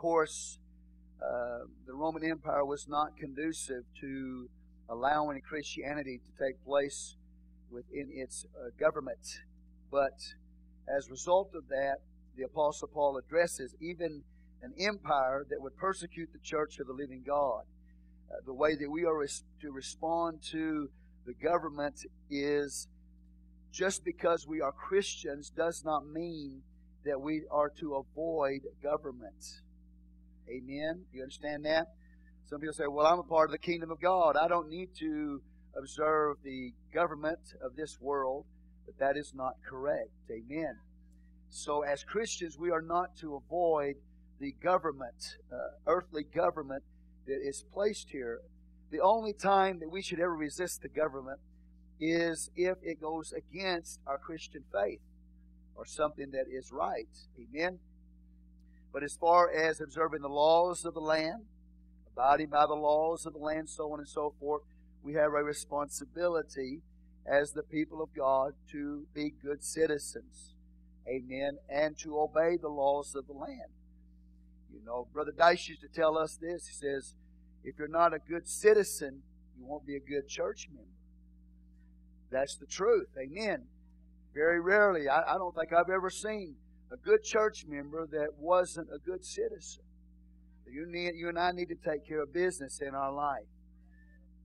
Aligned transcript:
course, 0.00 0.58
uh, 1.22 1.66
the 1.86 1.92
Roman 1.92 2.24
Empire 2.24 2.64
was 2.64 2.88
not 2.88 3.18
conducive 3.18 3.84
to 4.00 4.48
allowing 4.88 5.42
Christianity 5.42 6.18
to 6.24 6.44
take 6.44 6.64
place 6.64 7.16
within 7.70 8.08
its 8.10 8.46
uh, 8.56 8.70
government. 8.80 9.18
But 9.90 10.16
as 10.88 11.06
a 11.06 11.10
result 11.10 11.50
of 11.54 11.68
that, 11.68 11.96
the 12.34 12.44
Apostle 12.44 12.88
Paul 12.88 13.18
addresses 13.18 13.74
even 13.78 14.22
an 14.62 14.72
empire 14.80 15.44
that 15.50 15.60
would 15.60 15.76
persecute 15.76 16.30
the 16.32 16.38
church 16.38 16.78
of 16.78 16.86
the 16.86 16.94
living 16.94 17.22
God. 17.26 17.64
Uh, 18.30 18.36
the 18.46 18.54
way 18.54 18.76
that 18.76 18.90
we 18.90 19.04
are 19.04 19.18
res- 19.18 19.44
to 19.60 19.70
respond 19.70 20.40
to 20.50 20.88
the 21.26 21.34
government 21.34 22.06
is 22.30 22.88
just 23.70 24.02
because 24.02 24.46
we 24.46 24.62
are 24.62 24.72
Christians 24.72 25.50
does 25.50 25.84
not 25.84 26.06
mean 26.06 26.62
that 27.04 27.20
we 27.20 27.42
are 27.50 27.68
to 27.80 27.96
avoid 27.96 28.60
government. 28.82 29.60
Amen? 30.50 31.04
You 31.12 31.22
understand 31.22 31.64
that? 31.64 31.86
Some 32.46 32.60
people 32.60 32.74
say, 32.74 32.86
well, 32.88 33.06
I'm 33.06 33.20
a 33.20 33.24
part 33.24 33.48
of 33.48 33.52
the 33.52 33.58
kingdom 33.58 33.90
of 33.90 34.00
God. 34.00 34.36
I 34.36 34.48
don't 34.48 34.68
need 34.68 34.88
to 34.98 35.40
observe 35.76 36.38
the 36.42 36.72
government 36.92 37.38
of 37.62 37.76
this 37.76 37.98
world. 38.00 38.44
But 38.86 38.98
that 38.98 39.16
is 39.16 39.32
not 39.34 39.54
correct. 39.68 40.10
Amen. 40.30 40.76
So, 41.48 41.82
as 41.82 42.02
Christians, 42.02 42.58
we 42.58 42.70
are 42.70 42.82
not 42.82 43.16
to 43.20 43.36
avoid 43.36 43.94
the 44.40 44.52
government, 44.62 45.36
uh, 45.52 45.56
earthly 45.86 46.24
government 46.24 46.82
that 47.26 47.40
is 47.40 47.64
placed 47.72 48.08
here. 48.10 48.40
The 48.90 49.00
only 49.00 49.32
time 49.32 49.78
that 49.80 49.90
we 49.90 50.02
should 50.02 50.18
ever 50.18 50.34
resist 50.34 50.82
the 50.82 50.88
government 50.88 51.38
is 52.00 52.50
if 52.56 52.78
it 52.82 53.00
goes 53.00 53.32
against 53.32 54.00
our 54.06 54.18
Christian 54.18 54.64
faith 54.72 55.00
or 55.76 55.84
something 55.84 56.30
that 56.32 56.46
is 56.50 56.72
right. 56.72 57.08
Amen. 57.38 57.78
But 58.92 59.02
as 59.02 59.16
far 59.16 59.50
as 59.50 59.80
observing 59.80 60.22
the 60.22 60.28
laws 60.28 60.84
of 60.84 60.94
the 60.94 61.00
land, 61.00 61.44
abiding 62.12 62.48
by 62.48 62.66
the 62.66 62.74
laws 62.74 63.24
of 63.24 63.34
the 63.34 63.38
land, 63.38 63.68
so 63.68 63.92
on 63.92 64.00
and 64.00 64.08
so 64.08 64.34
forth, 64.40 64.62
we 65.02 65.14
have 65.14 65.32
a 65.32 65.42
responsibility 65.42 66.80
as 67.26 67.52
the 67.52 67.62
people 67.62 68.02
of 68.02 68.14
God 68.14 68.54
to 68.72 69.06
be 69.14 69.32
good 69.42 69.62
citizens. 69.62 70.54
Amen. 71.08 71.58
And 71.68 71.96
to 71.98 72.18
obey 72.18 72.56
the 72.60 72.68
laws 72.68 73.14
of 73.14 73.26
the 73.26 73.32
land. 73.32 73.70
You 74.72 74.80
know, 74.84 75.08
Brother 75.12 75.32
Dice 75.36 75.68
used 75.68 75.80
to 75.82 75.88
tell 75.88 76.18
us 76.18 76.36
this. 76.40 76.66
He 76.66 76.74
says, 76.74 77.14
if 77.64 77.78
you're 77.78 77.88
not 77.88 78.14
a 78.14 78.18
good 78.18 78.48
citizen, 78.48 79.22
you 79.58 79.64
won't 79.66 79.86
be 79.86 79.96
a 79.96 80.00
good 80.00 80.28
church 80.28 80.68
member. 80.68 80.90
That's 82.30 82.56
the 82.56 82.66
truth. 82.66 83.08
Amen. 83.18 83.64
Very 84.34 84.60
rarely, 84.60 85.08
I, 85.08 85.34
I 85.34 85.38
don't 85.38 85.54
think 85.54 85.72
I've 85.72 85.90
ever 85.90 86.10
seen 86.10 86.54
a 86.92 86.96
good 86.96 87.22
church 87.22 87.64
member 87.68 88.06
that 88.10 88.28
wasn't 88.38 88.88
a 88.92 88.98
good 88.98 89.24
citizen. 89.24 89.82
You, 90.70 90.86
need, 90.86 91.14
you 91.16 91.28
and 91.28 91.38
I 91.38 91.52
need 91.52 91.68
to 91.68 91.74
take 91.74 92.06
care 92.06 92.22
of 92.22 92.32
business 92.32 92.80
in 92.80 92.94
our 92.94 93.12
life. 93.12 93.46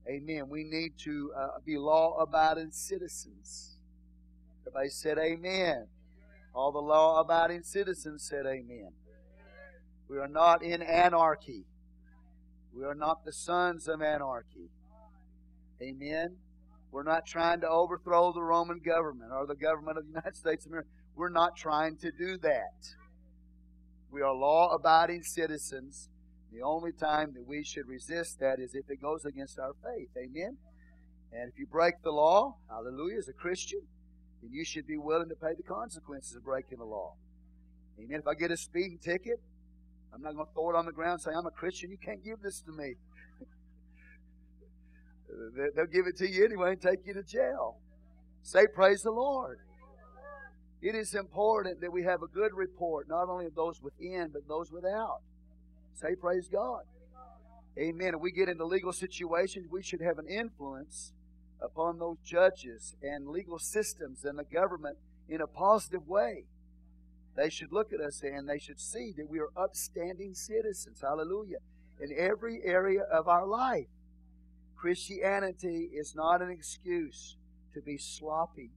Amen. 0.08 0.50
We 0.50 0.64
need 0.64 0.94
to 1.00 1.32
uh, 1.38 1.48
be 1.66 1.78
law 1.78 2.18
abiding 2.20 2.72
citizens. 2.72 3.78
Everybody 4.62 4.90
said 4.90 5.18
amen. 5.18 5.88
All 6.54 6.72
the 6.72 6.80
law 6.80 7.20
abiding 7.20 7.64
citizens 7.64 8.24
said 8.24 8.46
amen. 8.46 8.90
We 10.08 10.18
are 10.18 10.28
not 10.28 10.64
in 10.64 10.82
anarchy. 10.82 11.66
We 12.74 12.86
are 12.86 12.96
not 12.96 13.26
the 13.26 13.34
sons 13.34 13.88
of 13.88 14.02
anarchy. 14.02 14.70
Amen. 15.82 16.38
We're 16.92 17.04
not 17.04 17.26
trying 17.26 17.62
to 17.62 17.70
overthrow 17.70 18.32
the 18.32 18.42
Roman 18.42 18.80
government 18.80 19.32
or 19.34 19.46
the 19.46 19.56
government 19.56 19.98
of 19.98 20.06
the 20.06 20.10
United 20.10 20.36
States 20.36 20.66
of 20.66 20.72
America. 20.72 20.90
We're 21.16 21.30
not 21.30 21.56
trying 21.56 21.98
to 21.98 22.12
do 22.12 22.38
that. 22.40 22.96
We 24.12 24.22
are 24.22 24.34
law 24.34 24.74
abiding 24.74 25.24
citizens 25.24 26.10
the 26.52 26.62
only 26.62 26.92
time 26.92 27.34
that 27.34 27.46
we 27.46 27.64
should 27.64 27.88
resist 27.88 28.40
that 28.40 28.60
is 28.60 28.76
if 28.76 28.90
it 28.90 29.02
goes 29.02 29.26
against 29.26 29.60
our 29.60 29.74
faith. 29.84 30.10
Amen? 30.18 30.58
And 31.34 31.52
if 31.52 31.60
you 31.60 31.68
break 31.68 31.96
the 32.04 32.12
law, 32.12 32.56
hallelujah, 32.70 33.18
as 33.18 33.28
a 33.28 33.34
Christian, 33.34 33.82
then 34.42 34.52
you 34.54 34.64
should 34.64 34.88
be 34.88 34.98
willing 34.98 35.30
to 35.30 35.36
pay 35.36 35.54
the 35.56 35.64
consequences 35.64 36.36
of 36.36 36.44
breaking 36.44 36.78
the 36.78 36.86
law. 36.86 37.16
Amen. 38.00 38.20
If 38.20 38.28
I 38.28 38.36
get 38.36 38.52
a 38.52 38.58
speeding 38.58 39.00
ticket, 39.04 39.42
I'm 40.14 40.22
not 40.22 40.36
going 40.36 40.48
to 40.48 40.54
throw 40.54 40.70
it 40.70 40.76
on 40.76 40.86
the 40.86 40.94
ground 40.94 41.14
and 41.14 41.22
say, 41.22 41.32
I'm 41.38 41.46
a 41.46 41.52
Christian, 41.52 41.92
you 41.92 41.98
can't 41.98 42.24
give 42.24 42.42
this 42.42 42.62
to 42.62 42.72
me. 42.72 42.94
They'll 45.76 45.88
give 45.88 46.08
it 46.08 46.16
to 46.18 46.30
you 46.30 46.46
anyway 46.46 46.72
and 46.72 46.82
take 46.82 47.06
you 47.06 47.14
to 47.14 47.24
jail. 47.24 47.78
Say, 48.44 48.68
Praise 48.74 49.02
the 49.02 49.12
Lord. 49.12 49.60
It 50.82 50.96
is 50.96 51.16
important 51.16 51.82
that 51.82 51.92
we 51.92 52.04
have 52.04 52.22
a 52.22 52.28
good 52.28 52.54
report, 52.54 53.08
not 53.10 53.30
only 53.30 53.46
of 53.46 53.56
those 53.56 53.82
within, 53.82 54.30
but 54.32 54.48
those 54.48 54.72
without. 54.72 55.22
Say, 55.94 56.16
praise 56.16 56.48
God. 56.48 56.82
Amen. 57.78 58.14
If 58.16 58.22
we 58.22 58.32
get 58.32 58.50
into 58.50 58.66
legal 58.66 58.94
situations, 58.94 59.68
we 59.70 59.82
should 59.82 60.02
have 60.02 60.18
an 60.18 60.28
influence 60.28 61.12
upon 61.62 62.00
those 62.00 62.18
judges 62.24 62.96
and 63.02 63.28
legal 63.28 63.60
systems 63.60 64.24
and 64.24 64.38
the 64.38 64.44
government 64.44 64.98
in 65.28 65.42
a 65.42 65.48
positive 65.48 66.08
way. 66.08 66.46
They 67.36 67.50
should 67.50 67.72
look 67.72 67.92
at 67.92 68.00
us 68.00 68.22
and 68.22 68.48
they 68.48 68.60
should 68.60 68.80
see 68.80 69.14
that 69.18 69.30
we 69.30 69.40
are 69.40 69.50
upstanding 69.58 70.36
citizens. 70.36 71.02
Hallelujah. 71.02 71.58
In 72.00 72.14
every 72.18 72.62
area 72.64 73.02
of 73.02 73.28
our 73.28 73.46
life. 73.46 73.88
Christianity 74.78 75.90
is 75.94 76.14
not 76.16 76.42
an 76.42 76.50
excuse 76.50 77.38
to 77.74 77.82
be 77.82 77.98
sloppy 77.98 78.70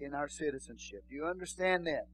in 0.00 0.14
our 0.14 0.28
citizenship. 0.28 1.04
Do 1.08 1.14
you 1.14 1.26
understand 1.26 1.86
that? 1.86 2.06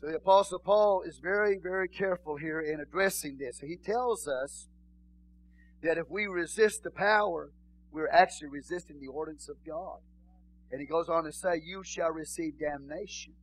So 0.00 0.08
the 0.08 0.16
Apostle 0.16 0.58
Paul 0.58 1.02
is 1.06 1.18
very, 1.18 1.58
very 1.62 1.88
careful 1.88 2.36
here 2.36 2.60
in 2.60 2.80
addressing 2.80 3.38
this. 3.38 3.60
He 3.60 3.76
tells 3.76 4.26
us 4.26 4.68
that 5.82 5.98
if 5.98 6.10
we 6.10 6.26
resist 6.26 6.82
the 6.82 6.90
power, 6.90 7.50
we're 7.92 8.10
actually 8.10 8.48
resisting 8.48 9.00
the 9.00 9.08
ordinance 9.08 9.48
of 9.48 9.56
God. 9.66 9.98
And 10.70 10.80
he 10.80 10.86
goes 10.86 11.08
on 11.08 11.24
to 11.24 11.32
say, 11.32 11.60
You 11.62 11.82
shall 11.84 12.10
receive 12.10 12.58
damnation. 12.58 13.34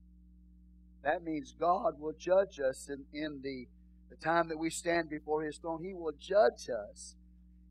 That 1.04 1.24
means 1.24 1.54
God 1.58 1.94
will 2.00 2.14
judge 2.18 2.60
us 2.60 2.90
in, 2.90 3.06
in 3.14 3.42
the, 3.42 3.68
the 4.10 4.18
time 4.18 4.50
that 4.50 4.58
we 4.58 4.70
stand 4.70 5.10
before 5.10 5.44
his 5.44 5.58
throne. 5.58 5.84
He 5.84 5.94
will 5.94 6.14
judge 6.20 6.70
us 6.70 7.16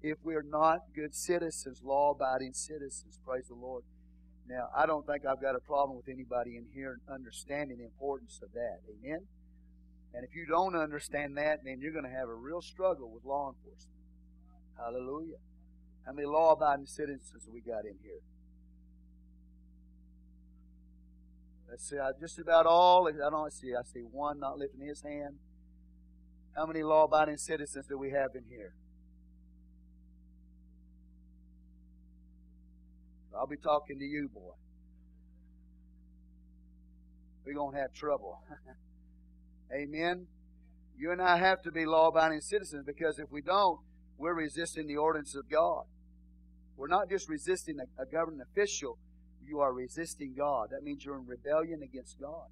if 0.02 0.16
we're 0.22 0.42
not 0.42 0.78
good 0.94 1.14
citizens, 1.14 1.82
law 1.84 2.12
abiding 2.12 2.54
citizens. 2.54 3.18
Praise 3.26 3.48
the 3.48 3.54
Lord. 3.54 3.82
Now, 4.48 4.68
I 4.74 4.86
don't 4.86 5.06
think 5.06 5.26
I've 5.26 5.42
got 5.42 5.54
a 5.54 5.60
problem 5.60 5.96
with 5.96 6.08
anybody 6.08 6.56
in 6.56 6.66
here 6.74 6.98
understanding 7.12 7.78
the 7.78 7.84
importance 7.84 8.40
of 8.42 8.52
that. 8.52 8.78
Amen? 8.88 9.20
And 10.14 10.24
if 10.24 10.34
you 10.34 10.46
don't 10.46 10.74
understand 10.74 11.36
that, 11.36 11.60
then 11.64 11.80
you're 11.80 11.92
going 11.92 12.08
to 12.08 12.10
have 12.10 12.28
a 12.28 12.34
real 12.34 12.62
struggle 12.62 13.10
with 13.12 13.24
law 13.24 13.52
enforcement. 13.52 14.00
Hallelujah. 14.78 15.36
How 16.06 16.12
many 16.12 16.26
law 16.26 16.52
abiding 16.52 16.86
citizens 16.86 17.46
we 17.52 17.60
got 17.60 17.84
in 17.84 17.98
here? 18.02 18.22
Let's 21.68 21.86
see, 21.86 21.96
just 22.18 22.38
about 22.38 22.64
all. 22.64 23.06
I 23.06 23.28
don't 23.28 23.52
see. 23.52 23.74
I 23.74 23.82
see 23.82 24.00
one 24.00 24.40
not 24.40 24.56
lifting 24.56 24.80
his 24.80 25.02
hand. 25.02 25.34
How 26.56 26.64
many 26.64 26.82
law 26.82 27.04
abiding 27.04 27.36
citizens 27.36 27.86
do 27.86 27.98
we 27.98 28.10
have 28.12 28.30
in 28.34 28.44
here? 28.48 28.72
I'll 33.38 33.46
be 33.46 33.56
talking 33.56 33.98
to 33.98 34.04
you, 34.04 34.28
boy. 34.32 34.52
We're 37.46 37.54
going 37.54 37.74
to 37.74 37.80
have 37.80 37.92
trouble. 37.94 38.42
Amen. 39.72 40.26
You 40.96 41.12
and 41.12 41.22
I 41.22 41.38
have 41.38 41.62
to 41.62 41.70
be 41.70 41.86
law 41.86 42.08
abiding 42.08 42.40
citizens 42.40 42.84
because 42.84 43.18
if 43.18 43.30
we 43.30 43.40
don't, 43.40 43.78
we're 44.18 44.34
resisting 44.34 44.88
the 44.88 44.96
ordinance 44.96 45.34
of 45.34 45.48
God. 45.48 45.84
We're 46.76 46.88
not 46.88 47.08
just 47.08 47.28
resisting 47.28 47.78
a, 47.78 48.02
a 48.02 48.06
government 48.06 48.42
official, 48.50 48.98
you 49.46 49.60
are 49.60 49.72
resisting 49.72 50.34
God. 50.36 50.68
That 50.70 50.82
means 50.82 51.04
you're 51.04 51.16
in 51.16 51.26
rebellion 51.26 51.82
against 51.82 52.20
God. 52.20 52.48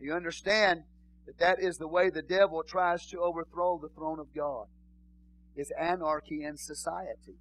You 0.00 0.14
understand 0.14 0.82
that 1.26 1.38
that 1.38 1.62
is 1.62 1.76
the 1.76 1.86
way 1.86 2.10
the 2.10 2.22
devil 2.22 2.62
tries 2.66 3.06
to 3.08 3.18
overthrow 3.18 3.78
the 3.80 3.90
throne 3.94 4.18
of 4.18 4.34
God. 4.34 4.66
Is 5.56 5.72
anarchy 5.78 6.44
in 6.44 6.56
society. 6.56 7.36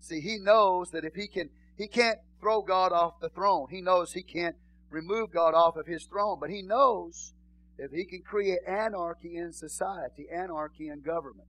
See, 0.00 0.20
he 0.20 0.38
knows 0.38 0.90
that 0.90 1.04
if 1.04 1.14
he 1.14 1.26
can, 1.26 1.50
he 1.76 1.88
can't 1.88 2.18
throw 2.40 2.62
God 2.62 2.92
off 2.92 3.20
the 3.20 3.28
throne. 3.28 3.66
He 3.70 3.80
knows 3.80 4.12
he 4.12 4.22
can't 4.22 4.56
remove 4.90 5.32
God 5.32 5.54
off 5.54 5.76
of 5.76 5.86
his 5.86 6.04
throne, 6.04 6.38
but 6.40 6.50
he 6.50 6.62
knows 6.62 7.32
if 7.78 7.90
he 7.90 8.04
can 8.04 8.22
create 8.22 8.60
anarchy 8.66 9.36
in 9.36 9.52
society, 9.52 10.26
anarchy 10.32 10.88
in 10.88 11.00
government, 11.00 11.48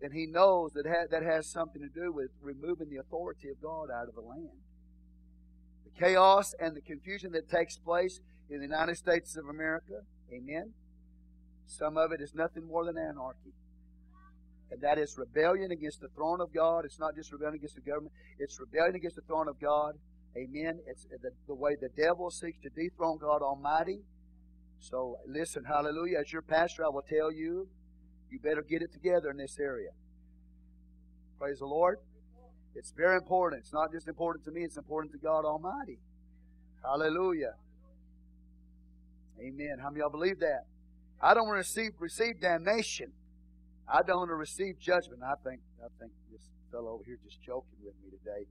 then 0.00 0.12
he 0.12 0.26
knows 0.26 0.72
that 0.72 0.86
ha- 0.86 1.06
that 1.10 1.22
has 1.22 1.46
something 1.46 1.80
to 1.80 1.88
do 1.88 2.12
with 2.12 2.30
removing 2.42 2.90
the 2.90 2.96
authority 2.96 3.48
of 3.48 3.62
God 3.62 3.88
out 3.90 4.08
of 4.08 4.14
the 4.14 4.20
land. 4.20 4.60
The 5.84 5.98
chaos 5.98 6.54
and 6.58 6.76
the 6.76 6.80
confusion 6.80 7.32
that 7.32 7.48
takes 7.48 7.76
place 7.78 8.20
in 8.50 8.58
the 8.58 8.66
United 8.66 8.96
States 8.96 9.36
of 9.36 9.48
America, 9.48 10.02
amen, 10.32 10.74
some 11.66 11.96
of 11.96 12.12
it 12.12 12.20
is 12.20 12.34
nothing 12.34 12.66
more 12.66 12.84
than 12.84 12.98
anarchy 12.98 13.52
and 14.72 14.80
that 14.80 14.98
is 14.98 15.16
rebellion 15.18 15.70
against 15.70 16.00
the 16.00 16.08
throne 16.16 16.40
of 16.40 16.52
God. 16.52 16.86
It's 16.86 16.98
not 16.98 17.14
just 17.14 17.30
rebellion 17.30 17.56
against 17.56 17.74
the 17.74 17.82
government, 17.82 18.12
it's 18.38 18.58
rebellion 18.58 18.96
against 18.96 19.16
the 19.16 19.22
throne 19.22 19.46
of 19.48 19.60
God. 19.60 19.94
Amen. 20.36 20.80
It's 20.86 21.04
the, 21.04 21.30
the 21.46 21.54
way 21.54 21.76
the 21.78 21.90
devil 21.90 22.30
seeks 22.30 22.58
to 22.62 22.70
dethrone 22.70 23.18
God 23.18 23.42
Almighty 23.42 24.00
So 24.80 25.18
listen, 25.28 25.64
hallelujah. 25.64 26.20
As 26.20 26.32
your 26.32 26.40
pastor, 26.40 26.86
I 26.86 26.88
will 26.88 27.02
tell 27.02 27.30
you, 27.30 27.68
you 28.30 28.40
better 28.40 28.62
get 28.62 28.80
it 28.80 28.92
together 28.92 29.30
in 29.30 29.36
this 29.36 29.58
area. 29.60 29.90
Praise 31.38 31.58
the 31.58 31.66
Lord. 31.66 31.98
It's 32.74 32.92
very 32.96 33.16
important. 33.16 33.60
It's 33.62 33.74
not 33.74 33.92
just 33.92 34.08
important 34.08 34.46
to 34.46 34.50
me, 34.52 34.62
it's 34.62 34.78
important 34.78 35.12
to 35.12 35.18
God 35.18 35.44
Almighty. 35.44 35.98
Hallelujah. 36.82 37.52
Amen. 39.38 39.76
How 39.82 39.90
many 39.90 40.00
of 40.00 40.10
y'all 40.10 40.10
believe 40.10 40.40
that? 40.40 40.64
I 41.20 41.34
don't 41.34 41.46
want 41.46 41.56
to 41.56 41.58
receive, 41.58 41.92
receive 41.98 42.40
damnation. 42.40 43.12
I 43.88 44.02
don't 44.02 44.18
want 44.18 44.30
to 44.30 44.36
receive 44.36 44.78
judgment. 44.78 45.22
I 45.22 45.34
think 45.44 45.60
I 45.82 45.88
think 45.98 46.12
this 46.30 46.42
fellow 46.70 46.92
over 46.92 47.04
here 47.04 47.18
just 47.24 47.42
joking 47.42 47.78
with 47.84 47.94
me 48.02 48.10
today 48.10 48.46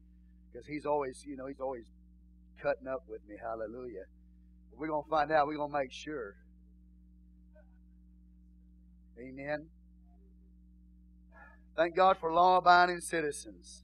because 0.51 0.67
he's 0.67 0.85
always, 0.85 1.23
you 1.25 1.35
know, 1.35 1.47
he's 1.47 1.59
always 1.59 1.85
cutting 2.61 2.87
up 2.87 3.03
with 3.07 3.21
me. 3.27 3.35
Hallelujah. 3.41 4.05
We're 4.77 4.87
going 4.87 5.03
to 5.03 5.09
find 5.09 5.31
out. 5.31 5.47
We're 5.47 5.57
going 5.57 5.71
to 5.71 5.77
make 5.77 5.91
sure. 5.91 6.35
Amen. 9.19 9.67
Thank 11.75 11.95
God 11.95 12.17
for 12.19 12.33
law 12.33 12.57
abiding 12.57 13.01
citizens. 13.01 13.83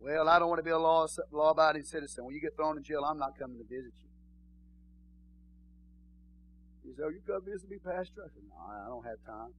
Well, 0.00 0.28
I 0.28 0.38
don't 0.38 0.48
want 0.48 0.58
to 0.58 0.64
be 0.64 0.70
a 0.70 0.78
law 0.78 1.06
abiding 1.50 1.84
citizen. 1.84 2.24
When 2.24 2.34
you 2.34 2.40
get 2.40 2.56
thrown 2.56 2.76
in 2.76 2.82
jail, 2.82 3.04
I'm 3.04 3.18
not 3.18 3.38
coming 3.38 3.58
to 3.58 3.64
visit 3.64 3.92
you. 4.02 4.03
You 6.84 6.94
say, 6.96 7.02
oh, 7.04 7.08
you 7.08 7.20
come 7.26 7.40
visit 7.44 7.70
me, 7.70 7.78
Pastor? 7.78 8.24
I 8.24 8.28
said, 8.28 8.42
no, 8.48 8.56
I 8.60 8.88
don't 8.88 9.04
have 9.04 9.18
time. 9.26 9.52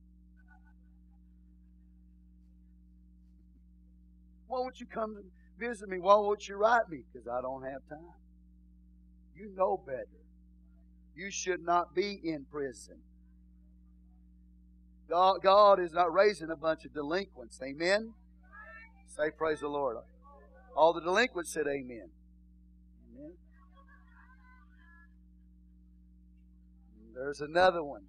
Why 4.48 4.60
won't 4.60 4.80
you 4.80 4.86
come 4.86 5.18
visit 5.60 5.90
me? 5.90 5.98
Why 6.00 6.16
won't 6.16 6.48
you 6.48 6.56
write 6.56 6.88
me? 6.90 7.00
Because 7.12 7.28
I 7.28 7.42
don't 7.42 7.64
have 7.64 7.82
time. 7.90 8.14
You 9.36 9.52
know 9.56 9.82
better. 9.86 10.06
You 11.16 11.32
should 11.32 11.62
not 11.64 11.96
be 11.96 12.20
in 12.24 12.46
prison. 12.52 12.98
God, 15.10 15.38
God 15.42 15.80
is 15.80 15.94
not 15.94 16.14
raising 16.14 16.50
a 16.50 16.56
bunch 16.56 16.86
of 16.86 16.94
delinquents. 16.94 17.60
Amen? 17.64 18.14
Say, 19.08 19.30
praise 19.38 19.62
the 19.62 19.68
Lord. 19.68 19.98
All 20.76 20.94
the 20.94 21.02
delinquents 21.02 21.54
said, 21.54 21.68
Amen. 21.68 22.10
Amen. 23.14 23.32
There's 27.16 27.40
another 27.40 27.82
one. 27.82 28.02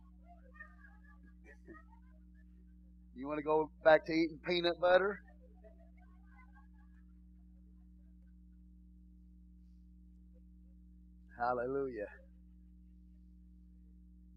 You 3.15 3.29
want 3.29 3.39
to 3.39 3.45
go 3.45 3.71
back 3.85 4.05
to 4.07 4.13
eating 4.13 4.39
peanut 4.45 4.81
butter? 4.81 5.21
Hallelujah. 11.39 12.09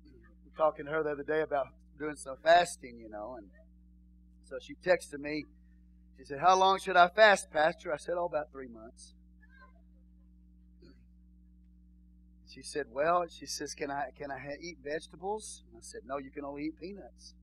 We 0.05 0.11
are 0.11 0.57
talking 0.57 0.85
to 0.85 0.91
her 0.91 1.03
the 1.03 1.11
other 1.11 1.23
day 1.23 1.41
about 1.41 1.67
doing 1.97 2.15
some 2.15 2.35
fasting, 2.43 2.99
you 2.99 3.09
know, 3.09 3.37
and 3.37 3.47
so 4.47 4.57
she 4.61 4.75
texted 4.75 5.19
me. 5.19 5.45
She 6.17 6.25
said, 6.25 6.39
How 6.39 6.55
long 6.55 6.79
should 6.79 6.95
I 6.95 7.07
fast, 7.07 7.51
Pastor? 7.51 7.91
I 7.91 7.97
said, 7.97 8.15
Oh, 8.17 8.25
about 8.25 8.51
three 8.51 8.67
months. 8.67 9.13
She 12.59 12.63
said, 12.63 12.87
Well, 12.91 13.25
she 13.29 13.45
says, 13.45 13.73
Can 13.73 13.89
I 13.89 14.09
can 14.17 14.31
I 14.31 14.57
eat 14.61 14.79
vegetables? 14.83 15.63
I 15.73 15.79
said, 15.79 16.01
No, 16.05 16.17
you 16.17 16.29
can 16.29 16.43
only 16.43 16.65
eat 16.65 16.77
peanuts. 16.77 17.33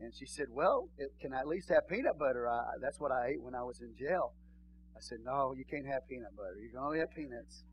And 0.00 0.14
she 0.14 0.26
said, 0.26 0.46
Well, 0.48 0.90
it, 0.96 1.10
can 1.20 1.34
I 1.34 1.40
at 1.40 1.48
least 1.48 1.70
have 1.70 1.88
peanut 1.88 2.16
butter? 2.16 2.48
I, 2.48 2.78
that's 2.80 3.00
what 3.00 3.10
I 3.10 3.30
ate 3.32 3.42
when 3.42 3.56
I 3.56 3.64
was 3.64 3.80
in 3.80 3.92
jail. 3.98 4.32
I 4.96 5.00
said, 5.00 5.18
No, 5.24 5.54
you 5.58 5.64
can't 5.68 5.86
have 5.86 6.06
peanut 6.08 6.36
butter. 6.36 6.54
You 6.62 6.68
can 6.68 6.78
only 6.78 7.00
have 7.00 7.10
peanuts. 7.16 7.64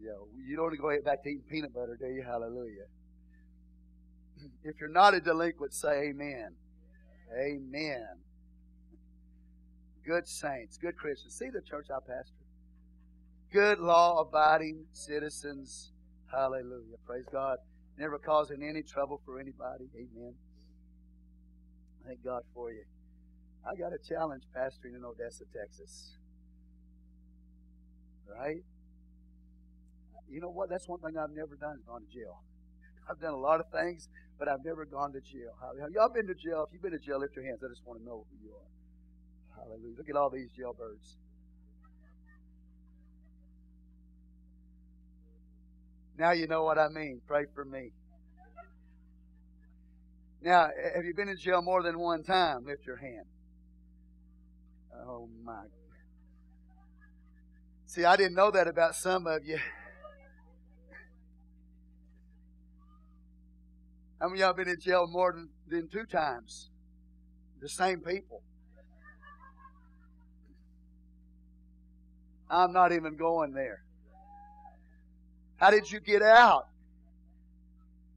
Yeah, 0.00 0.18
you 0.44 0.56
don't 0.56 0.64
want 0.64 0.74
to 0.74 0.80
go 0.80 0.90
back 1.04 1.22
to 1.22 1.28
eating 1.28 1.44
peanut 1.48 1.72
butter, 1.72 1.96
do 1.96 2.06
you? 2.06 2.24
Hallelujah. 2.26 2.90
If 4.64 4.80
you're 4.80 4.90
not 4.90 5.14
a 5.14 5.20
delinquent, 5.20 5.74
say 5.74 6.08
amen. 6.10 6.56
Amen. 7.40 8.06
Good 10.04 10.26
saints, 10.26 10.76
good 10.76 10.96
Christians. 10.96 11.34
See 11.34 11.50
the 11.50 11.60
church 11.60 11.86
I 11.88 12.00
pastor? 12.00 12.37
Good 13.52 13.78
law 13.78 14.20
abiding 14.20 14.84
citizens. 14.92 15.92
Hallelujah. 16.30 16.96
Praise 17.06 17.24
God. 17.32 17.56
Never 17.98 18.18
causing 18.18 18.62
any 18.62 18.82
trouble 18.82 19.22
for 19.24 19.40
anybody. 19.40 19.88
Amen. 19.96 20.34
Thank 22.06 22.22
God 22.22 22.42
for 22.54 22.70
you. 22.70 22.84
I 23.66 23.74
got 23.74 23.92
a 23.92 23.98
challenge 23.98 24.42
pastoring 24.54 24.96
in 24.96 25.04
Odessa, 25.04 25.44
Texas. 25.52 26.16
Right? 28.28 28.62
You 30.30 30.40
know 30.40 30.50
what? 30.50 30.68
That's 30.68 30.86
one 30.86 31.00
thing 31.00 31.16
I've 31.16 31.34
never 31.34 31.56
done 31.56 31.80
gone 31.86 32.02
to 32.02 32.12
jail. 32.12 32.42
I've 33.08 33.18
done 33.18 33.32
a 33.32 33.38
lot 33.38 33.60
of 33.60 33.66
things, 33.72 34.08
but 34.38 34.48
I've 34.48 34.62
never 34.62 34.84
gone 34.84 35.12
to 35.14 35.20
jail. 35.20 35.56
Have 35.60 35.90
y'all 35.92 36.12
been 36.12 36.26
to 36.26 36.34
jail? 36.34 36.66
If 36.68 36.74
you've 36.74 36.82
been 36.82 36.92
to 36.92 36.98
jail, 36.98 37.18
lift 37.18 37.34
your 37.34 37.46
hands. 37.46 37.60
I 37.64 37.68
just 37.68 37.86
want 37.86 37.98
to 38.00 38.04
know 38.04 38.26
who 38.28 38.36
you 38.46 38.52
are. 38.52 39.64
Hallelujah. 39.64 39.96
Look 39.96 40.10
at 40.10 40.16
all 40.16 40.28
these 40.28 40.50
jailbirds. 40.52 41.16
Now 46.18 46.32
you 46.32 46.48
know 46.48 46.64
what 46.64 46.78
I 46.78 46.88
mean. 46.88 47.20
Pray 47.28 47.44
for 47.54 47.64
me. 47.64 47.92
Now, 50.42 50.68
have 50.94 51.04
you 51.04 51.14
been 51.14 51.28
in 51.28 51.36
jail 51.38 51.62
more 51.62 51.82
than 51.82 51.98
one 51.98 52.24
time? 52.24 52.64
Lift 52.64 52.84
your 52.86 52.96
hand. 52.96 53.24
Oh 55.06 55.28
my. 55.44 55.62
See, 57.86 58.04
I 58.04 58.16
didn't 58.16 58.34
know 58.34 58.50
that 58.50 58.66
about 58.66 58.96
some 58.96 59.26
of 59.28 59.44
you. 59.44 59.58
How 64.20 64.28
many 64.28 64.40
y'all 64.40 64.52
been 64.52 64.68
in 64.68 64.80
jail 64.80 65.06
more 65.08 65.32
than, 65.32 65.48
than 65.68 65.88
two 65.88 66.04
times? 66.04 66.70
The 67.60 67.68
same 67.68 68.00
people. 68.00 68.42
I'm 72.50 72.72
not 72.72 72.92
even 72.92 73.16
going 73.16 73.52
there. 73.52 73.84
How 75.58 75.70
did 75.70 75.90
you 75.90 76.00
get 76.00 76.22
out? 76.22 76.68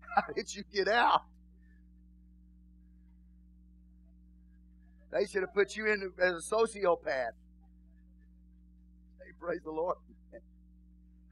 How 0.16 0.34
did 0.34 0.54
you 0.56 0.64
get 0.74 0.88
out? 0.88 1.24
They 5.12 5.26
should 5.26 5.42
have 5.42 5.54
put 5.54 5.76
you 5.76 5.88
in 5.88 6.12
as 6.22 6.34
a 6.34 6.56
sociopath. 6.56 7.34
Hey, 9.20 9.32
praise 9.40 9.62
the 9.64 9.72
Lord. 9.72 9.98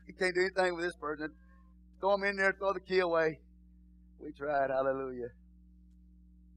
You 0.08 0.16
can't 0.16 0.34
do 0.34 0.42
anything 0.42 0.76
with 0.76 0.86
this 0.86 0.96
person. 0.96 1.30
Throw 2.00 2.16
in 2.16 2.36
there, 2.36 2.52
throw 2.58 2.74
the 2.74 2.80
key 2.80 2.98
away. 2.98 3.40
We 4.20 4.32
tried. 4.32 4.72
Hallelujah. 4.72 5.30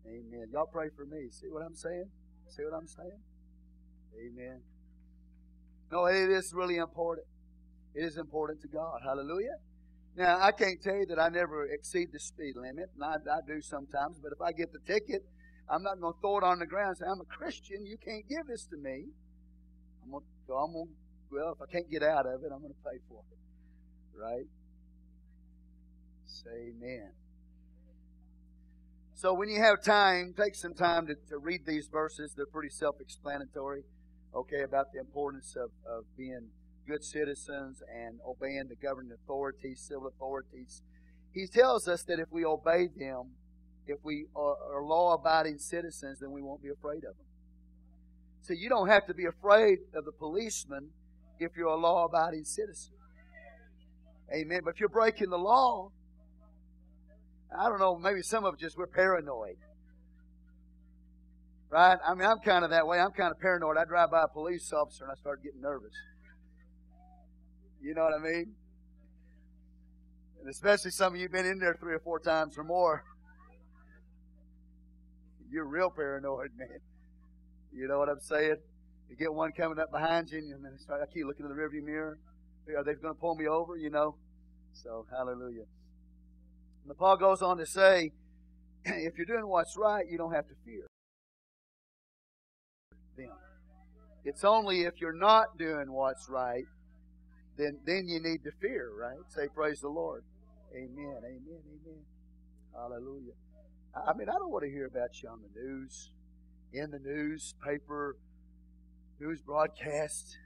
Amen. 0.07 0.47
Y'all 0.51 0.71
pray 0.73 0.89
for 0.97 1.05
me. 1.05 1.29
See 1.31 1.49
what 1.51 1.63
I'm 1.63 1.75
saying? 1.75 2.07
See 2.49 2.65
what 2.65 2.75
I'm 2.75 2.87
saying? 2.87 3.21
Amen. 4.19 4.63
No, 5.91 6.07
it 6.07 6.31
is 6.31 6.53
really 6.55 6.77
important. 6.77 7.27
It 7.95 8.05
is 8.05 8.17
important 8.17 8.61
to 8.63 8.69
God. 8.69 9.01
Hallelujah. 9.05 9.57
Now, 10.17 10.39
I 10.41 10.53
can't 10.53 10.83
tell 10.83 10.97
you 10.97 11.07
that 11.07 11.19
I 11.19 11.29
never 11.29 11.67
exceed 11.67 12.09
the 12.13 12.21
speed 12.21 12.55
limit, 12.57 12.91
and 12.95 13.05
I, 13.05 13.15
I 13.31 13.41
do 13.47 13.63
sometimes, 13.63 14.19
but 14.23 14.33
if 14.33 14.41
I 14.41 14.53
get 14.53 14.73
the 14.73 14.81
ticket, 14.81 15.25
I'm 15.71 15.83
not 15.83 16.01
going 16.01 16.13
to 16.13 16.21
throw 16.21 16.39
it 16.39 16.45
on 16.45 16.59
the 16.59 16.67
ground 16.67 16.89
and 16.89 16.99
say, 16.99 17.07
I'm 17.11 17.21
a 17.21 17.25
Christian. 17.25 17.87
You 17.87 17.97
can't 17.97 18.29
give 18.29 18.47
this 18.47 18.67
to 18.67 18.77
me. 18.77 19.07
I'm 20.05 20.11
going 20.11 20.23
to, 20.23 20.29
go 20.47 20.57
I'm 20.59 20.73
going 20.73 20.89
to 20.89 20.93
well, 21.33 21.57
if 21.57 21.63
I 21.67 21.73
can't 21.73 21.91
get 21.91 22.03
out 22.03 22.27
of 22.27 22.45
it, 22.45 22.51
I'm 22.53 22.61
going 22.61 22.75
to 22.75 22.91
pay 22.91 22.99
for 23.09 23.23
it. 23.33 24.21
Right? 24.21 24.47
Say 26.27 26.75
amen. 26.77 27.13
So 29.15 29.33
when 29.33 29.49
you 29.49 29.61
have 29.63 29.83
time, 29.83 30.35
take 30.37 30.55
some 30.55 30.75
time 30.75 31.07
to, 31.07 31.15
to 31.31 31.39
read 31.39 31.65
these 31.65 31.89
verses. 31.89 32.35
They're 32.37 32.45
pretty 32.45 32.69
self 32.69 32.97
explanatory, 33.01 33.85
okay, 34.35 34.63
about 34.63 34.93
the 34.93 35.01
importance 35.01 35.57
of, 35.57 35.71
of 35.91 36.05
being 36.19 36.49
good 36.87 37.05
citizens 37.05 37.83
and 37.93 38.19
obeying 38.27 38.69
the 38.69 38.77
governing 38.77 39.13
authorities, 39.13 39.81
civil 39.81 40.09
authorities. 40.09 40.83
He 41.33 41.47
tells 41.47 41.89
us 41.89 42.03
that 42.05 42.19
if 42.19 42.29
we 42.31 42.45
obey 42.45 42.89
them, 42.89 43.33
if 43.87 43.99
we 44.03 44.27
uh, 44.37 44.41
are 44.41 44.85
law 44.85 45.15
abiding 45.15 45.59
citizens, 45.59 46.21
then 46.21 46.31
we 46.31 46.43
won't 46.43 46.63
be 46.63 46.69
afraid 46.69 46.99
of 46.99 47.17
them. 47.17 47.27
So 48.43 48.53
you 48.53 48.69
don't 48.69 48.89
have 48.89 49.07
to 49.07 49.15
be 49.15 49.25
afraid 49.25 49.79
of 49.95 50.05
the 50.05 50.13
policeman 50.13 50.91
if 51.39 51.53
you're 51.57 51.69
a 51.69 51.77
law 51.77 52.05
abiding 52.05 52.45
citizen. 52.45 52.93
Amen. 54.35 54.61
But 54.65 54.75
if 54.75 54.81
you're 54.81 54.89
breaking 54.89 55.31
the 55.31 55.39
law, 55.39 55.91
I 57.57 57.69
don't 57.69 57.79
know, 57.79 57.97
maybe 57.97 58.23
some 58.23 58.45
of 58.45 58.55
it 58.55 58.61
just 58.61 58.79
we're 58.79 58.87
paranoid. 58.87 59.57
Right? 61.71 61.99
I 62.07 62.15
mean, 62.15 62.29
I'm 62.29 62.39
kind 62.41 62.65
of 62.65 62.71
that 62.71 62.87
way. 62.87 62.99
I'm 62.99 63.13
kind 63.13 63.31
of 63.31 63.41
paranoid. 63.41 63.77
I 63.79 63.85
drive 63.85 64.11
by 64.11 64.25
a 64.25 64.29
police 64.29 64.73
officer 64.73 65.05
and 65.05 65.13
I 65.13 65.15
start 65.17 65.43
getting 65.43 65.61
nervous. 65.61 65.95
You 67.83 67.95
know 67.95 68.05
what 68.05 68.15
I 68.15 68.23
mean? 68.23 68.55
And 70.41 70.49
especially 70.49 70.93
some 70.93 71.15
of 71.15 71.21
you 71.21 71.29
been 71.29 71.47
in 71.47 71.59
there 71.59 71.77
three 71.79 71.95
or 71.95 72.01
four 72.01 72.21
times 72.21 72.57
or 72.57 72.65
more. 72.65 73.05
You're 75.51 75.67
real 75.67 75.91
paranoid, 75.91 76.51
man. 76.57 76.79
You 77.73 77.89
know 77.89 77.99
what 77.99 78.09
I'm 78.09 78.21
saying? 78.21 78.57
You 79.11 79.17
get 79.17 79.33
one 79.33 79.53
coming 79.53 79.79
up 79.79 79.91
behind 79.91 80.31
you, 80.31 80.39
and 80.39 80.65
then 80.65 80.79
I 80.91 81.05
keep 81.13 81.27
looking 81.27 81.45
in 81.45 81.55
the 81.55 81.61
rearview 81.61 81.85
mirror. 81.85 82.19
Are 82.77 82.85
they 82.85 82.95
going 82.95 83.15
to 83.15 83.21
pull 83.21 83.35
me 83.35 83.47
over? 83.47 83.77
You 83.77 83.91
know? 83.91 84.15
So, 84.73 85.07
hallelujah. 85.11 85.65
And 86.83 86.91
the 86.91 86.95
Paul 86.95 87.17
goes 87.17 87.43
on 87.43 87.59
to 87.59 87.67
say, 87.67 88.13
if 88.85 89.17
you're 89.17 89.27
doing 89.27 89.47
what's 89.47 89.77
right, 89.77 90.07
you 90.09 90.17
don't 90.17 90.33
have 90.33 90.49
to 90.49 90.55
fear 90.65 90.87
them. 93.17 93.29
It's 94.25 94.45
only 94.45 94.83
if 94.83 95.01
you're 95.01 95.13
not 95.13 95.59
doing 95.59 95.91
what's 95.91 96.29
right, 96.29 96.65
then 97.57 97.79
then 97.85 98.09
you 98.09 98.21
need 98.21 98.45
to 98.45 98.53
fear, 98.61 98.91
right? 98.99 99.19
Say 99.29 99.49
praise 99.55 99.81
the 99.81 99.89
Lord. 99.89 100.25
Amen. 100.75 101.19
Amen. 101.19 101.63
Amen. 101.69 102.05
Hallelujah. 102.75 103.35
I 103.95 104.15
mean, 104.15 104.29
I 104.29 104.35
don't 104.35 104.51
want 104.51 104.65
to 104.65 104.71
hear 104.71 104.87
about 104.87 105.23
you 105.23 105.29
on 105.29 105.41
the 105.43 105.61
news, 105.61 106.11
in 106.73 106.91
the 106.91 106.99
newspaper, 106.99 108.17
news 109.21 109.41
broadcast. 109.43 110.37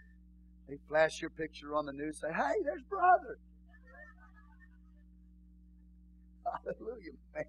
They 0.69 0.77
flash 0.89 1.21
your 1.21 1.31
picture 1.31 1.75
on 1.75 1.87
the 1.87 1.93
news, 1.93 2.21
say, 2.21 2.33
"Hey, 2.33 2.55
there's 2.65 2.83
brother." 2.83 3.39
Hallelujah, 6.45 7.13
man. 7.35 7.45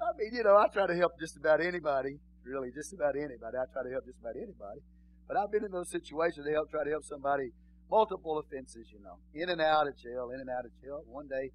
I 0.00 0.16
mean, 0.16 0.34
you 0.34 0.42
know, 0.44 0.56
I 0.56 0.68
try 0.68 0.86
to 0.86 0.94
help 0.94 1.18
just 1.18 1.36
about 1.36 1.60
anybody, 1.60 2.18
really, 2.44 2.70
just 2.74 2.92
about 2.92 3.16
anybody. 3.16 3.56
I 3.58 3.64
try 3.72 3.82
to 3.82 3.90
help 3.90 4.06
just 4.06 4.18
about 4.20 4.36
anybody. 4.36 4.80
But 5.26 5.36
I've 5.36 5.50
been 5.50 5.64
in 5.64 5.72
those 5.72 5.90
situations 5.90 6.46
to 6.46 6.52
help 6.52 6.70
try 6.70 6.84
to 6.84 6.90
help 6.90 7.04
somebody 7.04 7.50
multiple 7.90 8.38
offenses, 8.38 8.88
you 8.92 9.00
know, 9.02 9.18
in 9.34 9.48
and 9.48 9.60
out 9.60 9.86
of 9.86 9.96
jail, 9.96 10.30
in 10.34 10.40
and 10.40 10.50
out 10.50 10.64
of 10.64 10.70
jail. 10.82 11.02
One 11.06 11.28
day 11.28 11.50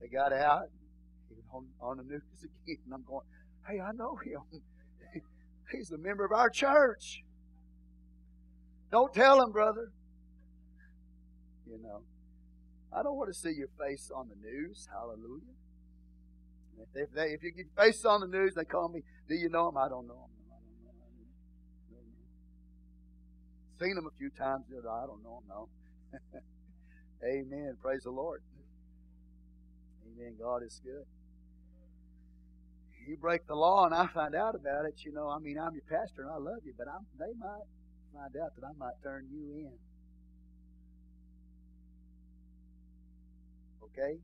they 0.00 0.08
got 0.08 0.32
out, 0.32 0.68
on, 1.52 1.66
on 1.80 1.98
the 1.98 2.02
news 2.02 2.22
again, 2.64 2.78
and 2.84 2.94
I'm 2.94 3.04
going, 3.04 3.24
hey, 3.68 3.80
I 3.80 3.92
know 3.92 4.16
him. 4.16 4.40
He's 5.72 5.90
a 5.90 5.98
member 5.98 6.24
of 6.24 6.32
our 6.32 6.50
church. 6.50 7.22
Don't 8.90 9.12
tell 9.12 9.40
him, 9.42 9.52
brother. 9.52 9.90
You 11.66 11.78
know, 11.82 12.02
I 12.96 13.02
don't 13.02 13.16
want 13.16 13.32
to 13.32 13.38
see 13.38 13.50
your 13.50 13.68
face 13.78 14.10
on 14.14 14.28
the 14.28 14.36
news. 14.36 14.88
Hallelujah. 14.92 15.42
If, 16.94 17.10
they, 17.12 17.24
if 17.32 17.42
you 17.42 17.52
get 17.52 17.66
face 17.76 18.04
on 18.04 18.20
the 18.20 18.26
news, 18.26 18.54
they 18.54 18.64
call 18.64 18.88
me, 18.88 19.02
do 19.28 19.34
you 19.34 19.48
know 19.48 19.68
him? 19.68 19.76
I 19.76 19.88
don't 19.88 20.06
know 20.06 20.14
him. 20.14 20.35
Seen 23.78 23.96
him 23.96 24.06
a 24.06 24.16
few 24.18 24.30
times. 24.30 24.64
I 24.70 25.06
don't 25.06 25.22
know 25.22 25.42
him, 25.42 25.48
no. 25.48 25.68
Amen. 27.24 27.76
Praise 27.82 28.02
the 28.04 28.10
Lord. 28.10 28.42
Amen. 30.06 30.36
God 30.40 30.62
is 30.62 30.80
good. 30.84 31.04
You 33.06 33.16
break 33.16 33.46
the 33.46 33.54
law 33.54 33.86
and 33.86 33.94
I 33.94 34.08
find 34.08 34.34
out 34.34 34.56
about 34.56 34.84
it, 34.84 34.98
you 35.04 35.12
know, 35.12 35.30
I 35.30 35.38
mean, 35.38 35.58
I'm 35.58 35.74
your 35.74 35.86
pastor 35.86 36.22
and 36.22 36.30
I 36.30 36.38
love 36.38 36.58
you, 36.66 36.74
but 36.76 36.88
I'm, 36.88 37.06
they 37.20 37.30
might 37.38 37.62
find 38.12 38.34
out 38.42 38.50
that 38.58 38.66
I 38.66 38.74
might 38.76 38.98
turn 39.04 39.28
you 39.30 39.54
in. 39.54 39.70
Okay? 43.84 44.18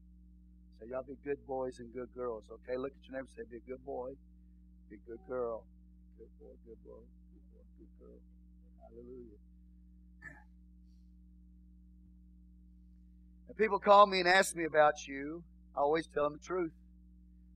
So 0.80 0.86
y'all 0.90 1.06
be 1.06 1.14
good 1.24 1.38
boys 1.46 1.78
and 1.78 1.94
good 1.94 2.08
girls. 2.16 2.42
Okay? 2.50 2.76
Look 2.76 2.90
at 2.90 3.06
your 3.06 3.22
neighbor 3.22 3.30
say, 3.36 3.44
be 3.48 3.58
a 3.58 3.70
good 3.70 3.84
boy, 3.86 4.18
be 4.90 4.96
a 4.96 5.08
good 5.08 5.22
girl. 5.28 5.62
Good 6.18 6.32
boy, 6.40 6.54
good 6.66 6.82
boy, 6.82 7.06
good 7.06 7.46
boy, 7.54 7.64
good 7.78 7.92
girl. 8.02 8.20
Hallelujah. 8.82 9.41
And 13.52 13.58
people 13.58 13.78
call 13.78 14.06
me 14.06 14.18
and 14.18 14.26
ask 14.26 14.56
me 14.56 14.64
about 14.64 15.06
you. 15.06 15.44
I 15.76 15.80
always 15.80 16.06
tell 16.06 16.24
them 16.24 16.38
the 16.40 16.46
truth. 16.46 16.72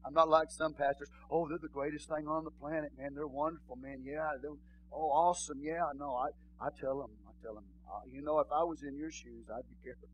I'm 0.04 0.12
not 0.12 0.28
like 0.28 0.50
some 0.50 0.74
pastors. 0.74 1.08
Oh, 1.30 1.48
they're 1.48 1.56
the 1.56 1.68
greatest 1.68 2.06
thing 2.06 2.28
on 2.28 2.44
the 2.44 2.50
planet, 2.50 2.92
man. 2.98 3.14
They're 3.14 3.26
wonderful, 3.26 3.76
man. 3.76 4.02
Yeah, 4.04 4.32
they're 4.42 4.50
oh 4.92 5.08
awesome. 5.10 5.58
Yeah, 5.62 5.86
no, 5.96 6.14
I 6.14 6.28
I 6.60 6.68
tell 6.78 6.98
them, 6.98 7.12
I 7.26 7.32
tell 7.42 7.54
them. 7.54 7.64
Uh, 7.90 8.00
you 8.12 8.20
know, 8.20 8.40
if 8.40 8.48
I 8.54 8.62
was 8.62 8.82
in 8.82 8.94
your 8.98 9.10
shoes, 9.10 9.46
I'd 9.50 9.66
be 9.70 9.76
careful. 9.82 10.08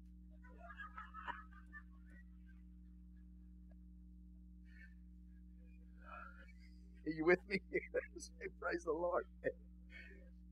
Are 7.06 7.10
you 7.10 7.24
with 7.24 7.40
me? 7.50 7.60
Praise 8.60 8.84
the 8.84 8.92
Lord. 8.92 9.24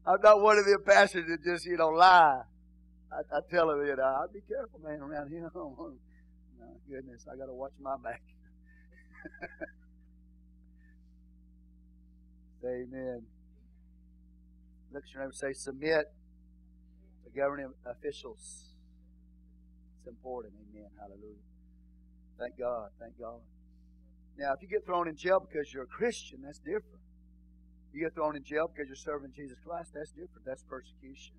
I'm 0.05 0.21
not 0.23 0.41
one 0.41 0.59
of 0.59 0.65
the 0.65 0.77
pastors 0.85 1.27
that 1.29 1.45
just, 1.45 1.67
you 1.67 1.77
know, 1.77 1.91
lie. 1.91 2.43
I, 3.13 3.37
I 3.37 3.41
tell 3.51 3.71
him, 3.71 3.87
you 3.87 3.97
know, 3.97 4.03
I'll 4.03 4.29
be 4.33 4.41
careful, 4.49 4.81
man, 4.81 5.01
around 5.01 5.31
here. 5.31 5.51
no, 5.55 5.97
goodness, 6.89 7.27
I 7.31 7.37
got 7.37 7.47
to 7.47 7.53
watch 7.53 7.73
my 7.81 7.97
back. 8.03 8.23
Say 12.63 12.69
amen. 12.87 13.23
Look 14.93 15.05
at 15.05 15.13
your 15.13 15.23
neighbor 15.23 15.33
say, 15.33 15.53
submit 15.53 16.07
to 17.25 17.31
governing 17.39 17.73
officials. 17.87 18.77
It's 19.99 20.09
important. 20.09 20.55
Amen. 20.71 20.89
Hallelujah. 20.99 21.45
Thank 22.39 22.59
God. 22.59 22.89
Thank 22.99 23.19
God. 23.19 23.41
Now, 24.39 24.55
if 24.55 24.63
you 24.63 24.69
get 24.69 24.87
thrown 24.87 25.09
in 25.09 25.17
jail 25.17 25.41
because 25.41 25.73
you're 25.73 25.85
a 25.85 25.87
Christian, 25.87 26.41
that's 26.43 26.59
different. 26.59 27.05
You 27.93 28.03
get 28.03 28.15
thrown 28.15 28.37
in 28.37 28.45
jail 28.45 28.71
because 28.73 28.89
you're 28.89 28.97
serving 28.97 29.33
Jesus 29.35 29.59
Christ, 29.67 29.91
that's 29.95 30.11
different. 30.11 30.47
That's 30.47 30.63
persecution. 30.63 31.35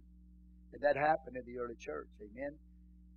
And 0.73 0.81
that 0.81 0.95
happened 0.95 1.37
in 1.37 1.43
the 1.45 1.59
early 1.59 1.75
church. 1.75 2.07
Amen. 2.21 2.53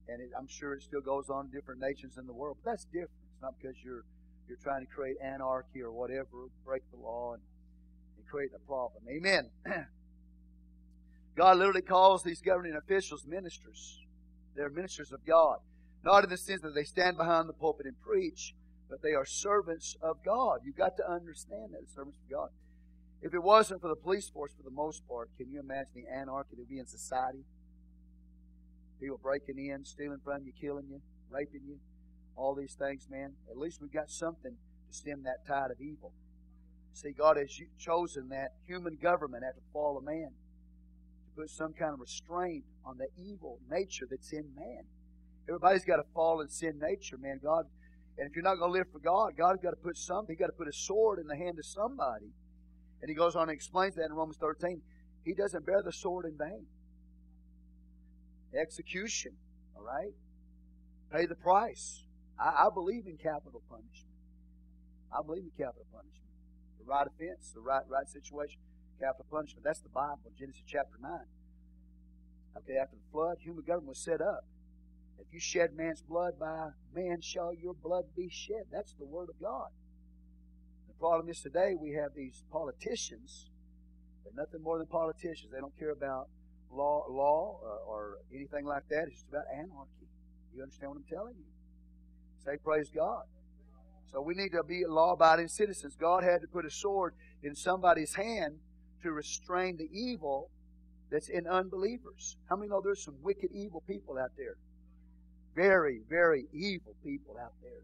And 0.08 0.20
it, 0.20 0.30
I'm 0.38 0.48
sure 0.48 0.74
it 0.74 0.82
still 0.82 1.00
goes 1.00 1.30
on 1.30 1.46
in 1.46 1.50
different 1.50 1.80
nations 1.80 2.18
in 2.18 2.26
the 2.26 2.32
world. 2.32 2.58
But 2.62 2.72
that's 2.72 2.84
different. 2.84 3.10
It's 3.32 3.42
not 3.42 3.54
because 3.60 3.76
you're 3.82 4.04
you're 4.48 4.58
trying 4.62 4.84
to 4.84 4.92
create 4.92 5.16
anarchy 5.22 5.80
or 5.80 5.90
whatever, 5.90 6.48
break 6.64 6.82
the 6.90 6.98
law 6.98 7.32
and, 7.32 7.42
and 8.16 8.26
create 8.26 8.50
a 8.54 8.58
problem. 8.66 9.02
Amen. 9.08 9.50
God 11.36 11.56
literally 11.56 11.82
calls 11.82 12.22
these 12.22 12.40
governing 12.40 12.76
officials 12.76 13.24
ministers. 13.26 14.00
They're 14.54 14.70
ministers 14.70 15.12
of 15.12 15.24
God. 15.26 15.58
Not 16.04 16.24
in 16.24 16.30
the 16.30 16.36
sense 16.36 16.60
that 16.62 16.74
they 16.74 16.84
stand 16.84 17.16
behind 17.16 17.48
the 17.48 17.54
pulpit 17.54 17.86
and 17.86 18.00
preach, 18.00 18.54
but 18.90 19.02
they 19.02 19.14
are 19.14 19.24
servants 19.24 19.96
of 20.02 20.22
God. 20.24 20.60
You've 20.64 20.76
got 20.76 20.96
to 20.98 21.10
understand 21.10 21.72
that, 21.72 21.88
servants 21.94 22.18
of 22.18 22.30
God. 22.30 22.50
If 23.24 23.32
it 23.32 23.42
wasn't 23.42 23.80
for 23.80 23.88
the 23.88 23.96
police 23.96 24.28
force, 24.28 24.52
for 24.54 24.62
the 24.62 24.74
most 24.74 25.08
part, 25.08 25.30
can 25.38 25.50
you 25.50 25.58
imagine 25.58 25.92
the 25.94 26.12
anarchy 26.12 26.50
that 26.50 26.58
would 26.58 26.68
be 26.68 26.78
in 26.78 26.86
society? 26.86 27.42
People 29.00 29.18
breaking 29.22 29.56
in, 29.56 29.82
stealing 29.86 30.20
from 30.22 30.44
you, 30.44 30.52
killing 30.60 30.84
you, 30.90 31.00
raping 31.30 31.62
you, 31.66 31.78
all 32.36 32.54
these 32.54 32.74
things, 32.74 33.08
man. 33.10 33.32
At 33.50 33.56
least 33.56 33.80
we've 33.80 33.90
got 33.90 34.10
something 34.10 34.52
to 34.52 34.94
stem 34.94 35.22
that 35.22 35.46
tide 35.48 35.70
of 35.70 35.80
evil. 35.80 36.12
See, 36.92 37.12
God 37.12 37.38
has 37.38 37.48
chosen 37.78 38.28
that 38.28 38.50
human 38.66 38.98
government 39.02 39.42
after 39.42 39.60
the 39.60 39.72
fall 39.72 39.96
of 39.96 40.04
man 40.04 40.28
to 40.28 41.40
put 41.40 41.48
some 41.48 41.72
kind 41.72 41.94
of 41.94 42.00
restraint 42.00 42.64
on 42.84 42.98
the 42.98 43.08
evil 43.16 43.58
nature 43.70 44.06
that's 44.08 44.34
in 44.34 44.44
man. 44.54 44.84
Everybody's 45.48 45.86
got 45.86 45.98
a 45.98 46.04
fallen 46.12 46.50
sin 46.50 46.78
nature, 46.78 47.16
man. 47.16 47.40
God, 47.42 47.64
and 48.18 48.28
if 48.28 48.36
you're 48.36 48.44
not 48.44 48.56
going 48.56 48.70
to 48.70 48.78
live 48.78 48.92
for 48.92 48.98
God, 48.98 49.32
God's 49.34 49.62
got 49.62 49.70
to 49.70 49.82
put 49.82 49.96
something. 49.96 50.36
He's 50.36 50.40
got 50.40 50.52
to 50.52 50.58
put 50.58 50.68
a 50.68 50.72
sword 50.72 51.18
in 51.18 51.26
the 51.26 51.36
hand 51.36 51.58
of 51.58 51.64
somebody 51.64 52.26
and 53.04 53.10
he 53.10 53.14
goes 53.14 53.36
on 53.36 53.50
and 53.50 53.54
explains 53.54 53.96
that 53.96 54.06
in 54.06 54.14
Romans 54.14 54.38
13. 54.38 54.80
He 55.26 55.34
doesn't 55.34 55.66
bear 55.66 55.82
the 55.82 55.92
sword 55.92 56.24
in 56.24 56.38
vain. 56.38 56.64
Execution, 58.58 59.32
all 59.76 59.84
right? 59.84 60.14
Pay 61.12 61.26
the 61.26 61.34
price. 61.34 62.06
I, 62.40 62.64
I 62.64 62.68
believe 62.72 63.04
in 63.06 63.18
capital 63.18 63.60
punishment. 63.68 64.16
I 65.12 65.20
believe 65.20 65.44
in 65.44 65.50
capital 65.50 65.84
punishment. 65.92 66.32
The 66.78 66.86
right 66.86 67.06
offense, 67.06 67.52
the 67.52 67.60
right 67.60 67.82
right 67.90 68.08
situation, 68.08 68.62
capital 68.98 69.26
punishment. 69.30 69.64
That's 69.64 69.80
the 69.80 69.90
Bible, 69.90 70.32
Genesis 70.38 70.62
chapter 70.66 70.96
9. 70.98 71.12
Okay, 72.56 72.78
after 72.80 72.96
the 72.96 73.12
flood, 73.12 73.36
human 73.38 73.64
government 73.64 73.88
was 73.88 73.98
set 73.98 74.22
up. 74.22 74.46
If 75.18 75.26
you 75.30 75.40
shed 75.40 75.76
man's 75.76 76.00
blood, 76.00 76.38
by 76.40 76.70
man 76.94 77.20
shall 77.20 77.52
your 77.52 77.74
blood 77.74 78.04
be 78.16 78.30
shed. 78.30 78.72
That's 78.72 78.94
the 78.94 79.04
word 79.04 79.28
of 79.28 79.38
God. 79.42 79.68
The 80.94 81.00
problem 81.00 81.28
is 81.28 81.40
today 81.40 81.74
we 81.78 81.92
have 81.92 82.14
these 82.14 82.44
politicians. 82.50 83.50
They're 84.24 84.32
nothing 84.34 84.62
more 84.62 84.78
than 84.78 84.86
politicians. 84.86 85.52
They 85.52 85.60
don't 85.60 85.76
care 85.78 85.90
about 85.90 86.28
law, 86.70 87.04
law 87.08 87.60
uh, 87.62 87.90
or 87.90 88.18
anything 88.34 88.64
like 88.64 88.88
that. 88.90 89.04
It's 89.08 89.16
just 89.16 89.28
about 89.28 89.44
anarchy. 89.52 90.08
You 90.54 90.62
understand 90.62 90.90
what 90.90 90.98
I'm 90.98 91.04
telling 91.10 91.34
you? 91.36 91.44
Say 92.44 92.56
praise 92.62 92.90
God. 92.94 93.24
So 94.12 94.22
we 94.22 94.34
need 94.34 94.52
to 94.52 94.62
be 94.62 94.84
law-abiding 94.86 95.48
citizens. 95.48 95.96
God 95.96 96.22
had 96.22 96.40
to 96.42 96.46
put 96.46 96.64
a 96.64 96.70
sword 96.70 97.14
in 97.42 97.54
somebody's 97.56 98.14
hand 98.14 98.58
to 99.02 99.10
restrain 99.10 99.76
the 99.76 99.88
evil 99.92 100.50
that's 101.10 101.28
in 101.28 101.46
unbelievers. 101.46 102.36
How 102.48 102.56
many 102.56 102.68
know 102.68 102.80
there's 102.80 103.04
some 103.04 103.16
wicked, 103.22 103.50
evil 103.52 103.82
people 103.88 104.16
out 104.16 104.30
there? 104.38 104.56
Very, 105.56 106.00
very 106.08 106.46
evil 106.52 106.94
people 107.04 107.36
out 107.42 107.52
there. 107.62 107.82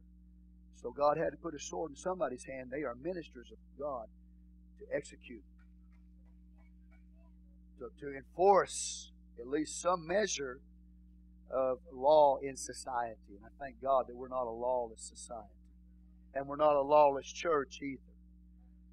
So 0.82 0.90
God 0.90 1.18
had 1.18 1.30
to 1.30 1.36
put 1.36 1.54
a 1.54 1.58
sword 1.58 1.90
in 1.90 1.96
somebody's 1.96 2.44
hand. 2.44 2.70
They 2.70 2.84
are 2.84 2.94
ministers 2.94 3.50
of 3.52 3.58
God 3.78 4.06
to 4.78 4.96
execute, 4.96 5.44
to, 7.78 8.16
enforce 8.16 9.10
at 9.38 9.46
least 9.46 9.80
some 9.80 10.06
measure 10.06 10.60
of 11.50 11.78
law 11.92 12.38
in 12.42 12.56
society. 12.56 13.36
And 13.36 13.44
I 13.44 13.50
thank 13.62 13.82
God 13.82 14.06
that 14.08 14.16
we're 14.16 14.28
not 14.28 14.46
a 14.46 14.50
lawless 14.50 15.02
society. 15.02 15.48
And 16.34 16.46
we're 16.46 16.56
not 16.56 16.76
a 16.76 16.82
lawless 16.82 17.30
church 17.30 17.80
either. 17.82 18.00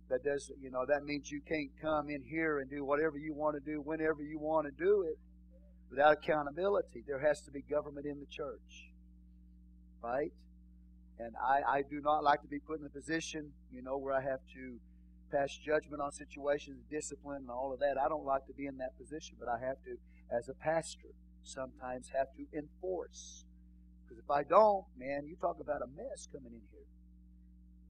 That 0.10 0.24
does 0.24 0.52
you 0.62 0.72
know, 0.72 0.86
that 0.88 1.04
means 1.04 1.30
you 1.30 1.42
can't 1.48 1.70
come 1.82 2.10
in 2.10 2.24
here 2.24 2.60
and 2.60 2.70
do 2.70 2.84
whatever 2.84 3.18
you 3.18 3.34
want 3.34 3.56
to 3.56 3.72
do 3.72 3.82
whenever 3.82 4.24
you 4.24 4.40
want 4.40 4.66
to 4.66 4.72
do 4.72 5.04
it. 5.04 5.18
without 5.90 6.14
accountability, 6.14 7.04
there 7.08 7.20
has 7.20 7.42
to 7.42 7.52
be 7.52 7.62
government 7.62 8.06
in 8.06 8.20
the 8.20 8.26
church. 8.26 8.92
Right? 10.02 10.32
And 11.20 11.34
I, 11.42 11.78
I 11.78 11.82
do 11.82 12.00
not 12.02 12.24
like 12.24 12.42
to 12.42 12.48
be 12.48 12.60
put 12.60 12.80
in 12.80 12.86
a 12.86 12.90
position, 12.90 13.52
you 13.72 13.82
know, 13.82 13.98
where 13.98 14.14
I 14.14 14.22
have 14.22 14.40
to 14.54 14.80
pass 15.32 15.58
judgment 15.58 16.02
on 16.02 16.12
situations, 16.12 16.84
discipline, 16.90 17.38
and 17.38 17.50
all 17.50 17.74
of 17.74 17.80
that. 17.80 17.96
I 17.98 18.08
don't 18.08 18.26
like 18.26 18.46
to 18.48 18.54
be 18.54 18.68
in 18.68 18.78
that 18.78 18.98
position, 18.98 19.36
but 19.40 19.50
I 19.50 19.60
have 19.66 19.78
to, 19.86 19.98
as 20.32 20.48
a 20.48 20.54
pastor, 20.54 21.10
sometimes 21.44 22.12
have 22.16 22.28
to 22.38 22.58
enforce. 22.58 23.46
Because 24.04 24.24
if 24.24 24.30
I 24.30 24.44
don't, 24.44 24.86
man, 24.98 25.26
you 25.26 25.36
talk 25.36 25.58
about 25.60 25.82
a 25.82 25.88
mess 25.88 26.28
coming 26.32 26.54
in 26.54 26.62
here. 26.72 26.86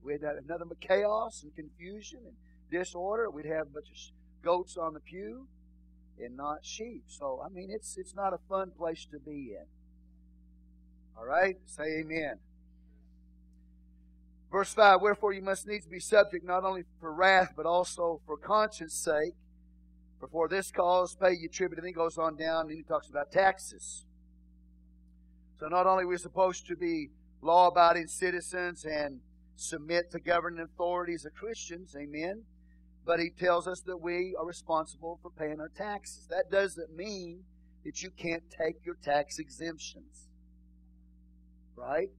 We'd 0.02 0.22
have 0.22 0.36
another 0.36 0.64
chaos 0.80 1.42
and 1.42 1.54
confusion 1.54 2.20
and 2.24 2.34
disorder. 2.70 3.30
We'd 3.30 3.46
have 3.46 3.66
a 3.68 3.70
bunch 3.70 3.88
of 3.90 4.44
goats 4.44 4.76
on 4.76 4.94
the 4.94 5.00
pew 5.00 5.48
and 6.20 6.36
not 6.36 6.64
sheep. 6.64 7.04
So, 7.06 7.42
I 7.44 7.48
mean, 7.48 7.68
it's 7.70 7.96
it's 7.96 8.14
not 8.14 8.32
a 8.32 8.38
fun 8.48 8.70
place 8.76 9.06
to 9.12 9.18
be 9.18 9.54
in. 9.58 9.66
All 11.16 11.26
right? 11.26 11.56
Say 11.66 12.00
amen. 12.00 12.38
Verse 14.50 14.72
5 14.72 15.00
Wherefore 15.00 15.32
you 15.32 15.42
must 15.42 15.66
needs 15.66 15.86
be 15.86 16.00
subject 16.00 16.44
not 16.44 16.64
only 16.64 16.84
for 17.00 17.12
wrath, 17.12 17.52
but 17.56 17.66
also 17.66 18.20
for 18.26 18.36
conscience 18.36 18.94
sake. 18.94 19.34
For 20.20 20.28
for 20.28 20.48
this 20.48 20.70
cause 20.70 21.14
pay 21.14 21.32
you 21.32 21.48
tribute. 21.48 21.78
And 21.78 21.84
then 21.84 21.88
he 21.88 21.92
goes 21.92 22.18
on 22.18 22.36
down 22.36 22.66
and 22.68 22.76
he 22.76 22.82
talks 22.82 23.08
about 23.08 23.30
taxes. 23.30 24.04
So 25.60 25.66
not 25.66 25.86
only 25.86 26.04
are 26.04 26.08
we 26.08 26.16
supposed 26.18 26.66
to 26.68 26.76
be 26.76 27.10
law 27.42 27.68
abiding 27.68 28.06
citizens 28.08 28.84
and 28.84 29.20
submit 29.56 30.10
to 30.12 30.20
governing 30.20 30.60
authorities 30.60 31.26
as 31.26 31.32
Christians, 31.32 31.94
amen, 31.96 32.44
but 33.04 33.18
he 33.18 33.30
tells 33.30 33.66
us 33.66 33.80
that 33.82 33.96
we 33.96 34.36
are 34.38 34.46
responsible 34.46 35.18
for 35.22 35.30
paying 35.30 35.60
our 35.60 35.70
taxes. 35.76 36.26
That 36.30 36.50
doesn't 36.50 36.94
mean 36.94 37.42
that 37.84 38.02
you 38.02 38.10
can't 38.10 38.42
take 38.50 38.84
your 38.84 38.96
tax 39.02 39.38
exemptions. 39.38 40.28
Right? 41.74 42.10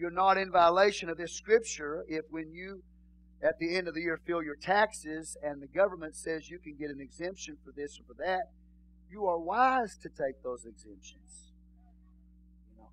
You're 0.00 0.10
not 0.10 0.38
in 0.38 0.50
violation 0.50 1.10
of 1.10 1.18
this 1.18 1.34
scripture 1.34 2.06
if 2.08 2.24
when 2.30 2.54
you 2.54 2.82
at 3.42 3.58
the 3.58 3.76
end 3.76 3.86
of 3.86 3.92
the 3.92 4.00
year 4.00 4.18
fill 4.26 4.42
your 4.42 4.56
taxes 4.56 5.36
and 5.42 5.60
the 5.60 5.66
government 5.66 6.16
says 6.16 6.48
you 6.48 6.58
can 6.58 6.74
get 6.74 6.88
an 6.88 7.00
exemption 7.00 7.58
for 7.62 7.70
this 7.76 8.00
or 8.00 8.14
for 8.14 8.22
that, 8.22 8.44
you 9.10 9.26
are 9.26 9.38
wise 9.38 9.98
to 9.98 10.08
take 10.08 10.42
those 10.42 10.64
exemptions. 10.64 11.52
You 12.70 12.78
know, 12.78 12.88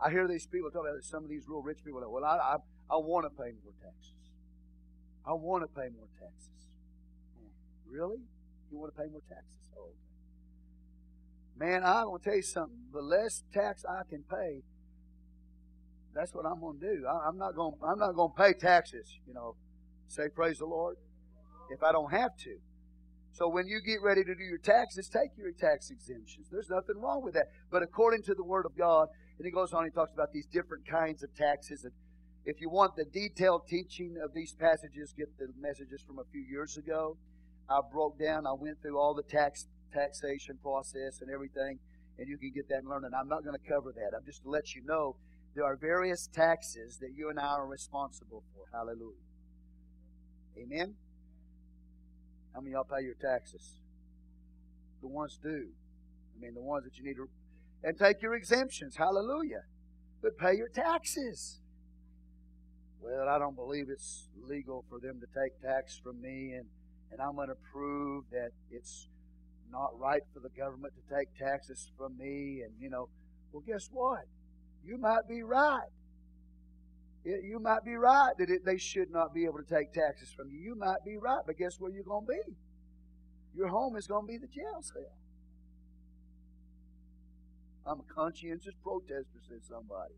I 0.00 0.10
hear 0.10 0.26
these 0.26 0.46
people 0.46 0.70
talk 0.70 0.86
about 0.88 1.02
some 1.02 1.24
of 1.24 1.28
these 1.28 1.44
real 1.46 1.60
rich 1.60 1.84
people. 1.84 2.00
Well, 2.10 2.24
I, 2.24 2.36
I, 2.36 2.56
I 2.90 2.96
want 2.96 3.26
to 3.26 3.30
pay 3.30 3.52
more 3.62 3.74
taxes. 3.82 4.16
I 5.26 5.34
want 5.34 5.62
to 5.62 5.68
pay 5.68 5.88
more 5.94 6.08
taxes. 6.18 6.68
Really? 7.86 8.22
You 8.70 8.78
want 8.78 8.94
to 8.94 9.02
pay 9.02 9.08
more 9.10 9.22
taxes? 9.28 9.60
Oh, 9.76 9.90
man, 11.58 11.84
I'm 11.84 12.06
going 12.06 12.18
to 12.18 12.24
tell 12.24 12.36
you 12.36 12.42
something. 12.42 12.78
The 12.94 13.02
less 13.02 13.42
tax 13.52 13.84
I 13.84 14.08
can 14.08 14.24
pay, 14.30 14.62
that's 16.16 16.34
what 16.34 16.46
I'm 16.46 16.60
going 16.60 16.80
to 16.80 16.96
do. 16.96 17.06
I, 17.06 17.28
am 17.28 17.38
not 17.38 17.54
going. 17.54 17.74
I'm 17.82 17.98
not 17.98 18.12
going 18.12 18.32
to 18.32 18.42
pay 18.42 18.52
taxes. 18.52 19.18
You 19.26 19.34
know, 19.34 19.56
say 20.08 20.28
praise 20.28 20.58
the 20.58 20.66
Lord. 20.66 20.96
If 21.70 21.82
I 21.82 21.92
don't 21.92 22.10
have 22.10 22.36
to. 22.44 22.56
So 23.32 23.48
when 23.48 23.66
you 23.68 23.80
get 23.84 24.00
ready 24.02 24.24
to 24.24 24.34
do 24.34 24.42
your 24.42 24.58
taxes, 24.58 25.08
take 25.08 25.36
your 25.36 25.52
tax 25.52 25.90
exemptions. 25.90 26.46
There's 26.50 26.70
nothing 26.70 26.96
wrong 26.96 27.22
with 27.22 27.34
that. 27.34 27.48
But 27.70 27.82
according 27.82 28.22
to 28.22 28.34
the 28.34 28.44
Word 28.44 28.64
of 28.64 28.78
God, 28.78 29.08
and 29.36 29.44
he 29.44 29.50
goes 29.50 29.74
on, 29.74 29.84
he 29.84 29.90
talks 29.90 30.14
about 30.14 30.32
these 30.32 30.46
different 30.46 30.88
kinds 30.88 31.22
of 31.22 31.34
taxes. 31.34 31.84
And 31.84 31.92
if 32.46 32.60
you 32.62 32.70
want 32.70 32.96
the 32.96 33.04
detailed 33.04 33.66
teaching 33.68 34.16
of 34.24 34.32
these 34.32 34.54
passages, 34.54 35.12
get 35.12 35.36
the 35.38 35.48
messages 35.60 36.02
from 36.06 36.18
a 36.18 36.24
few 36.32 36.40
years 36.40 36.78
ago. 36.78 37.18
I 37.68 37.80
broke 37.92 38.18
down, 38.18 38.46
I 38.46 38.52
went 38.52 38.80
through 38.80 38.98
all 38.98 39.12
the 39.12 39.24
tax 39.24 39.66
taxation 39.92 40.58
process 40.62 41.20
and 41.20 41.30
everything, 41.30 41.78
and 42.18 42.28
you 42.28 42.38
can 42.38 42.52
get 42.54 42.68
that 42.68 42.78
and 42.78 42.88
learn 42.88 43.04
it. 43.04 43.12
I'm 43.18 43.28
not 43.28 43.44
going 43.44 43.56
to 43.58 43.68
cover 43.68 43.92
that. 43.92 44.16
I'm 44.16 44.24
just 44.24 44.44
to 44.44 44.48
let 44.48 44.74
you 44.74 44.82
know 44.84 45.16
there 45.56 45.64
are 45.64 45.76
various 45.76 46.28
taxes 46.32 46.98
that 46.98 47.12
you 47.16 47.30
and 47.30 47.40
I 47.40 47.46
are 47.46 47.66
responsible 47.66 48.44
for. 48.54 48.66
Hallelujah. 48.72 49.16
Amen. 50.58 50.94
How 52.54 52.60
many 52.60 52.72
y'all 52.72 52.84
pay 52.84 53.02
your 53.02 53.14
taxes? 53.14 53.80
The 55.00 55.08
ones 55.08 55.38
do. 55.42 55.68
I 56.36 56.40
mean, 56.40 56.54
the 56.54 56.60
ones 56.60 56.84
that 56.84 56.96
you 56.98 57.04
need 57.04 57.16
to. 57.16 57.28
And 57.82 57.98
take 57.98 58.22
your 58.22 58.34
exemptions. 58.34 58.96
Hallelujah. 58.96 59.62
But 60.22 60.38
pay 60.38 60.54
your 60.54 60.68
taxes. 60.68 61.60
Well, 63.00 63.28
I 63.28 63.38
don't 63.38 63.56
believe 63.56 63.86
it's 63.88 64.28
legal 64.46 64.84
for 64.88 65.00
them 65.00 65.20
to 65.20 65.26
take 65.26 65.60
tax 65.62 65.98
from 66.02 66.20
me 66.20 66.52
and 66.52 66.66
and 67.12 67.20
I'm 67.20 67.36
going 67.36 67.48
to 67.48 67.56
prove 67.72 68.24
that 68.32 68.50
it's 68.70 69.08
not 69.70 69.98
right 69.98 70.22
for 70.34 70.40
the 70.40 70.48
government 70.50 70.92
to 70.96 71.16
take 71.16 71.28
taxes 71.36 71.90
from 71.96 72.18
me. 72.18 72.62
And, 72.64 72.72
you 72.80 72.90
know, 72.90 73.08
well, 73.52 73.62
guess 73.66 73.88
what? 73.92 74.24
You 74.86 74.98
might 74.98 75.28
be 75.28 75.42
right. 75.42 75.88
You 77.24 77.58
might 77.58 77.84
be 77.84 77.94
right 77.96 78.32
that 78.38 78.48
it, 78.48 78.64
they 78.64 78.78
should 78.78 79.10
not 79.10 79.34
be 79.34 79.44
able 79.44 79.58
to 79.58 79.68
take 79.68 79.92
taxes 79.92 80.32
from 80.32 80.48
you. 80.50 80.60
You 80.60 80.74
might 80.76 81.04
be 81.04 81.16
right, 81.16 81.40
but 81.44 81.58
guess 81.58 81.80
where 81.80 81.90
you're 81.90 82.04
going 82.04 82.24
to 82.24 82.32
be? 82.32 82.54
Your 83.56 83.68
home 83.68 83.96
is 83.96 84.06
going 84.06 84.26
to 84.26 84.32
be 84.32 84.38
the 84.38 84.46
jail 84.46 84.80
cell. 84.80 85.02
I'm 87.84 88.00
a 88.00 88.14
conscientious 88.14 88.74
protester, 88.82 89.40
said 89.48 89.64
somebody. 89.68 90.14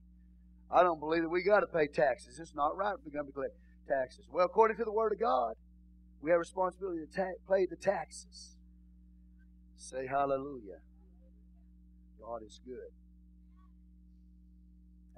I 0.70 0.82
don't 0.82 1.00
believe 1.00 1.22
that 1.22 1.30
we 1.30 1.42
got 1.42 1.60
to 1.60 1.66
pay 1.66 1.86
taxes. 1.86 2.38
It's 2.38 2.54
not 2.54 2.76
right 2.76 2.94
we're 3.04 3.12
going 3.12 3.26
to 3.26 3.32
collect 3.32 3.54
taxes. 3.88 4.26
Well, 4.30 4.44
according 4.44 4.76
to 4.78 4.84
the 4.84 4.92
Word 4.92 5.12
of 5.12 5.20
God, 5.20 5.54
we 6.20 6.30
have 6.30 6.40
responsibility 6.40 7.06
to 7.06 7.16
ta- 7.16 7.54
pay 7.54 7.64
the 7.64 7.76
taxes. 7.76 8.56
Say 9.76 10.06
hallelujah. 10.06 10.80
God 12.20 12.42
is 12.44 12.60
good. 12.66 12.90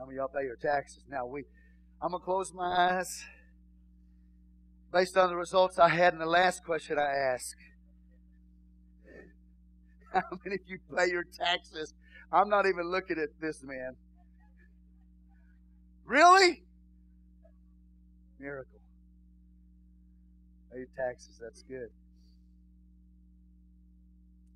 How 0.01 0.07
many 0.07 0.17
y'all 0.17 0.29
pay 0.29 0.45
your 0.45 0.57
taxes? 0.57 1.05
Now 1.11 1.27
we 1.27 1.45
I'm 2.01 2.13
gonna 2.13 2.25
close 2.25 2.55
my 2.55 2.99
eyes 2.99 3.23
based 4.91 5.19
on 5.19 5.29
the 5.29 5.37
results 5.37 5.79
I 5.79 5.91
had 5.91 6.15
in 6.15 6.19
the 6.19 6.25
last 6.25 6.65
question 6.65 6.99
I 6.99 7.13
asked. 7.35 7.57
How 10.15 10.23
many 10.43 10.55
of 10.55 10.63
you 10.67 10.79
pay 10.97 11.11
your 11.11 11.25
taxes? 11.25 11.93
I'm 12.33 12.49
not 12.49 12.65
even 12.65 12.91
looking 12.91 13.19
at 13.19 13.29
this 13.43 13.63
man. 13.63 13.97
Really? 16.07 16.63
Miracle. 18.39 18.81
Pay 20.73 20.79
your 20.79 20.89
taxes. 20.97 21.39
That's 21.43 21.63
good. 21.65 21.89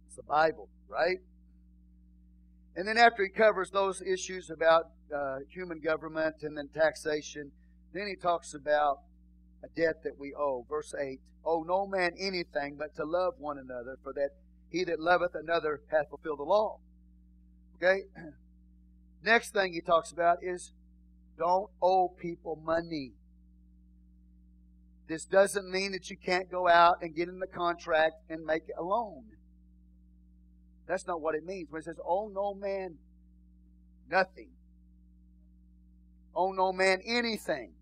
It's 0.07 0.17
the 0.17 0.23
Bible, 0.23 0.71
right? 0.89 1.19
And 2.77 2.89
then 2.89 2.97
after 2.97 3.23
he 3.23 3.29
covers 3.29 3.71
those 3.71 4.01
issues 4.01 4.49
about 4.49 4.85
uh, 5.15 5.39
human 5.49 5.81
government 5.81 6.37
and 6.43 6.57
then 6.57 6.69
taxation, 6.69 7.51
then 7.93 8.07
he 8.07 8.17
talks 8.17 8.55
about 8.55 8.99
a 9.63 9.69
debt 9.77 10.03
that 10.05 10.19
we 10.19 10.35
owe. 10.35 10.65
Verse 10.69 10.95
8 10.99 11.21
Owe 11.47 11.63
no 11.63 11.87
man 11.87 12.13
anything 12.19 12.77
but 12.79 12.95
to 12.97 13.05
love 13.05 13.35
one 13.39 13.59
another, 13.59 13.99
for 14.03 14.13
that 14.15 14.31
he 14.71 14.85
that 14.85 14.99
loveth 14.99 15.35
another 15.35 15.81
hath 15.91 16.09
fulfilled 16.09 16.39
the 16.39 16.45
law. 16.45 16.79
Okay? 17.77 18.03
Next 19.23 19.53
thing 19.53 19.73
he 19.73 19.81
talks 19.81 20.11
about 20.11 20.39
is 20.43 20.73
don't 21.39 21.71
owe 21.83 22.09
people 22.09 22.57
money. 22.57 23.13
This 25.07 25.25
doesn't 25.25 25.71
mean 25.71 25.93
that 25.93 26.09
you 26.11 26.17
can't 26.17 26.51
go 26.51 26.67
out 26.69 27.03
and 27.03 27.15
get 27.15 27.29
in 27.29 27.39
the 27.39 27.47
contract 27.47 28.15
and 28.31 28.45
make 28.45 28.63
a 28.79 28.83
loan. 28.83 29.25
That's 30.87 31.07
not 31.07 31.21
what 31.21 31.35
it 31.35 31.45
means. 31.45 31.71
When 31.71 31.81
it 31.81 31.85
says, 31.85 31.99
"Oh 32.05 32.29
no 32.29 32.55
man 32.55 32.99
nothing," 34.09 34.51
"Oh 36.35 36.53
no 36.53 36.73
man 36.73 37.01
anything," 37.05 37.75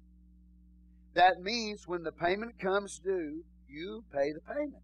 that 1.15 1.41
means 1.41 1.87
when 1.87 2.03
the 2.03 2.13
payment 2.13 2.59
comes 2.59 2.99
due, 2.99 3.45
you 3.69 4.05
pay 4.13 4.33
the 4.33 4.41
payment. 4.41 4.83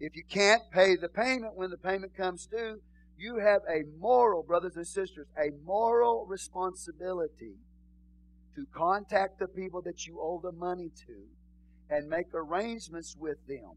If 0.00 0.16
you 0.16 0.24
can't 0.28 0.62
pay 0.70 0.96
the 0.96 1.08
payment 1.08 1.54
when 1.54 1.70
the 1.70 1.78
payment 1.78 2.16
comes 2.16 2.46
due, 2.46 2.80
you 3.16 3.38
have 3.38 3.62
a 3.68 3.84
moral, 3.98 4.42
brothers 4.42 4.76
and 4.76 4.86
sisters, 4.86 5.26
a 5.38 5.50
moral 5.64 6.26
responsibility 6.26 7.54
to 8.54 8.66
contact 8.74 9.38
the 9.38 9.48
people 9.48 9.82
that 9.82 10.06
you 10.06 10.20
owe 10.20 10.40
the 10.42 10.52
money 10.52 10.90
to 11.06 11.26
and 11.88 12.08
make 12.08 12.26
arrangements 12.34 13.16
with 13.18 13.38
them. 13.46 13.72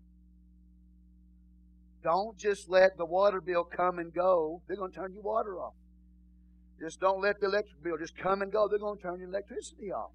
Don't 2.04 2.38
just 2.38 2.70
let 2.70 2.98
the 2.98 3.06
water 3.06 3.42
bill 3.42 3.64
come 3.64 4.00
and 4.00 4.14
go. 4.14 4.62
They're 4.68 4.78
going 4.78 4.92
to 4.92 4.98
turn 4.98 5.14
your 5.14 5.24
water 5.24 5.60
off. 5.60 5.74
Just 6.80 7.00
don't 7.00 7.22
let 7.22 7.40
the 7.40 7.48
electric 7.48 7.84
bill 7.84 7.98
just 7.98 8.18
come 8.18 8.42
and 8.42 8.52
go. 8.52 8.68
They're 8.68 8.80
going 8.80 8.98
to 8.98 9.04
turn 9.04 9.20
your 9.20 9.30
electricity 9.30 9.92
off. 9.92 10.12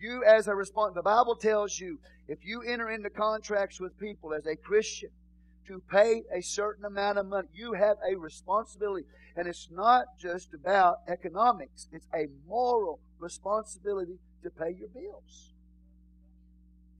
You, 0.00 0.24
as 0.24 0.48
a 0.48 0.54
response, 0.54 0.94
the 0.94 1.02
Bible 1.02 1.34
tells 1.34 1.78
you 1.78 1.98
if 2.28 2.38
you 2.44 2.62
enter 2.62 2.88
into 2.88 3.10
contracts 3.10 3.80
with 3.80 3.98
people 3.98 4.32
as 4.32 4.46
a 4.46 4.56
Christian 4.56 5.10
to 5.66 5.82
pay 5.90 6.22
a 6.34 6.40
certain 6.40 6.84
amount 6.84 7.18
of 7.18 7.26
money, 7.26 7.48
you 7.52 7.74
have 7.74 7.96
a 8.08 8.16
responsibility. 8.16 9.06
And 9.36 9.46
it's 9.46 9.68
not 9.70 10.04
just 10.18 10.54
about 10.54 10.98
economics, 11.08 11.88
it's 11.92 12.06
a 12.14 12.26
moral 12.46 13.00
responsibility 13.18 14.18
to 14.42 14.50
pay 14.50 14.74
your 14.78 14.88
bills. 14.88 15.52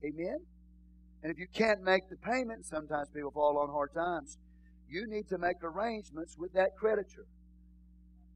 Amen? 0.03 0.39
And 1.23 1.31
if 1.31 1.39
you 1.39 1.47
can't 1.53 1.83
make 1.83 2.09
the 2.09 2.15
payment, 2.15 2.65
sometimes 2.65 3.09
people 3.09 3.31
fall 3.31 3.57
on 3.57 3.69
hard 3.69 3.93
times. 3.93 4.37
you 4.87 5.07
need 5.07 5.29
to 5.29 5.37
make 5.37 5.57
arrangements 5.63 6.35
with 6.37 6.53
that 6.53 6.75
creditor. 6.75 7.25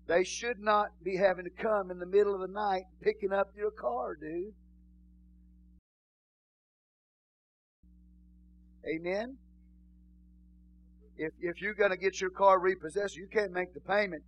They 0.08 0.24
should 0.24 0.60
not 0.60 0.90
be 1.04 1.16
having 1.16 1.46
to 1.46 1.52
come 1.52 1.90
in 1.90 2.00
the 2.00 2.06
middle 2.06 2.34
of 2.34 2.42
the 2.42 2.54
night 2.54 2.84
picking 3.02 3.32
up 3.32 3.52
your 3.56 3.72
car, 3.72 4.16
dude. 4.16 4.54
Amen? 8.86 9.38
If, 11.16 11.32
if 11.40 11.62
you're 11.62 11.74
going 11.74 11.92
to 11.92 11.98
get 11.98 12.20
your 12.20 12.32
car 12.32 12.60
repossessed, 12.60 13.16
you 13.16 13.28
can't 13.32 13.54
make 13.54 13.74
the 13.74 13.80
payment. 13.80 14.24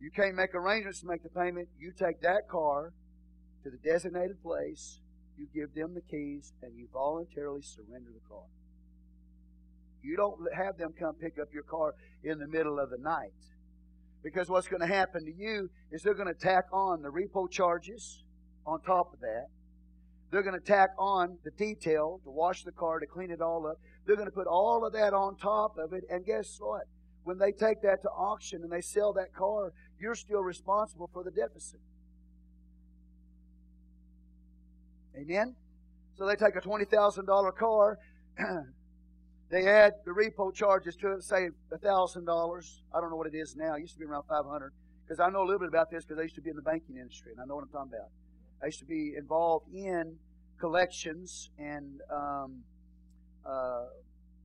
You 0.00 0.10
can't 0.10 0.34
make 0.34 0.54
arrangements 0.54 1.00
to 1.00 1.06
make 1.06 1.22
the 1.22 1.28
payment. 1.28 1.68
You 1.78 1.92
take 1.92 2.20
that 2.22 2.48
car 2.50 2.92
to 3.64 3.70
the 3.70 3.78
designated 3.78 4.40
place, 4.42 5.00
you 5.36 5.48
give 5.52 5.74
them 5.74 5.94
the 5.94 6.00
keys, 6.00 6.52
and 6.62 6.76
you 6.76 6.88
voluntarily 6.92 7.62
surrender 7.62 8.10
the 8.14 8.28
car. 8.28 8.44
You 10.02 10.16
don't 10.16 10.38
have 10.54 10.78
them 10.78 10.94
come 10.98 11.14
pick 11.16 11.38
up 11.40 11.48
your 11.52 11.64
car 11.64 11.94
in 12.22 12.38
the 12.38 12.46
middle 12.46 12.78
of 12.78 12.90
the 12.90 12.98
night. 12.98 13.34
Because 14.26 14.50
what's 14.50 14.66
going 14.66 14.80
to 14.80 14.88
happen 14.88 15.24
to 15.24 15.32
you 15.32 15.70
is 15.92 16.02
they're 16.02 16.12
going 16.12 16.26
to 16.26 16.34
tack 16.34 16.64
on 16.72 17.00
the 17.00 17.08
repo 17.08 17.48
charges 17.48 18.24
on 18.66 18.80
top 18.80 19.14
of 19.14 19.20
that. 19.20 19.46
They're 20.32 20.42
going 20.42 20.58
to 20.58 20.66
tack 20.66 20.90
on 20.98 21.38
the 21.44 21.52
detail 21.52 22.20
to 22.24 22.30
wash 22.32 22.64
the 22.64 22.72
car, 22.72 22.98
to 22.98 23.06
clean 23.06 23.30
it 23.30 23.40
all 23.40 23.68
up. 23.68 23.76
They're 24.04 24.16
going 24.16 24.26
to 24.26 24.34
put 24.34 24.48
all 24.48 24.84
of 24.84 24.92
that 24.94 25.14
on 25.14 25.36
top 25.36 25.78
of 25.78 25.92
it. 25.92 26.02
And 26.10 26.26
guess 26.26 26.56
what? 26.58 26.88
When 27.22 27.38
they 27.38 27.52
take 27.52 27.82
that 27.82 28.02
to 28.02 28.08
auction 28.08 28.64
and 28.64 28.72
they 28.72 28.80
sell 28.80 29.12
that 29.12 29.32
car, 29.32 29.72
you're 30.00 30.16
still 30.16 30.42
responsible 30.42 31.08
for 31.12 31.22
the 31.22 31.30
deficit. 31.30 31.78
Amen? 35.16 35.54
So 36.18 36.26
they 36.26 36.34
take 36.34 36.56
a 36.56 36.60
$20,000 36.60 37.56
car, 37.56 37.98
they 39.50 39.66
add 39.66 39.94
the 40.04 40.10
repo 40.10 40.52
charges 40.52 40.96
to 40.96 41.12
it, 41.12 41.22
say 41.22 41.50
$1,000. 41.72 42.80
I 42.94 43.00
don't 43.00 43.10
know 43.10 43.16
what 43.16 43.28
it 43.28 43.34
is 43.36 43.54
now. 43.54 43.74
It 43.74 43.80
used 43.80 43.94
to 43.94 43.98
be 44.00 44.04
around 44.04 44.24
500 44.28 44.72
because 45.06 45.20
I 45.20 45.30
know 45.30 45.42
a 45.42 45.46
little 45.46 45.60
bit 45.60 45.68
about 45.68 45.90
this 45.90 46.04
because 46.04 46.18
I 46.18 46.22
used 46.22 46.34
to 46.34 46.40
be 46.40 46.50
in 46.50 46.56
the 46.56 46.62
banking 46.62 46.96
industry 46.96 47.32
and 47.32 47.40
I 47.40 47.44
know 47.44 47.54
what 47.54 47.62
I'm 47.62 47.70
talking 47.70 47.92
about. 47.94 48.10
I 48.62 48.66
used 48.66 48.80
to 48.80 48.86
be 48.86 49.14
involved 49.16 49.72
in 49.72 50.16
collections 50.58 51.50
and 51.58 52.00
um, 52.12 52.62
uh, 53.44 53.86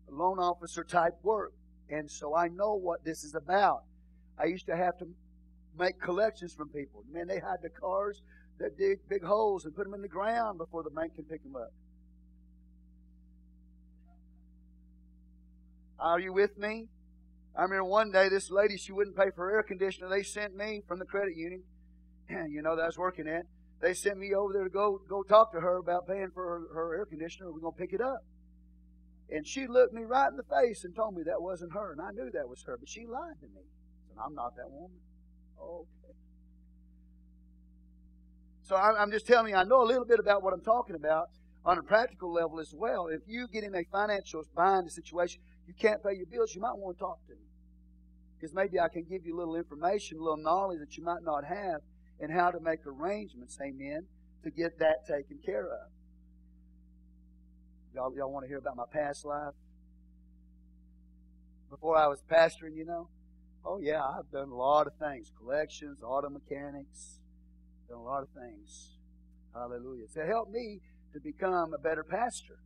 loan 0.10 0.38
officer 0.38 0.84
type 0.84 1.18
work. 1.24 1.54
And 1.90 2.10
so 2.10 2.36
I 2.36 2.48
know 2.50 2.76
what 2.76 3.04
this 3.04 3.24
is 3.24 3.34
about. 3.34 3.84
I 4.38 4.46
used 4.46 4.68
to 4.68 4.76
have 4.76 4.98
to 5.00 5.08
make 5.78 6.00
collections 6.00 6.54
from 6.54 6.70
people. 6.70 7.04
Man, 7.12 7.28
they 7.28 7.40
had 7.40 7.58
the 7.64 7.70
cars 7.70 8.22
that 8.60 8.78
dig 8.78 9.00
big 9.10 9.24
holes 9.24 9.66
and 9.66 9.76
put 9.76 9.86
them 9.86 9.94
in 9.94 10.02
the 10.02 10.08
ground 10.08 10.60
before 10.60 10.84
the 10.84 10.90
bank 10.90 11.16
can 11.16 11.24
pick 11.24 11.44
them 11.44 11.56
up. 11.56 11.74
Are 16.02 16.20
you 16.20 16.34
with 16.34 16.58
me? 16.58 16.88
I 17.56 17.62
remember 17.64 17.86
one 17.86 18.12
day 18.12 18.28
this 18.28 18.50
lady, 18.50 18.76
she 18.78 18.92
wouldn't 18.92 19.16
pay 19.16 19.30
for 19.36 19.52
air 19.52 19.62
conditioner. 19.62 20.10
They 20.10 20.24
sent 20.24 20.56
me 20.56 20.82
from 20.88 20.98
the 20.98 21.06
credit 21.06 21.36
union, 21.38 21.64
you 22.30 22.64
know, 22.64 22.76
that 22.76 22.82
I 22.82 22.86
was 22.88 22.98
working 22.98 23.28
at. 23.28 23.44
They 23.82 23.94
sent 23.94 24.18
me 24.18 24.34
over 24.34 24.52
there 24.54 24.64
to 24.64 24.70
go 24.70 25.00
go 25.08 25.22
talk 25.24 25.52
to 25.54 25.60
her 25.60 25.78
about 25.78 26.08
paying 26.08 26.32
for 26.34 26.44
her, 26.44 26.74
her 26.74 26.98
air 26.98 27.06
conditioner. 27.06 27.52
We're 27.52 27.60
going 27.60 27.74
to 27.74 27.80
pick 27.80 27.94
it 27.94 28.02
up. 28.02 28.24
And 29.30 29.48
she 29.48 29.68
looked 29.68 29.94
me 29.94 30.04
right 30.04 30.30
in 30.30 30.38
the 30.38 30.44
face 30.44 30.84
and 30.84 30.96
told 30.96 31.16
me 31.16 31.24
that 31.24 31.42
wasn't 31.42 31.74
her. 31.74 31.92
And 31.92 32.02
I 32.02 32.12
knew 32.12 32.30
that 32.32 32.50
was 32.50 32.64
her, 32.64 32.78
but 32.78 32.90
she 32.90 33.06
lied 33.06 33.40
to 33.40 33.48
me. 33.48 33.62
And 34.10 34.20
I'm 34.24 34.34
not 34.34 34.56
that 34.58 34.70
woman. 34.70 34.98
Okay. 35.60 36.14
So 38.64 38.76
I'm 38.76 39.12
just 39.12 39.28
telling 39.28 39.52
you, 39.52 39.56
I 39.56 39.64
know 39.64 39.82
a 39.82 39.86
little 39.86 40.06
bit 40.06 40.20
about 40.20 40.44
what 40.44 40.54
I'm 40.54 40.62
talking 40.62 40.96
about 40.96 41.28
on 41.66 41.78
a 41.78 41.84
practical 41.84 42.32
level 42.32 42.60
as 42.60 42.74
well. 42.76 43.08
If 43.08 43.22
you 43.28 43.48
get 43.48 43.64
in 43.64 43.76
a 43.76 43.84
financial 43.92 44.44
bind 44.56 44.92
situation, 44.92 45.42
you 45.72 45.90
can't 45.90 46.04
pay 46.04 46.16
your 46.16 46.26
bills, 46.26 46.54
you 46.54 46.62
might 46.62 46.76
want 46.76 46.98
to 46.98 47.00
talk 47.00 47.26
to 47.28 47.34
me. 47.34 47.48
Because 48.36 48.54
maybe 48.54 48.80
I 48.80 48.90
can 48.90 49.04
give 49.04 49.26
you 49.26 49.38
a 49.38 49.40
little 49.40 49.56
information, 49.56 50.18
a 50.18 50.22
little 50.22 50.38
knowledge 50.38 50.80
that 50.80 50.98
you 50.98 51.04
might 51.04 51.24
not 51.24 51.46
have, 51.46 51.82
and 52.20 52.32
how 52.32 52.52
to 52.52 52.60
make 52.60 52.80
arrangements, 52.86 53.58
amen, 53.62 54.06
to 54.44 54.52
get 54.52 54.80
that 54.80 55.08
taken 55.08 55.40
care 55.46 55.66
of. 55.66 55.88
Y'all, 57.94 58.14
y'all 58.16 58.32
want 58.32 58.44
to 58.44 58.48
hear 58.48 58.58
about 58.58 58.76
my 58.76 58.86
past 58.92 59.26
life? 59.26 59.54
Before 61.70 61.98
I 61.98 62.08
was 62.08 62.22
pastoring, 62.30 62.76
you 62.76 62.86
know? 62.86 63.08
Oh, 63.64 63.80
yeah, 63.80 64.04
I've 64.04 64.30
done 64.32 64.50
a 64.50 64.56
lot 64.56 64.88
of 64.88 64.94
things 64.96 65.32
collections, 65.38 66.02
auto 66.04 66.30
mechanics, 66.30 67.20
done 67.88 68.00
a 68.00 68.04
lot 68.04 68.24
of 68.24 68.30
things. 68.30 68.98
Hallelujah. 69.54 70.08
So 70.14 70.26
help 70.26 70.50
me 70.50 70.80
to 71.14 71.20
become 71.20 71.74
a 71.74 71.78
better 71.78 72.04
pastor. 72.04 72.58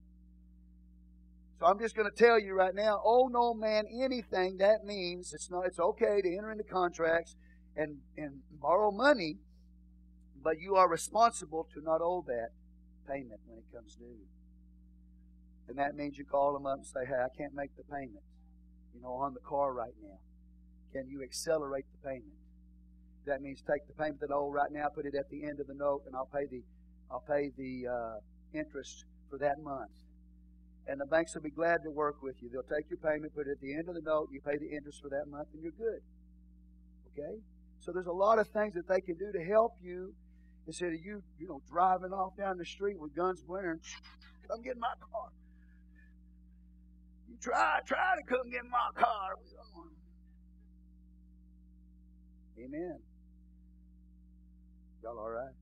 So 1.59 1.65
I'm 1.65 1.79
just 1.79 1.95
going 1.95 2.09
to 2.09 2.15
tell 2.15 2.37
you 2.37 2.53
right 2.53 2.75
now, 2.75 3.01
oh 3.03 3.29
no 3.31 3.53
man 3.53 3.85
anything, 4.03 4.57
that 4.57 4.83
means 4.83 5.33
it's 5.33 5.49
not 5.49 5.65
it's 5.65 5.79
okay 5.79 6.21
to 6.21 6.37
enter 6.37 6.51
into 6.51 6.65
contracts 6.65 7.35
and, 7.77 7.97
and 8.17 8.41
borrow 8.61 8.91
money, 8.91 9.37
but 10.43 10.59
you 10.59 10.75
are 10.75 10.89
responsible 10.89 11.67
to 11.73 11.81
not 11.81 12.01
owe 12.01 12.23
that 12.27 12.49
payment 13.07 13.39
when 13.45 13.59
it 13.59 13.65
comes 13.73 13.95
due. 13.95 14.27
And 15.67 15.77
that 15.77 15.95
means 15.95 16.17
you 16.17 16.25
call 16.25 16.53
them 16.53 16.65
up 16.65 16.77
and 16.77 16.85
say, 16.85 17.05
Hey, 17.07 17.15
I 17.15 17.29
can't 17.35 17.53
make 17.55 17.75
the 17.77 17.83
payment, 17.83 18.23
you 18.93 19.01
know, 19.01 19.13
on 19.13 19.33
the 19.33 19.39
car 19.39 19.73
right 19.73 19.95
now. 20.03 20.19
Can 20.91 21.09
you 21.09 21.23
accelerate 21.23 21.85
the 21.91 22.07
payment? 22.07 22.35
That 23.25 23.41
means 23.41 23.61
take 23.61 23.87
the 23.87 23.93
payment 23.93 24.19
that 24.19 24.29
I 24.29 24.35
owe 24.35 24.51
right 24.51 24.71
now, 24.71 24.87
put 24.93 25.05
it 25.05 25.15
at 25.15 25.29
the 25.29 25.45
end 25.45 25.59
of 25.59 25.67
the 25.67 25.73
note, 25.73 26.03
and 26.05 26.15
I'll 26.15 26.29
pay 26.31 26.45
the 26.45 26.61
I'll 27.09 27.23
pay 27.27 27.51
the 27.57 27.87
uh, 27.87 28.57
interest 28.57 29.05
for 29.29 29.37
that 29.39 29.59
month. 29.63 29.91
And 30.87 31.01
the 31.01 31.05
banks 31.05 31.33
will 31.33 31.41
be 31.41 31.49
glad 31.49 31.81
to 31.83 31.89
work 31.89 32.21
with 32.21 32.35
you. 32.41 32.49
They'll 32.49 32.63
take 32.63 32.89
your 32.89 32.99
payment, 32.99 33.33
it 33.35 33.47
at 33.47 33.59
the 33.59 33.73
end 33.73 33.89
of 33.89 33.95
the 33.95 34.01
note, 34.01 34.29
you 34.31 34.39
pay 34.41 34.57
the 34.57 34.69
interest 34.69 35.01
for 35.01 35.09
that 35.09 35.25
month, 35.27 35.47
and 35.53 35.63
you're 35.63 35.71
good. 35.71 36.01
Okay? 37.11 37.41
So 37.79 37.91
there's 37.91 38.07
a 38.07 38.11
lot 38.11 38.39
of 38.39 38.47
things 38.49 38.75
that 38.75 38.87
they 38.87 39.01
can 39.01 39.15
do 39.15 39.31
to 39.31 39.43
help 39.43 39.73
you 39.81 40.13
instead 40.67 40.89
of 40.89 40.99
you, 41.03 41.23
you 41.39 41.47
know, 41.47 41.61
driving 41.69 42.11
off 42.11 42.35
down 42.37 42.57
the 42.57 42.65
street 42.65 42.99
with 42.99 43.15
guns 43.15 43.41
blaring. 43.41 43.79
Come 44.47 44.61
get 44.61 44.77
my 44.77 44.93
car. 45.11 45.29
You 47.29 47.35
try, 47.41 47.79
try 47.85 48.15
to 48.17 48.23
come 48.23 48.49
get 48.51 48.63
my 48.69 49.01
car. 49.01 49.35
Amen. 52.57 52.99
Y'all 55.03 55.19
all 55.19 55.29
right? 55.29 55.53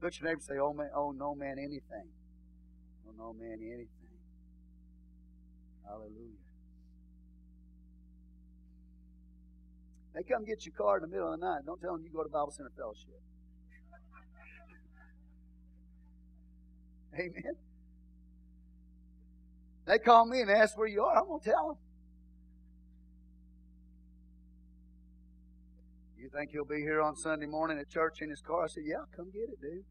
Look 0.00 0.20
your 0.20 0.28
neighbor 0.28 0.40
say, 0.40 0.54
oh, 0.60 0.72
man, 0.72 0.90
oh 0.94 1.12
no 1.12 1.34
man 1.34 1.56
anything. 1.58 2.08
Oh 3.06 3.12
no 3.16 3.32
man 3.32 3.58
anything. 3.60 4.03
Hallelujah. 5.86 6.40
They 10.14 10.22
come 10.22 10.44
get 10.44 10.64
your 10.64 10.74
car 10.74 10.96
in 10.96 11.02
the 11.02 11.08
middle 11.08 11.32
of 11.32 11.40
the 11.40 11.44
night. 11.44 11.62
Don't 11.66 11.80
tell 11.80 11.96
them 11.96 12.04
you 12.04 12.10
go 12.10 12.22
to 12.22 12.28
Bible 12.28 12.52
Centered 12.52 12.72
Fellowship. 12.76 13.20
Amen. 17.14 17.54
They 19.86 19.98
call 19.98 20.26
me 20.26 20.40
and 20.40 20.50
ask 20.50 20.78
where 20.78 20.86
you 20.86 21.02
are. 21.02 21.18
I'm 21.18 21.26
going 21.26 21.40
to 21.40 21.50
tell 21.50 21.68
them. 21.68 21.76
You 26.16 26.30
think 26.30 26.52
he'll 26.52 26.64
be 26.64 26.80
here 26.80 27.02
on 27.02 27.16
Sunday 27.16 27.46
morning 27.46 27.78
at 27.78 27.90
church 27.90 28.22
in 28.22 28.30
his 28.30 28.40
car? 28.40 28.64
I 28.64 28.66
said, 28.68 28.84
Yeah, 28.86 29.04
come 29.14 29.30
get 29.30 29.42
it, 29.42 29.60
dude. 29.60 29.84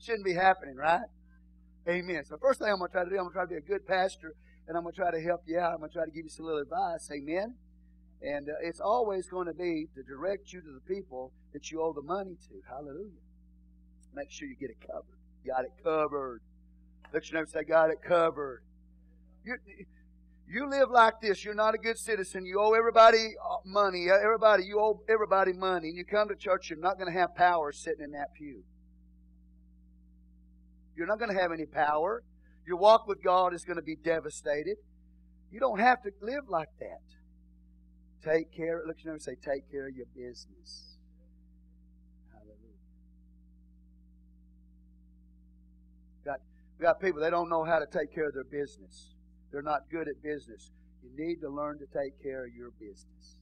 Shouldn't 0.00 0.24
be 0.24 0.34
happening, 0.34 0.76
right? 0.76 1.06
Amen. 1.88 2.24
So, 2.24 2.36
first 2.36 2.60
thing 2.60 2.68
I'm 2.68 2.78
going 2.78 2.88
to 2.88 2.92
try 2.92 3.04
to 3.04 3.10
do, 3.10 3.16
I'm 3.16 3.22
going 3.24 3.30
to 3.30 3.34
try 3.34 3.44
to 3.44 3.48
be 3.48 3.56
a 3.56 3.60
good 3.60 3.86
pastor, 3.86 4.34
and 4.66 4.76
I'm 4.76 4.82
going 4.82 4.94
to 4.94 5.00
try 5.00 5.10
to 5.10 5.20
help 5.20 5.42
you 5.46 5.58
out. 5.58 5.72
I'm 5.72 5.78
going 5.78 5.90
to 5.90 5.94
try 5.94 6.04
to 6.04 6.10
give 6.10 6.24
you 6.24 6.30
some 6.30 6.46
little 6.46 6.60
advice. 6.60 7.08
Amen. 7.12 7.54
And 8.22 8.48
uh, 8.48 8.52
it's 8.62 8.80
always 8.80 9.28
going 9.28 9.46
to 9.46 9.54
be 9.54 9.86
to 9.94 10.02
direct 10.02 10.52
you 10.52 10.60
to 10.60 10.72
the 10.72 10.94
people 10.94 11.32
that 11.52 11.70
you 11.70 11.80
owe 11.80 11.92
the 11.92 12.02
money 12.02 12.36
to. 12.48 12.54
Hallelujah. 12.68 13.22
Make 14.14 14.30
sure 14.30 14.48
you 14.48 14.56
get 14.56 14.70
it 14.70 14.80
covered. 14.80 15.04
Got 15.46 15.64
it 15.64 15.72
covered. 15.82 16.40
Look 17.12 17.30
your 17.30 17.40
neighbor 17.40 17.50
say, 17.50 17.64
got 17.64 17.90
it 17.90 18.02
covered. 18.06 18.62
You, 19.44 19.56
you 20.46 20.68
live 20.68 20.90
like 20.90 21.20
this. 21.22 21.44
You're 21.44 21.54
not 21.54 21.74
a 21.74 21.78
good 21.78 21.98
citizen. 21.98 22.44
You 22.44 22.60
owe 22.60 22.72
everybody 22.72 23.34
uh, 23.42 23.56
money. 23.64 24.08
Everybody, 24.10 24.64
you 24.64 24.80
owe 24.80 25.00
everybody 25.08 25.52
money. 25.52 25.88
And 25.88 25.96
you 25.96 26.04
come 26.04 26.28
to 26.28 26.34
church, 26.34 26.68
you're 26.70 26.78
not 26.78 26.98
going 26.98 27.12
to 27.12 27.18
have 27.18 27.34
power 27.34 27.72
sitting 27.72 28.04
in 28.04 28.12
that 28.12 28.34
pew. 28.34 28.62
You're 30.98 31.06
not 31.06 31.20
going 31.20 31.32
to 31.32 31.40
have 31.40 31.52
any 31.52 31.64
power. 31.64 32.24
Your 32.66 32.76
walk 32.76 33.06
with 33.06 33.22
God 33.22 33.54
is 33.54 33.64
going 33.64 33.76
to 33.76 33.82
be 33.82 33.94
devastated. 33.94 34.76
You 35.52 35.60
don't 35.60 35.78
have 35.78 36.02
to 36.02 36.10
live 36.20 36.48
like 36.48 36.68
that. 36.80 37.06
Take 38.28 38.52
care. 38.52 38.82
Look 38.84 38.96
your 39.04 39.14
neighbor 39.14 39.20
say, 39.20 39.36
take 39.36 39.70
care 39.70 39.86
of 39.86 39.94
your 39.94 40.06
business. 40.16 40.98
Hallelujah. 42.32 42.82
Got, 46.24 46.40
we 46.78 46.82
got 46.82 47.00
people, 47.00 47.20
they 47.22 47.30
don't 47.30 47.48
know 47.48 47.62
how 47.62 47.78
to 47.78 47.86
take 47.86 48.12
care 48.12 48.26
of 48.26 48.34
their 48.34 48.42
business. 48.42 49.14
They're 49.52 49.62
not 49.62 49.82
good 49.92 50.08
at 50.08 50.20
business. 50.20 50.72
You 51.04 51.10
need 51.14 51.36
to 51.42 51.48
learn 51.48 51.78
to 51.78 51.86
take 51.86 52.20
care 52.20 52.44
of 52.44 52.52
your 52.52 52.72
business. 52.72 53.38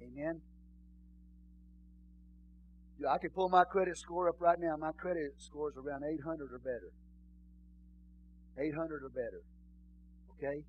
Amen. 0.00 0.40
I 3.08 3.18
can 3.18 3.30
pull 3.30 3.48
my 3.48 3.64
credit 3.64 3.98
score 3.98 4.28
up 4.28 4.36
right 4.38 4.58
now. 4.58 4.76
My 4.76 4.92
credit 4.92 5.34
score 5.38 5.70
is 5.70 5.76
around 5.76 6.04
800 6.04 6.52
or 6.52 6.58
better. 6.58 6.92
800 8.58 9.02
or 9.02 9.08
better. 9.08 9.42
Okay? 10.36 10.62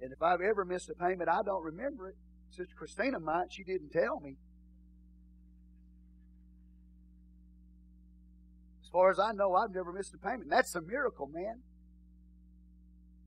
And 0.00 0.12
if 0.12 0.22
I've 0.22 0.40
ever 0.40 0.64
missed 0.64 0.88
a 0.90 0.94
payment, 0.94 1.28
I 1.28 1.42
don't 1.42 1.62
remember 1.62 2.08
it. 2.08 2.14
Sister 2.50 2.74
Christina 2.76 3.20
might. 3.20 3.52
She 3.52 3.64
didn't 3.64 3.90
tell 3.90 4.20
me. 4.20 4.36
As 8.82 8.88
far 8.92 9.10
as 9.10 9.18
I 9.18 9.32
know, 9.32 9.54
I've 9.54 9.74
never 9.74 9.92
missed 9.92 10.14
a 10.14 10.18
payment. 10.18 10.50
That's 10.50 10.74
a 10.74 10.80
miracle, 10.80 11.26
man. 11.26 11.62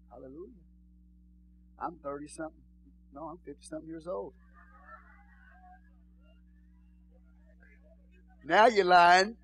Hallelujah. 0.10 0.64
I'm 1.80 1.98
30 2.04 2.28
something. 2.28 2.62
No, 3.14 3.24
I'm 3.26 3.38
50 3.46 3.64
something 3.64 3.88
years 3.88 4.08
old. 4.08 4.34
Now 8.44 8.68
you're 8.68 8.86
lying. 8.86 9.38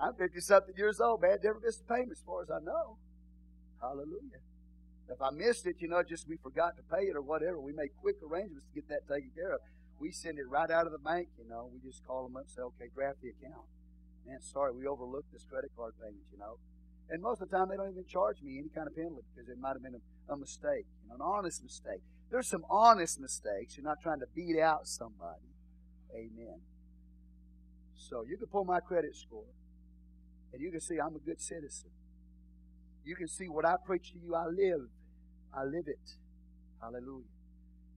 I'm 0.00 0.14
50 0.14 0.40
something 0.40 0.74
years 0.76 1.00
old, 1.00 1.20
man. 1.20 1.38
Never 1.42 1.60
missed 1.60 1.82
a 1.82 1.92
payment 1.92 2.12
as 2.12 2.22
far 2.24 2.42
as 2.42 2.50
I 2.50 2.60
know. 2.64 2.96
Hallelujah. 3.80 4.40
If 5.10 5.20
I 5.20 5.30
missed 5.30 5.66
it, 5.66 5.76
you 5.80 5.88
know, 5.88 6.02
just 6.02 6.28
we 6.28 6.36
forgot 6.36 6.76
to 6.76 6.82
pay 6.82 7.08
it 7.08 7.16
or 7.16 7.22
whatever, 7.22 7.60
we 7.60 7.72
make 7.72 7.96
quick 8.00 8.16
arrangements 8.22 8.66
to 8.66 8.74
get 8.74 8.88
that 8.88 9.08
taken 9.08 9.30
care 9.34 9.54
of. 9.54 9.60
We 9.98 10.12
send 10.12 10.38
it 10.38 10.48
right 10.48 10.70
out 10.70 10.86
of 10.86 10.92
the 10.92 10.98
bank, 10.98 11.28
you 11.36 11.48
know. 11.48 11.68
We 11.72 11.80
just 11.80 12.06
call 12.06 12.24
them 12.24 12.36
up 12.36 12.42
and 12.42 12.50
say, 12.50 12.62
okay, 12.62 12.88
draft 12.94 13.18
the 13.20 13.30
account. 13.30 13.66
Man, 14.26 14.40
sorry, 14.40 14.72
we 14.72 14.86
overlooked 14.86 15.32
this 15.32 15.44
credit 15.44 15.72
card 15.76 15.94
payment, 16.00 16.28
you 16.30 16.38
know. 16.38 16.58
And 17.10 17.22
most 17.22 17.40
of 17.40 17.50
the 17.50 17.56
time, 17.56 17.68
they 17.68 17.76
don't 17.76 17.90
even 17.90 18.04
charge 18.06 18.36
me 18.42 18.58
any 18.58 18.68
kind 18.68 18.86
of 18.86 18.94
penalty 18.94 19.24
because 19.34 19.48
it 19.48 19.58
might 19.58 19.72
have 19.74 19.82
been 19.82 19.96
a, 19.96 20.32
a 20.32 20.36
mistake, 20.36 20.86
you 21.02 21.08
know, 21.08 21.16
an 21.16 21.22
honest 21.24 21.64
mistake. 21.64 22.04
There's 22.30 22.48
some 22.48 22.64
honest 22.70 23.20
mistakes. 23.20 23.76
You're 23.76 23.84
not 23.84 24.00
trying 24.02 24.20
to 24.20 24.26
beat 24.34 24.58
out 24.58 24.86
somebody. 24.86 25.54
Amen. 26.14 26.60
So 27.96 28.24
you 28.28 28.36
can 28.36 28.46
pull 28.46 28.64
my 28.64 28.80
credit 28.80 29.16
score, 29.16 29.52
and 30.52 30.62
you 30.62 30.70
can 30.70 30.80
see 30.80 30.98
I'm 30.98 31.16
a 31.16 31.18
good 31.18 31.40
citizen. 31.40 31.90
You 33.04 33.16
can 33.16 33.28
see 33.28 33.48
what 33.48 33.64
I 33.64 33.74
preach 33.84 34.12
to 34.12 34.18
you, 34.18 34.34
I 34.34 34.46
live. 34.46 34.88
I 35.54 35.64
live 35.64 35.86
it. 35.86 36.16
Hallelujah. 36.80 37.24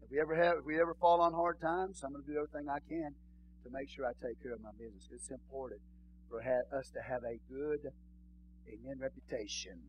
If 0.04 0.10
we 0.10 0.20
ever 0.20 0.36
have, 0.36 0.60
if 0.60 0.66
we 0.66 0.80
ever 0.80 0.96
fall 1.00 1.22
on 1.22 1.34
hard 1.34 1.60
times, 1.60 2.02
I'm 2.04 2.14
going 2.14 2.24
to 2.24 2.32
do 2.32 2.38
everything 2.38 2.70
I 2.70 2.80
can 2.88 3.14
to 3.64 3.70
make 3.72 3.90
sure 3.90 4.06
I 4.06 4.14
take 4.26 4.42
care 4.42 4.54
of 4.54 4.62
my 4.62 4.72
business. 4.80 5.08
It's 5.14 5.30
important 5.30 5.82
for 6.30 6.40
us 6.40 6.90
to 6.92 7.02
have 7.02 7.24
a 7.24 7.38
good 7.52 7.92
Amen. 8.68 9.00
Reputation. 9.00 9.80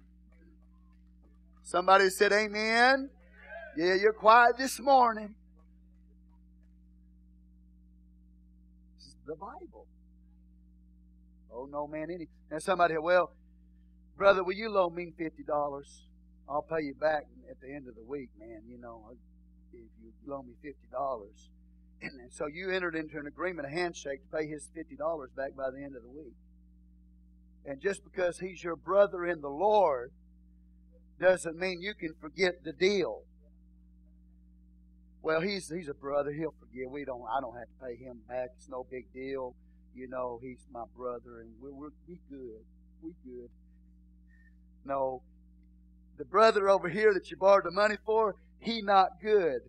Somebody 1.62 2.10
said 2.10 2.32
amen. 2.32 3.10
Yeah, 3.74 3.94
you're 3.94 4.12
quiet 4.12 4.58
this 4.58 4.78
morning. 4.78 5.34
This 8.98 9.06
is 9.06 9.14
the 9.26 9.34
Bible. 9.34 9.86
Oh 11.50 11.66
no 11.70 11.86
man 11.86 12.10
any 12.10 12.28
and 12.50 12.62
somebody 12.62 12.98
well, 12.98 13.32
brother, 14.16 14.44
will 14.44 14.52
you 14.52 14.68
loan 14.68 14.94
me 14.94 15.12
fifty 15.16 15.42
dollars? 15.42 16.04
I'll 16.48 16.62
pay 16.62 16.82
you 16.82 16.94
back 16.94 17.24
at 17.50 17.60
the 17.62 17.72
end 17.72 17.88
of 17.88 17.94
the 17.94 18.02
week, 18.02 18.28
man. 18.38 18.60
You 18.68 18.78
know, 18.78 19.06
if 19.72 19.80
you 20.02 20.12
loan 20.26 20.48
me 20.48 20.54
fifty 20.62 20.88
dollars. 20.90 21.48
And 22.02 22.32
so 22.32 22.46
you 22.48 22.70
entered 22.70 22.96
into 22.96 23.18
an 23.18 23.26
agreement, 23.26 23.66
a 23.66 23.70
handshake, 23.70 24.20
to 24.30 24.36
pay 24.36 24.46
his 24.46 24.68
fifty 24.74 24.96
dollars 24.96 25.30
back 25.34 25.56
by 25.56 25.70
the 25.70 25.82
end 25.82 25.96
of 25.96 26.02
the 26.02 26.10
week. 26.10 26.34
And 27.64 27.80
just 27.80 28.04
because 28.04 28.40
he's 28.40 28.62
your 28.62 28.76
brother 28.76 29.24
in 29.24 29.40
the 29.40 29.48
Lord 29.48 30.10
doesn't 31.18 31.56
mean 31.56 31.80
you 31.80 31.94
can 31.94 32.12
forget 32.20 32.64
the 32.64 32.72
deal. 32.72 33.22
Well, 35.22 35.40
he's 35.40 35.70
he's 35.70 35.88
a 35.88 35.94
brother. 35.94 36.32
He'll 36.32 36.54
forgive. 36.58 36.90
We 36.90 37.04
don't. 37.04 37.22
I 37.30 37.40
don't 37.40 37.56
have 37.56 37.68
to 37.68 37.86
pay 37.86 37.94
him 37.96 38.20
back. 38.28 38.50
It's 38.56 38.68
no 38.68 38.84
big 38.90 39.12
deal. 39.12 39.54
You 39.94 40.08
know, 40.08 40.40
he's 40.42 40.66
my 40.72 40.84
brother, 40.96 41.40
and 41.40 41.50
we're, 41.60 41.72
we're 41.72 41.90
we 42.08 42.18
good. 42.28 42.64
We 43.02 43.12
good. 43.24 43.48
No, 44.84 45.22
the 46.18 46.24
brother 46.24 46.68
over 46.68 46.88
here 46.88 47.14
that 47.14 47.30
you 47.30 47.36
borrowed 47.36 47.64
the 47.64 47.70
money 47.70 47.96
for, 48.04 48.34
he 48.58 48.82
not 48.82 49.20
good. 49.22 49.60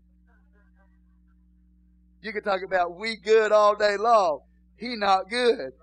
You 2.21 2.31
can 2.31 2.41
talk 2.41 2.61
about 2.65 2.97
we 2.97 3.17
good 3.17 3.51
all 3.51 3.75
day 3.75 3.97
long. 3.97 4.39
He 4.77 4.95
not 4.95 5.29
good. 5.29 5.73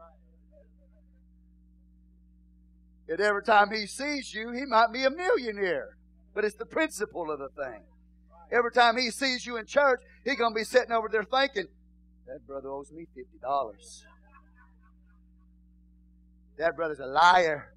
And 3.08 3.20
every 3.20 3.42
time 3.42 3.70
he 3.72 3.86
sees 3.86 4.32
you, 4.32 4.50
he 4.52 4.64
might 4.64 4.92
be 4.92 5.04
a 5.04 5.10
millionaire. 5.10 5.96
But 6.34 6.44
it's 6.44 6.56
the 6.56 6.66
principle 6.66 7.30
of 7.30 7.40
the 7.40 7.48
thing. 7.48 7.82
Every 8.52 8.72
time 8.72 8.96
he 8.96 9.10
sees 9.10 9.46
you 9.46 9.56
in 9.56 9.66
church, 9.66 10.00
he's 10.24 10.36
going 10.36 10.52
to 10.52 10.58
be 10.58 10.64
sitting 10.64 10.92
over 10.92 11.08
there 11.10 11.24
thinking, 11.24 11.66
that 12.26 12.46
brother 12.46 12.68
owes 12.68 12.90
me 12.92 13.06
$50. 13.16 14.02
That 16.58 16.76
brother's 16.76 17.00
a 17.00 17.06
liar. 17.06 17.72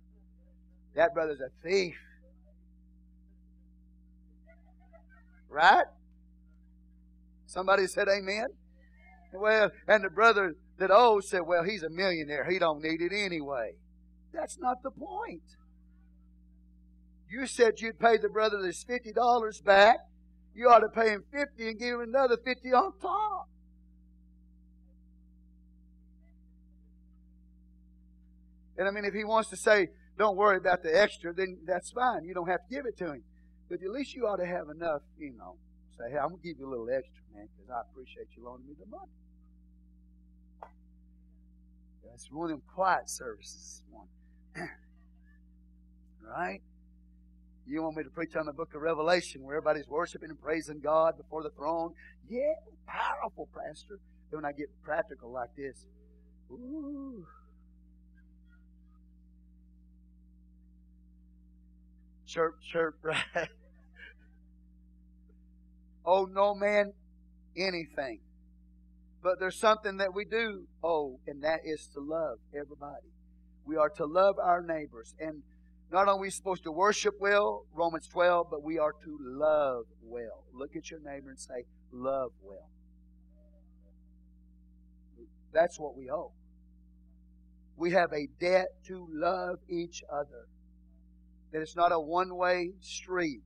That 0.96 1.14
brother's 1.14 1.40
a 1.40 1.50
thief. 1.68 1.96
Right? 5.50 5.86
Somebody 7.46 7.88
said 7.88 8.08
amen. 8.08 8.48
Well, 9.34 9.72
and 9.88 10.04
the 10.04 10.10
brother 10.10 10.56
that 10.80 10.92
owes 10.92 11.30
said, 11.30 11.42
well, 11.46 11.64
he's 11.64 11.84
a 11.84 11.90
millionaire. 11.90 12.50
He 12.50 12.60
don't 12.60 12.82
need 12.82 13.02
it 13.02 13.12
anyway. 13.14 13.74
That's 14.34 14.58
not 14.60 14.82
the 14.84 14.92
point. 14.92 15.44
You 17.30 17.48
said 17.48 17.80
you'd 17.80 18.00
pay 18.00 18.18
the 18.18 18.30
brother 18.30 18.62
this 18.62 18.84
$50 18.84 19.64
back. 19.64 19.98
You 20.56 20.70
ought 20.70 20.80
to 20.80 20.90
pay 20.90 21.10
him 21.10 21.24
50 21.32 21.68
and 21.68 21.80
give 21.80 21.96
him 21.96 22.02
another 22.02 22.38
50 22.38 22.74
on 22.74 22.94
top. 23.02 23.50
And 28.78 28.88
I 28.88 28.92
mean, 28.92 29.06
if 29.06 29.14
he 29.14 29.24
wants 29.24 29.50
to 29.50 29.58
say, 29.58 29.90
don't 30.18 30.38
worry 30.38 30.58
about 30.58 30.84
the 30.84 31.00
extra, 31.00 31.34
then 31.34 31.60
that's 31.66 31.92
fine. 31.92 32.24
You 32.24 32.34
don't 32.34 32.50
have 32.50 32.62
to 32.68 32.76
give 32.76 32.86
it 32.86 32.98
to 32.98 33.14
him. 33.14 33.24
But 33.70 33.82
at 33.84 33.90
least 33.90 34.14
you 34.14 34.28
ought 34.28 34.38
to 34.38 34.46
have 34.46 34.70
enough, 34.70 35.02
you 35.18 35.34
know, 35.38 35.58
say, 35.98 36.12
hey, 36.12 36.18
I'm 36.18 36.30
going 36.30 36.42
to 36.42 36.48
give 36.48 36.60
you 36.60 36.68
a 36.68 36.72
little 36.72 36.90
extra, 36.90 37.24
man, 37.34 37.48
because 37.56 37.70
I 37.72 37.82
appreciate 37.90 38.28
you 38.36 38.44
loaning 38.46 38.68
me 38.68 38.74
the 38.80 38.86
money. 38.86 39.12
That's 42.06 42.30
one 42.32 42.46
of 42.46 42.52
them 42.52 42.62
quiet 42.76 43.10
services 43.10 43.82
morning. 43.92 44.12
right? 46.22 46.62
You 47.66 47.82
want 47.82 47.98
me 47.98 48.04
to 48.04 48.10
preach 48.10 48.36
on 48.36 48.46
the 48.46 48.54
book 48.54 48.74
of 48.76 48.82
Revelation 48.82 49.42
where 49.44 49.58
everybody's 49.58 49.88
worshiping 49.88 50.30
and 50.30 50.40
praising 50.40 50.80
God 50.80 51.18
before 51.18 51.44
the 51.44 51.50
throne? 51.52 51.94
Yeah, 52.30 52.54
powerful, 52.88 53.48
Pastor. 53.56 54.00
Then 54.30 54.42
when 54.42 54.46
I 54.46 54.52
get 54.52 54.68
practical 54.84 55.32
like 55.32 55.56
this, 55.56 55.86
ooh. 56.52 57.26
Chirp, 62.28 62.56
chirp, 62.62 62.96
right? 63.04 63.48
oh, 66.06 66.26
no 66.26 66.56
man 66.56 66.92
anything. 67.56 68.20
But 69.22 69.40
there's 69.40 69.58
something 69.58 69.98
that 69.98 70.14
we 70.14 70.26
do 70.26 70.66
oh, 70.84 71.20
and 71.28 71.44
that 71.44 71.62
is 71.64 71.88
to 71.94 72.02
love 72.02 72.40
everybody. 72.54 73.08
We 73.66 73.78
are 73.78 73.90
to 73.90 74.06
love 74.06 74.36
our 74.38 74.62
neighbors. 74.62 75.14
And 75.18 75.44
not 75.94 76.08
only 76.08 76.18
are 76.18 76.22
we 76.22 76.30
supposed 76.32 76.64
to 76.64 76.72
worship 76.72 77.14
well, 77.20 77.68
Romans 77.72 78.08
12, 78.08 78.48
but 78.50 78.64
we 78.64 78.80
are 78.80 78.94
to 78.94 79.18
love 79.22 79.86
well. 80.02 80.44
Look 80.52 80.76
at 80.76 80.90
your 80.90 81.00
neighbor 81.00 81.30
and 81.30 81.40
say, 81.40 81.66
love 81.92 82.32
well. 82.42 82.68
That's 85.54 85.80
what 85.80 85.96
we 85.96 86.10
owe. 86.10 86.32
We 87.78 87.92
have 87.92 88.12
a 88.12 88.28
debt 88.40 88.70
to 88.88 89.08
love 89.12 89.60
each 89.70 90.04
other. 90.12 90.48
That 91.52 91.62
it's 91.62 91.76
not 91.76 91.92
a 91.92 92.00
one 92.00 92.36
way 92.36 92.72
street. 92.82 93.46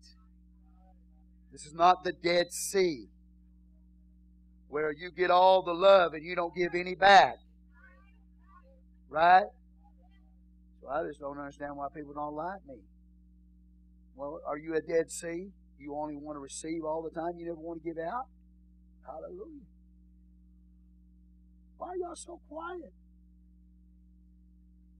This 1.52 1.66
is 1.66 1.74
not 1.74 2.06
the 2.06 2.14
Dead 2.14 2.54
Sea 2.54 3.08
where 4.70 4.94
you 4.94 5.12
get 5.12 5.32
all 5.32 5.64
the 5.64 5.74
love 5.74 6.14
and 6.14 6.24
you 6.24 6.34
don't 6.34 6.56
give 6.56 6.76
any 6.76 6.96
back. 6.96 7.40
Right? 9.10 9.48
I 10.90 11.04
just 11.08 11.20
don't 11.20 11.38
understand 11.38 11.76
why 11.76 11.88
people 11.94 12.14
don't 12.14 12.36
like 12.36 12.66
me. 12.68 12.76
Well, 14.16 14.40
are 14.48 14.58
you 14.58 14.76
a 14.76 14.82
Dead 14.82 15.12
Sea? 15.12 15.52
You 15.80 15.96
only 15.96 16.16
want 16.16 16.36
to 16.38 16.40
receive 16.40 16.84
all 16.84 17.04
the 17.04 17.10
time. 17.10 17.38
You 17.38 17.46
never 17.46 17.60
want 17.60 17.84
to 17.84 17.88
give 17.88 17.98
out. 17.98 18.26
Hallelujah. 19.06 19.68
Why 21.78 21.90
are 21.90 21.98
y'all 21.98 22.16
so 22.16 22.42
quiet? 22.50 22.94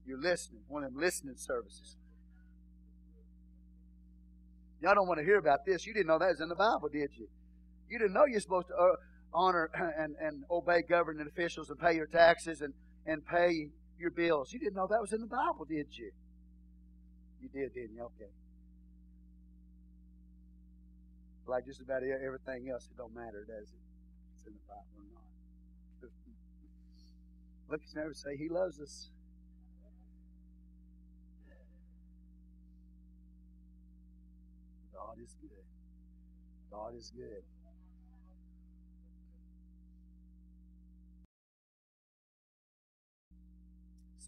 You're 0.06 0.20
listening. 0.20 0.62
One 0.68 0.84
of 0.84 0.92
them 0.92 1.02
listening 1.02 1.34
services. 1.36 1.96
Y'all 4.80 4.94
don't 4.94 5.08
want 5.08 5.18
to 5.18 5.24
hear 5.24 5.38
about 5.38 5.66
this. 5.66 5.86
You 5.86 5.92
didn't 5.92 6.06
know 6.06 6.18
that 6.18 6.28
was 6.28 6.40
in 6.40 6.48
the 6.48 6.54
Bible, 6.54 6.88
did 6.92 7.10
you? 7.18 7.26
You 7.90 7.98
didn't 7.98 8.14
know 8.14 8.24
you're 8.26 8.40
supposed 8.40 8.68
to 8.68 8.74
uh, 8.74 8.96
honor 9.34 9.70
and, 9.98 10.14
and 10.20 10.44
obey 10.50 10.82
governing 10.88 11.26
officials 11.26 11.68
and 11.70 11.78
pay 11.78 11.94
your 11.94 12.06
taxes 12.06 12.60
and, 12.60 12.72
and 13.04 13.26
pay 13.26 13.70
your 13.98 14.10
bills. 14.10 14.52
You 14.52 14.58
didn't 14.58 14.74
know 14.74 14.86
that 14.86 15.00
was 15.00 15.12
in 15.12 15.20
the 15.20 15.26
Bible, 15.26 15.64
did 15.68 15.86
you? 15.96 16.10
You 17.40 17.48
did, 17.48 17.74
didn't 17.74 17.96
you? 17.96 18.02
Okay. 18.02 18.30
Like 21.46 21.64
just 21.64 21.80
about 21.80 22.02
everything 22.02 22.68
else, 22.70 22.88
it 22.90 22.96
don't 22.96 23.14
matter, 23.14 23.46
does 23.46 23.68
it? 23.68 23.82
It's 24.36 24.46
in 24.46 24.52
the 24.52 24.66
Bible 24.68 24.94
or 24.96 25.08
not. 25.14 26.10
Look, 27.70 27.80
it's 27.82 27.94
never 27.94 28.12
say 28.12 28.36
he 28.36 28.48
loves 28.48 28.78
us. 28.80 29.08
God 34.94 35.16
is 35.22 35.34
good. 35.40 35.64
God 36.70 36.94
is 36.96 37.12
good. 37.16 37.42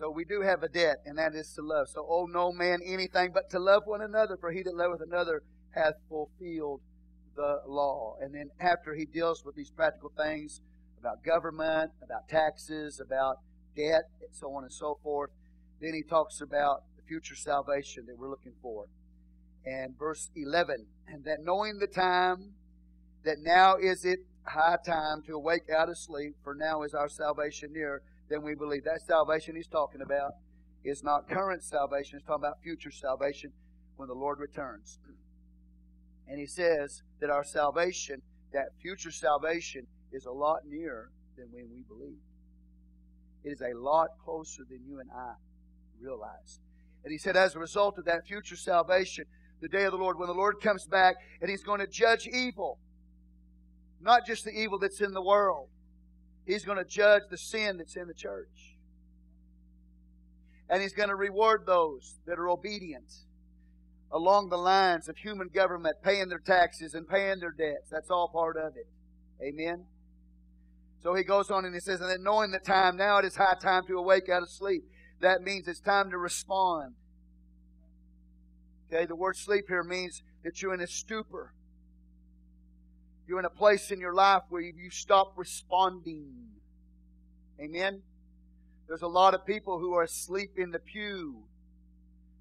So 0.00 0.10
we 0.10 0.24
do 0.24 0.40
have 0.40 0.62
a 0.62 0.68
debt, 0.68 1.02
and 1.04 1.18
that 1.18 1.34
is 1.34 1.52
to 1.56 1.62
love. 1.62 1.88
So 1.90 2.06
owe 2.08 2.24
no 2.24 2.52
man 2.52 2.80
anything 2.82 3.32
but 3.34 3.50
to 3.50 3.58
love 3.58 3.82
one 3.84 4.00
another, 4.00 4.38
for 4.38 4.50
he 4.50 4.62
that 4.62 4.74
loveth 4.74 5.02
another 5.02 5.42
hath 5.74 5.92
fulfilled 6.08 6.80
the 7.36 7.60
law. 7.66 8.16
And 8.18 8.34
then 8.34 8.48
after 8.58 8.94
he 8.94 9.04
deals 9.04 9.44
with 9.44 9.56
these 9.56 9.70
practical 9.70 10.10
things 10.16 10.62
about 10.98 11.22
government, 11.22 11.90
about 12.02 12.30
taxes, 12.30 12.98
about 12.98 13.40
debt, 13.76 14.04
and 14.22 14.30
so 14.32 14.50
on 14.54 14.64
and 14.64 14.72
so 14.72 14.98
forth, 15.02 15.32
then 15.82 15.92
he 15.92 16.02
talks 16.02 16.40
about 16.40 16.84
the 16.96 17.02
future 17.06 17.36
salvation 17.36 18.06
that 18.06 18.18
we're 18.18 18.30
looking 18.30 18.54
for. 18.62 18.86
And 19.66 19.98
verse 19.98 20.30
11, 20.34 20.86
and 21.08 21.24
that 21.26 21.40
knowing 21.42 21.78
the 21.78 21.86
time, 21.86 22.54
that 23.24 23.36
now 23.38 23.76
is 23.76 24.06
it 24.06 24.20
high 24.44 24.78
time 24.82 25.22
to 25.26 25.34
awake 25.34 25.68
out 25.70 25.90
of 25.90 25.98
sleep, 25.98 26.36
for 26.42 26.54
now 26.54 26.84
is 26.84 26.94
our 26.94 27.10
salvation 27.10 27.74
near 27.74 28.00
then 28.30 28.42
we 28.42 28.54
believe. 28.54 28.84
That 28.84 29.02
salvation 29.02 29.56
he's 29.56 29.66
talking 29.66 30.00
about 30.00 30.32
is 30.84 31.02
not 31.02 31.28
current 31.28 31.62
salvation, 31.62 32.18
he's 32.18 32.26
talking 32.26 32.44
about 32.44 32.62
future 32.62 32.90
salvation 32.90 33.52
when 33.96 34.08
the 34.08 34.14
Lord 34.14 34.38
returns. 34.38 34.98
And 36.26 36.38
he 36.38 36.46
says 36.46 37.02
that 37.20 37.28
our 37.28 37.44
salvation, 37.44 38.22
that 38.52 38.68
future 38.80 39.10
salvation, 39.10 39.86
is 40.12 40.24
a 40.24 40.30
lot 40.30 40.60
nearer 40.66 41.10
than 41.36 41.48
when 41.52 41.68
we 41.70 41.82
believe. 41.82 42.20
It 43.44 43.50
is 43.50 43.60
a 43.60 43.76
lot 43.76 44.08
closer 44.24 44.62
than 44.68 44.80
you 44.86 45.00
and 45.00 45.10
I 45.10 45.34
realize. 46.00 46.60
And 47.04 47.12
he 47.12 47.18
said, 47.18 47.36
as 47.36 47.54
a 47.54 47.58
result 47.58 47.98
of 47.98 48.04
that 48.04 48.26
future 48.26 48.56
salvation, 48.56 49.24
the 49.60 49.68
day 49.68 49.84
of 49.84 49.92
the 49.92 49.98
Lord, 49.98 50.18
when 50.18 50.28
the 50.28 50.34
Lord 50.34 50.60
comes 50.62 50.86
back 50.86 51.16
and 51.40 51.50
he's 51.50 51.62
going 51.62 51.80
to 51.80 51.86
judge 51.86 52.26
evil, 52.26 52.78
not 54.00 54.26
just 54.26 54.44
the 54.44 54.52
evil 54.52 54.78
that's 54.78 55.00
in 55.00 55.12
the 55.12 55.22
world, 55.22 55.68
He's 56.46 56.64
going 56.64 56.78
to 56.78 56.84
judge 56.84 57.22
the 57.30 57.38
sin 57.38 57.76
that's 57.76 57.96
in 57.96 58.08
the 58.08 58.14
church. 58.14 58.76
And 60.68 60.82
He's 60.82 60.92
going 60.92 61.08
to 61.08 61.16
reward 61.16 61.64
those 61.66 62.16
that 62.26 62.38
are 62.38 62.48
obedient 62.48 63.10
along 64.12 64.48
the 64.48 64.58
lines 64.58 65.08
of 65.08 65.16
human 65.16 65.48
government, 65.48 65.96
paying 66.02 66.28
their 66.28 66.40
taxes 66.40 66.94
and 66.94 67.08
paying 67.08 67.38
their 67.40 67.52
debts. 67.52 67.90
That's 67.90 68.10
all 68.10 68.28
part 68.28 68.56
of 68.56 68.76
it. 68.76 68.88
Amen. 69.42 69.84
So 71.02 71.14
he 71.14 71.22
goes 71.22 71.50
on 71.50 71.64
and 71.64 71.74
he 71.74 71.80
says, 71.80 72.00
and 72.00 72.10
then 72.10 72.22
knowing 72.22 72.50
the 72.50 72.58
time, 72.58 72.96
now 72.96 73.18
it 73.18 73.24
is 73.24 73.36
high 73.36 73.56
time 73.60 73.86
to 73.86 73.96
awake 73.96 74.28
out 74.28 74.42
of 74.42 74.50
sleep. 74.50 74.84
That 75.20 75.42
means 75.42 75.68
it's 75.68 75.80
time 75.80 76.10
to 76.10 76.18
respond. 76.18 76.94
Okay, 78.92 79.06
the 79.06 79.16
word 79.16 79.36
sleep 79.36 79.66
here 79.68 79.84
means 79.84 80.22
that 80.44 80.60
you're 80.60 80.74
in 80.74 80.80
a 80.80 80.86
stupor. 80.86 81.54
You're 83.30 83.38
in 83.38 83.44
a 83.44 83.48
place 83.48 83.92
in 83.92 84.00
your 84.00 84.12
life 84.12 84.42
where 84.48 84.60
you 84.60 84.90
stop 84.90 85.34
responding. 85.36 86.32
Amen? 87.60 88.02
There's 88.88 89.02
a 89.02 89.06
lot 89.06 89.34
of 89.34 89.46
people 89.46 89.78
who 89.78 89.94
are 89.94 90.02
asleep 90.02 90.54
in 90.56 90.72
the 90.72 90.80
pew. 90.80 91.44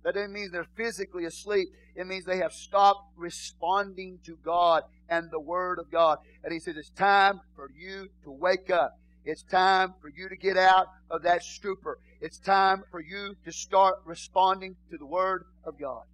That 0.04 0.16
doesn't 0.16 0.34
mean 0.34 0.50
they're 0.52 0.66
physically 0.76 1.26
asleep. 1.26 1.68
It 1.96 2.08
means 2.08 2.26
they 2.26 2.40
have 2.40 2.54
stopped 2.54 3.04
responding 3.16 4.18
to 4.26 4.36
God 4.44 4.82
and 5.08 5.30
the 5.30 5.40
Word 5.40 5.78
of 5.78 5.92
God. 5.92 6.18
And 6.44 6.52
He 6.52 6.60
says, 6.60 6.76
It's 6.76 6.90
time 6.90 7.40
for 7.56 7.70
you 7.78 8.10
to 8.24 8.32
wake 8.32 8.72
up. 8.72 8.98
It's 9.24 9.44
time 9.44 9.94
for 10.02 10.10
you 10.10 10.28
to 10.28 10.36
get 10.36 10.58
out 10.58 10.88
of 11.12 11.22
that 11.22 11.44
stupor. 11.44 12.00
It's 12.20 12.40
time 12.40 12.82
for 12.90 13.00
you 13.00 13.36
to 13.46 13.52
start 13.52 13.98
responding 14.06 14.76
to 14.90 14.98
the 14.98 15.06
Word 15.06 15.46
of 15.64 15.80
God. 15.80 16.06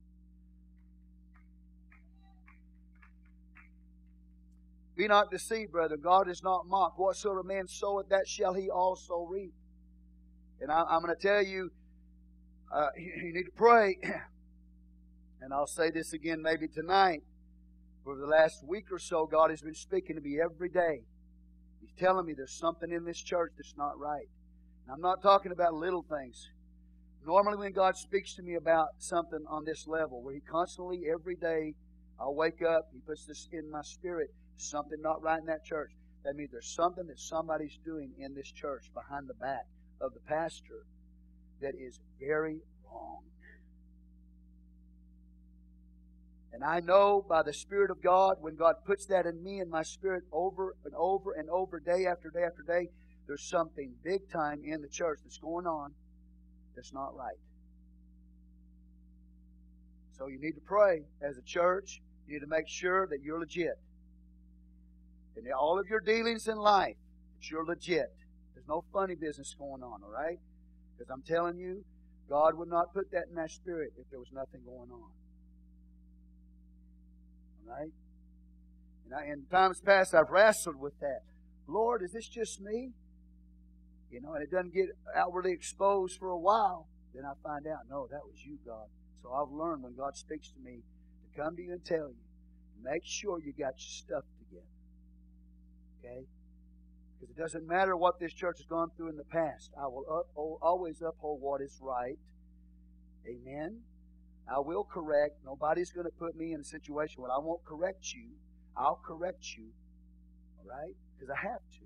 Be 4.95 5.07
not 5.07 5.29
deceived, 5.29 5.73
brother. 5.73 5.97
God 5.97 6.29
is 6.29 6.41
not 6.41 6.67
mocked. 6.67 6.97
Whatsoever 6.97 7.43
man 7.43 7.67
soweth, 7.67 8.09
that 8.09 8.27
shall 8.27 8.53
he 8.53 8.69
also 8.69 9.27
reap. 9.29 9.53
And 10.61 10.71
I, 10.71 10.85
am 10.89 11.01
going 11.01 11.13
to 11.13 11.21
tell 11.21 11.43
you, 11.43 11.71
uh, 12.73 12.87
you 12.97 13.33
need 13.33 13.43
to 13.43 13.51
pray. 13.55 13.97
and 15.41 15.53
I'll 15.53 15.67
say 15.67 15.91
this 15.91 16.13
again 16.13 16.41
maybe 16.41 16.67
tonight. 16.67 17.23
For 18.05 18.15
the 18.15 18.25
last 18.25 18.63
week 18.65 18.85
or 18.91 18.99
so, 18.99 19.25
God 19.25 19.49
has 19.49 19.61
been 19.61 19.75
speaking 19.75 20.15
to 20.15 20.21
me 20.21 20.39
every 20.39 20.69
day. 20.69 21.01
He's 21.81 21.93
telling 21.99 22.25
me 22.25 22.33
there's 22.33 22.57
something 22.57 22.91
in 22.91 23.03
this 23.03 23.21
church 23.21 23.51
that's 23.57 23.75
not 23.77 23.99
right. 23.99 24.27
And 24.85 24.93
I'm 24.93 25.01
not 25.01 25.21
talking 25.21 25.51
about 25.51 25.73
little 25.73 26.03
things. 26.03 26.49
Normally, 27.25 27.57
when 27.57 27.73
God 27.73 27.97
speaks 27.97 28.35
to 28.35 28.43
me 28.43 28.53
about 28.53 28.89
something 28.99 29.43
on 29.49 29.65
this 29.65 29.87
level, 29.87 30.21
where 30.21 30.35
He 30.35 30.39
constantly, 30.39 31.05
every 31.11 31.35
day, 31.35 31.73
I'll 32.19 32.35
wake 32.35 32.61
up, 32.61 32.89
He 32.93 32.99
puts 32.99 33.25
this 33.25 33.49
in 33.51 33.69
my 33.71 33.81
spirit 33.81 34.29
something 34.57 35.01
not 35.01 35.21
right 35.21 35.39
in 35.39 35.45
that 35.47 35.65
church. 35.65 35.91
That 36.23 36.35
means 36.35 36.51
there's 36.51 36.73
something 36.73 37.07
that 37.07 37.19
somebody's 37.19 37.77
doing 37.85 38.11
in 38.17 38.33
this 38.33 38.51
church 38.51 38.91
behind 38.93 39.27
the 39.27 39.35
back 39.35 39.65
of 40.01 40.13
the 40.13 40.19
pastor 40.21 40.85
that 41.61 41.73
is 41.75 41.99
very 42.19 42.59
wrong. 42.85 43.21
And 46.55 46.63
I 46.63 46.79
know 46.79 47.23
by 47.27 47.43
the 47.43 47.51
Spirit 47.51 47.91
of 47.91 48.01
God, 48.01 48.37
when 48.39 48.55
God 48.55 48.75
puts 48.85 49.05
that 49.07 49.25
in 49.25 49.43
me 49.43 49.59
and 49.59 49.69
my 49.69 49.83
spirit 49.83 50.23
over 50.31 50.77
and 50.85 50.93
over 50.95 51.33
and 51.33 51.49
over, 51.49 51.81
day 51.81 52.05
after 52.05 52.29
day 52.29 52.43
after 52.43 52.63
day, 52.65 52.87
there's 53.27 53.43
something 53.43 53.93
big 54.05 54.29
time 54.31 54.61
in 54.63 54.81
the 54.81 54.87
church 54.87 55.19
that's 55.23 55.37
going 55.37 55.67
on 55.67 55.91
that's 56.73 56.93
not 56.93 57.13
right. 57.13 57.35
So 60.17 60.27
you 60.27 60.39
need 60.39 60.53
to 60.53 60.61
pray 60.61 61.01
as 61.21 61.37
a 61.37 61.41
church. 61.41 62.01
You 62.25 62.35
need 62.35 62.45
to 62.45 62.47
make 62.47 62.69
sure 62.69 63.05
that 63.07 63.21
you're 63.21 63.39
legit. 63.39 63.77
In 65.37 65.51
all 65.51 65.79
of 65.79 65.87
your 65.89 65.99
dealings 65.99 66.47
in 66.47 66.57
life, 66.57 66.95
that 67.35 67.49
you're 67.49 67.65
legit. 67.65 68.15
There's 68.53 68.67
no 68.67 68.83
funny 68.93 69.15
business 69.15 69.53
going 69.57 69.83
on, 69.83 70.01
all 70.03 70.11
right? 70.11 70.39
Because 70.97 71.11
I'm 71.11 71.21
telling 71.21 71.57
you, 71.57 71.83
God 72.29 72.57
would 72.57 72.69
not 72.69 72.93
put 72.93 73.11
that 73.11 73.25
in 73.29 73.35
that 73.35 73.51
spirit 73.51 73.91
if 73.97 74.09
there 74.09 74.19
was 74.19 74.31
nothing 74.33 74.61
going 74.65 74.89
on. 74.91 75.11
All 77.61 77.75
right? 77.77 77.91
And 79.05 79.13
I, 79.13 79.31
in 79.31 79.45
times 79.51 79.81
past, 79.81 80.15
I've 80.15 80.29
wrestled 80.29 80.79
with 80.79 80.99
that. 81.01 81.19
Lord, 81.67 82.01
is 82.03 82.13
this 82.13 82.27
just 82.27 82.61
me? 82.61 82.91
You 84.09 84.21
know, 84.21 84.33
and 84.33 84.43
it 84.43 84.51
doesn't 84.51 84.73
get 84.73 84.85
outwardly 85.15 85.51
exposed 85.51 86.17
for 86.17 86.29
a 86.29 86.39
while. 86.39 86.87
Then 87.13 87.25
I 87.25 87.33
find 87.43 87.67
out, 87.67 87.79
no, 87.89 88.07
that 88.11 88.21
was 88.25 88.43
you, 88.43 88.57
God. 88.65 88.87
So 89.21 89.31
I've 89.31 89.51
learned 89.51 89.83
when 89.83 89.95
God 89.95 90.15
speaks 90.15 90.49
to 90.49 90.59
me 90.63 90.81
to 91.23 91.41
come 91.41 91.55
to 91.55 91.61
you 91.61 91.73
and 91.73 91.85
tell 91.85 92.09
you, 92.09 92.15
make 92.83 93.03
sure 93.03 93.39
you 93.39 93.51
got 93.51 93.73
your 93.77 94.21
stuff 94.21 94.23
Okay? 96.05 96.25
Because 97.19 97.35
it 97.35 97.39
doesn't 97.39 97.67
matter 97.67 97.95
what 97.95 98.19
this 98.19 98.33
church 98.33 98.57
has 98.57 98.65
gone 98.65 98.89
through 98.95 99.09
in 99.09 99.17
the 99.17 99.23
past. 99.23 99.71
I 99.81 99.87
will 99.87 100.03
uphold, 100.03 100.59
oh, 100.61 100.65
always 100.65 101.01
uphold 101.01 101.41
what 101.41 101.61
is 101.61 101.79
right. 101.81 102.17
Amen. 103.27 103.79
I 104.53 104.59
will 104.59 104.83
correct. 104.83 105.37
Nobody's 105.43 105.91
going 105.91 106.05
to 106.05 106.11
put 106.11 106.35
me 106.35 106.53
in 106.53 106.61
a 106.61 106.63
situation 106.63 107.21
where 107.21 107.31
I 107.31 107.39
won't 107.39 107.63
correct 107.65 108.13
you. 108.13 108.27
I'll 108.77 108.99
correct 109.03 109.55
you. 109.57 109.67
All 110.59 110.69
right? 110.69 110.93
Because 111.17 111.33
I 111.35 111.47
have 111.47 111.61
to. 111.73 111.85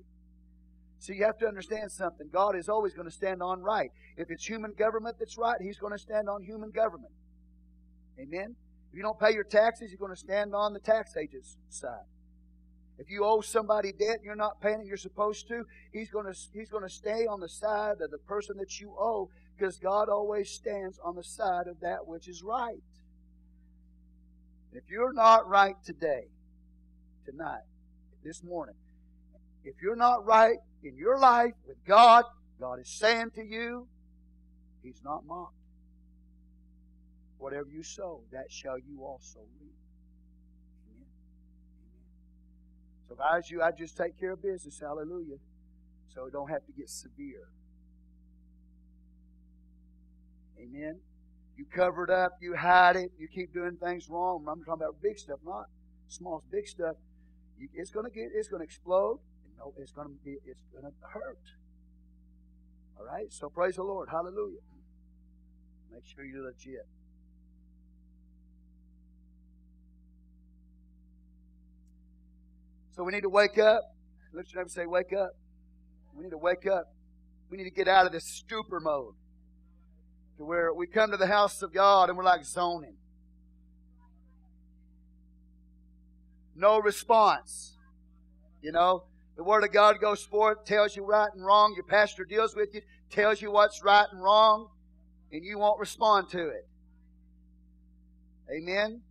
So 0.98 1.14
you 1.14 1.24
have 1.24 1.38
to 1.38 1.48
understand 1.48 1.92
something. 1.92 2.28
God 2.32 2.58
is 2.58 2.68
always 2.68 2.94
going 2.94 3.08
to 3.08 3.14
stand 3.14 3.42
on 3.42 3.62
right. 3.62 3.90
If 4.18 4.30
it's 4.30 4.46
human 4.46 4.74
government 4.78 5.16
that's 5.18 5.38
right, 5.38 5.56
He's 5.62 5.78
going 5.78 5.94
to 5.94 6.00
stand 6.00 6.28
on 6.28 6.44
human 6.44 6.72
government. 6.72 7.14
Amen? 8.20 8.56
If 8.92 8.98
you 8.98 9.04
don't 9.04 9.18
pay 9.18 9.32
your 9.32 9.46
taxes, 9.46 9.92
you're 9.92 10.00
going 10.00 10.12
to 10.12 10.20
stand 10.20 10.54
on 10.54 10.74
the 10.74 10.80
tax 10.80 11.16
agent's 11.16 11.56
side. 11.70 12.04
If 13.00 13.10
you 13.10 13.24
owe 13.24 13.40
somebody 13.40 13.94
debt 13.94 14.18
and 14.18 14.26
you're 14.26 14.36
not 14.36 14.60
paying 14.60 14.82
it 14.82 14.86
you're 14.86 14.98
supposed 14.98 15.48
to, 15.48 15.64
he's 15.94 16.10
going 16.10 16.26
to 16.32 16.38
he's 16.54 16.70
going 16.70 16.84
to 16.84 16.90
stay 16.90 17.26
on 17.26 17.40
the 17.40 17.48
side 17.48 18.02
of 18.02 18.12
the 18.12 18.18
person 18.18 18.58
that 18.58 18.80
you 18.80 18.94
owe 19.00 19.30
because 19.58 19.78
God 19.78 20.10
always 20.10 20.50
stands 20.50 21.00
on 21.04 21.16
the 21.16 21.24
side 21.24 21.68
of 21.68 21.80
that 21.80 22.06
which 22.06 22.28
is 22.28 22.44
right. 22.44 22.84
If 24.74 24.84
you're 24.90 25.14
not 25.14 25.48
right 25.48 25.76
today, 25.86 26.26
tonight, 27.26 27.64
this 28.24 28.44
morning, 28.44 28.76
if 29.64 29.76
you're 29.82 29.96
not 29.96 30.26
right 30.26 30.58
in 30.84 30.98
your 30.98 31.18
life 31.18 31.54
with 31.66 31.78
God, 31.86 32.26
God 32.60 32.80
is 32.80 32.90
saying 32.90 33.32
to 33.36 33.44
you, 33.44 33.88
He's 34.84 35.02
not 35.04 35.26
mocked. 35.26 35.54
Whatever 37.38 37.70
you 37.70 37.84
sow, 37.84 38.22
that 38.34 38.52
shall 38.52 38.78
you 38.78 39.04
also 39.04 39.40
reap. 39.62 39.74
So 43.10 43.16
if 43.16 43.22
I 43.22 43.38
was 43.38 43.50
you, 43.50 43.64
I'd 43.64 43.76
just 43.76 43.98
take 43.98 44.20
care 44.20 44.34
of 44.34 44.42
business. 44.44 44.80
Hallelujah. 44.80 45.38
So 46.14 46.26
it 46.26 46.32
don't 46.32 46.50
have 46.50 46.64
to 46.68 46.72
get 46.72 46.90
severe. 46.90 47.50
Amen. 50.62 51.00
You 51.58 51.66
cover 51.66 52.04
it 52.04 52.12
up, 52.12 52.34
you 52.40 52.56
hide 52.56 52.98
it, 52.98 53.12
you 53.18 53.28
keep 53.28 53.52
doing 53.52 53.78
things 53.82 54.08
wrong. 54.10 54.46
I'm 54.48 54.64
talking 54.64 54.84
about 54.84 55.02
big 55.02 55.18
stuff, 55.18 55.40
not 55.44 55.66
small, 56.08 56.44
big 56.52 56.68
stuff. 56.68 56.96
You, 57.58 57.68
it's 57.74 57.90
going 57.90 58.06
to 58.06 58.12
get, 58.12 58.30
it's 58.34 58.48
going 58.48 58.60
to 58.60 58.64
explode. 58.64 59.20
No, 59.58 59.74
it's 59.78 59.92
going 59.92 60.08
to 60.08 60.14
be, 60.24 60.38
it's 60.46 60.62
going 60.72 60.86
to 60.86 60.92
hurt. 61.12 61.40
All 62.98 63.06
right. 63.06 63.34
So 63.34 63.50
praise 63.50 63.76
the 63.76 63.84
Lord. 63.84 64.10
Hallelujah. 64.10 64.60
Make 65.92 66.06
sure 66.06 66.24
you're 66.24 66.46
legit. 66.46 66.86
So 73.00 73.06
we 73.06 73.14
need 73.14 73.22
to 73.22 73.30
wake 73.30 73.58
up. 73.58 73.96
Look 74.34 74.44
at 74.44 74.52
your 74.52 74.62
neighbor 74.62 74.70
say, 74.70 74.86
Wake 74.86 75.14
up. 75.14 75.30
We 76.14 76.26
need 76.26 76.32
to 76.32 76.38
wake 76.38 76.68
up. 76.68 76.92
We 77.50 77.56
need 77.56 77.64
to 77.64 77.70
get 77.70 77.88
out 77.88 78.06
of 78.06 78.12
this 78.12 78.26
stupor 78.26 78.82
mode 78.82 79.14
to 80.38 80.44
where 80.44 80.74
we 80.74 80.86
come 80.86 81.10
to 81.12 81.16
the 81.16 81.28
house 81.28 81.62
of 81.62 81.74
God 81.74 82.10
and 82.10 82.18
we're 82.18 82.26
like 82.26 82.44
zoning. 82.44 82.98
No 86.58 86.80
response. 86.80 87.78
You 88.62 88.74
know, 88.74 89.06
the 89.38 89.46
Word 89.46 89.64
of 89.64 89.72
God 89.72 90.02
goes 90.02 90.22
forth, 90.22 90.66
tells 90.66 90.94
you 90.98 91.06
right 91.06 91.30
and 91.34 91.46
wrong. 91.46 91.72
Your 91.78 91.86
pastor 91.86 92.26
deals 92.26 92.54
with 92.54 92.74
you, 92.74 92.82
tells 93.10 93.42
you 93.42 93.50
what's 93.50 93.82
right 93.82 94.08
and 94.12 94.22
wrong, 94.22 94.68
and 95.32 95.46
you 95.46 95.58
won't 95.58 95.80
respond 95.80 96.28
to 96.32 96.50
it. 96.50 96.68
Amen. 98.54 99.04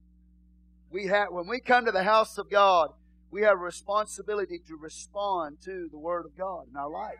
We 0.91 1.07
have 1.07 1.29
when 1.31 1.49
we 1.49 1.59
come 1.59 1.87
to 1.87 1.91
the 1.91 2.05
house 2.05 2.37
of 2.37 2.51
God, 2.51 2.91
we 3.31 3.43
have 3.43 3.55
a 3.55 3.63
responsibility 3.63 4.59
to 4.69 4.77
respond 4.77 5.59
to 5.65 5.89
the 5.91 5.99
Word 5.99 6.25
of 6.25 6.37
God 6.37 6.67
in 6.71 6.77
our 6.77 6.91
life. 6.91 7.19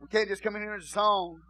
We 0.00 0.08
can't 0.08 0.28
just 0.28 0.42
come 0.42 0.56
in 0.56 0.62
here 0.62 0.74
and 0.74 0.82
zone. 0.82 1.40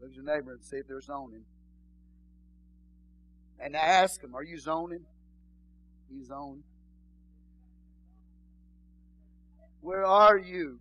Look 0.00 0.10
at 0.10 0.16
your 0.16 0.24
neighbor 0.24 0.52
and 0.52 0.64
see 0.64 0.76
if 0.76 0.88
they're 0.88 1.00
zoning. 1.00 1.44
And 3.62 3.76
ask 3.76 4.20
them, 4.20 4.34
are 4.34 4.42
you 4.42 4.58
zoning? 4.58 5.04
He's 6.10 6.28
zone. 6.28 6.62
Where 9.80 10.04
are 10.04 10.38
you? 10.38 10.80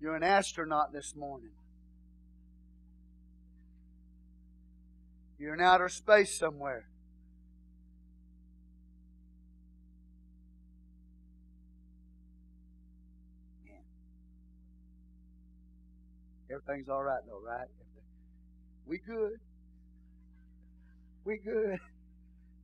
You're 0.00 0.16
an 0.16 0.22
astronaut 0.22 0.92
this 0.92 1.14
morning. 1.14 1.50
You're 5.38 5.54
in 5.54 5.60
outer 5.60 5.90
space 5.90 6.38
somewhere. 6.38 6.86
Everything's 16.50 16.88
all 16.88 17.02
right 17.02 17.20
though, 17.26 17.40
right? 17.46 17.68
We 18.86 18.98
good. 18.98 19.38
We 21.24 21.38
good. 21.38 21.78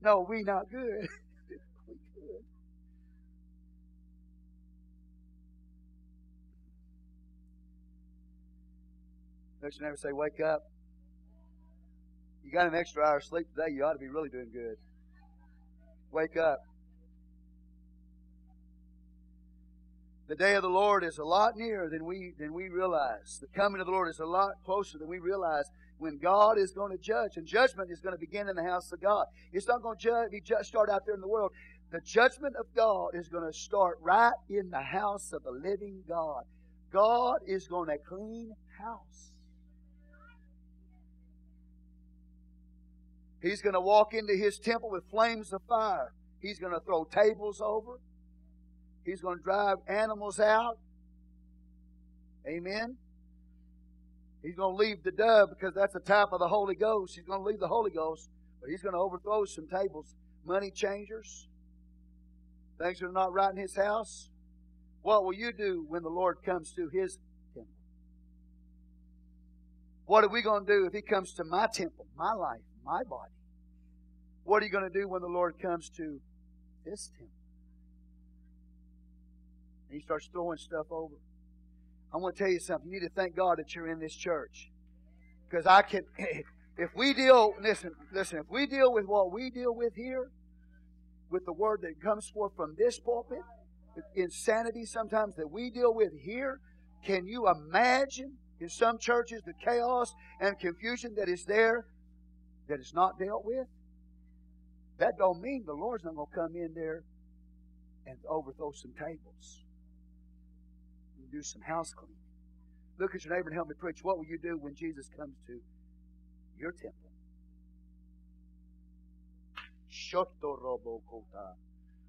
No, 0.03 0.26
we 0.28 0.43
not 0.43 0.70
good. 0.70 1.09
Don't 9.67 9.75
you 9.75 9.83
never 9.83 9.97
say, 9.97 10.12
wake 10.12 10.39
up. 10.39 10.62
You 12.45 12.53
got 12.53 12.69
an 12.69 12.77
extra 12.77 13.03
hour 13.03 13.17
of 13.17 13.25
sleep 13.25 13.49
today, 13.53 13.75
you 13.75 13.85
ought 13.85 13.95
to 13.95 13.99
be 13.99 14.07
really 14.07 14.29
doing 14.29 14.51
good. 14.53 14.77
Wake 16.12 16.37
up. 16.37 16.61
The 20.29 20.37
day 20.37 20.55
of 20.55 20.62
the 20.62 20.69
Lord 20.69 21.03
is 21.03 21.19
a 21.19 21.25
lot 21.25 21.57
nearer 21.57 21.89
than 21.89 22.05
we 22.05 22.33
than 22.39 22.55
we 22.55 22.69
realize. 22.69 23.41
The 23.41 23.49
coming 23.49 23.81
of 23.81 23.89
the 23.89 23.93
Lord 23.93 24.09
is 24.09 24.21
a 24.21 24.25
lot 24.25 24.53
closer 24.64 24.99
than 24.99 25.09
we 25.09 25.19
realize 25.19 25.64
when 25.99 26.19
God 26.19 26.59
is 26.59 26.71
going 26.71 26.97
to 26.97 27.03
judge. 27.03 27.37
And 27.37 27.45
judgment 27.45 27.91
is 27.91 27.99
going 27.99 28.14
to 28.14 28.21
begin 28.21 28.49
in 28.49 28.55
the 28.55 28.62
house 28.62 28.93
of 28.93 29.03
God. 29.03 29.27
It's 29.53 29.67
not 29.67 29.83
going 29.83 29.99
to 29.99 30.03
judge, 30.05 30.31
be 30.31 30.41
just 30.41 30.69
start 30.69 30.89
out 30.89 31.07
there 31.07 31.17
in 31.17 31.21
the 31.21 31.27
world. 31.27 31.51
The 31.91 32.01
judgment 32.03 32.55
of 32.55 32.67
God 32.77 33.17
is 33.17 33.27
going 33.27 33.45
to 33.45 33.53
start 33.53 33.99
right 34.01 34.33
in 34.49 34.71
the 34.71 34.81
house 34.81 35.33
of 35.33 35.43
the 35.43 35.51
living 35.51 36.05
God. 36.09 36.45
God 36.93 37.41
is 37.49 37.67
going 37.67 37.89
to 37.89 37.99
clean 37.99 38.55
house. 38.79 39.33
He's 43.47 43.63
going 43.63 43.75
to 43.75 43.81
walk 43.81 44.13
into 44.13 44.35
his 44.35 44.59
temple 44.59 44.91
with 44.91 45.05
flames 45.09 45.53
of 45.53 45.63
fire. 45.69 46.13
He's 46.41 46.59
going 46.59 46.73
to 46.73 46.81
throw 46.81 47.05
tables 47.05 47.61
over. 47.61 48.01
He's 49.05 49.21
going 49.21 49.39
to 49.39 49.45
drive 49.45 49.77
animals 49.87 50.41
out. 50.41 50.79
Amen. 52.49 52.97
He's 54.43 54.57
going 54.57 54.77
to 54.77 54.77
leave 54.77 55.05
the 55.05 55.13
dove 55.13 55.51
because 55.51 55.75
that's 55.75 55.95
a 55.95 56.01
type 56.01 56.29
of 56.33 56.41
the 56.41 56.49
Holy 56.49 56.75
Ghost. 56.75 57.15
He's 57.15 57.25
going 57.25 57.41
to 57.41 57.47
leave 57.47 57.61
the 57.61 57.69
Holy 57.69 57.91
Ghost, 57.91 58.29
but 58.61 58.69
he's 58.69 58.83
going 58.83 58.95
to 58.95 58.99
overthrow 58.99 59.45
some 59.45 59.69
tables. 59.69 60.15
Money 60.45 60.73
changers. 60.73 61.47
Things 62.81 63.01
are 63.03 63.13
not 63.13 63.33
right 63.33 63.51
in 63.51 63.57
his 63.57 63.77
house. 63.77 64.29
What 65.03 65.25
will 65.25 65.35
you 65.35 65.53
do 65.53 65.85
when 65.89 66.03
the 66.03 66.09
Lord 66.09 66.39
comes 66.45 66.73
to 66.73 66.89
his 66.93 67.19
temple? 67.55 67.71
What 70.05 70.25
are 70.25 70.29
we 70.29 70.43
going 70.43 70.67
to 70.67 70.73
do 70.73 70.87
if 70.87 70.93
he 70.93 71.03
comes 71.03 71.33
to 71.35 71.45
my 71.45 71.69
temple, 71.73 72.07
my 72.17 72.33
life, 72.33 72.61
my 72.85 73.03
body? 73.05 73.36
What 74.47 74.63
are 74.63 74.67
you 74.67 74.71
going 74.71 74.91
to 74.91 74.99
do 74.99 75.09
when 75.09 75.23
the 75.23 75.29
Lord 75.29 75.59
comes 75.61 75.91
to 75.97 76.21
this 76.85 77.09
temple? 77.09 77.27
And 79.89 79.99
he 79.99 80.05
starts 80.05 80.29
throwing 80.33 80.57
stuff 80.57 80.87
over. 80.89 81.17
I 82.15 82.19
want 82.19 82.37
to 82.37 82.45
tell 82.45 82.53
you 82.53 82.61
something. 82.61 82.89
You 82.89 83.01
need 83.01 83.09
to 83.09 83.13
thank 83.13 83.35
God 83.35 83.59
that 83.59 83.75
you're 83.75 83.89
in 83.89 83.99
this 83.99 84.15
church. 84.15 84.71
Because 85.51 85.67
I 85.67 85.83
can, 85.83 86.05
if 86.79 86.91
we 86.95 87.13
deal, 87.13 87.55
listen, 87.61 87.91
listen, 88.13 88.39
if 88.39 88.47
we 88.49 88.67
deal 88.67 88.93
with 88.93 89.07
what 89.07 89.33
we 89.33 89.51
deal 89.51 89.75
with 89.75 89.97
here, 89.97 90.31
with 91.29 91.45
the 91.45 91.53
word 91.53 91.81
that 91.83 92.01
comes 92.01 92.29
forth 92.29 92.53
from 92.55 92.77
this 92.79 93.01
pulpit, 93.01 93.43
insanity 94.15 94.85
sometimes 94.85 95.35
that 95.35 95.51
we 95.51 95.71
deal 95.71 95.93
with 95.93 96.13
here, 96.23 96.61
can 97.05 97.27
you 97.27 97.49
imagine 97.49 98.35
in 98.61 98.69
some 98.69 98.97
churches 98.97 99.43
the 99.45 99.55
chaos 99.65 100.15
and 100.41 100.57
confusion 100.61 101.17
that 101.17 101.29
is 101.29 101.45
there 101.47 101.85
that 102.69 102.79
is 102.79 102.95
not 102.95 103.19
dealt 103.19 103.45
with? 103.45 103.67
That 104.99 105.19
don't 105.19 105.41
mean 105.43 105.65
the 105.67 105.75
Lord's 105.75 106.05
not 106.05 106.15
going 106.15 106.29
to 106.29 106.35
come 106.35 106.57
in 106.57 106.73
there 106.75 107.03
and 108.07 108.17
overthrow 108.29 108.73
some 108.73 108.93
tables 108.93 109.65
and 111.19 111.31
do 111.31 111.43
some 111.43 111.63
house 111.63 111.93
cleaning. 111.93 112.17
Look 112.99 113.15
at 113.15 113.25
your 113.25 113.35
neighbor 113.35 113.49
and 113.49 113.57
help 113.57 113.69
me 113.69 113.75
preach. 113.79 113.99
What 114.03 114.17
will 114.17 114.25
you 114.25 114.39
do 114.39 114.57
when 114.59 114.75
Jesus 114.75 115.09
comes 115.17 115.35
to 115.47 115.61
your 116.59 116.73
temple? 116.73 117.11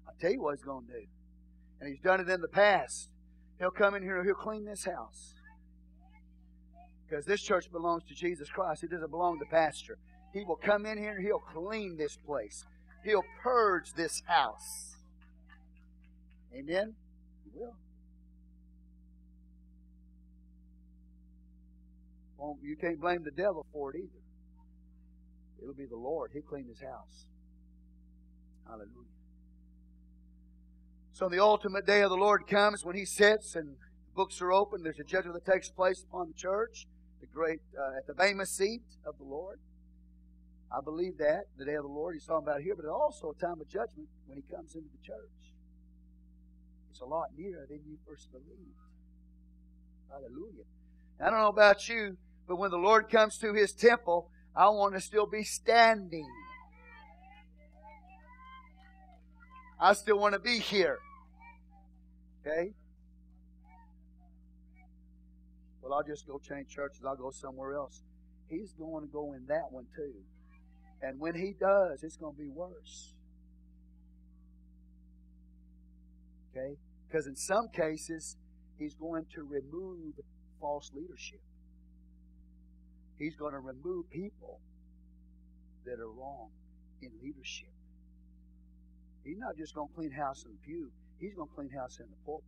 I'll 0.06 0.14
tell 0.20 0.32
you 0.32 0.42
what 0.42 0.56
he's 0.56 0.64
going 0.64 0.86
to 0.86 0.92
do. 0.92 1.06
And 1.80 1.90
he's 1.90 2.00
done 2.00 2.20
it 2.20 2.28
in 2.28 2.40
the 2.40 2.48
past. 2.48 3.10
He'll 3.58 3.70
come 3.70 3.94
in 3.94 4.02
here 4.02 4.16
and 4.18 4.26
he'll 4.26 4.34
clean 4.34 4.64
this 4.64 4.84
house. 4.84 5.34
Because 7.08 7.24
this 7.24 7.42
church 7.42 7.70
belongs 7.70 8.04
to 8.04 8.14
Jesus 8.14 8.48
Christ. 8.48 8.84
It 8.84 8.90
doesn't 8.90 9.10
belong 9.10 9.38
to 9.38 9.44
pastor. 9.50 9.98
He 10.32 10.44
will 10.44 10.56
come 10.56 10.86
in 10.86 10.98
here 10.98 11.12
and 11.12 11.24
he'll 11.24 11.38
clean 11.38 11.96
this 11.96 12.16
place. 12.16 12.64
He'll 13.04 13.24
purge 13.42 13.92
this 13.94 14.22
house. 14.26 14.96
Amen? 16.54 16.94
He 17.44 17.50
will. 17.54 17.74
Well, 22.36 22.56
you 22.62 22.76
can't 22.76 23.00
blame 23.00 23.24
the 23.24 23.30
devil 23.30 23.66
for 23.72 23.94
it 23.94 23.98
either. 23.98 24.22
It'll 25.62 25.74
be 25.74 25.86
the 25.86 25.96
Lord. 25.96 26.30
He'll 26.32 26.42
clean 26.42 26.66
his 26.68 26.80
house. 26.80 27.26
Hallelujah. 28.66 28.88
So 31.12 31.28
the 31.28 31.40
ultimate 31.40 31.84
day 31.84 32.02
of 32.02 32.10
the 32.10 32.16
Lord 32.16 32.46
comes 32.46 32.84
when 32.84 32.94
he 32.94 33.04
sits 33.04 33.56
and 33.56 33.74
books 34.14 34.40
are 34.40 34.52
open. 34.52 34.82
There's 34.82 35.00
a 35.00 35.04
judgment 35.04 35.42
that 35.42 35.50
takes 35.50 35.68
place 35.68 36.04
upon 36.08 36.28
the 36.28 36.34
church, 36.34 36.86
the 37.20 37.26
great 37.26 37.60
uh, 37.76 37.98
at 37.98 38.06
the 38.06 38.14
famous 38.14 38.50
seat 38.50 38.82
of 39.04 39.18
the 39.18 39.24
Lord. 39.24 39.58
I 40.70 40.80
believe 40.82 41.16
that 41.18 41.44
the 41.56 41.64
day 41.64 41.74
of 41.74 41.84
the 41.84 41.88
Lord 41.88 42.14
he's 42.14 42.26
talking 42.26 42.46
about 42.46 42.60
here, 42.60 42.74
but 42.76 42.86
also 42.86 43.30
a 43.30 43.40
time 43.40 43.60
of 43.60 43.68
judgment 43.68 44.08
when 44.26 44.36
he 44.36 44.54
comes 44.54 44.74
into 44.74 44.88
the 44.88 45.06
church. 45.06 45.54
It's 46.90 47.00
a 47.00 47.06
lot 47.06 47.28
nearer 47.36 47.66
than 47.68 47.80
you 47.86 47.96
first 48.06 48.30
believed. 48.30 48.76
Hallelujah. 50.10 50.64
I 51.20 51.30
don't 51.30 51.40
know 51.40 51.48
about 51.48 51.88
you, 51.88 52.16
but 52.46 52.56
when 52.56 52.70
the 52.70 52.78
Lord 52.78 53.08
comes 53.08 53.38
to 53.38 53.54
his 53.54 53.72
temple, 53.72 54.30
I 54.54 54.68
want 54.68 54.94
to 54.94 55.00
still 55.00 55.26
be 55.26 55.42
standing. 55.42 56.28
I 59.80 59.92
still 59.92 60.18
want 60.18 60.34
to 60.34 60.40
be 60.40 60.58
here. 60.58 60.98
Okay? 62.40 62.72
Well, 65.80 65.94
I'll 65.94 66.02
just 66.02 66.26
go 66.26 66.38
change 66.38 66.68
churches. 66.68 67.04
I'll 67.06 67.16
go 67.16 67.30
somewhere 67.30 67.74
else. 67.74 68.02
He's 68.48 68.72
going 68.72 69.06
to 69.06 69.12
go 69.12 69.34
in 69.34 69.46
that 69.46 69.70
one 69.70 69.86
too. 69.94 70.12
And 71.02 71.20
when 71.20 71.34
he 71.34 71.54
does, 71.58 72.02
it's 72.02 72.16
going 72.16 72.34
to 72.34 72.38
be 72.38 72.48
worse. 72.48 73.14
Okay? 76.50 76.76
Because 77.08 77.26
in 77.26 77.36
some 77.36 77.68
cases, 77.68 78.36
he's 78.78 78.94
going 78.94 79.26
to 79.34 79.42
remove 79.42 80.14
false 80.60 80.90
leadership. 80.94 81.40
He's 83.16 83.36
going 83.36 83.52
to 83.52 83.60
remove 83.60 84.10
people 84.10 84.60
that 85.84 86.00
are 86.00 86.10
wrong 86.10 86.50
in 87.00 87.10
leadership. 87.22 87.68
He's 89.24 89.38
not 89.38 89.56
just 89.56 89.74
going 89.74 89.88
to 89.88 89.94
clean 89.94 90.10
house 90.10 90.44
in 90.44 90.52
the 90.52 90.58
pew, 90.64 90.90
he's 91.18 91.34
going 91.34 91.48
to 91.48 91.54
clean 91.54 91.70
house 91.70 91.98
in 91.98 92.06
the 92.06 92.16
pulpit. 92.24 92.44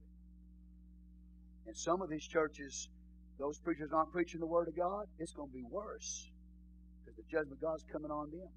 And 1.66 1.76
some 1.76 2.02
of 2.02 2.08
these 2.08 2.26
churches, 2.26 2.88
those 3.38 3.58
preachers 3.58 3.90
aren't 3.92 4.12
preaching 4.12 4.40
the 4.40 4.46
Word 4.46 4.68
of 4.68 4.76
God, 4.76 5.06
it's 5.18 5.32
going 5.32 5.48
to 5.48 5.54
be 5.54 5.64
worse. 5.68 6.29
The 7.20 7.30
judgment 7.30 7.52
of 7.52 7.60
God's 7.60 7.84
coming 7.84 8.10
on 8.10 8.30
them. 8.30 8.48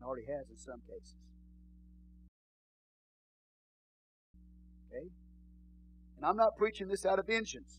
It 0.00 0.04
already 0.04 0.26
has 0.26 0.50
in 0.50 0.56
some 0.58 0.80
cases. 0.88 1.14
Okay? 4.90 5.06
And 6.16 6.26
I'm 6.26 6.36
not 6.36 6.56
preaching 6.56 6.88
this 6.88 7.06
out 7.06 7.20
of 7.20 7.26
vengeance. 7.26 7.78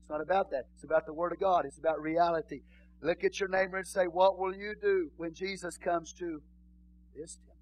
It's 0.00 0.08
not 0.08 0.20
about 0.20 0.50
that. 0.50 0.64
It's 0.74 0.84
about 0.84 1.06
the 1.06 1.12
Word 1.12 1.32
of 1.32 1.40
God. 1.40 1.64
It's 1.66 1.78
about 1.78 2.00
reality. 2.00 2.60
Look 3.02 3.24
at 3.24 3.40
your 3.40 3.48
neighbor 3.48 3.76
and 3.76 3.86
say, 3.86 4.04
What 4.04 4.38
will 4.38 4.54
you 4.54 4.74
do 4.80 5.10
when 5.16 5.34
Jesus 5.34 5.76
comes 5.76 6.12
to 6.14 6.40
this 7.16 7.36
temple? 7.36 7.52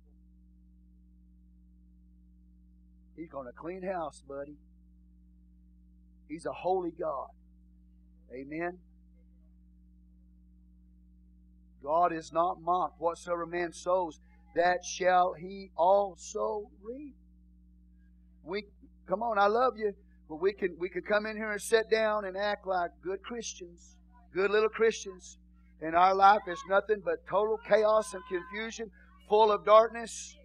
He's 3.17 3.31
going 3.31 3.47
to 3.47 3.53
clean 3.53 3.83
house, 3.83 4.23
buddy. 4.29 4.57
He's 6.29 6.45
a 6.45 6.53
holy 6.53 6.93
God. 6.93 7.29
Amen. 8.33 8.79
God 11.83 12.13
is 12.13 12.33
not 12.33 12.61
mocked. 12.61 13.01
Whatsoever 13.01 13.47
man 13.47 13.73
sows, 13.73 14.21
that 14.55 14.85
shall 14.85 15.35
he 15.35 15.71
also 15.77 16.71
reap. 16.83 17.15
We 18.45 18.65
come 19.07 19.23
on, 19.23 19.39
I 19.39 19.47
love 19.47 19.75
you, 19.77 19.93
but 20.29 20.37
we 20.37 20.53
can 20.53 20.77
we 20.79 20.89
can 20.89 21.03
come 21.03 21.27
in 21.27 21.37
here 21.37 21.53
and 21.53 21.61
sit 21.61 21.91
down 21.91 22.25
and 22.25 22.37
act 22.37 22.67
like 22.67 22.91
good 23.03 23.23
Christians, 23.23 23.97
good 24.35 24.51
little 24.51 24.69
Christians, 24.69 25.39
and 25.81 25.95
our 25.95 26.15
life 26.15 26.43
is 26.49 26.59
nothing 26.69 27.03
but 27.05 27.27
total 27.29 27.59
chaos 27.69 28.13
and 28.15 28.23
confusion, 28.29 28.91
full 29.29 29.51
of 29.51 29.65
darkness. 29.65 30.37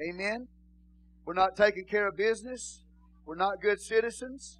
Amen. 0.00 0.48
We're 1.24 1.34
not 1.34 1.56
taking 1.56 1.84
care 1.84 2.08
of 2.08 2.16
business. 2.16 2.82
We're 3.26 3.36
not 3.36 3.60
good 3.60 3.80
citizens. 3.80 4.58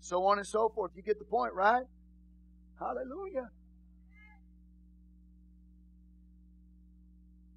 So 0.00 0.24
on 0.26 0.38
and 0.38 0.46
so 0.46 0.68
forth. 0.74 0.90
You 0.96 1.02
get 1.02 1.18
the 1.18 1.24
point, 1.24 1.54
right? 1.54 1.84
Hallelujah. 2.82 3.48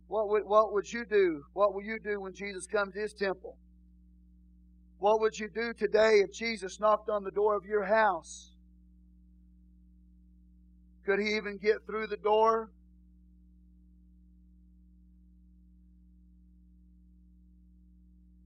What 0.07 0.29
would, 0.29 0.43
what 0.45 0.73
would 0.73 0.91
you 0.91 1.03
do? 1.05 1.43
What 1.53 1.73
will 1.73 1.81
you 1.81 1.97
do 1.99 2.21
when 2.21 2.33
Jesus 2.33 2.67
comes 2.67 2.93
to 2.93 2.99
his 2.99 3.13
temple? 3.13 3.57
What 4.99 5.19
would 5.21 5.37
you 5.37 5.49
do 5.49 5.73
today 5.73 6.19
if 6.19 6.31
Jesus 6.31 6.79
knocked 6.79 7.09
on 7.09 7.23
the 7.23 7.31
door 7.31 7.55
of 7.55 7.65
your 7.65 7.83
house? 7.83 8.51
Could 11.05 11.19
he 11.19 11.35
even 11.35 11.57
get 11.57 11.77
through 11.87 12.07
the 12.07 12.17
door? 12.17 12.69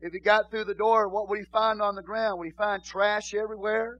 If 0.01 0.13
he 0.13 0.19
got 0.19 0.49
through 0.49 0.63
the 0.63 0.73
door, 0.73 1.09
what 1.09 1.29
would 1.29 1.39
he 1.39 1.45
find 1.51 1.81
on 1.81 1.95
the 1.95 2.01
ground? 2.01 2.39
Would 2.39 2.45
he 2.45 2.53
find 2.53 2.81
trash 2.81 3.33
everywhere? 3.33 3.99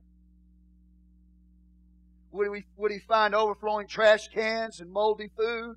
Would 2.32 2.56
he, 2.56 2.64
would 2.76 2.92
he 2.92 2.98
find 2.98 3.34
overflowing 3.34 3.88
trash 3.88 4.28
cans 4.28 4.80
and 4.80 4.90
moldy 4.90 5.30
food? 5.36 5.76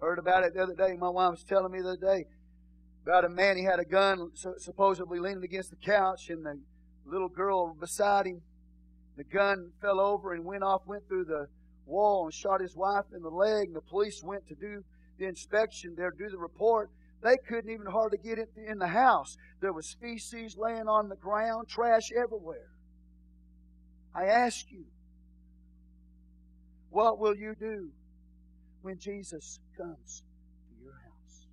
Heard 0.00 0.18
about 0.18 0.44
it 0.44 0.54
the 0.54 0.62
other 0.62 0.74
day. 0.74 0.96
My 0.98 1.08
wife 1.08 1.32
was 1.32 1.44
telling 1.44 1.72
me 1.72 1.80
the 1.80 1.90
other 1.90 1.96
day 1.96 2.24
about 3.02 3.24
a 3.24 3.28
man. 3.28 3.56
He 3.56 3.64
had 3.64 3.78
a 3.78 3.84
gun 3.84 4.30
supposedly 4.58 5.18
leaning 5.18 5.44
against 5.44 5.70
the 5.70 5.76
couch, 5.76 6.30
and 6.30 6.44
the 6.44 6.58
little 7.04 7.28
girl 7.28 7.74
beside 7.78 8.26
him, 8.26 8.40
the 9.16 9.24
gun 9.24 9.72
fell 9.80 10.00
over 10.00 10.32
and 10.32 10.44
went 10.44 10.62
off, 10.62 10.82
went 10.86 11.06
through 11.08 11.24
the 11.24 11.48
wall 11.86 12.24
and 12.24 12.32
shot 12.32 12.60
his 12.60 12.76
wife 12.76 13.04
in 13.14 13.22
the 13.22 13.28
leg. 13.28 13.68
And 13.68 13.76
the 13.76 13.82
police 13.82 14.22
went 14.22 14.46
to 14.48 14.54
do 14.54 14.84
the 15.18 15.26
inspection 15.26 15.94
there, 15.96 16.10
do 16.10 16.30
the 16.30 16.38
report. 16.38 16.90
They 17.22 17.36
couldn't 17.36 17.70
even 17.70 17.86
hardly 17.86 18.16
get 18.16 18.38
it 18.38 18.48
in 18.56 18.78
the 18.78 18.86
house. 18.86 19.36
There 19.60 19.74
was 19.74 19.94
feces 20.00 20.56
laying 20.56 20.88
on 20.88 21.10
the 21.10 21.16
ground, 21.16 21.68
trash 21.68 22.10
everywhere. 22.16 22.69
I 24.14 24.24
ask 24.24 24.66
you, 24.70 24.84
what 26.90 27.18
will 27.18 27.36
you 27.36 27.54
do 27.58 27.90
when 28.82 28.98
Jesus 28.98 29.60
comes 29.76 30.22
to 30.68 30.84
your 30.84 30.92
house? 30.92 31.46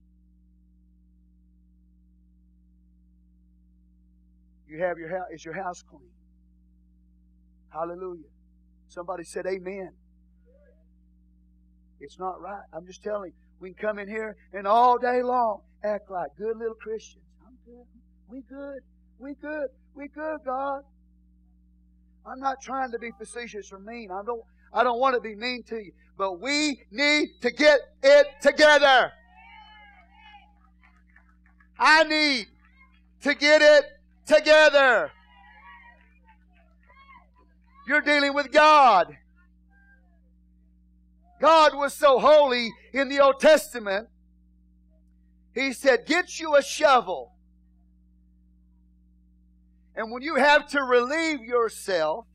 You 4.68 4.84
have 4.84 4.98
your 4.98 5.10
house, 5.10 5.28
is 5.34 5.46
your 5.46 5.54
house 5.54 5.84
clean? 5.84 6.10
Hallelujah. 7.72 8.24
Somebody 8.88 9.24
said 9.24 9.46
amen. 9.46 9.92
It's 12.00 12.20
not 12.20 12.40
right. 12.42 12.64
I'm 12.74 12.86
just 12.86 13.04
telling 13.04 13.32
you, 13.32 13.38
we 13.60 13.74
can 13.74 13.88
come 13.90 14.00
in 14.00 14.08
here 14.08 14.36
and 14.54 14.68
all 14.68 14.98
day 14.98 15.22
long 15.24 15.62
act 15.84 16.10
like 16.10 16.30
good 16.38 16.58
little 16.58 16.76
Christians. 16.76 17.24
I'm 17.46 17.58
good. 17.66 17.86
We 18.30 18.42
good. 18.42 18.80
We 19.20 19.34
good. 19.36 19.68
We 19.96 20.08
good, 20.08 20.38
God. 20.46 20.82
I'm 22.28 22.40
not 22.40 22.62
trying 22.62 22.92
to 22.92 23.00
be 23.00 23.12
facetious 23.18 23.72
or 23.72 23.80
mean. 23.80 24.12
I 24.12 24.22
don't 24.24 24.42
I 24.74 24.84
don't 24.84 25.00
want 25.00 25.16
to 25.16 25.22
be 25.22 25.36
mean 25.36 25.64
to 25.64 25.78
you. 25.78 25.92
But 26.18 26.42
we 26.42 26.82
need 26.92 27.30
to 27.42 27.52
get 27.52 27.80
it 28.04 28.28
together. 28.42 29.12
I 31.80 32.04
need 32.04 32.48
to 33.22 33.34
get 33.34 33.62
it 33.62 33.86
together. 34.26 35.12
You're 37.88 38.02
dealing 38.02 38.34
with 38.34 38.52
God. 38.52 39.16
God 41.40 41.76
was 41.76 41.94
so 41.94 42.20
holy 42.20 42.74
in 42.94 43.10
the 43.10 43.20
Old 43.20 43.40
Testament. 43.40 44.10
He 45.54 45.72
said, 45.72 46.06
Get 46.06 46.40
you 46.40 46.56
a 46.56 46.64
shovel. 46.64 47.37
And 49.98 50.12
when 50.12 50.22
you 50.22 50.36
have 50.36 50.68
to 50.68 50.84
relieve 50.84 51.42
yourself, 51.42 52.28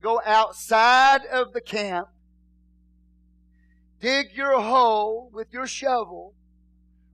go 0.00 0.22
outside 0.24 1.26
of 1.26 1.52
the 1.52 1.60
camp, 1.60 2.06
dig 4.00 4.28
your 4.34 4.60
hole 4.60 5.30
with 5.32 5.52
your 5.52 5.66
shovel, 5.66 6.32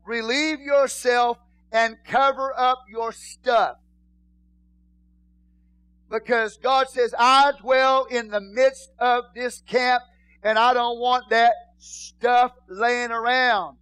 relieve 0.04 0.60
yourself, 0.60 1.38
and 1.72 1.96
cover 2.04 2.52
up 2.54 2.84
your 2.86 3.12
stuff. 3.12 3.76
Because 6.10 6.58
God 6.58 6.90
says, 6.90 7.14
I 7.18 7.52
dwell 7.62 8.04
in 8.10 8.28
the 8.28 8.42
midst 8.42 8.90
of 8.98 9.24
this 9.34 9.62
camp, 9.62 10.02
and 10.42 10.58
I 10.58 10.74
don't 10.74 10.98
want 10.98 11.30
that 11.30 11.54
stuff 11.78 12.52
laying 12.68 13.10
around. 13.10 13.78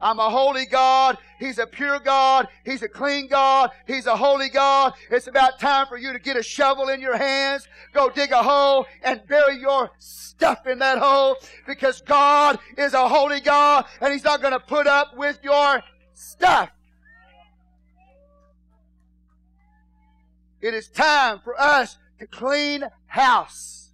I'm 0.00 0.18
a 0.18 0.28
holy 0.28 0.66
God. 0.66 1.16
He's 1.38 1.58
a 1.58 1.66
pure 1.66 1.98
God. 1.98 2.48
He's 2.64 2.82
a 2.82 2.88
clean 2.88 3.28
God. 3.28 3.70
He's 3.86 4.06
a 4.06 4.16
holy 4.16 4.50
God. 4.50 4.92
It's 5.10 5.26
about 5.26 5.58
time 5.58 5.86
for 5.86 5.96
you 5.96 6.12
to 6.12 6.18
get 6.18 6.36
a 6.36 6.42
shovel 6.42 6.88
in 6.88 7.00
your 7.00 7.16
hands, 7.16 7.66
go 7.94 8.10
dig 8.10 8.30
a 8.32 8.42
hole, 8.42 8.86
and 9.02 9.26
bury 9.26 9.58
your 9.58 9.90
stuff 9.98 10.66
in 10.66 10.78
that 10.80 10.98
hole 10.98 11.36
because 11.66 12.02
God 12.02 12.58
is 12.76 12.92
a 12.92 13.08
holy 13.08 13.40
God 13.40 13.86
and 14.00 14.12
He's 14.12 14.24
not 14.24 14.42
going 14.42 14.52
to 14.52 14.60
put 14.60 14.86
up 14.86 15.16
with 15.16 15.38
your 15.42 15.82
stuff. 16.12 16.70
It 20.60 20.74
is 20.74 20.88
time 20.88 21.40
for 21.42 21.58
us 21.58 21.96
to 22.18 22.26
clean 22.26 22.84
house. 23.06 23.92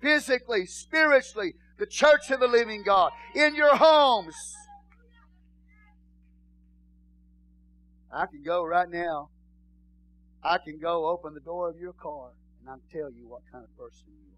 Physically, 0.00 0.66
spiritually, 0.66 1.54
the 1.78 1.86
church 1.86 2.30
of 2.30 2.40
the 2.40 2.46
living 2.46 2.82
God, 2.84 3.10
in 3.34 3.54
your 3.54 3.74
homes 3.74 4.34
I 8.14 8.26
can 8.26 8.42
go 8.44 8.64
right 8.64 8.88
now. 8.88 9.30
I 10.42 10.58
can 10.58 10.78
go 10.78 11.08
open 11.08 11.34
the 11.34 11.40
door 11.40 11.68
of 11.68 11.76
your 11.76 11.94
car 11.94 12.30
and 12.60 12.70
I'll 12.70 12.80
tell 12.92 13.10
you 13.10 13.26
what 13.26 13.42
kind 13.50 13.64
of 13.64 13.76
person 13.76 14.06
you 14.06 14.30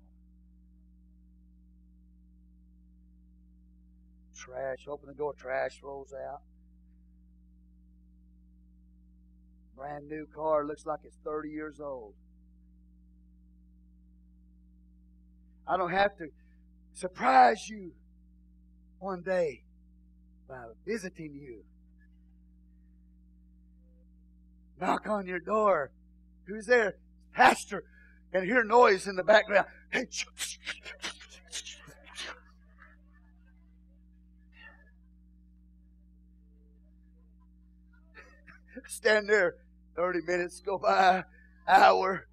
are. 4.55 4.73
Trash, 4.75 4.87
open 4.89 5.09
the 5.09 5.15
door, 5.15 5.35
trash 5.35 5.81
rolls 5.83 6.15
out. 6.15 6.41
Brand 9.77 10.09
new 10.09 10.27
car, 10.35 10.65
looks 10.65 10.87
like 10.87 11.01
it's 11.05 11.19
30 11.23 11.51
years 11.51 11.79
old. 11.79 12.15
I 15.69 15.77
don't 15.77 15.91
have 15.91 16.17
to 16.17 16.29
surprise 16.95 17.69
you 17.69 17.93
one 19.01 19.21
day 19.21 19.65
by 20.49 20.65
visiting 20.87 21.35
you 21.35 21.65
knock 24.81 25.09
on 25.09 25.27
your 25.27 25.41
door. 25.41 25.91
Who's 26.47 26.67
there? 26.67 26.97
Pastor. 27.35 27.85
And 28.33 28.45
hear 28.45 28.65
noise 28.65 29.07
in 29.07 29.17
the 29.17 29.25
background. 29.25 29.67
Hey, 29.91 30.07
stand 38.89 39.29
there 39.29 39.57
30 39.97 40.21
minutes 40.27 40.61
go 40.61 40.79
by 40.79 41.25
hour 41.69 42.27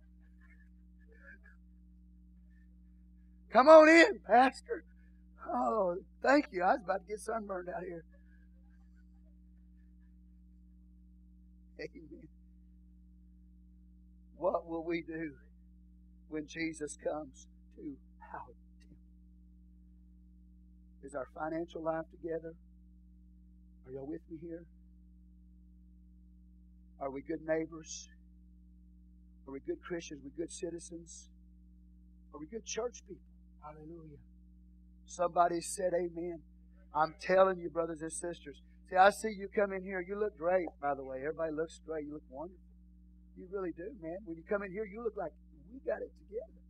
come 3.52 3.68
on 3.68 3.90
in 3.90 4.20
pastor 4.28 4.84
oh 5.52 5.98
thank 6.22 6.48
you 6.52 6.64
i 6.64 6.74
was 6.74 6.82
about 6.84 7.02
to 7.02 7.08
get 7.08 7.20
sunburned 7.20 7.70
out 7.70 7.84
here 7.84 8.04
Amen. 11.80 12.23
What 14.44 14.68
will 14.68 14.84
we 14.84 15.02
do 15.08 15.32
when 16.28 16.46
Jesus 16.46 16.98
comes 17.02 17.48
to 17.78 17.96
our 18.34 18.52
temple? 18.78 19.08
Is 21.02 21.16
our 21.16 21.30
financial 21.34 21.82
life 21.82 22.04
together? 22.12 22.52
Are 23.88 23.92
y'all 23.94 24.06
with 24.06 24.20
me 24.30 24.40
here? 24.42 24.66
Are 27.00 27.10
we 27.10 27.22
good 27.22 27.40
neighbors? 27.48 28.10
Are 29.48 29.54
we 29.54 29.62
good 29.62 29.82
Christians? 29.82 30.20
Are 30.20 30.28
we 30.28 30.32
good 30.36 30.52
citizens? 30.52 31.30
Are 32.34 32.40
we 32.42 32.48
good 32.48 32.66
church 32.66 33.00
people? 33.08 33.24
Hallelujah. 33.64 34.20
Somebody 35.06 35.62
said 35.62 35.94
amen. 35.96 36.40
I'm 36.94 37.16
telling 37.22 37.60
you, 37.60 37.70
brothers 37.70 38.02
and 38.02 38.12
sisters. 38.12 38.62
See, 38.90 38.98
I 38.98 39.10
see 39.12 39.30
you 39.40 39.48
come 39.56 39.72
in 39.72 39.84
here. 39.84 40.04
You 40.06 40.20
look 40.20 40.38
great, 40.38 40.68
by 40.82 40.96
the 40.96 41.04
way. 41.06 41.20
Everybody 41.20 41.54
looks 41.54 41.80
great. 41.88 42.04
You 42.04 42.16
look 42.16 42.28
wonderful. 42.30 42.73
You 43.36 43.48
really 43.52 43.72
do, 43.76 43.90
man. 44.02 44.18
When 44.26 44.38
you 44.38 44.44
come 44.48 44.64
in 44.64 44.72
here, 44.72 44.86
you 44.86 45.04
look 45.04 45.18
like 45.18 45.32
we 45.72 45.80
got 45.86 46.02
it 46.02 46.12
together. 46.22 46.62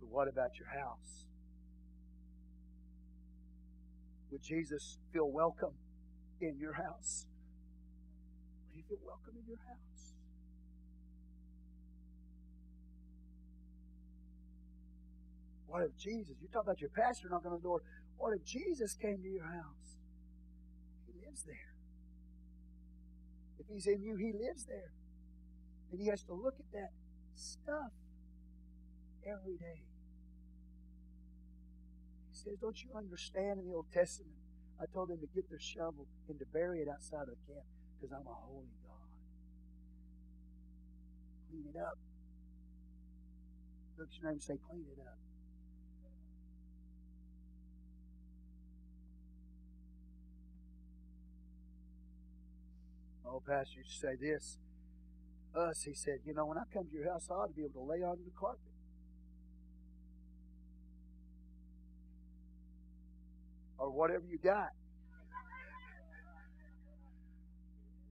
But 0.00 0.08
what 0.10 0.28
about 0.28 0.50
your 0.58 0.68
house? 0.68 1.26
Would 4.30 4.42
Jesus 4.42 4.98
feel 5.12 5.30
welcome 5.30 5.74
in 6.40 6.58
your 6.58 6.74
house? 6.74 7.26
Would 8.66 8.76
he 8.76 8.82
feel 8.88 8.98
welcome 9.04 9.34
in 9.38 9.46
your 9.48 9.58
house? 9.58 10.14
What 15.66 15.82
if 15.82 15.96
Jesus, 15.98 16.36
you 16.40 16.48
talk 16.52 16.62
about 16.62 16.80
your 16.80 16.90
pastor 16.90 17.28
knocking 17.30 17.50
on 17.50 17.58
the 17.58 17.62
door, 17.62 17.82
what 18.16 18.32
if 18.36 18.44
Jesus 18.44 18.94
came 18.94 19.18
to 19.22 19.28
your 19.28 19.46
house? 19.46 19.98
Lives 21.34 21.46
there. 21.46 21.74
If 23.58 23.66
he's 23.66 23.86
in 23.88 24.04
you, 24.04 24.14
he 24.14 24.30
lives 24.30 24.66
there. 24.66 24.92
And 25.90 26.00
he 26.00 26.06
has 26.06 26.22
to 26.24 26.32
look 26.32 26.54
at 26.60 26.70
that 26.72 26.90
stuff 27.34 27.90
every 29.26 29.56
day. 29.56 29.82
He 32.30 32.36
says, 32.38 32.54
Don't 32.60 32.80
you 32.84 32.90
understand 32.96 33.58
in 33.58 33.66
the 33.66 33.74
Old 33.74 33.90
Testament? 33.92 34.36
I 34.80 34.86
told 34.94 35.08
them 35.08 35.18
to 35.18 35.26
get 35.34 35.50
their 35.50 35.58
shovel 35.58 36.06
and 36.28 36.38
to 36.38 36.46
bury 36.52 36.82
it 36.82 36.88
outside 36.88 37.26
of 37.26 37.34
the 37.34 37.52
camp 37.52 37.66
because 37.98 38.14
I'm 38.14 38.26
a 38.28 38.34
holy 38.46 38.70
God. 38.86 39.10
Clean 41.50 41.64
it 41.74 41.80
up. 41.80 41.98
Look 43.98 44.06
at 44.06 44.14
your 44.22 44.30
name 44.30 44.38
and 44.38 44.42
say, 44.42 44.54
Clean 44.70 44.86
it 44.86 45.02
up. 45.02 45.18
Old 53.34 53.44
pastor 53.44 53.78
used 53.78 54.00
to 54.00 54.06
say 54.06 54.14
this. 54.20 54.58
Us, 55.56 55.82
he 55.82 55.94
said, 55.94 56.18
you 56.24 56.34
know, 56.34 56.46
when 56.46 56.56
I 56.58 56.62
come 56.72 56.86
to 56.86 56.94
your 56.94 57.10
house, 57.12 57.28
I 57.30 57.34
ought 57.34 57.48
to 57.48 57.52
be 57.52 57.62
able 57.62 57.84
to 57.84 57.90
lay 57.90 58.02
on 58.02 58.16
the 58.24 58.30
carpet. 58.38 58.60
Or 63.78 63.90
whatever 63.90 64.24
you 64.28 64.38
got. 64.38 64.70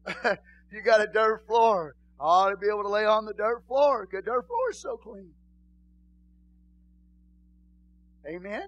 you 0.71 0.81
got 0.83 1.01
a 1.01 1.07
dirt 1.07 1.43
floor. 1.47 1.95
I 2.19 2.23
ought 2.23 2.49
to 2.49 2.57
be 2.57 2.67
able 2.67 2.83
to 2.83 2.89
lay 2.89 3.05
on 3.05 3.25
the 3.25 3.33
dirt 3.33 3.63
floor 3.67 4.05
because 4.09 4.25
dirt 4.25 4.45
floor 4.45 4.69
is 4.71 4.81
so 4.81 4.97
clean. 4.97 5.31
Amen? 8.27 8.67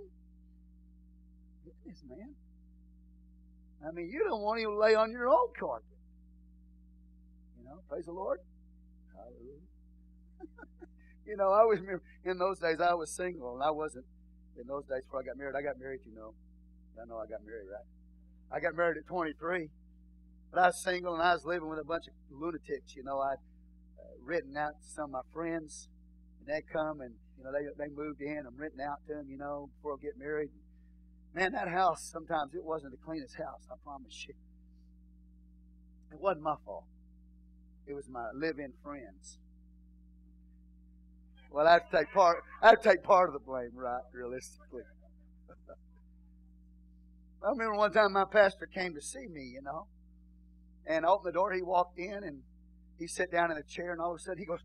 Yes, 1.85 2.01
man. 2.09 2.35
I 3.87 3.91
mean, 3.91 4.09
you 4.09 4.23
don't 4.27 4.41
want 4.41 4.57
to 4.59 4.63
even 4.63 4.79
lay 4.79 4.95
on 4.95 5.11
your 5.11 5.29
own 5.29 5.49
carpet. 5.57 5.94
Praise 7.89 8.05
the 8.05 8.11
Lord. 8.11 8.39
Hallelujah. 9.16 9.61
you 11.26 11.38
know, 11.38 11.51
I 11.51 11.59
always 11.59 11.80
remember 11.80 12.03
in 12.24 12.38
those 12.38 12.59
days 12.59 12.80
I 12.82 12.93
was 12.93 13.09
single 13.16 13.55
and 13.55 13.63
I 13.63 13.72
wasn't 13.72 14.05
in 14.59 14.68
those 14.68 14.86
days 14.86 15.03
before 15.03 15.22
I 15.22 15.24
got 15.24 15.38
married. 15.38 15.55
I 15.55 15.61
got 15.61 15.80
married, 15.80 16.01
you 16.05 16.13
know. 16.16 16.34
I 17.01 17.05
know 17.05 17.18
I 17.18 17.28
got 17.28 17.45
married, 17.45 17.68
right? 17.72 17.88
I 18.51 18.59
got 18.59 18.76
married 18.76 18.97
at 18.97 19.07
23. 19.07 19.70
But 20.51 20.59
I 20.59 20.68
was 20.68 20.84
single 20.84 21.13
and 21.13 21.24
I 21.24 21.34
was 21.34 21.45
living 21.45 21.68
with 21.68 21.80
a 21.80 21.84
bunch 21.84 22.07
of 22.07 22.13
lunatics. 22.32 22.95
You 22.95 23.03
know, 23.03 23.20
I'd 23.20 23.39
uh, 23.99 24.16
written 24.24 24.55
out 24.57 24.82
to 24.82 24.88
some 24.88 25.05
of 25.05 25.11
my 25.11 25.26
friends 25.34 25.88
and 26.39 26.47
they'd 26.47 26.68
come 26.72 27.01
and, 27.01 27.13
you 27.38 27.43
know, 27.43 27.51
they, 27.51 27.68
they 27.78 27.91
moved 27.93 28.22
in. 28.22 28.43
I'm 28.47 28.57
renting 28.57 28.82
out 28.82 28.99
to 29.07 29.16
them, 29.16 29.28
you 29.30 29.38
know, 29.38 29.70
before 29.76 29.97
I 29.99 30.03
get 30.03 30.18
married. 30.18 30.49
Man, 31.34 31.51
that 31.51 31.68
house, 31.68 32.09
sometimes 32.11 32.55
it 32.55 32.63
wasn't 32.63 32.91
the 32.91 33.05
cleanest 33.05 33.36
house, 33.36 33.68
I 33.70 33.76
promise 33.84 34.26
you. 34.28 34.34
It 36.11 36.20
wasn't 36.22 36.43
my 36.43 36.55
fault. 36.63 36.86
It 37.88 37.93
was 37.93 38.09
my 38.09 38.29
live-in 38.33 38.73
friends. 38.83 39.38
Well, 41.51 41.67
I 41.67 41.73
have 41.73 41.89
to 41.89 41.97
take 41.97 42.11
part. 42.13 42.43
I 42.61 42.69
have 42.69 42.81
to 42.81 42.89
take 42.89 43.03
part 43.03 43.29
of 43.29 43.33
the 43.33 43.39
blame, 43.39 43.71
right? 43.75 44.01
Realistically. 44.11 44.81
I 47.43 47.49
remember 47.49 47.75
one 47.75 47.93
time 47.93 48.11
my 48.13 48.25
pastor 48.25 48.65
came 48.65 48.93
to 48.95 49.01
see 49.01 49.27
me, 49.27 49.51
you 49.53 49.61
know, 49.61 49.86
and 50.88 51.05
opened 51.05 51.27
the 51.27 51.31
door. 51.33 51.53
He 51.53 51.61
walked 51.61 51.99
in 51.99 52.23
and 52.23 52.41
he 52.99 53.07
sat 53.07 53.31
down 53.31 53.51
in 53.51 53.57
a 53.57 53.63
chair, 53.63 53.91
and 53.91 54.01
all 54.01 54.11
of 54.11 54.17
a 54.17 54.19
sudden 54.19 54.39
he 54.39 54.45
goes, 54.45 54.59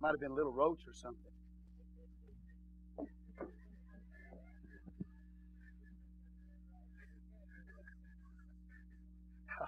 Might 0.00 0.10
have 0.10 0.20
been 0.20 0.32
a 0.32 0.34
little 0.34 0.52
roach 0.52 0.80
or 0.86 0.92
something. 0.92 1.33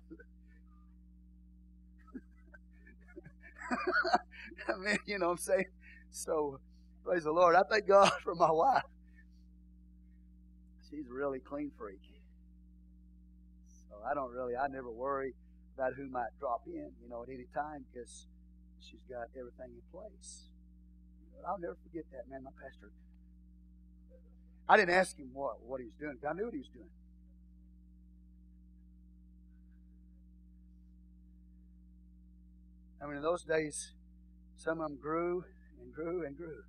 I 4.68 4.76
mean, 4.78 4.98
you 5.06 5.18
know 5.18 5.26
what 5.26 5.32
I'm 5.32 5.38
saying? 5.38 5.64
So, 6.10 6.60
praise 7.04 7.24
the 7.24 7.32
Lord. 7.32 7.56
I 7.56 7.62
thank 7.70 7.86
God 7.86 8.10
for 8.24 8.34
my 8.34 8.50
wife. 8.50 8.82
She's 10.88 11.06
a 11.08 11.12
really 11.12 11.40
clean 11.40 11.70
freak. 11.76 12.00
So 13.88 13.96
I 14.08 14.14
don't 14.14 14.30
really, 14.32 14.56
I 14.56 14.66
never 14.68 14.90
worry 14.90 15.34
about 15.74 15.94
who 15.94 16.08
might 16.08 16.32
drop 16.38 16.62
in, 16.66 16.90
you 17.02 17.08
know, 17.08 17.22
at 17.22 17.28
any 17.28 17.46
time 17.54 17.84
because 17.92 18.26
she's 18.80 19.04
got 19.08 19.28
everything 19.38 19.76
in 19.76 19.82
place. 19.92 20.48
I'll 21.46 21.58
never 21.58 21.76
forget 21.84 22.04
that, 22.12 22.28
man. 22.30 22.42
My 22.42 22.50
pastor. 22.62 22.90
I 24.68 24.76
didn't 24.76 24.94
ask 24.94 25.16
him 25.16 25.30
what, 25.32 25.62
what 25.62 25.80
he 25.80 25.86
was 25.86 25.94
doing 26.00 26.16
I 26.28 26.32
knew 26.34 26.44
what 26.46 26.54
he 26.54 26.60
was 26.60 26.68
doing. 26.74 26.90
I 33.06 33.08
mean, 33.08 33.18
in 33.18 33.22
those 33.22 33.44
days, 33.44 33.92
some 34.56 34.80
of 34.80 34.88
them 34.88 34.98
grew 35.00 35.44
and 35.80 35.94
grew 35.94 36.26
and 36.26 36.36
grew. 36.36 36.64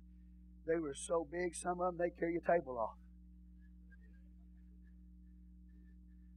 They 0.68 0.78
were 0.78 0.94
so 0.94 1.26
big, 1.28 1.56
some 1.56 1.80
of 1.80 1.96
them, 1.96 1.96
they 1.98 2.10
carry 2.16 2.34
your 2.34 2.42
table 2.42 2.78
off. 2.78 2.94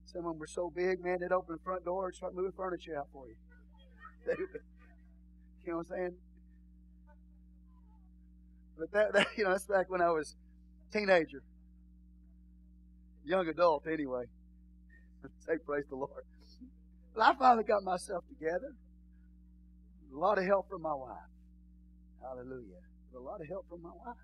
Some 0.06 0.26
of 0.26 0.32
them 0.32 0.39
were 0.39 0.47
so 0.47 0.72
big, 0.76 1.04
man, 1.04 1.20
they'd 1.22 1.32
open 1.32 1.56
the 1.56 1.64
front 1.64 1.86
door 1.86 2.08
and 2.08 2.16
start 2.16 2.34
moving 2.34 2.52
furniture 2.52 2.97
out 2.97 3.08
for 3.14 3.28
you. 3.28 3.36
They, 4.26 4.34
you 5.66 5.72
know 5.72 5.78
what 5.78 5.88
I'm 5.91 5.97
saying? 5.97 6.16
But 8.78 8.91
that, 8.91 9.14
that, 9.14 9.28
you 9.38 9.43
know, 9.43 9.52
that's 9.52 9.66
back 9.66 9.89
when 9.89 10.02
I 10.02 10.10
was 10.10 10.36
teenager, 10.91 11.43
young 13.24 13.47
adult, 13.47 13.86
anyway. 13.88 14.26
Say 15.45 15.58
praise 15.64 15.86
the 15.89 15.95
Lord. 15.95 16.24
But 17.16 17.22
I 17.22 17.34
finally 17.36 17.64
got 17.64 17.84
myself 17.84 18.24
together. 18.30 18.74
A 20.14 20.18
lot 20.18 20.38
of 20.38 20.45
help 20.45 20.70
from 20.70 20.82
my 20.82 20.93
wife. 20.93 21.18
Hallelujah. 22.22 22.82
A 23.16 23.20
lot 23.20 23.41
of 23.41 23.47
help 23.47 23.68
from 23.70 23.82
my 23.82 23.91
wife. 24.05 24.16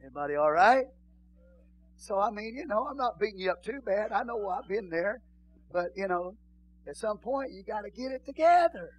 Everybody 0.00 0.34
all 0.36 0.52
right? 0.52 0.84
So, 1.96 2.18
I 2.18 2.30
mean, 2.30 2.54
you 2.56 2.66
know, 2.66 2.86
I'm 2.88 2.96
not 2.96 3.18
beating 3.18 3.40
you 3.40 3.50
up 3.50 3.62
too 3.62 3.80
bad. 3.84 4.12
I 4.12 4.22
know 4.22 4.48
I've 4.48 4.68
been 4.68 4.88
there. 4.88 5.20
But, 5.72 5.88
you 5.96 6.06
know, 6.08 6.34
at 6.88 6.96
some 6.96 7.18
point, 7.18 7.52
you 7.52 7.62
got 7.62 7.82
to 7.82 7.90
get 7.90 8.12
it 8.12 8.24
together. 8.24 8.90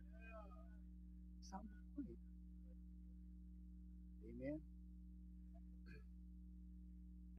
Amen. 4.25 4.59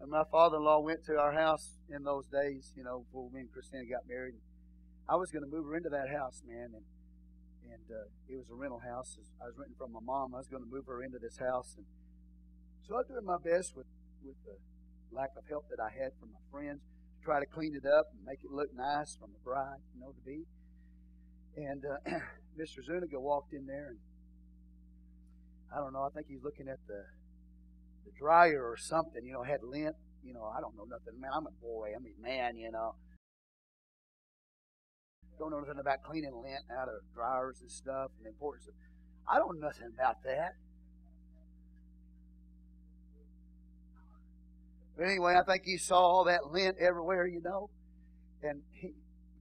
And 0.01 0.11
my 0.11 0.24
father 0.32 0.57
in 0.57 0.64
law 0.64 0.80
went 0.80 1.05
to 1.07 1.18
our 1.18 1.32
house 1.32 1.78
in 1.95 2.03
those 2.03 2.26
days, 2.26 2.72
you 2.76 2.82
know, 2.82 3.05
before 3.07 3.30
me 3.30 3.41
and 3.41 3.53
Christina 3.53 3.84
got 3.84 4.09
married. 4.09 4.34
I 5.09 5.16
was 5.16 5.30
going 5.30 5.45
to 5.45 5.51
move 5.51 5.66
her 5.66 5.76
into 5.76 5.91
that 5.91 6.09
house, 6.09 6.43
man. 6.49 6.70
And 6.74 6.82
and 7.73 7.87
uh, 7.91 8.11
it 8.29 8.37
was 8.37 8.51
a 8.51 8.55
rental 8.55 8.81
house. 8.81 9.16
I 9.41 9.47
was 9.47 9.55
renting 9.57 9.79
from 9.79 9.93
my 9.93 10.03
mom. 10.03 10.35
I 10.35 10.39
was 10.39 10.49
going 10.49 10.62
to 10.62 10.68
move 10.71 10.87
her 10.87 11.03
into 11.03 11.18
this 11.18 11.39
house, 11.39 11.75
and 11.77 11.87
so 12.87 12.95
I 12.95 12.99
was 12.99 13.07
doing 13.07 13.25
my 13.25 13.39
best 13.39 13.77
with 13.77 13.87
with 14.23 14.37
the 14.45 14.59
lack 15.14 15.31
of 15.37 15.45
help 15.49 15.66
that 15.71 15.81
I 15.81 15.91
had 15.91 16.12
from 16.21 16.31
my 16.33 16.43
friends 16.51 16.83
to 16.83 17.25
try 17.25 17.41
to 17.41 17.47
clean 17.47 17.75
it 17.75 17.87
up 17.87 18.11
and 18.12 18.25
make 18.25 18.41
it 18.45 18.51
look 18.51 18.68
nice 18.75 19.16
from 19.16 19.31
the 19.33 19.41
bride, 19.43 19.81
you 19.95 20.01
know, 20.01 20.12
to 20.12 20.23
be. 20.27 20.45
And 21.57 21.85
uh, 21.85 22.21
Mr. 22.61 22.85
Zuniga 22.85 23.18
walked 23.18 23.53
in 23.53 23.66
there, 23.66 23.89
and 23.97 23.99
I 25.75 25.79
don't 25.79 25.93
know. 25.93 26.03
I 26.03 26.11
think 26.11 26.27
he's 26.29 26.43
looking 26.43 26.68
at 26.68 26.79
the 26.87 27.05
the 28.05 28.12
dryer 28.18 28.64
or 28.64 28.77
something. 28.77 29.25
You 29.25 29.33
know, 29.33 29.43
had 29.43 29.62
lint. 29.62 29.97
You 30.23 30.35
know, 30.35 30.45
I 30.45 30.61
don't 30.61 30.77
know 30.77 30.85
nothing. 30.85 31.18
Man, 31.18 31.31
I'm 31.35 31.47
a 31.47 31.57
boy. 31.62 31.93
I'm 31.97 32.05
a 32.05 32.23
man. 32.23 32.57
You 32.57 32.71
know, 32.71 32.95
don't 35.41 35.51
know 35.51 35.61
nothing 35.61 35.80
about 35.80 36.03
cleaning 36.03 36.34
lint 36.34 36.64
out 36.70 36.88
of 36.88 37.01
dryers 37.14 37.57
and 37.62 37.70
stuff 37.70 38.11
and 38.18 38.26
the 38.26 38.28
importance 38.28 38.68
of. 38.68 38.74
I 39.26 39.38
don't 39.38 39.59
know 39.59 39.68
nothing 39.68 39.88
about 39.95 40.22
that. 40.24 40.53
But 44.97 45.07
anyway, 45.07 45.34
I 45.41 45.43
think 45.51 45.64
he 45.64 45.78
saw 45.78 45.99
all 45.99 46.24
that 46.24 46.53
lint 46.53 46.76
everywhere, 46.78 47.26
you 47.26 47.41
know. 47.41 47.70
And 48.43 48.61
he, 48.70 48.91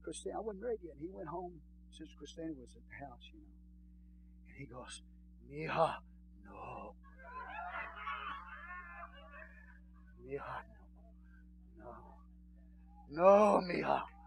Christina, 0.02 0.36
I 0.38 0.40
wasn't 0.40 0.64
ready 0.64 0.78
yet. 0.84 0.94
He 0.98 1.08
went 1.12 1.28
home. 1.28 1.52
since 1.90 2.08
Christina 2.18 2.52
was 2.58 2.70
at 2.74 2.82
the 2.88 3.04
house, 3.04 3.28
you 3.34 3.40
know. 3.40 3.58
And 4.48 4.56
he 4.56 4.64
goes, 4.64 5.02
Mija, 5.52 5.96
no. 6.46 6.94
Mija, 10.24 10.62
no. 11.78 11.92
No, 13.10 13.60
no. 13.60 14.19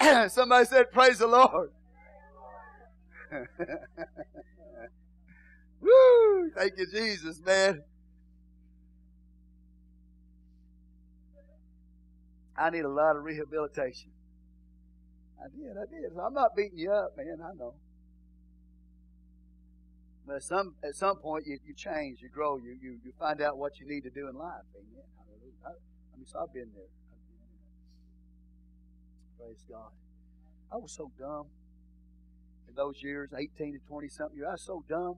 Somebody 0.28 0.64
said, 0.66 0.90
Praise 0.92 1.18
the 1.18 1.26
Lord. 1.26 1.70
Woo! 5.80 6.50
Thank 6.56 6.72
you, 6.78 6.86
Jesus, 6.90 7.40
man. 7.44 7.82
I 12.56 12.70
need 12.70 12.84
a 12.84 12.88
lot 12.88 13.16
of 13.16 13.24
rehabilitation. 13.24 14.10
I 15.42 15.48
did, 15.48 15.76
I 15.76 15.86
did. 15.90 16.12
I'm 16.22 16.34
not 16.34 16.54
beating 16.54 16.78
you 16.78 16.92
up, 16.92 17.16
man. 17.16 17.38
I 17.42 17.54
know. 17.56 17.74
But 20.26 20.36
at 20.36 20.42
some 20.42 20.74
at 20.84 20.94
some 20.94 21.16
point, 21.16 21.46
you, 21.46 21.58
you 21.64 21.74
change, 21.74 22.20
you 22.20 22.28
grow, 22.28 22.58
you, 22.58 22.76
you 22.80 22.98
you 23.02 23.12
find 23.18 23.40
out 23.40 23.56
what 23.56 23.80
you 23.80 23.86
need 23.86 24.02
to 24.02 24.10
do 24.10 24.28
in 24.28 24.34
life. 24.36 24.64
Amen. 24.76 25.04
Hallelujah. 25.16 25.54
I, 25.64 25.70
I 25.70 26.16
mean, 26.16 26.26
so 26.26 26.40
I've 26.40 26.52
been 26.52 26.68
there. 26.74 26.99
Praise 29.40 29.64
God. 29.68 29.90
I 30.72 30.76
was 30.76 30.92
so 30.92 31.10
dumb 31.18 31.46
in 32.68 32.74
those 32.74 33.02
years, 33.02 33.30
18 33.36 33.72
to 33.72 33.78
20 33.88 34.08
something 34.08 34.36
years. 34.36 34.46
I 34.48 34.52
was 34.52 34.62
so 34.62 34.84
dumb. 34.88 35.16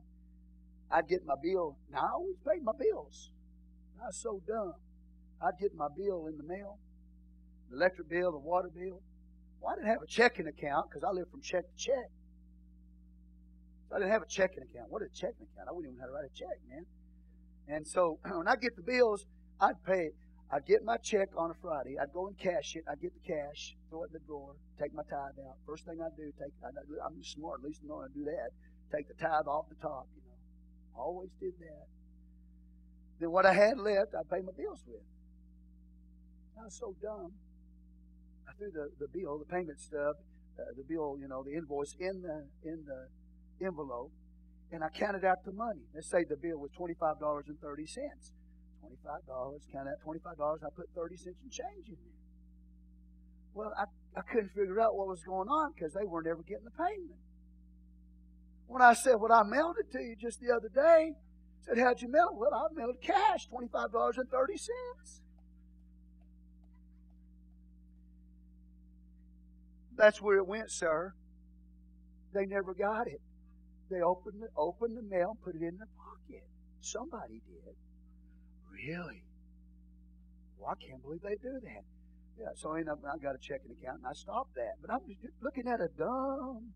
I'd 0.91 1.09
get 1.09 1.27
my 1.27 1.35
bill. 1.43 1.77
Now, 1.91 1.99
I 1.99 2.11
always 2.15 2.37
paid 2.47 2.63
my 2.63 2.73
bills. 2.79 3.31
I 4.01 4.07
was 4.07 4.17
so 4.17 4.41
dumb. 4.47 4.75
I'd 5.43 5.59
get 5.61 5.75
my 5.75 5.89
bill 5.97 6.27
in 6.29 6.37
the 6.37 6.45
mail 6.45 6.79
the 7.73 7.79
electric 7.79 8.09
bill, 8.09 8.31
the 8.33 8.39
water 8.39 8.69
bill. 8.69 9.01
Well, 9.61 9.73
I 9.73 9.77
didn't 9.77 9.89
have 9.89 10.03
a 10.03 10.07
checking 10.07 10.47
account 10.47 10.91
because 10.91 11.05
I 11.05 11.11
lived 11.11 11.31
from 11.31 11.41
check 11.41 11.65
to 11.65 11.77
check. 11.77 12.11
I 13.95 13.99
didn't 13.99 14.11
have 14.13 14.23
a 14.23 14.27
checking 14.27 14.63
account. 14.63 14.91
What 14.91 15.03
a 15.03 15.09
checking 15.09 15.47
account? 15.53 15.69
I 15.69 15.73
wouldn't 15.73 15.93
even 15.93 15.99
know 15.99 16.05
how 16.05 16.09
to 16.09 16.13
write 16.13 16.31
a 16.31 16.35
check, 16.35 16.57
man. 16.69 16.85
And 17.69 17.87
so 17.87 18.19
when 18.31 18.49
I 18.49 18.57
get 18.57 18.77
the 18.77 18.83
bills, 18.83 19.27
I'd 19.61 19.83
pay 19.85 20.07
it. 20.07 20.15
I'd 20.53 20.67
get 20.67 20.85
my 20.85 20.99
check 20.99 21.31
on 21.35 21.51
a 21.51 21.55
Friday. 21.55 21.97
I'd 21.99 22.13
go 22.13 22.27
and 22.27 22.37
cash 22.37 22.77
it. 22.77 22.85
I'd 22.91 23.01
get 23.01 23.13
the 23.15 23.25
cash, 23.25 23.75
throw 23.89 24.05
it 24.05 24.13
in 24.13 24.21
the 24.21 24.25
drawer, 24.27 24.53
take 24.79 24.93
my 24.93 25.03
tithe 25.09 25.41
out. 25.49 25.57
First 25.67 25.87
thing 25.87 25.97
I 26.05 26.13
do, 26.15 26.31
take 26.39 26.53
I'm 26.63 27.25
smart, 27.25 27.61
at 27.61 27.65
least 27.65 27.81
I 27.83 27.89
know 27.89 28.01
how 28.01 28.07
to 28.07 28.13
do 28.13 28.25
that. 28.25 28.51
Take 28.95 29.09
the 29.09 29.15
tithe 29.15 29.49
off 29.49 29.71
the 29.71 29.81
top, 29.81 30.07
you 30.15 30.21
know. 30.21 31.01
Always 31.01 31.31
did 31.41 31.55
that. 31.59 31.87
Then 33.19 33.31
what 33.31 33.47
I 33.47 33.55
had 33.55 33.79
left, 33.79 34.13
I'd 34.13 34.29
pay 34.29 34.45
my 34.45 34.53
bills 34.53 34.85
with. 34.87 35.01
I 36.61 36.65
was 36.65 36.77
so 36.79 36.95
dumb. 37.01 37.33
I 38.47 38.53
threw 38.59 38.71
the, 38.71 38.91
the 39.01 39.09
bill, 39.09 39.39
the 39.39 39.47
payment 39.47 39.81
stub, 39.81 40.17
uh, 40.61 40.65
the 40.77 40.85
bill, 40.85 41.17
you 41.19 41.29
know, 41.29 41.43
the 41.43 41.55
invoice 41.55 41.97
in 41.99 42.21
the 42.21 42.45
in 42.63 42.85
the 42.85 43.09
envelope, 43.65 44.13
and 44.71 44.85
I 44.85 44.91
counted 44.91 45.25
out 45.25 45.45
the 45.47 45.53
money. 45.53 45.81
Let's 45.95 46.11
say 46.11 46.25
the 46.29 46.37
bill 46.37 46.59
was 46.59 46.71
twenty 46.77 46.95
five 47.01 47.19
dollars 47.19 47.47
and 47.49 47.59
thirty 47.59 47.87
cents. 47.87 48.33
$25. 48.83 49.61
Count 49.73 49.89
out 49.89 49.95
$25. 50.07 50.65
I 50.65 50.69
put 50.75 50.89
30 50.95 51.17
cents 51.17 51.37
in 51.43 51.51
change 51.51 51.89
in 51.89 51.95
there. 51.95 52.23
Well, 53.55 53.73
I, 53.79 53.85
I 54.19 54.23
couldn't 54.23 54.51
figure 54.51 54.81
out 54.81 54.97
what 54.97 55.09
was 55.09 55.23
going 55.23 55.49
on 55.49 55.73
because 55.73 55.93
they 55.93 56.05
weren't 56.05 56.27
ever 56.27 56.43
getting 56.43 56.65
the 56.65 56.71
payment. 56.71 57.21
When 58.67 58.83
I 58.83 58.95
said, 58.95 59.17
Well, 59.17 59.33
I 59.33 59.43
mailed 59.43 59.77
it 59.79 59.93
to 59.93 59.99
you 60.01 60.17
just 60.17 60.41
the 60.41 60.55
other 60.55 60.69
day, 60.69 61.13
I 61.15 61.65
said, 61.65 61.79
How'd 61.79 62.01
you 62.01 62.09
mail 62.09 62.31
it? 62.33 62.37
Well, 62.37 62.55
I 62.55 62.75
mailed 62.75 62.97
cash, 63.03 63.49
$25.30. 63.49 65.21
That's 69.97 70.23
where 70.23 70.39
it 70.39 70.47
went, 70.47 70.71
sir. 70.71 71.15
They 72.33 72.47
never 72.47 72.73
got 72.73 73.07
it. 73.07 73.21
They 73.91 74.01
opened 74.01 74.43
the, 74.43 74.49
opened 74.57 74.97
the 74.97 75.03
mail, 75.03 75.37
put 75.45 75.55
it 75.55 75.63
in 75.63 75.77
their 75.77 75.89
pocket. 75.99 76.45
Somebody 76.81 77.43
did. 77.47 77.75
Really? 78.73 79.23
Well, 80.59 80.71
I 80.71 80.85
can't 80.85 81.03
believe 81.03 81.21
they 81.23 81.37
do 81.43 81.61
that. 81.63 81.85
Yeah, 82.39 82.49
so 82.57 82.73
I 82.73 82.79
ended 82.79 82.93
up, 82.93 83.01
I 83.05 83.19
got 83.19 83.35
a 83.35 83.39
checking 83.39 83.71
account 83.73 83.99
and 83.99 84.07
I 84.07 84.13
stopped 84.15 84.55
that. 84.55 84.75
But 84.81 84.91
I 84.91 84.97
was 84.97 85.17
just 85.21 85.35
looking 85.43 85.69
at 85.69 85.81
a 85.81 85.89
dumb, 85.99 86.73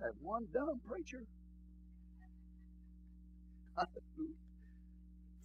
that 0.00 0.12
one 0.20 0.46
dumb 0.52 0.80
preacher. 0.88 1.24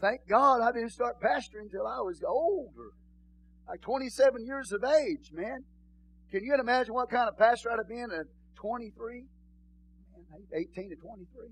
Thank 0.02 0.28
God 0.28 0.62
I 0.62 0.72
didn't 0.72 0.92
start 0.92 1.22
pastoring 1.22 1.64
until 1.72 1.88
I 1.88 2.00
was 2.02 2.22
older. 2.28 2.92
Like 3.68 3.82
27 3.82 4.46
years 4.46 4.72
of 4.72 4.84
age, 4.84 5.32
man. 5.32 5.64
Can 6.30 6.44
you 6.44 6.54
imagine 6.60 6.94
what 6.94 7.10
kind 7.10 7.30
of 7.30 7.38
pastor 7.38 7.72
I'd 7.72 7.78
have 7.78 7.88
been 7.88 8.12
at 8.12 8.26
23? 8.56 9.24
18 10.54 10.90
to 10.90 10.96
23. 10.96 11.48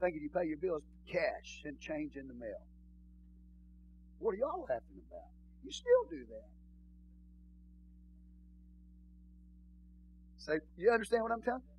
Thinking 0.00 0.22
you 0.22 0.28
pay 0.28 0.46
your 0.46 0.58
bills 0.58 0.82
cash 1.10 1.62
and 1.64 1.80
change 1.80 2.16
in 2.16 2.28
the 2.28 2.34
mail. 2.34 2.60
What 4.18 4.34
are 4.34 4.38
y'all 4.38 4.66
laughing 4.68 5.00
about? 5.08 5.28
You 5.64 5.70
still 5.72 6.04
do 6.10 6.24
that. 6.30 6.48
Say, 10.38 10.60
you 10.78 10.90
understand 10.90 11.22
what 11.22 11.32
I'm 11.32 11.42
telling 11.42 11.62
you? 11.62 11.76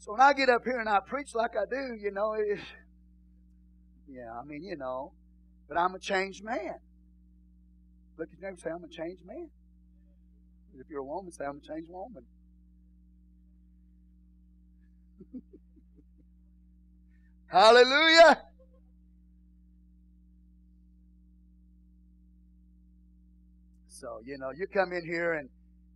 So 0.00 0.12
when 0.12 0.20
I 0.20 0.32
get 0.32 0.50
up 0.50 0.64
here 0.64 0.80
and 0.80 0.88
I 0.88 1.00
preach 1.00 1.34
like 1.34 1.52
I 1.56 1.64
do, 1.70 1.96
you 1.98 2.10
know, 2.10 2.34
it, 2.34 2.58
yeah, 4.08 4.32
I 4.38 4.44
mean, 4.44 4.64
you 4.64 4.76
know, 4.76 5.12
but 5.68 5.78
I'm 5.78 5.94
a 5.94 5.98
changed 5.98 6.44
man. 6.44 6.74
Look 8.18 8.28
at 8.32 8.38
your 8.38 8.50
neighbor 8.50 8.60
say, 8.60 8.70
I'm 8.70 8.84
a 8.84 8.88
changed 8.88 9.24
man. 9.24 9.48
If 10.78 10.88
you're 10.90 11.00
a 11.00 11.04
woman, 11.04 11.32
say, 11.32 11.44
I'm 11.44 11.58
a 11.58 11.66
changed 11.66 11.88
woman. 11.88 12.24
Hallelujah. 17.46 18.42
So, 24.04 24.20
you 24.22 24.36
know, 24.36 24.50
you 24.54 24.66
come 24.66 24.92
in 24.92 25.02
here 25.06 25.32
and, 25.32 25.48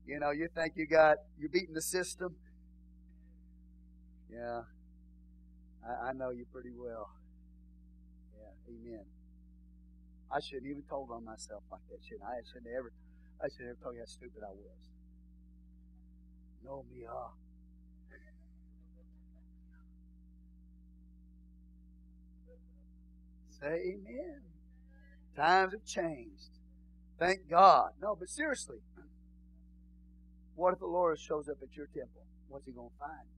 you 0.06 0.18
know, 0.18 0.30
you 0.30 0.48
think 0.54 0.72
you 0.76 0.86
got, 0.86 1.18
you're 1.38 1.50
beating 1.50 1.74
the 1.74 1.82
system. 1.82 2.34
Yeah. 4.32 4.62
I, 5.86 6.08
I 6.08 6.12
know 6.14 6.30
you 6.30 6.46
pretty 6.50 6.70
well. 6.74 7.10
Yeah. 8.34 8.72
Amen. 8.72 9.04
I 10.32 10.40
shouldn't 10.40 10.70
even 10.70 10.84
told 10.88 11.10
on 11.10 11.22
myself 11.22 11.62
like 11.70 11.82
that, 11.90 11.98
should 12.08 12.22
I? 12.24 12.38
I 12.38 12.40
shouldn't 12.50 12.72
ever, 12.74 12.92
I 13.44 13.48
shouldn't 13.50 13.76
ever 13.76 13.78
told 13.82 13.96
you 13.96 14.00
how 14.00 14.06
stupid 14.06 14.40
I 14.42 14.52
was. 14.52 14.88
No, 16.64 16.86
me, 16.90 17.04
ah. 17.12 17.28
Say 23.60 23.96
amen. 23.98 24.40
Times 25.36 25.74
have 25.74 25.84
changed. 25.84 26.57
Thank 27.18 27.50
God. 27.50 27.90
No, 28.00 28.14
but 28.18 28.28
seriously, 28.28 28.78
what 30.54 30.72
if 30.72 30.78
the 30.78 30.86
Lord 30.86 31.18
shows 31.18 31.48
up 31.48 31.56
at 31.62 31.76
your 31.76 31.86
temple? 31.86 32.22
What's 32.48 32.66
he 32.66 32.72
going 32.72 32.90
to 32.90 32.98
find? 32.98 33.28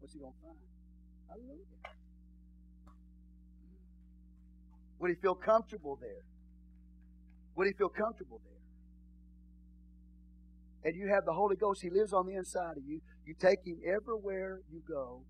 What's 0.00 0.14
he 0.14 0.20
going 0.20 0.32
to 0.32 0.38
find? 0.42 0.58
Hallelujah. 1.28 1.64
Would 4.98 5.10
he 5.10 5.16
feel 5.16 5.34
comfortable 5.34 5.96
there? 6.00 6.24
Would 7.56 7.66
he 7.68 7.72
feel 7.72 7.88
comfortable 7.88 8.40
there? 8.44 8.50
And 10.82 10.96
you 10.96 11.08
have 11.08 11.24
the 11.24 11.32
Holy 11.32 11.56
Ghost. 11.56 11.82
He 11.82 11.90
lives 11.90 12.12
on 12.12 12.26
the 12.26 12.34
inside 12.34 12.76
of 12.76 12.84
you. 12.86 13.00
You 13.26 13.34
take 13.38 13.64
him 13.64 13.78
everywhere 13.86 14.60
you 14.72 14.82
go. 14.86 15.22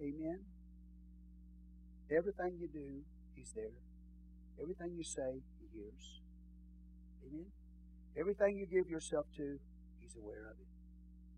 Amen. 0.00 0.40
Everything 2.10 2.58
you 2.60 2.68
do, 2.68 3.02
he's 3.34 3.52
there. 3.54 3.76
Everything 4.60 4.94
you 4.96 5.04
say, 5.04 5.42
he 5.60 5.66
hears. 5.78 6.20
Amen. 7.26 7.46
Everything 8.18 8.56
you 8.56 8.66
give 8.66 8.90
yourself 8.90 9.26
to, 9.36 9.58
He's 10.00 10.16
aware 10.16 10.50
of 10.50 10.56
it. 10.58 10.68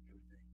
Everything. 0.08 0.44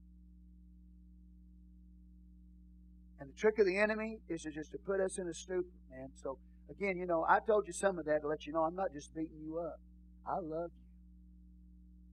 And 3.19 3.29
the 3.29 3.37
trick 3.37 3.59
of 3.59 3.65
the 3.65 3.77
enemy 3.77 4.19
is 4.27 4.43
to 4.43 4.51
just 4.51 4.71
to 4.71 4.77
put 4.77 4.99
us 4.99 5.17
in 5.17 5.27
a 5.27 5.33
stupor, 5.33 5.67
man. 5.89 6.09
So 6.15 6.37
again, 6.69 6.97
you 6.97 7.05
know, 7.05 7.25
I 7.27 7.39
told 7.39 7.67
you 7.67 7.73
some 7.73 7.99
of 7.99 8.05
that 8.05 8.21
to 8.21 8.27
let 8.27 8.45
you 8.45 8.53
know 8.53 8.63
I'm 8.63 8.75
not 8.75 8.93
just 8.93 9.13
beating 9.15 9.41
you 9.41 9.59
up. 9.59 9.79
I 10.27 10.35
love 10.35 10.71
you. 10.75 10.85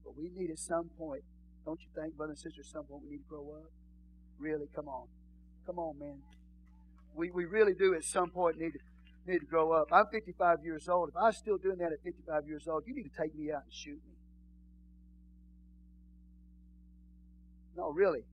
But 0.05 0.17
we 0.17 0.31
need 0.35 0.51
at 0.51 0.59
some 0.59 0.91
point, 0.97 1.23
don't 1.65 1.81
you 1.81 1.89
think, 1.95 2.17
brothers 2.17 2.43
and 2.45 2.53
sisters, 2.53 2.67
at 2.69 2.73
some 2.73 2.85
point 2.85 3.03
we 3.05 3.11
need 3.11 3.25
to 3.25 3.29
grow 3.29 3.57
up? 3.57 3.71
Really, 4.39 4.67
come 4.75 4.89
on. 4.89 5.09
Come 5.67 5.79
on, 5.79 5.99
man. 5.99 6.23
We, 7.15 7.31
we 7.31 7.45
really 7.45 7.75
do 7.75 7.95
at 7.95 8.05
some 8.05 8.31
point 8.31 8.59
need 8.59 8.73
to 8.73 8.79
need 9.27 9.41
to 9.41 9.47
grow 9.47 9.73
up. 9.73 9.89
I'm 9.93 10.07
55 10.13 10.59
years 10.65 10.89
old. 10.89 11.11
If 11.11 11.17
I'm 11.17 11.33
still 11.33 11.59
doing 11.59 11.79
that 11.79 11.93
at 11.93 12.03
55 12.05 12.47
years 12.47 12.67
old, 12.69 12.85
you 12.87 12.95
need 12.95 13.05
to 13.05 13.23
take 13.23 13.35
me 13.35 13.53
out 13.53 13.63
and 13.65 13.73
shoot 13.73 14.01
me. 14.07 14.17
No, 17.77 17.91
really. 17.91 18.25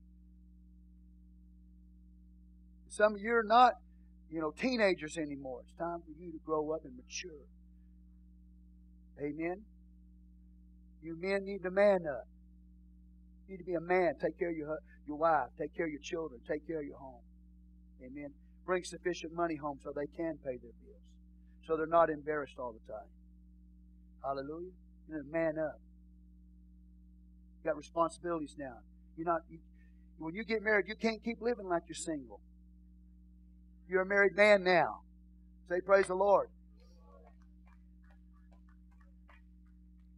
Some 2.88 3.14
of 3.14 3.20
you 3.20 3.34
are 3.34 3.44
not, 3.44 3.74
you 4.30 4.40
know, 4.40 4.52
teenagers 4.52 5.18
anymore. 5.18 5.60
It's 5.64 5.76
time 5.78 6.00
for 6.00 6.12
you 6.18 6.32
to 6.32 6.38
grow 6.44 6.72
up 6.72 6.84
and 6.84 6.94
mature. 6.96 7.44
Amen. 9.20 9.62
You 11.02 11.16
men 11.20 11.44
need 11.44 11.62
to 11.64 11.70
man 11.70 12.06
up. 12.08 12.24
You 13.46 13.52
need 13.52 13.58
to 13.58 13.64
be 13.64 13.74
a 13.74 13.80
man. 13.80 14.14
Take 14.22 14.38
care 14.38 14.50
of 14.50 14.56
your 14.56 14.78
your 15.06 15.18
wife. 15.18 15.50
Take 15.58 15.76
care 15.76 15.86
of 15.86 15.92
your 15.92 16.00
children. 16.00 16.40
Take 16.48 16.66
care 16.66 16.80
of 16.80 16.86
your 16.86 16.98
home. 16.98 17.22
Amen. 18.02 18.30
Bring 18.64 18.84
sufficient 18.84 19.34
money 19.34 19.56
home 19.56 19.78
so 19.82 19.92
they 19.94 20.06
can 20.06 20.38
pay 20.42 20.56
their 20.56 20.72
bills. 20.80 20.83
So 21.66 21.76
they're 21.76 21.86
not 21.86 22.10
embarrassed 22.10 22.58
all 22.58 22.72
the 22.72 22.92
time. 22.92 23.08
Hallelujah. 24.22 24.72
You 25.08 25.14
know, 25.14 25.22
man 25.30 25.58
up. 25.58 25.80
You 27.62 27.70
got 27.70 27.76
responsibilities 27.76 28.56
now. 28.58 28.76
You're 29.16 29.26
not 29.26 29.42
you, 29.50 29.58
when 30.18 30.34
you 30.34 30.44
get 30.44 30.62
married, 30.62 30.86
you 30.88 30.94
can't 30.94 31.22
keep 31.22 31.40
living 31.40 31.66
like 31.66 31.82
you're 31.88 31.94
single. 31.94 32.40
You're 33.88 34.02
a 34.02 34.06
married 34.06 34.36
man 34.36 34.64
now. 34.64 35.00
Say 35.68 35.80
praise 35.80 36.06
the 36.06 36.14
Lord. 36.14 36.48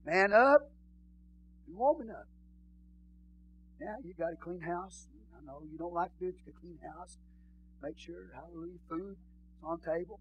Man 0.05 0.33
up 0.33 0.71
and 1.67 1.77
woman 1.77 2.11
up. 2.11 2.27
Now 3.81 3.97
you 4.05 4.15
got 4.19 4.33
a 4.33 4.37
clean 4.37 4.61
house. 4.61 5.09
I 5.37 5.45
know 5.45 5.63
you 5.71 5.79
don't 5.79 5.93
like 5.93 6.17
to 6.19 6.27
do 6.27 6.33
a 6.49 6.61
clean 6.61 6.79
house. 6.97 7.19
Make 7.83 7.99
sure, 7.99 8.31
hallelujah, 8.35 8.79
food 8.89 9.13
is 9.13 9.65
on 9.65 9.81
table. 9.81 10.21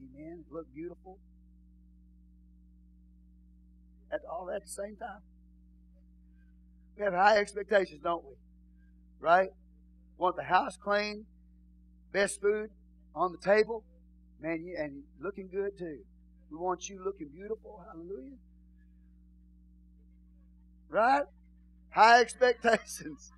Amen. 0.00 0.44
Look 0.50 0.66
beautiful. 0.74 1.18
At 4.12 4.20
all 4.30 4.50
at 4.50 4.62
the 4.62 4.68
same 4.68 4.96
time. 4.96 5.20
We 6.96 7.04
have 7.04 7.12
high 7.12 7.38
expectations, 7.38 8.00
don't 8.02 8.24
we? 8.24 8.34
Right? 9.20 9.50
Want 10.18 10.36
the 10.36 10.44
house 10.44 10.76
clean, 10.76 11.26
best 12.12 12.40
food 12.40 12.70
on 13.14 13.32
the 13.32 13.38
table, 13.38 13.84
man, 14.40 14.72
and 14.78 15.02
looking 15.20 15.48
good 15.48 15.76
too. 15.78 15.98
We 16.50 16.56
want 16.56 16.88
you 16.88 17.02
looking 17.04 17.28
beautiful. 17.28 17.84
Hallelujah. 17.86 18.36
Right? 20.88 21.24
High 21.90 22.20
expectations. 22.22 23.32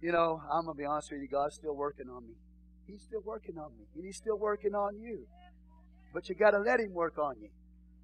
You 0.00 0.12
know, 0.12 0.42
I'm 0.50 0.64
going 0.64 0.76
to 0.76 0.78
be 0.78 0.86
honest 0.86 1.10
with 1.10 1.20
you, 1.20 1.28
God's 1.28 1.56
still 1.56 1.74
working 1.74 2.08
on 2.08 2.26
me. 2.26 2.34
He's 2.86 3.02
still 3.02 3.20
working 3.20 3.58
on 3.58 3.70
me. 3.76 3.84
And 3.94 4.04
He's 4.04 4.16
still 4.16 4.38
working 4.38 4.74
on 4.74 4.98
you. 4.98 5.26
But 6.14 6.28
you 6.28 6.34
got 6.34 6.52
to 6.52 6.58
let 6.58 6.80
Him 6.80 6.94
work 6.94 7.18
on 7.18 7.34
you. 7.40 7.50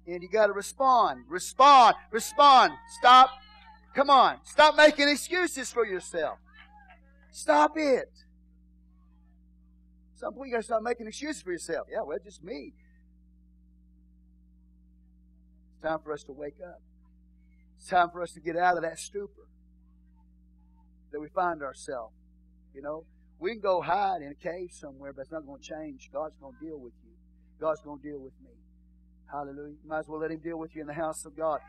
And 0.05 0.21
you 0.21 0.29
got 0.29 0.47
to 0.47 0.53
respond. 0.53 1.25
Respond. 1.27 1.95
Respond. 2.11 2.73
Stop. 2.99 3.31
Come 3.95 4.09
on. 4.09 4.37
Stop 4.43 4.75
making 4.75 5.09
excuses 5.09 5.71
for 5.71 5.85
yourself. 5.85 6.37
Stop 7.31 7.73
it. 7.77 8.11
Some 10.15 10.33
point 10.33 10.49
you 10.49 10.53
got 10.53 10.61
to 10.61 10.63
stop 10.63 10.83
making 10.83 11.07
excuses 11.07 11.41
for 11.41 11.51
yourself. 11.51 11.87
Yeah, 11.91 12.01
well, 12.03 12.17
just 12.23 12.43
me. 12.43 12.73
It's 15.73 15.83
time 15.83 15.99
for 16.03 16.13
us 16.13 16.23
to 16.23 16.31
wake 16.31 16.57
up. 16.65 16.81
It's 17.77 17.87
time 17.87 18.09
for 18.11 18.21
us 18.21 18.31
to 18.33 18.39
get 18.39 18.55
out 18.55 18.77
of 18.77 18.83
that 18.83 18.99
stupor 18.99 19.47
that 21.11 21.19
we 21.19 21.27
find 21.29 21.61
ourselves. 21.63 22.13
You 22.73 22.81
know, 22.81 23.05
we 23.39 23.51
can 23.51 23.61
go 23.61 23.81
hide 23.81 24.21
in 24.21 24.31
a 24.31 24.35
cave 24.35 24.69
somewhere, 24.71 25.13
but 25.13 25.23
it's 25.23 25.31
not 25.31 25.45
going 25.45 25.61
to 25.61 25.67
change. 25.67 26.09
God's 26.11 26.35
going 26.41 26.55
to 26.59 26.65
deal 26.65 26.77
with 26.77 26.93
you. 27.03 27.11
God's 27.59 27.81
going 27.81 27.99
to 27.99 28.07
deal 28.07 28.19
with 28.19 28.33
me. 28.43 28.51
Hallelujah. 29.31 29.75
You 29.83 29.89
might 29.89 29.99
as 29.99 30.07
well 30.07 30.19
let 30.19 30.31
Him 30.31 30.39
deal 30.39 30.57
with 30.57 30.75
you 30.75 30.81
in 30.81 30.87
the 30.87 30.93
house 30.93 31.25
of 31.25 31.35
God. 31.35 31.59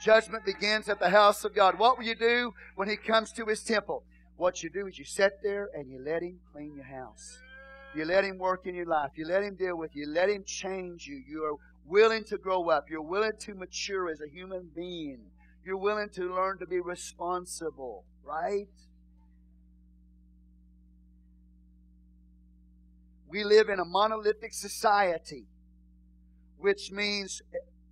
Judgment 0.00 0.44
begins 0.44 0.88
at 0.88 1.00
the 1.00 1.10
house 1.10 1.44
of 1.44 1.54
God. 1.54 1.78
What 1.78 1.98
will 1.98 2.04
you 2.04 2.14
do 2.14 2.54
when 2.76 2.88
He 2.88 2.96
comes 2.96 3.32
to 3.32 3.44
His 3.46 3.62
temple? 3.62 4.04
What 4.36 4.62
you 4.62 4.70
do 4.70 4.86
is 4.86 4.98
you 4.98 5.04
sit 5.04 5.40
there 5.42 5.68
and 5.74 5.90
you 5.90 6.00
let 6.04 6.22
Him 6.22 6.38
clean 6.52 6.76
your 6.76 6.84
house. 6.84 7.38
You 7.94 8.04
let 8.04 8.24
Him 8.24 8.38
work 8.38 8.66
in 8.66 8.74
your 8.74 8.86
life. 8.86 9.12
You 9.16 9.26
let 9.26 9.42
Him 9.42 9.56
deal 9.56 9.76
with 9.76 9.96
you. 9.96 10.06
Let 10.06 10.28
Him 10.28 10.44
change 10.44 11.06
you. 11.06 11.20
You 11.28 11.44
are 11.44 11.56
willing 11.86 12.22
to 12.24 12.38
grow 12.38 12.70
up. 12.70 12.88
You're 12.88 13.02
willing 13.02 13.32
to 13.40 13.54
mature 13.54 14.10
as 14.10 14.20
a 14.20 14.28
human 14.28 14.70
being. 14.76 15.18
You're 15.64 15.76
willing 15.76 16.10
to 16.10 16.32
learn 16.32 16.58
to 16.58 16.66
be 16.66 16.80
responsible, 16.80 18.04
right? 18.24 18.68
We 23.28 23.44
live 23.44 23.68
in 23.68 23.78
a 23.78 23.84
monolithic 23.84 24.54
society, 24.54 25.44
which 26.56 26.90
means 26.90 27.42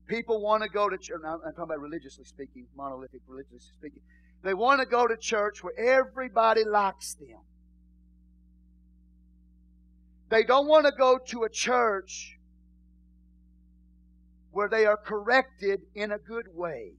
people 0.06 0.40
want 0.40 0.62
to 0.62 0.68
go 0.68 0.88
to 0.88 0.96
church. 0.96 1.20
I'm 1.24 1.40
talking 1.40 1.64
about 1.64 1.80
religiously 1.80 2.24
speaking, 2.24 2.66
monolithic, 2.76 3.20
religiously 3.26 3.72
speaking. 3.78 4.00
They 4.42 4.54
want 4.54 4.80
to 4.80 4.86
go 4.86 5.06
to 5.06 5.16
church 5.16 5.62
where 5.62 5.78
everybody 5.78 6.64
likes 6.64 7.14
them. 7.14 7.40
They 10.28 10.42
don't 10.42 10.66
want 10.66 10.86
to 10.86 10.92
go 10.92 11.18
to 11.28 11.44
a 11.44 11.48
church 11.48 12.38
where 14.50 14.68
they 14.68 14.86
are 14.86 14.96
corrected 14.96 15.82
in 15.94 16.12
a 16.12 16.18
good 16.18 16.46
way. 16.54 16.92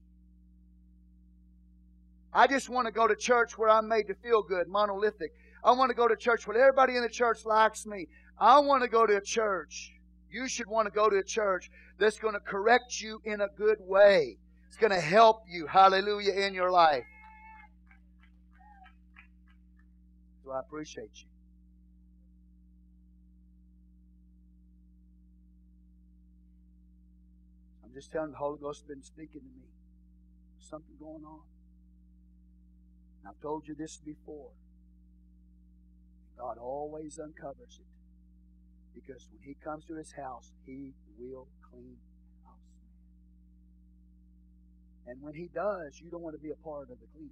I 2.31 2.45
just 2.45 2.69
want 2.69 2.85
to 2.85 2.91
go 2.91 3.07
to 3.07 3.15
church 3.15 3.57
where 3.57 3.69
I'm 3.69 3.87
made 3.87 4.07
to 4.07 4.15
feel 4.15 4.43
good, 4.43 4.67
monolithic. 4.67 5.31
I 5.63 5.71
want 5.71 5.89
to 5.89 5.95
go 5.95 6.07
to 6.07 6.15
church 6.15 6.45
where 6.45 6.57
everybody 6.57 6.95
in 6.95 7.01
the 7.01 7.09
church 7.09 7.45
likes 7.45 7.85
me. 7.85 8.07
I 8.39 8.59
want 8.59 8.83
to 8.83 8.89
go 8.89 9.05
to 9.05 9.17
a 9.17 9.21
church. 9.21 9.91
You 10.29 10.47
should 10.47 10.67
want 10.67 10.87
to 10.87 10.91
go 10.91 11.09
to 11.09 11.17
a 11.17 11.23
church 11.23 11.69
that's 11.99 12.19
going 12.19 12.33
to 12.33 12.39
correct 12.39 13.01
you 13.01 13.19
in 13.25 13.41
a 13.41 13.47
good 13.57 13.77
way. 13.79 14.37
It's 14.67 14.77
going 14.77 14.91
to 14.91 14.99
help 14.99 15.43
you, 15.49 15.65
hallelujah, 15.65 16.33
in 16.33 16.53
your 16.53 16.69
life. 16.69 17.05
So 20.43 20.51
I 20.51 20.59
appreciate 20.59 21.09
you. 21.15 21.27
I'm 27.83 27.93
just 27.93 28.11
telling 28.11 28.31
the 28.31 28.37
Holy 28.37 28.59
Ghost 28.61 28.81
has 28.81 28.87
been 28.87 29.03
speaking 29.03 29.41
to 29.41 29.47
me. 29.47 29.67
There's 30.55 30.69
something 30.69 30.95
going 30.99 31.23
on. 31.25 31.41
I've 33.27 33.41
told 33.41 33.67
you 33.67 33.75
this 33.75 33.97
before. 33.97 34.51
God 36.37 36.57
always 36.59 37.19
uncovers 37.19 37.79
it. 37.79 37.96
Because 38.97 39.27
when 39.31 39.41
He 39.43 39.55
comes 39.63 39.85
to 39.85 39.95
His 39.95 40.11
house, 40.11 40.51
He 40.65 40.93
will 41.19 41.47
clean 41.69 41.97
house. 42.43 42.55
And 45.05 45.21
when 45.21 45.35
He 45.35 45.49
does, 45.53 45.99
you 46.01 46.09
don't 46.09 46.21
want 46.21 46.35
to 46.35 46.41
be 46.41 46.49
a 46.49 46.55
part 46.55 46.89
of 46.89 46.99
the 46.99 47.05
cleaning. 47.13 47.29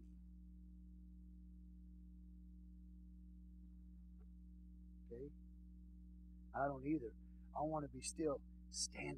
Okay? 5.12 5.32
I 6.56 6.68
don't 6.68 6.86
either. 6.86 7.12
I 7.58 7.64
want 7.64 7.84
to 7.86 7.98
be 7.98 8.04
still 8.04 8.40
standing. 8.72 9.18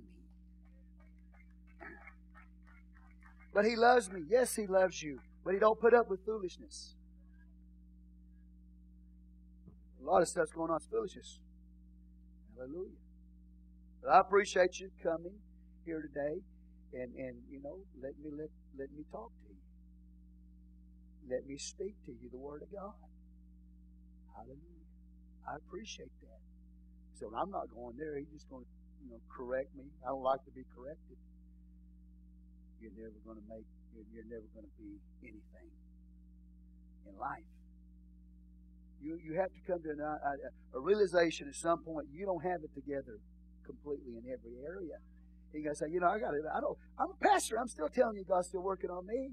But 3.53 3.65
He 3.65 3.75
loves 3.75 4.09
me. 4.09 4.21
Yes, 4.29 4.55
He 4.55 4.67
loves 4.67 5.01
you. 5.01 5.19
But 5.43 5.53
He 5.53 5.59
don't 5.59 5.79
put 5.79 5.93
up 5.93 6.09
with 6.09 6.23
foolishness. 6.25 6.93
A 10.01 10.05
lot 10.05 10.21
of 10.21 10.27
stuff's 10.29 10.51
going 10.51 10.71
on. 10.71 10.77
It's 10.77 10.85
foolishness. 10.85 11.39
Hallelujah. 12.58 12.97
But 14.01 14.10
I 14.12 14.20
appreciate 14.20 14.80
you 14.80 14.89
coming 15.03 15.38
here 15.86 16.01
today 16.01 16.41
and, 16.93 17.14
and 17.16 17.38
you 17.49 17.62
know, 17.62 17.78
let 18.01 18.18
me 18.18 18.32
let 18.34 18.49
let 18.78 18.89
me 18.91 19.03
talk 19.12 19.30
to 19.30 19.49
you. 19.49 19.62
Let 21.30 21.45
me 21.45 21.58
speak 21.58 21.93
to 22.05 22.12
you 22.12 22.30
the 22.32 22.38
word 22.38 22.64
of 22.64 22.72
God. 22.72 22.97
Hallelujah. 24.34 24.88
I 25.47 25.55
appreciate 25.58 26.12
that. 26.22 26.41
So 27.20 27.30
I'm 27.36 27.51
not 27.51 27.68
going 27.74 27.97
there. 27.97 28.18
He's 28.18 28.30
just 28.32 28.49
going 28.49 28.64
to, 28.64 28.70
you 29.03 29.10
know, 29.12 29.20
correct 29.30 29.76
me. 29.76 29.86
I 30.05 30.10
don't 30.10 30.24
like 30.24 30.43
to 30.45 30.51
be 30.51 30.64
corrected. 30.74 31.18
You're 32.80 32.95
never 32.95 33.18
going 33.26 33.38
to 33.38 33.47
make. 33.49 33.66
You're, 33.93 34.05
you're 34.14 34.30
never 34.30 34.45
going 34.53 34.66
to 34.66 34.76
be 34.78 34.97
anything 35.22 35.70
in 37.10 37.18
life. 37.18 37.57
You, 39.01 39.19
you 39.23 39.39
have 39.39 39.49
to 39.49 39.59
come 39.65 39.81
to 39.83 39.89
an, 39.91 40.01
uh, 40.01 40.17
a, 40.73 40.77
a 40.77 40.81
realization 40.81 41.47
at 41.47 41.55
some 41.55 41.83
point 41.83 42.07
you 42.11 42.25
don't 42.25 42.43
have 42.43 42.61
it 42.63 42.73
together 42.73 43.19
completely 43.65 44.17
in 44.17 44.23
every 44.31 44.57
area. 44.65 44.97
You 45.53 45.63
gotta 45.63 45.75
say, 45.75 45.87
you 45.89 45.99
know, 45.99 46.07
I 46.07 46.19
got 46.19 46.33
it. 46.33 46.41
I 46.53 46.59
don't. 46.59 46.77
I'm 46.99 47.09
a 47.09 47.23
pastor. 47.23 47.59
I'm 47.59 47.67
still 47.67 47.89
telling 47.89 48.17
you, 48.17 48.23
God's 48.23 48.47
still 48.47 48.61
working 48.61 48.89
on 48.89 49.05
me. 49.05 49.31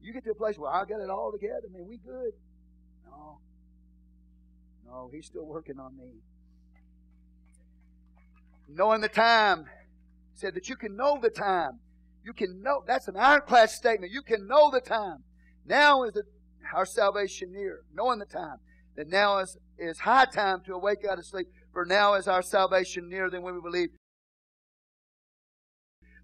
You 0.00 0.12
get 0.12 0.24
to 0.24 0.30
a 0.30 0.34
place 0.34 0.58
where 0.58 0.70
I 0.70 0.84
got 0.84 1.00
it 1.00 1.10
all 1.10 1.32
together. 1.32 1.68
Man, 1.72 1.86
we 1.88 1.98
good. 1.98 2.32
No. 3.06 3.38
no, 4.86 5.10
He's 5.12 5.26
still 5.26 5.46
working 5.46 5.78
on 5.78 5.96
me. 5.96 6.12
Knowing 8.68 9.00
the 9.00 9.08
time 9.08 9.64
said 10.34 10.54
that 10.54 10.68
you 10.68 10.76
can 10.76 10.94
know 10.94 11.18
the 11.20 11.30
time. 11.30 11.80
You 12.24 12.32
can 12.32 12.62
know. 12.62 12.82
That's 12.86 13.08
an 13.08 13.16
ironclad 13.16 13.70
statement. 13.70 14.12
You 14.12 14.22
can 14.22 14.46
know 14.46 14.70
the 14.70 14.80
time. 14.80 15.24
Now 15.64 16.02
is 16.04 16.12
the, 16.12 16.24
our 16.74 16.86
salvation 16.86 17.52
near. 17.52 17.80
Knowing 17.92 18.18
the 18.18 18.26
time. 18.26 18.58
That 18.96 19.08
now 19.08 19.38
is, 19.38 19.56
is 19.78 20.00
high 20.00 20.24
time 20.24 20.62
to 20.66 20.74
awake 20.74 21.04
out 21.08 21.18
of 21.18 21.24
sleep. 21.24 21.46
For 21.72 21.84
now 21.84 22.14
is 22.14 22.26
our 22.26 22.42
salvation 22.42 23.08
nearer 23.08 23.30
than 23.30 23.42
when 23.42 23.54
we 23.54 23.60
believe. 23.60 23.90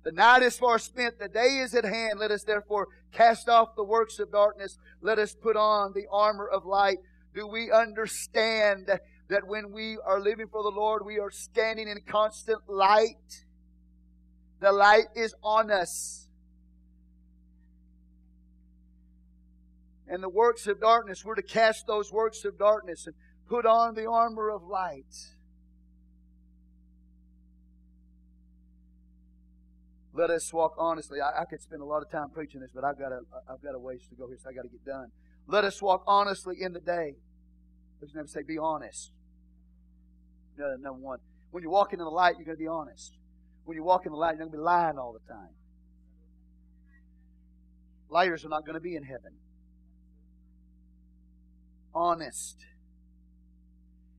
The 0.05 0.12
night 0.12 0.42
is 0.42 0.59
far 0.59 0.78
spent, 0.78 1.18
the 1.18 1.28
day 1.28 1.61
is 1.62 1.74
at 1.74 1.84
hand. 1.84 2.18
Let 2.18 2.30
us 2.30 2.45
therefore 2.45 2.88
cast 3.12 3.49
off 3.49 3.74
the 3.74 3.84
works 3.84 4.18
of 4.18 4.30
darkness. 4.30 4.76
Let 5.01 5.18
us 5.18 5.34
put 5.34 5.57
on 5.57 5.92
the 5.95 6.07
armor 6.12 6.47
of 6.47 6.66
light. 6.66 6.99
Do 7.34 7.47
we 7.47 7.72
understand 7.72 8.90
that 9.28 9.47
when 9.47 9.72
we 9.72 9.97
are 10.05 10.20
living 10.20 10.49
for 10.49 10.62
the 10.62 10.68
Lord, 10.68 11.07
we 11.07 11.18
are 11.18 11.30
standing 11.30 11.88
in 11.88 12.01
constant 12.07 12.68
light? 12.68 13.45
The 14.61 14.72
light 14.72 15.07
is 15.16 15.34
on 15.42 15.70
us. 15.70 16.24
And 20.09 20.23
the 20.23 20.29
works 20.29 20.67
of 20.67 20.81
darkness, 20.81 21.25
we're 21.25 21.35
to 21.35 21.43
cast 21.43 21.87
those 21.87 22.13
works 22.13 22.45
of 22.45 22.59
darkness 22.59 23.07
and 23.07 23.15
put 23.49 23.65
on 23.65 23.95
the 23.95 24.07
armor 24.07 24.51
of 24.51 24.63
light. 24.63 25.15
Let 30.13 30.31
us 30.31 30.53
walk 30.53 30.75
honestly. 30.79 31.21
I, 31.21 31.43
I, 31.43 31.45
could 31.45 31.61
spend 31.61 31.83
a 31.83 31.85
lot 31.85 32.03
of 32.03 32.11
time 32.11 32.31
preaching 32.33 32.61
this, 32.61 32.71
but 32.73 32.85
I've 32.85 32.99
got 32.99 33.11
a 33.11 33.21
I've 33.51 33.61
got 33.63 33.75
a 33.75 33.79
ways 33.79 34.07
to 34.11 34.15
go 34.15 34.29
here, 34.29 34.39
so 34.41 34.49
I 34.49 34.53
got 34.53 34.63
to 34.63 34.69
get 34.69 34.85
done. 34.85 35.09
Let 35.49 35.65
us 35.65 35.83
walk 35.83 36.05
honestly 36.07 36.57
in 36.61 36.73
the 36.73 36.81
day. 36.81 37.17
Let's 38.01 38.15
never 38.15 38.29
say 38.29 38.43
be 38.47 38.59
honest. 38.59 39.11
No, 40.57 40.77
number 40.77 41.01
one. 41.01 41.19
When 41.51 41.63
you're 41.63 41.73
walking 41.73 41.99
in 41.99 42.05
the 42.05 42.11
light, 42.11 42.35
you're 42.37 42.45
going 42.45 42.57
to 42.57 42.63
be 42.63 42.69
honest. 42.69 43.13
When 43.65 43.77
you 43.77 43.83
walk 43.83 44.07
in 44.07 44.13
the 44.13 44.19
light, 44.19 44.37
you're 44.37 44.47
going 44.47 44.53
to 44.53 44.57
be 44.59 44.63
lying 44.63 44.99
all 44.99 45.13
the 45.13 45.33
time. 45.33 45.55
Liars 48.09 48.45
are 48.45 48.49
not 48.49 48.65
going 48.65 48.75
to 48.75 48.81
be 48.81 48.95
in 48.95 49.03
heaven. 49.03 49.33
Honest. 51.95 52.57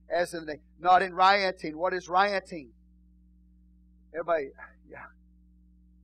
As 0.09 0.33
in 0.33 0.45
the 0.45 0.57
not 0.79 1.01
in 1.01 1.13
rioting. 1.13 1.77
What 1.77 1.93
is 1.93 2.07
rioting? 2.07 2.69
Everybody, 4.13 4.49
yeah. 4.89 4.97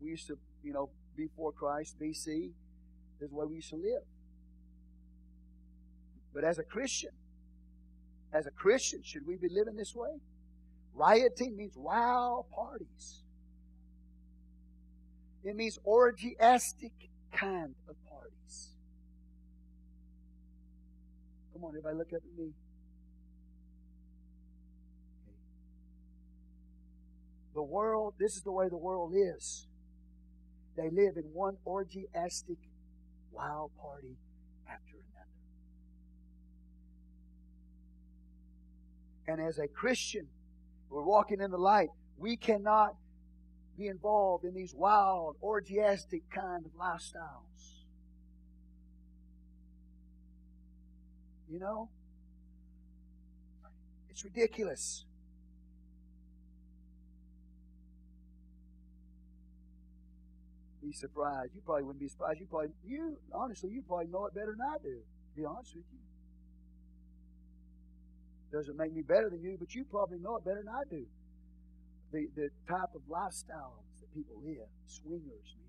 We 0.01 0.09
used 0.09 0.27
to, 0.27 0.37
you 0.63 0.73
know, 0.73 0.89
before 1.15 1.51
Christ, 1.51 1.95
BC, 1.99 2.49
is 3.21 3.31
way 3.31 3.45
we 3.45 3.55
used 3.55 3.69
to 3.69 3.75
live. 3.75 4.03
But 6.33 6.43
as 6.43 6.57
a 6.59 6.63
Christian, 6.63 7.11
as 8.33 8.47
a 8.47 8.51
Christian, 8.51 9.01
should 9.03 9.27
we 9.27 9.35
be 9.35 9.49
living 9.49 9.75
this 9.75 9.93
way? 9.95 10.19
Rioting 10.93 11.55
means 11.55 11.73
wow 11.75 12.45
parties. 12.53 13.23
It 15.43 15.55
means 15.55 15.79
orgiastic 15.85 16.91
kind 17.31 17.75
of. 17.87 17.95
Come 21.61 21.67
on, 21.67 21.77
everybody, 21.77 21.95
look 21.95 22.07
up 22.07 22.23
at 22.25 22.39
me. 22.39 22.53
The 27.53 27.61
world, 27.61 28.15
this 28.19 28.35
is 28.35 28.41
the 28.41 28.51
way 28.51 28.67
the 28.67 28.77
world 28.77 29.13
is. 29.15 29.67
They 30.75 30.89
live 30.89 31.17
in 31.17 31.25
one 31.33 31.57
orgiastic 31.67 32.57
wild 33.31 33.69
party 33.79 34.17
after 34.67 34.95
another. 39.27 39.39
And 39.39 39.47
as 39.47 39.59
a 39.59 39.67
Christian, 39.67 40.29
we're 40.89 41.03
walking 41.03 41.41
in 41.41 41.51
the 41.51 41.59
light. 41.59 41.89
We 42.17 42.37
cannot 42.37 42.95
be 43.77 43.85
involved 43.85 44.45
in 44.45 44.55
these 44.55 44.73
wild, 44.73 45.35
orgiastic 45.43 46.23
kind 46.33 46.65
of 46.65 46.71
lifestyles. 46.71 47.80
You 51.51 51.59
know? 51.59 51.89
It's 54.09 54.23
ridiculous. 54.23 55.03
Be 60.81 60.93
surprised. 60.93 61.51
You 61.53 61.61
probably 61.65 61.83
wouldn't 61.83 61.99
be 61.99 62.07
surprised. 62.07 62.39
You 62.39 62.47
probably, 62.49 62.69
you 62.87 63.17
honestly, 63.33 63.69
you 63.69 63.83
probably 63.85 64.07
know 64.07 64.25
it 64.27 64.33
better 64.33 64.55
than 64.57 64.65
I 64.65 64.77
do. 64.81 64.95
To 64.95 65.35
be 65.35 65.45
honest 65.45 65.75
with 65.75 65.83
you. 65.91 65.99
Doesn't 68.57 68.77
make 68.77 68.93
me 68.93 69.01
better 69.01 69.29
than 69.29 69.41
you, 69.41 69.57
but 69.59 69.75
you 69.75 69.83
probably 69.83 70.19
know 70.19 70.37
it 70.37 70.45
better 70.45 70.63
than 70.63 70.73
I 70.73 70.83
do. 70.89 71.05
The, 72.11 72.27
the 72.35 72.49
type 72.67 72.95
of 72.95 73.01
lifestyles 73.09 73.99
that 73.99 74.13
people 74.13 74.41
live, 74.43 74.67
swingers, 74.87 75.55
man. 75.55 75.67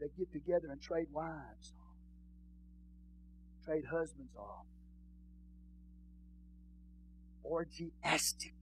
They 0.00 0.06
get 0.18 0.32
together 0.32 0.68
and 0.70 0.80
trade 0.80 1.06
wives 1.12 1.72
trade 3.64 3.84
husbands 3.90 4.34
off. 4.36 4.66
Orgiastic, 7.44 8.54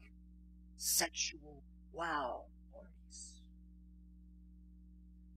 sexual, 0.76 1.62
wow 1.92 2.42
parties. 2.72 3.40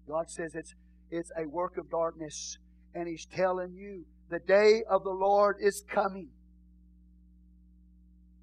God 0.07 0.29
says 0.29 0.55
it's, 0.55 0.73
it's 1.11 1.31
a 1.37 1.47
work 1.47 1.77
of 1.77 1.89
darkness, 1.89 2.57
and 2.93 3.07
He's 3.07 3.25
telling 3.25 3.73
you 3.73 4.05
the 4.29 4.39
day 4.39 4.83
of 4.89 5.03
the 5.03 5.11
Lord 5.11 5.57
is 5.59 5.83
coming. 5.87 6.29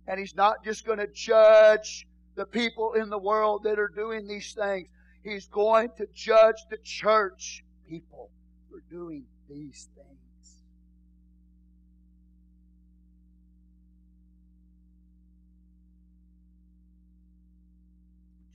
And 0.06 0.18
He's 0.18 0.34
not 0.34 0.64
just 0.64 0.86
going 0.86 0.98
to 0.98 1.08
judge 1.12 2.06
the 2.34 2.46
people 2.46 2.94
in 2.94 3.10
the 3.10 3.18
world 3.18 3.62
that 3.64 3.78
are 3.78 3.92
doing 3.94 4.26
these 4.26 4.52
things. 4.52 4.88
He's 5.24 5.46
going 5.46 5.90
to 5.98 6.06
judge 6.14 6.56
the 6.70 6.78
church 6.82 7.64
people 7.88 8.30
for 8.70 8.82
doing 8.90 9.24
these 9.48 9.88
things. 9.94 10.11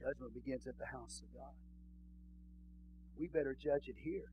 Judgment 0.07 0.33
begins 0.33 0.65
at 0.67 0.77
the 0.79 0.85
house 0.85 1.21
of 1.21 1.27
God. 1.35 1.51
We 3.19 3.27
better 3.27 3.57
judge 3.59 3.89
it 3.89 3.95
here. 4.01 4.31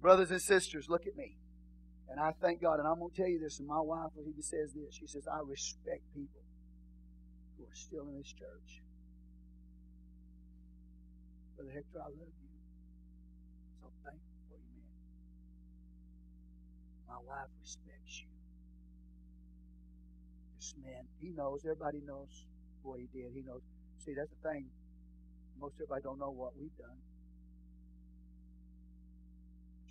Brothers 0.00 0.30
and 0.30 0.40
sisters, 0.40 0.86
look 0.88 1.06
at 1.06 1.16
me. 1.16 1.36
And 2.08 2.20
I 2.20 2.32
thank 2.40 2.60
God, 2.60 2.78
and 2.78 2.86
I'm 2.86 2.98
going 2.98 3.10
to 3.10 3.16
tell 3.16 3.28
you 3.28 3.40
this, 3.40 3.58
and 3.58 3.66
my 3.66 3.80
wife 3.80 4.12
even 4.20 4.42
says 4.42 4.72
this. 4.74 4.94
She 4.94 5.06
says, 5.06 5.26
I 5.26 5.40
respect 5.44 6.02
people 6.14 6.42
who 7.56 7.64
are 7.64 7.74
still 7.74 8.06
in 8.06 8.18
this 8.18 8.32
church. 8.32 8.82
Brother 11.56 11.72
Hector, 11.72 11.98
I 11.98 12.06
love 12.06 12.34
you. 12.38 12.54
So 13.80 13.88
thankful 14.04 14.38
for 14.46 14.58
you, 14.58 14.70
man. 14.78 14.94
My 17.08 17.18
wife 17.26 17.50
respects 17.62 18.20
you. 18.20 18.31
Man, 20.80 21.04
he 21.20 21.30
knows, 21.30 21.64
everybody 21.64 22.00
knows 22.04 22.46
what 22.82 23.00
he 23.00 23.08
did. 23.12 23.32
He 23.34 23.42
knows. 23.42 23.60
See, 24.04 24.14
that's 24.14 24.30
the 24.30 24.48
thing. 24.48 24.66
Most 25.60 25.74
everybody 25.76 26.02
don't 26.02 26.18
know 26.18 26.30
what 26.30 26.56
we've 26.58 26.76
done 26.76 26.98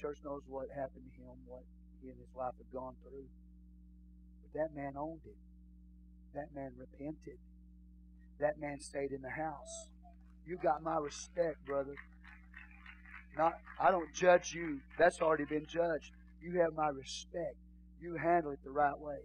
church 0.02 0.18
knows 0.26 0.42
what 0.48 0.68
happened 0.76 1.06
to 1.16 1.22
him, 1.22 1.38
what 1.46 1.62
he 2.02 2.10
and 2.10 2.18
his 2.18 2.34
wife 2.34 2.54
have 2.58 2.74
gone 2.74 2.96
through. 3.04 3.30
But 4.42 4.60
that 4.60 4.76
man 4.76 4.94
owned 4.98 5.22
it. 5.26 5.38
That 6.34 6.48
man 6.56 6.72
repented. 6.76 7.38
That 8.40 8.60
man 8.60 8.80
stayed 8.80 9.12
in 9.12 9.22
the 9.22 9.30
house. 9.30 9.90
You 10.48 10.58
got 10.58 10.82
my 10.82 10.98
respect, 10.98 11.64
brother. 11.68 11.94
Not 13.38 13.54
I 13.80 13.92
don't 13.92 14.12
judge 14.14 14.54
you. 14.54 14.80
That's 14.98 15.22
already 15.22 15.46
been 15.46 15.68
judged. 15.68 16.12
You 16.42 16.60
have 16.62 16.74
my 16.74 16.90
respect. 16.90 17.56
You 18.02 18.16
handle 18.16 18.52
it 18.52 18.60
the 18.64 18.72
right 18.72 18.98
way. 18.98 19.20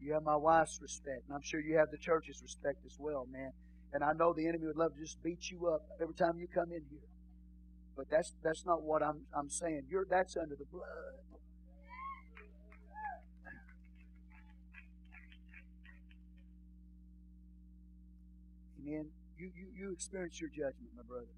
You 0.00 0.12
have 0.12 0.22
my 0.22 0.36
wife's 0.36 0.78
respect, 0.82 1.22
and 1.26 1.34
I'm 1.34 1.42
sure 1.42 1.60
you 1.60 1.76
have 1.78 1.90
the 1.90 1.98
church's 1.98 2.40
respect 2.42 2.84
as 2.86 2.96
well, 2.98 3.26
man. 3.30 3.52
And 3.92 4.04
I 4.04 4.12
know 4.12 4.32
the 4.32 4.46
enemy 4.46 4.66
would 4.66 4.76
love 4.76 4.94
to 4.94 5.00
just 5.00 5.22
beat 5.22 5.50
you 5.50 5.68
up 5.68 5.82
every 6.00 6.14
time 6.14 6.38
you 6.38 6.46
come 6.48 6.70
in 6.72 6.82
here. 6.90 7.08
But 7.96 8.10
that's 8.10 8.34
that's 8.44 8.64
not 8.66 8.82
what 8.82 9.02
I'm 9.02 9.22
I'm 9.34 9.48
saying. 9.48 9.84
You're 9.88 10.06
that's 10.08 10.36
under 10.36 10.54
the 10.54 10.66
blood. 10.66 11.16
Amen. 18.80 19.06
You 19.38 19.50
you 19.56 19.66
you 19.74 19.92
experience 19.92 20.40
your 20.40 20.50
judgment, 20.50 20.90
my 20.96 21.02
brother. 21.08 21.32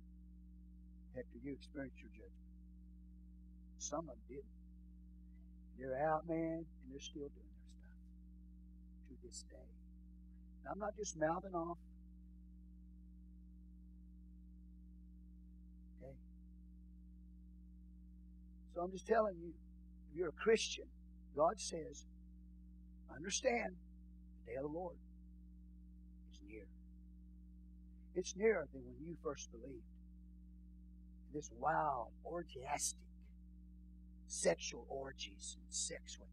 Hector, 1.15 1.39
you 1.43 1.53
experience 1.53 1.95
your 1.99 2.11
judgment. 2.11 2.49
Some 3.79 4.01
of 4.01 4.07
them 4.07 4.19
didn't. 4.29 4.59
They're 5.79 5.97
out, 6.11 6.29
man, 6.29 6.67
and 6.67 6.93
they're 6.93 7.01
still 7.01 7.31
doing 7.31 7.48
this 9.25 9.45
day. 9.51 9.57
I'm 10.71 10.79
not 10.79 10.97
just 10.97 11.19
mouthing 11.19 11.55
off 11.55 11.79
Okay? 16.03 16.13
So 18.75 18.83
I'm 18.83 18.91
just 18.91 19.07
telling 19.07 19.37
you, 19.39 19.53
if 20.11 20.17
you're 20.17 20.29
a 20.29 20.33
Christian, 20.33 20.85
God 21.37 21.61
says, 21.61 22.05
understand, 23.15 23.75
the 24.47 24.53
day 24.53 24.57
of 24.57 24.63
the 24.63 24.69
Lord 24.69 24.97
is 26.33 26.39
near. 26.49 26.67
It's 28.15 28.37
nearer 28.37 28.67
than 28.73 28.83
when 28.85 29.07
you 29.07 29.17
first 29.23 29.51
believed. 29.51 29.85
This 31.35 31.51
wild, 31.59 32.09
orgiastic, 32.25 32.99
sexual 34.27 34.87
orgies 34.89 35.57
and 35.61 35.75
sex 35.75 36.19
with 36.19 36.29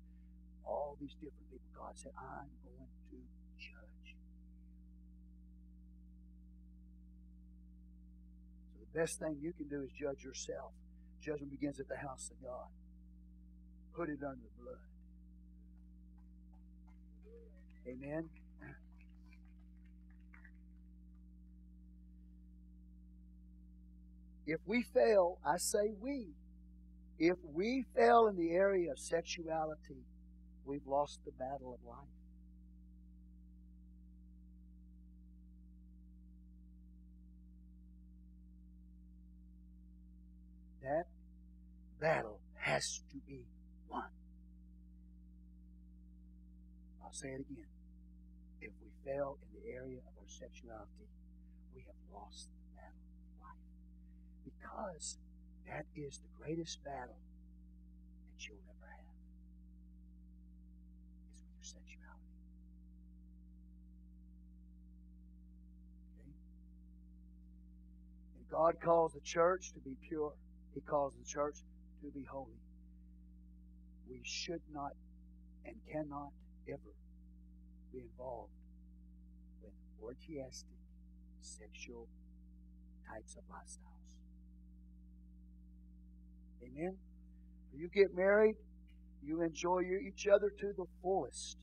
all 0.65 0.97
these 0.99 1.13
different 1.13 1.49
people. 1.51 1.67
God 1.77 1.93
said, 1.95 2.11
I'm 2.17 2.49
going 2.63 2.89
to 3.11 3.17
judge. 3.57 4.15
So 8.73 8.79
the 8.79 8.99
best 8.99 9.19
thing 9.19 9.37
you 9.41 9.53
can 9.53 9.67
do 9.67 9.83
is 9.83 9.91
judge 9.91 10.23
yourself. 10.23 10.71
Judgment 11.21 11.51
begins 11.51 11.79
at 11.79 11.87
the 11.87 11.97
house 11.97 12.29
of 12.31 12.41
God. 12.43 12.67
Put 13.95 14.09
it 14.09 14.19
under 14.23 14.41
the 14.41 14.63
blood. 14.63 14.83
Amen. 17.87 18.29
If 24.47 24.59
we 24.65 24.83
fail, 24.83 25.39
I 25.45 25.57
say 25.57 25.93
we, 25.99 26.27
if 27.17 27.37
we 27.53 27.85
fail 27.95 28.27
in 28.27 28.35
the 28.35 28.51
area 28.51 28.91
of 28.91 28.99
sexuality, 28.99 30.05
we've 30.65 30.85
lost 30.87 31.19
the 31.25 31.31
battle 31.31 31.77
of 31.79 31.87
life. 31.87 32.07
That 40.81 41.07
battle 41.99 42.39
has 42.59 43.01
to 43.11 43.17
be 43.27 43.45
won. 43.89 44.03
I'll 47.03 47.13
say 47.13 47.29
it 47.29 47.41
again. 47.41 47.65
If 48.61 48.71
we 48.81 48.89
fail 49.03 49.37
in 49.41 49.61
the 49.61 49.73
area 49.73 49.97
of 49.97 50.13
our 50.17 50.27
sexuality, 50.27 51.09
we 51.73 51.81
have 51.81 51.95
lost 52.13 52.49
the 52.53 52.77
battle 52.77 53.01
of 53.17 53.49
life. 53.49 53.65
Because 54.45 55.17
that 55.67 55.85
is 55.95 56.19
the 56.19 56.29
greatest 56.37 56.83
battle 56.83 57.17
that 58.29 58.47
you'll 58.47 58.61
ever 58.69 58.74
sexuality. 61.65 62.31
Okay? 66.13 66.31
And 68.37 68.49
God 68.49 68.75
calls 68.83 69.13
the 69.13 69.21
church 69.21 69.73
to 69.73 69.79
be 69.79 69.95
pure. 70.07 70.33
He 70.73 70.81
calls 70.81 71.13
the 71.17 71.25
church 71.25 71.57
to 72.03 72.11
be 72.11 72.23
holy. 72.23 72.59
We 74.09 74.21
should 74.23 74.61
not 74.71 74.91
and 75.65 75.75
cannot 75.91 76.31
ever 76.69 76.93
be 77.91 77.99
involved 77.99 78.51
with 79.63 79.73
orgiastic 80.01 80.77
sexual 81.41 82.07
types 83.09 83.35
of 83.35 83.43
lifestyles. 83.49 84.17
Amen? 86.63 86.97
You 87.73 87.89
get 87.93 88.15
married, 88.15 88.55
you 89.25 89.41
enjoy 89.41 89.81
each 89.81 90.27
other 90.27 90.51
to 90.59 90.73
the 90.77 90.85
fullest. 91.01 91.57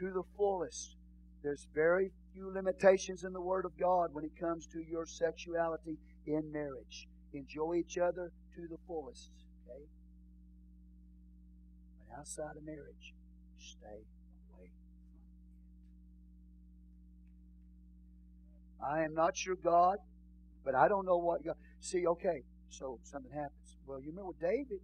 To 0.00 0.10
the 0.10 0.22
fullest. 0.36 0.96
There's 1.42 1.66
very 1.74 2.12
few 2.32 2.52
limitations 2.52 3.24
in 3.24 3.32
the 3.32 3.40
Word 3.40 3.64
of 3.64 3.78
God 3.78 4.10
when 4.12 4.24
it 4.24 4.38
comes 4.38 4.66
to 4.68 4.80
your 4.80 5.06
sexuality 5.06 5.98
in 6.26 6.52
marriage. 6.52 7.08
Enjoy 7.32 7.74
each 7.76 7.98
other 7.98 8.30
to 8.54 8.68
the 8.68 8.76
fullest. 8.86 9.30
Okay? 9.66 9.82
But 11.98 12.18
outside 12.18 12.56
of 12.56 12.64
marriage, 12.64 13.14
stay 13.58 14.04
away 14.54 14.70
from 18.80 18.92
it. 18.92 19.00
I 19.00 19.04
am 19.04 19.14
not 19.14 19.44
your 19.44 19.56
God, 19.56 19.96
but 20.64 20.74
I 20.74 20.88
don't 20.88 21.06
know 21.06 21.16
what 21.16 21.44
God. 21.44 21.56
See, 21.80 22.06
okay, 22.06 22.42
so 22.68 22.98
something 23.02 23.32
happens. 23.32 23.76
Well, 23.86 24.00
you 24.00 24.10
remember 24.10 24.32
David? 24.40 24.80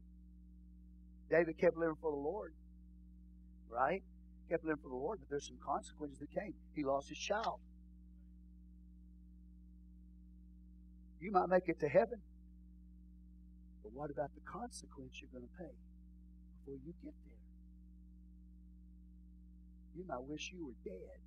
David 1.31 1.59
kept 1.59 1.77
living 1.77 1.97
for 2.01 2.11
the 2.11 2.17
Lord, 2.17 2.53
right? 3.69 4.03
Kept 4.49 4.65
living 4.65 4.83
for 4.83 4.89
the 4.89 4.97
Lord, 4.97 5.19
but 5.21 5.29
there's 5.29 5.47
some 5.47 5.59
consequences 5.65 6.19
that 6.19 6.33
came. 6.33 6.55
He 6.75 6.85
lost 6.85 7.09
his 7.09 7.19
child. 7.19 7.61
You 11.21 11.33
might 11.33 11.49
make 11.49 11.69
it 11.69 11.81
to 11.81 11.89
heaven, 11.89 12.23
but 13.83 13.93
what 13.93 14.11
about 14.11 14.31
the 14.35 14.41
consequence 14.51 15.21
you're 15.21 15.33
going 15.33 15.49
to 15.49 15.59
pay 15.59 15.75
before 16.65 16.79
you 16.85 16.95
get 17.03 17.13
there? 17.27 17.35
You 19.97 20.05
might 20.07 20.23
wish 20.23 20.53
you 20.53 20.65
were 20.65 20.79
dead. 20.85 21.19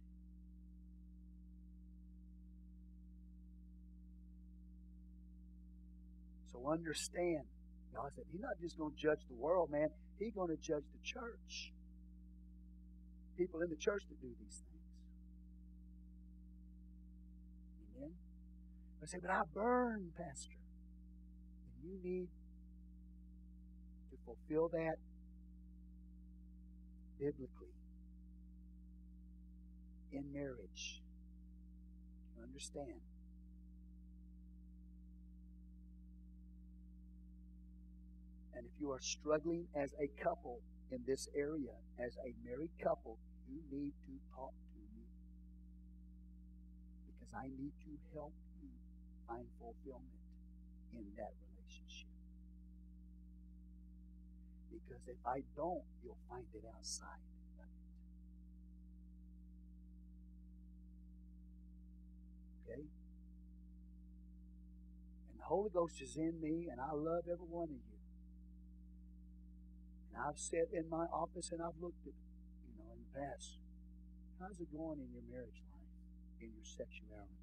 So 6.54 6.72
understand, 6.72 7.44
God 7.94 8.10
said, 8.16 8.24
He's 8.32 8.42
not 8.42 8.60
just 8.62 8.78
going 8.78 8.92
to 8.92 8.98
judge 8.98 9.20
the 9.28 9.36
world, 9.36 9.70
man. 9.72 9.88
He's 10.20 10.34
going 10.34 10.50
to 10.50 10.62
judge 10.62 10.84
the 10.94 11.02
church. 11.04 11.74
People 13.38 13.62
in 13.62 13.70
the 13.70 13.76
church 13.76 14.04
that 14.10 14.22
do 14.22 14.30
these 14.40 14.62
things. 14.64 14.86
Amen. 17.98 18.12
I 19.02 19.06
say, 19.06 19.18
but 19.22 19.32
I 19.32 19.42
burn, 19.54 20.12
Pastor. 20.18 20.56
And 21.66 21.92
you 21.92 21.98
need 22.04 22.28
to 24.12 24.18
fulfill 24.26 24.70
that 24.70 24.96
biblically 27.20 27.76
in 30.12 30.32
marriage. 30.34 31.02
You 32.36 32.44
understand? 32.44 33.11
And 38.56 38.66
if 38.66 38.72
you 38.80 38.92
are 38.92 39.00
struggling 39.00 39.68
as 39.76 39.94
a 40.00 40.08
couple 40.22 40.60
in 40.92 41.00
this 41.08 41.28
area, 41.36 41.76
as 42.00 42.18
a 42.26 42.36
married 42.44 42.72
couple, 42.84 43.18
you 43.48 43.62
need 43.72 43.94
to 44.06 44.14
talk 44.36 44.52
to 44.52 44.80
me. 44.96 45.08
Because 47.08 47.34
I 47.34 47.48
need 47.48 47.74
to 47.86 47.92
help 48.14 48.34
you 48.62 48.70
find 49.28 49.48
fulfillment 49.60 50.20
in 50.94 51.06
that 51.18 51.32
relationship. 51.48 52.10
Because 54.72 55.08
if 55.08 55.26
I 55.26 55.44
don't, 55.56 55.84
you'll 56.04 56.20
find 56.30 56.46
it 56.54 56.64
outside. 56.76 57.24
Okay? 62.68 62.82
And 65.30 65.40
the 65.40 65.44
Holy 65.44 65.70
Ghost 65.70 66.02
is 66.02 66.16
in 66.18 66.40
me, 66.42 66.68
and 66.72 66.80
I 66.80 66.92
love 66.94 67.24
every 67.32 67.48
one 67.48 67.70
of 67.70 67.80
you. 67.92 68.01
And 70.12 70.20
I've 70.20 70.38
sat 70.38 70.68
in 70.76 70.90
my 70.90 71.08
office 71.08 71.52
and 71.52 71.62
I've 71.64 71.80
looked 71.80 72.04
at, 72.04 72.14
you 72.68 72.76
know, 72.76 72.92
in 72.92 73.00
the 73.00 73.12
past, 73.16 73.58
how's 74.40 74.60
it 74.60 74.68
going 74.76 75.00
in 75.00 75.08
your 75.16 75.24
marriage 75.32 75.64
life, 75.72 75.96
in 76.44 76.52
your 76.52 76.68
sexuality? 76.68 77.40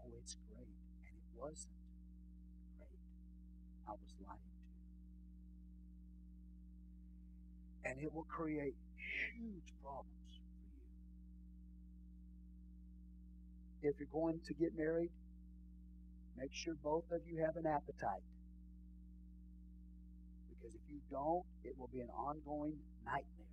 Oh, 0.00 0.08
it's 0.22 0.36
great. 0.48 0.72
And 1.04 1.12
it 1.12 1.28
wasn't 1.36 1.76
great. 2.78 3.04
I 3.84 3.92
was 3.92 4.12
lying 4.24 4.40
to. 4.40 4.56
And 7.90 8.00
it 8.00 8.12
will 8.12 8.26
create 8.30 8.74
huge 9.36 9.74
problems 9.82 10.40
for 10.40 10.56
you. 13.84 13.90
If 13.90 14.00
you're 14.00 14.08
going 14.12 14.40
to 14.46 14.54
get 14.54 14.72
married, 14.76 15.12
make 16.36 16.52
sure 16.52 16.74
both 16.82 17.04
of 17.12 17.20
you 17.26 17.44
have 17.44 17.56
an 17.56 17.66
appetite. 17.66 18.24
Because 20.56 20.74
if 20.74 20.82
you 20.88 21.00
don't, 21.10 21.44
it 21.64 21.76
will 21.78 21.90
be 21.92 22.00
an 22.00 22.08
ongoing 22.10 22.74
nightmare. 23.04 23.52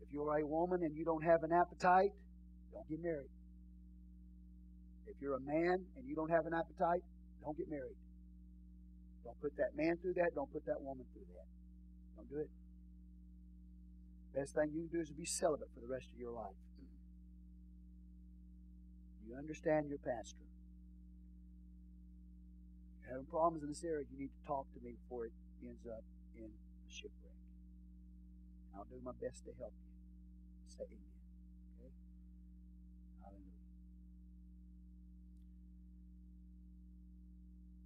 If 0.00 0.12
you're 0.12 0.38
a 0.38 0.46
woman 0.46 0.82
and 0.82 0.96
you 0.96 1.04
don't 1.04 1.24
have 1.24 1.42
an 1.42 1.52
appetite, 1.52 2.10
don't 2.72 2.88
get 2.88 3.02
married. 3.02 3.30
If 5.06 5.16
you're 5.20 5.36
a 5.36 5.40
man 5.40 5.84
and 5.96 6.06
you 6.06 6.14
don't 6.14 6.30
have 6.30 6.46
an 6.46 6.54
appetite, 6.54 7.02
don't 7.42 7.56
get 7.56 7.68
married. 7.70 7.96
Don't 9.24 9.40
put 9.40 9.56
that 9.56 9.74
man 9.76 9.96
through 10.00 10.14
that. 10.14 10.30
Don't 10.34 10.50
put 10.52 10.64
that 10.66 10.80
woman 10.80 11.04
through 11.12 11.26
that. 11.34 11.46
Don't 12.16 12.30
do 12.30 12.38
it. 12.38 12.50
Best 14.34 14.54
thing 14.54 14.70
you 14.74 14.86
can 14.86 14.98
do 14.98 15.00
is 15.00 15.10
be 15.10 15.24
celibate 15.24 15.68
for 15.74 15.80
the 15.80 15.88
rest 15.88 16.06
of 16.12 16.18
your 16.18 16.32
life. 16.32 16.54
You 19.26 19.34
understand 19.34 19.88
your 19.88 19.98
pastor 19.98 20.46
having 23.08 23.26
problems 23.26 23.62
in 23.62 23.68
this 23.68 23.84
area, 23.84 24.04
you 24.10 24.18
need 24.18 24.30
to 24.30 24.46
talk 24.46 24.66
to 24.74 24.80
me 24.84 24.94
before 25.02 25.26
it 25.26 25.32
ends 25.62 25.86
up 25.86 26.02
in 26.36 26.44
a 26.44 26.92
shipwreck. 26.92 27.34
I'll 28.76 28.84
do 28.84 29.00
my 29.04 29.12
best 29.20 29.44
to 29.44 29.52
help 29.58 29.72
you. 29.72 29.92
Say 30.68 30.84
amen. 30.84 31.16
Okay? 31.80 31.92
Hallelujah. 33.22 33.56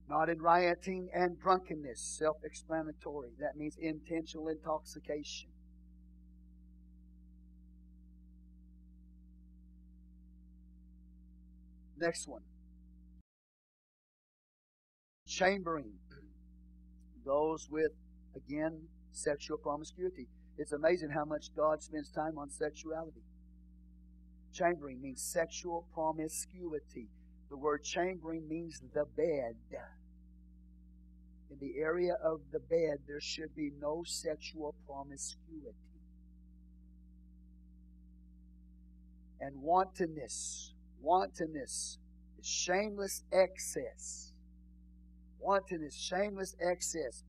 Not 0.09 0.29
in 0.29 0.43
rioting 0.43 1.11
and 1.15 1.39
drunkenness, 1.39 2.01
self 2.01 2.39
explanatory. 2.45 3.31
That 3.39 3.57
means 3.57 3.77
intentional 3.81 4.49
intoxication. 4.49 5.51
Next 11.99 12.27
one. 12.27 12.41
Chambering 15.31 15.93
goes 17.25 17.69
with, 17.71 17.93
again, 18.35 18.81
sexual 19.13 19.59
promiscuity. 19.59 20.27
It's 20.59 20.73
amazing 20.73 21.11
how 21.11 21.25
much 21.25 21.55
God 21.57 21.81
spends 21.83 22.11
time 22.11 22.37
on 22.37 22.51
sexuality. 22.51 23.23
Chambering 24.53 25.01
means 25.01 25.23
sexual 25.23 25.87
promiscuity. 25.95 27.07
The 27.49 27.57
word 27.57 27.85
chambering 27.85 28.49
means 28.49 28.83
the 28.93 29.05
bed. 29.17 29.55
In 31.49 31.59
the 31.61 31.79
area 31.79 32.17
of 32.25 32.41
the 32.53 32.59
bed, 32.59 32.99
there 33.07 33.21
should 33.21 33.55
be 33.55 33.71
no 33.81 34.03
sexual 34.05 34.75
promiscuity. 34.85 35.77
And 39.41 39.63
wantonness. 39.63 40.75
Wantonness 41.01 41.99
is 42.41 42.47
shameless 42.47 43.23
excess. 43.33 44.30
Wantonness, 45.41 45.97
shameless 45.97 46.55
excess. 46.61 47.25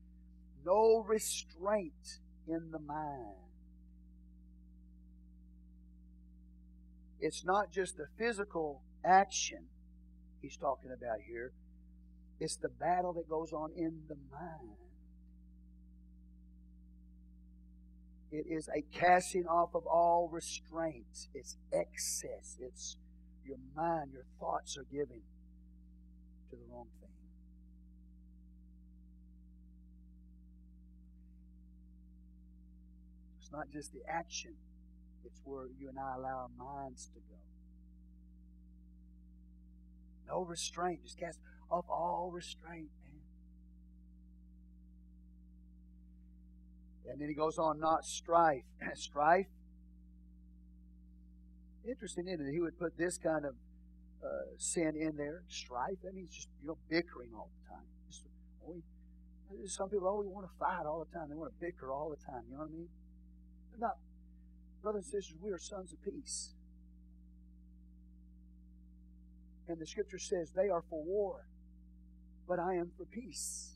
No 0.64 1.04
restraint 1.06 2.20
in 2.46 2.70
the 2.70 2.78
mind. 2.78 3.36
It's 7.20 7.44
not 7.44 7.72
just 7.72 7.96
the 7.96 8.06
physical 8.18 8.82
action 9.04 9.66
he's 10.40 10.56
talking 10.56 10.90
about 10.90 11.18
here, 11.26 11.52
it's 12.40 12.56
the 12.56 12.68
battle 12.68 13.12
that 13.14 13.28
goes 13.28 13.52
on 13.52 13.70
in 13.76 14.02
the 14.08 14.16
mind. 14.32 14.76
It 18.32 18.46
is 18.48 18.68
a 18.74 18.82
casting 18.98 19.46
off 19.46 19.74
of 19.74 19.86
all 19.86 20.28
restraints. 20.32 21.28
It's 21.34 21.56
excess. 21.72 22.56
It's 22.60 22.96
your 23.44 23.58
mind, 23.76 24.12
your 24.14 24.24
thoughts 24.40 24.76
are 24.78 24.86
given 24.90 25.20
to 26.50 26.56
the 26.56 26.62
wrong 26.72 26.88
not 33.52 33.70
just 33.70 33.92
the 33.92 34.00
action, 34.08 34.54
it's 35.24 35.40
where 35.44 35.66
you 35.78 35.88
and 35.88 35.98
I 35.98 36.14
allow 36.16 36.48
our 36.48 36.48
minds 36.58 37.06
to 37.14 37.20
go. 37.20 37.36
No 40.26 40.44
restraint. 40.44 41.04
Just 41.04 41.18
cast 41.18 41.38
off 41.70 41.84
all 41.88 42.30
restraint, 42.32 42.88
man. 43.04 43.20
And 47.10 47.20
then 47.20 47.28
he 47.28 47.34
goes 47.34 47.58
on, 47.58 47.78
not 47.78 48.04
strife. 48.04 48.62
strife. 48.94 49.46
Interesting, 51.86 52.28
isn't 52.28 52.46
it? 52.46 52.52
He 52.52 52.60
would 52.60 52.78
put 52.78 52.96
this 52.96 53.18
kind 53.18 53.44
of 53.44 53.54
uh, 54.24 54.54
sin 54.56 54.94
in 54.96 55.16
there. 55.16 55.42
Strife. 55.48 55.98
That 56.04 56.14
means 56.14 56.34
just 56.34 56.48
you 56.60 56.68
know 56.68 56.78
bickering 56.88 57.30
all 57.34 57.50
the 57.60 57.68
time. 57.74 57.84
Just, 58.08 58.22
oh, 58.66 58.76
some 59.66 59.90
people 59.90 60.06
always 60.06 60.28
want 60.28 60.46
to 60.46 60.52
fight 60.58 60.86
all 60.86 61.04
the 61.04 61.18
time. 61.18 61.28
They 61.28 61.34
want 61.34 61.52
to 61.52 61.60
bicker 61.60 61.90
all 61.90 62.08
the 62.08 62.24
time. 62.24 62.42
You 62.48 62.54
know 62.54 62.62
what 62.62 62.70
I 62.70 62.72
mean? 62.72 62.88
Not, 63.78 63.96
brothers 64.82 65.04
and 65.12 65.22
sisters. 65.22 65.36
We 65.42 65.50
are 65.50 65.58
sons 65.58 65.92
of 65.92 66.02
peace. 66.02 66.54
And 69.68 69.80
the 69.80 69.86
scripture 69.86 70.18
says 70.18 70.52
they 70.54 70.68
are 70.68 70.82
for 70.90 71.02
war, 71.04 71.46
but 72.48 72.58
I 72.58 72.74
am 72.74 72.90
for 72.96 73.04
peace. 73.06 73.72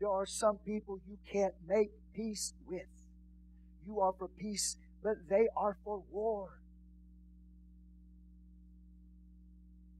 There 0.00 0.10
are 0.10 0.26
some 0.26 0.58
people 0.66 0.98
you 1.08 1.16
can't 1.32 1.54
make 1.66 1.90
peace 2.14 2.52
with. 2.66 2.82
You 3.86 4.00
are 4.00 4.12
for 4.18 4.28
peace, 4.28 4.76
but 5.02 5.14
they 5.30 5.46
are 5.56 5.76
for 5.84 6.02
war. 6.10 6.60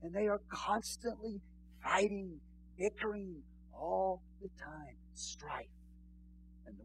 And 0.02 0.12
they 0.12 0.26
are 0.26 0.40
constantly 0.50 1.40
fighting, 1.82 2.40
bickering 2.76 3.42
all 3.72 4.22
the 4.42 4.48
time. 4.60 4.96
Strife. 5.14 5.66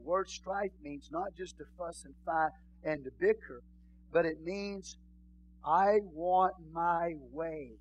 Word 0.08 0.30
strife 0.30 0.72
means 0.82 1.10
not 1.12 1.36
just 1.38 1.58
to 1.58 1.66
fuss 1.78 2.06
and 2.06 2.16
fight 2.26 2.52
and 2.86 3.04
to 3.04 3.12
bicker, 3.20 3.62
but 4.14 4.26
it 4.26 4.38
means 4.42 4.98
I 5.66 6.00
want 6.14 6.54
my 6.72 7.16
way. 7.34 7.72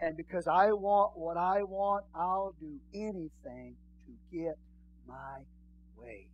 And 0.00 0.16
because 0.16 0.46
I 0.46 0.70
want 0.70 1.18
what 1.18 1.36
I 1.36 1.64
want, 1.64 2.04
I'll 2.14 2.54
do 2.60 2.78
anything 2.94 3.74
to 4.06 4.36
get 4.38 4.54
my 5.08 5.40
way. 5.96 6.28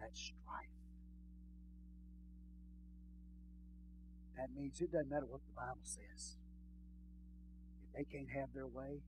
That's 0.00 0.18
strife. 0.18 0.74
That 4.36 4.48
means 4.60 4.80
it 4.80 4.90
doesn't 4.90 5.08
matter 5.08 5.26
what 5.26 5.40
the 5.46 5.54
Bible 5.54 5.84
says. 5.84 6.36
If 7.84 7.96
they 7.96 8.18
can't 8.18 8.30
have 8.34 8.48
their 8.54 8.66
way, 8.66 9.02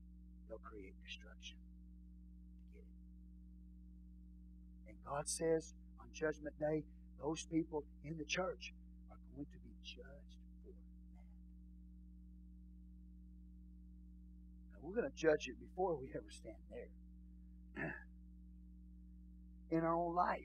they'll 0.47 0.59
create 0.59 0.93
destruction. 1.05 1.60
God 5.07 5.27
says 5.27 5.73
on 5.99 6.07
Judgment 6.13 6.57
Day, 6.59 6.83
those 7.21 7.45
people 7.51 7.83
in 8.03 8.17
the 8.17 8.25
church 8.25 8.73
are 9.11 9.17
going 9.35 9.45
to 9.45 9.57
be 9.59 9.75
judged 9.83 10.37
for 10.63 10.71
that. 10.71 10.75
Now, 14.73 14.79
we're 14.81 14.95
going 14.95 15.09
to 15.09 15.17
judge 15.17 15.47
it 15.47 15.59
before 15.59 15.95
we 15.95 16.07
ever 16.15 16.29
stand 16.29 16.55
there. 16.69 17.95
in 19.71 19.79
our 19.83 19.95
own 19.95 20.13
life. 20.13 20.41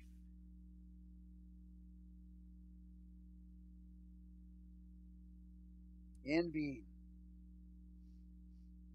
Envying. 6.29 6.83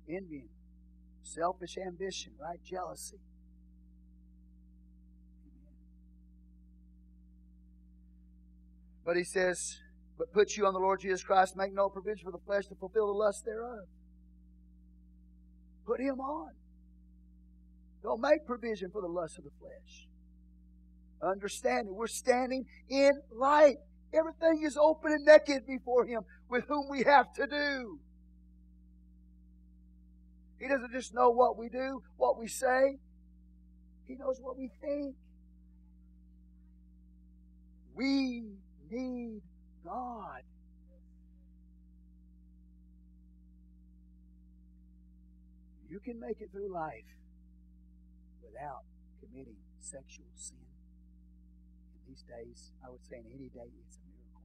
Envying. 0.10 0.50
Selfish 1.24 1.78
ambition, 1.78 2.34
right? 2.40 2.60
Jealousy. 2.64 3.20
But 9.12 9.18
he 9.18 9.26
says, 9.26 9.78
But 10.18 10.32
put 10.32 10.56
you 10.56 10.66
on 10.66 10.74
the 10.74 10.80
Lord 10.80 11.02
Jesus 11.02 11.22
Christ, 11.22 11.58
make 11.58 11.74
no 11.74 11.90
provision 11.90 12.24
for 12.24 12.32
the 12.32 12.42
flesh 12.46 12.66
to 12.68 12.76
fulfill 12.76 13.08
the 13.08 13.20
lust 13.20 13.44
thereof. 13.44 13.84
Put 15.86 16.00
him 16.00 16.22
on. 16.22 16.52
Don't 18.04 18.22
make 18.22 18.46
provision 18.46 18.90
for 18.90 19.02
the 19.02 19.10
lust 19.10 19.38
of 19.38 19.44
the 19.44 19.50
flesh. 19.60 20.08
Understand 21.22 21.90
that 21.90 21.94
we're 21.94 22.08
standing 22.08 22.64
in 22.88 23.12
light. 23.38 23.76
Everything 24.14 24.64
is 24.66 24.78
open 24.78 25.12
and 25.12 25.26
naked 25.26 25.68
before 25.68 26.06
him 26.06 26.22
with 26.50 26.64
whom 26.70 26.88
we 26.90 27.04
have 27.04 27.34
to 27.34 27.48
do. 27.48 28.00
He 30.58 30.70
doesn't 30.70 30.94
just 30.94 31.14
know 31.14 31.32
what 31.32 31.58
we 31.58 31.68
do, 31.68 32.02
what 32.16 32.40
we 32.40 32.48
say. 32.48 32.96
He 34.08 34.16
knows 34.16 34.38
what 34.40 34.58
we 34.58 34.70
think. 34.82 35.16
We 37.94 38.44
need 38.92 39.42
God. 39.86 40.44
You 45.90 46.00
can 46.00 46.20
make 46.20 46.40
it 46.40 46.52
through 46.52 46.72
life 46.72 47.08
without 48.44 48.84
committing 49.20 49.60
sexual 49.80 50.32
sin. 50.36 50.64
In 51.96 52.00
these 52.08 52.24
days, 52.24 52.72
I 52.86 52.90
would 52.90 53.04
say 53.04 53.18
in 53.18 53.28
any 53.28 53.50
day, 53.50 53.68
it's 53.88 53.98
a 53.98 54.06
miracle. 54.08 54.42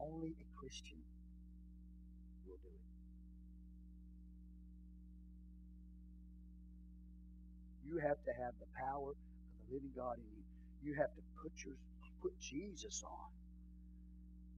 Only 0.00 0.36
a 0.36 0.46
Christian 0.60 1.00
will 2.46 2.60
do 2.60 2.68
it. 2.68 2.84
You 7.88 7.98
have 8.06 8.20
to 8.24 8.32
have 8.44 8.52
the 8.60 8.68
power 8.76 9.12
of 9.12 9.16
the 9.64 9.74
living 9.74 9.92
God 9.96 10.18
in 10.18 10.28
you. 10.36 10.44
You 10.84 10.94
have 11.00 11.14
to 11.16 11.22
put 11.40 11.52
your 11.64 11.76
put 12.26 12.40
Jesus 12.40 13.02
on. 13.04 13.30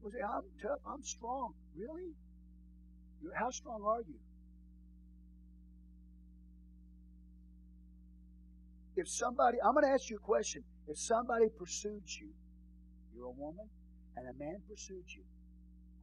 Well, 0.00 0.12
say, 0.12 0.24
I'm 0.24 0.42
tough, 0.62 0.80
I'm 0.86 1.02
strong. 1.02 1.52
Really? 1.76 2.14
How 3.34 3.50
strong 3.50 3.82
are 3.84 4.00
you? 4.00 4.14
If 8.96 9.08
somebody, 9.08 9.58
I'm 9.64 9.74
going 9.74 9.84
to 9.84 9.92
ask 9.92 10.08
you 10.08 10.16
a 10.16 10.20
question. 10.20 10.62
If 10.88 10.98
somebody 10.98 11.46
pursued 11.58 12.08
you, 12.20 12.30
you're 13.14 13.26
a 13.26 13.30
woman, 13.30 13.68
and 14.16 14.26
a 14.28 14.38
man 14.38 14.56
pursued 14.68 15.04
you, 15.08 15.22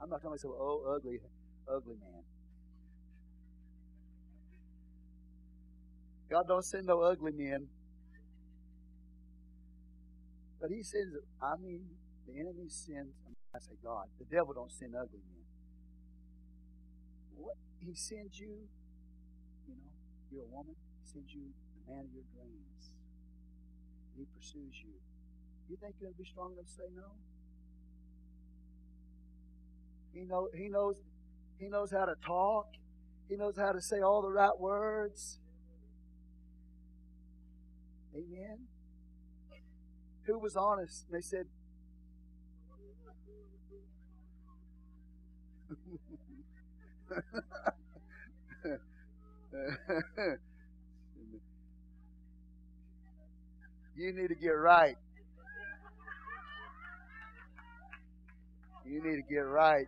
I'm 0.01 0.09
not 0.09 0.21
talking 0.21 0.37
about, 0.43 0.55
oh, 0.59 0.95
ugly, 0.95 1.17
ugly 1.67 1.95
man. 1.99 2.23
God 6.29 6.43
don't 6.47 6.63
send 6.63 6.85
no 6.85 7.01
ugly 7.01 7.31
men. 7.33 7.67
But 10.65 10.73
he 10.73 10.81
says, 10.81 11.13
I 11.43 11.61
mean, 11.61 11.85
the 12.25 12.39
enemy 12.39 12.65
sends, 12.69 13.13
I 13.53 13.59
say 13.59 13.77
God, 13.83 14.09
the 14.17 14.25
devil 14.25 14.51
don't 14.51 14.71
send 14.71 14.95
ugly 14.95 15.21
men. 15.21 15.45
what 17.37 17.53
he 17.77 17.93
sends 17.93 18.39
you, 18.39 18.65
you 19.67 19.75
know, 19.77 19.93
you're 20.31 20.41
a 20.41 20.47
woman, 20.47 20.73
he 20.73 21.05
sends 21.05 21.31
you 21.31 21.53
the 21.53 21.93
man 21.93 22.05
of 22.05 22.11
your 22.11 22.25
dreams. 22.33 22.97
He 24.17 24.25
pursues 24.35 24.73
you. 24.81 24.97
You 25.69 25.77
think 25.77 25.97
you're 26.01 26.09
to 26.09 26.17
be 26.17 26.25
strong 26.25 26.53
enough 26.53 26.65
to 26.65 26.71
say 26.71 26.89
no? 26.95 27.13
He 30.15 30.25
know 30.25 30.49
he 30.51 30.67
knows 30.67 30.95
he 31.59 31.67
knows 31.67 31.91
how 31.91 32.05
to 32.05 32.15
talk. 32.25 32.69
He 33.29 33.35
knows 33.35 33.55
how 33.55 33.71
to 33.71 33.81
say 33.81 34.01
all 34.01 34.23
the 34.23 34.31
right 34.31 34.57
words. 34.59 35.37
Amen. 38.15 38.65
Who 40.25 40.39
was 40.39 40.55
honest? 40.55 41.05
They 41.11 41.21
said, 41.21 41.45
you 53.95 54.13
need 54.13 54.29
to 54.29 54.35
get 54.35 54.49
right. 54.49 54.97
You 58.85 59.03
need 59.03 59.15
to 59.15 59.23
get 59.29 59.39
right. 59.39 59.87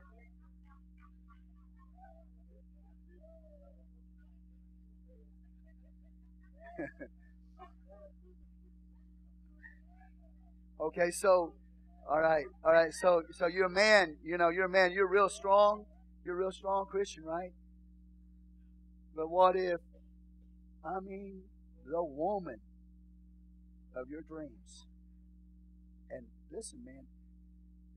okay, 10.79 11.11
so 11.11 11.53
all 12.09 12.21
right, 12.21 12.45
all 12.63 12.71
right. 12.71 12.93
So, 12.93 13.23
so 13.31 13.47
you're 13.47 13.65
a 13.65 13.69
man. 13.69 14.15
You 14.23 14.37
know, 14.37 14.47
you're 14.47 14.65
a 14.65 14.69
man. 14.69 14.91
You're 14.91 15.09
real 15.09 15.27
strong. 15.27 15.85
You're 16.23 16.35
a 16.35 16.39
real 16.39 16.51
strong 16.51 16.85
Christian, 16.85 17.25
right? 17.25 17.51
But 19.13 19.29
what 19.29 19.55
if, 19.57 19.81
I 20.85 20.99
mean, 21.01 21.41
the 21.85 22.03
woman 22.03 22.59
of 23.95 24.09
your 24.09 24.21
dreams? 24.21 24.85
And 26.09 26.27
listen, 26.49 26.79
man, 26.85 27.07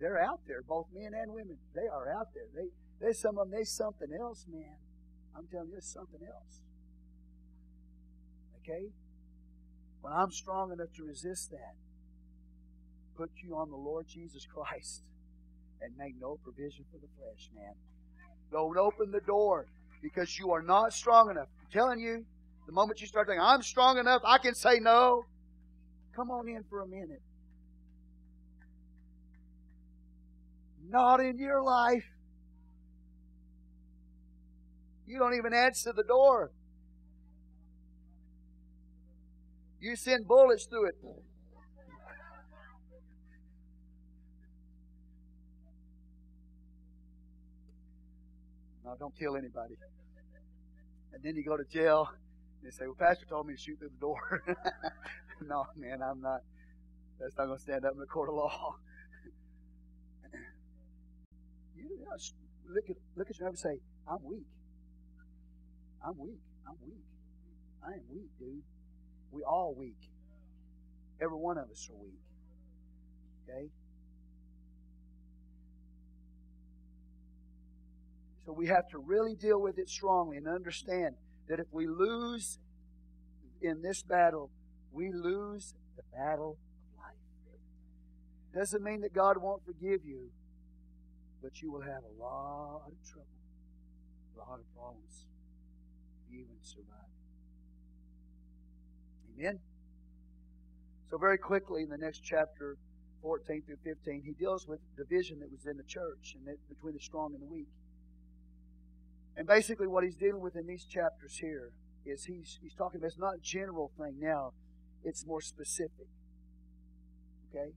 they're 0.00 0.20
out 0.20 0.40
there, 0.48 0.62
both 0.62 0.86
men 0.92 1.12
and 1.14 1.32
women. 1.32 1.58
They 1.74 1.86
are 1.86 2.10
out 2.10 2.28
there. 2.34 2.44
They, 2.52 2.70
there's 3.00 3.20
some 3.20 3.38
of 3.38 3.46
them. 3.46 3.52
There's 3.52 3.70
something 3.70 4.08
else, 4.18 4.44
man. 4.50 4.76
I'm 5.36 5.46
telling 5.46 5.68
you, 5.68 5.72
there's 5.74 5.92
something 5.92 6.20
else. 6.26 6.62
Okay? 8.62 8.88
When 10.00 10.12
I'm 10.12 10.32
strong 10.32 10.72
enough 10.72 10.92
to 10.96 11.04
resist 11.04 11.50
that, 11.50 11.74
put 13.20 13.30
you 13.44 13.54
on 13.54 13.68
the 13.68 13.76
Lord 13.76 14.06
Jesus 14.08 14.46
Christ 14.46 15.02
and 15.82 15.92
make 15.98 16.14
no 16.18 16.38
provision 16.42 16.86
for 16.90 16.96
the 16.96 17.08
flesh, 17.18 17.50
man. 17.54 17.74
Don't 18.50 18.78
open 18.78 19.10
the 19.10 19.20
door 19.20 19.66
because 20.02 20.38
you 20.38 20.52
are 20.52 20.62
not 20.62 20.94
strong 20.94 21.30
enough. 21.30 21.48
I'm 21.60 21.70
telling 21.70 22.00
you, 22.00 22.24
the 22.66 22.72
moment 22.72 23.02
you 23.02 23.06
start 23.06 23.26
thinking, 23.26 23.42
I'm 23.42 23.60
strong 23.60 23.98
enough, 23.98 24.22
I 24.24 24.38
can 24.38 24.54
say 24.54 24.78
no, 24.80 25.26
come 26.16 26.30
on 26.30 26.48
in 26.48 26.64
for 26.70 26.80
a 26.80 26.86
minute. 26.86 27.20
Not 30.88 31.20
in 31.20 31.38
your 31.38 31.62
life. 31.62 32.06
You 35.06 35.18
don't 35.18 35.34
even 35.34 35.52
answer 35.52 35.92
the 35.94 36.04
door. 36.04 36.52
You 39.78 39.94
send 39.94 40.26
bullets 40.26 40.64
through 40.64 40.86
it. 40.86 40.94
No, 48.90 48.96
don't 48.98 49.16
kill 49.16 49.36
anybody. 49.36 49.76
And 51.12 51.22
then 51.22 51.36
you 51.36 51.44
go 51.44 51.56
to 51.56 51.62
jail 51.64 52.08
and 52.10 52.66
they 52.66 52.70
say, 52.74 52.86
Well, 52.86 52.96
Pastor 52.98 53.24
told 53.26 53.46
me 53.46 53.54
to 53.54 53.60
shoot 53.60 53.78
through 53.78 53.90
the 53.90 54.00
door. 54.00 54.42
no, 55.46 55.66
man, 55.76 56.02
I'm 56.02 56.20
not. 56.20 56.40
That's 57.20 57.36
not 57.38 57.46
going 57.46 57.58
to 57.58 57.62
stand 57.62 57.84
up 57.84 57.92
in 57.92 58.00
the 58.00 58.06
court 58.06 58.30
of 58.30 58.34
law. 58.34 58.74
you 61.76 61.84
know, 61.84 62.16
look 62.74 62.90
at 62.90 62.96
look 63.14 63.30
at 63.30 63.38
your 63.38 63.46
neighbor 63.46 63.50
and 63.50 63.58
say, 63.58 63.78
I'm 64.10 64.24
weak. 64.24 64.46
I'm 66.04 66.18
weak. 66.18 66.40
I'm 66.66 66.74
weak. 66.84 67.04
I 67.86 67.92
am 67.92 68.02
weak, 68.12 68.30
dude. 68.40 68.62
We 69.30 69.42
all 69.44 69.72
weak. 69.78 69.98
Every 71.22 71.36
one 71.36 71.58
of 71.58 71.70
us 71.70 71.88
are 71.92 72.02
weak. 72.02 72.18
Okay? 73.48 73.70
So 78.50 78.54
we 78.54 78.66
have 78.66 78.88
to 78.88 78.98
really 78.98 79.36
deal 79.36 79.60
with 79.60 79.78
it 79.78 79.88
strongly 79.88 80.36
and 80.36 80.48
understand 80.48 81.14
that 81.48 81.60
if 81.60 81.68
we 81.70 81.86
lose 81.86 82.58
in 83.62 83.80
this 83.80 84.02
battle, 84.02 84.50
we 84.90 85.12
lose 85.12 85.72
the 85.96 86.02
battle 86.12 86.58
of 86.98 87.00
life. 87.00 87.14
Doesn't 88.52 88.82
mean 88.82 89.02
that 89.02 89.14
God 89.14 89.36
won't 89.36 89.64
forgive 89.64 90.04
you, 90.04 90.32
but 91.40 91.62
you 91.62 91.70
will 91.70 91.82
have 91.82 92.02
a 92.02 92.20
lot 92.20 92.82
of 92.88 93.08
trouble, 93.08 93.28
a 94.34 94.38
lot 94.40 94.58
of 94.58 94.64
problems, 94.74 95.26
even 96.32 96.46
survive. 96.60 97.06
Amen? 99.38 99.60
So, 101.08 101.18
very 101.18 101.38
quickly 101.38 101.82
in 101.82 101.88
the 101.88 101.98
next 101.98 102.24
chapter, 102.24 102.76
14 103.22 103.62
through 103.64 103.76
15, 103.84 104.22
he 104.24 104.32
deals 104.32 104.66
with 104.66 104.80
division 104.96 105.38
that 105.38 105.52
was 105.52 105.66
in 105.66 105.76
the 105.76 105.84
church 105.84 106.34
and 106.34 106.58
between 106.68 106.94
the 106.94 107.00
strong 107.00 107.32
and 107.34 107.42
the 107.42 107.46
weak. 107.46 107.68
And 109.36 109.46
basically, 109.46 109.86
what 109.86 110.04
he's 110.04 110.16
dealing 110.16 110.40
with 110.40 110.56
in 110.56 110.66
these 110.66 110.84
chapters 110.84 111.36
here 111.36 111.70
is 112.04 112.24
he's, 112.24 112.58
he's 112.62 112.74
talking 112.74 112.98
about 112.98 113.08
it's 113.08 113.18
not 113.18 113.34
a 113.34 113.42
general 113.42 113.90
thing 113.98 114.16
now, 114.18 114.52
it's 115.04 115.26
more 115.26 115.40
specific. 115.40 116.08
Okay? 117.48 117.70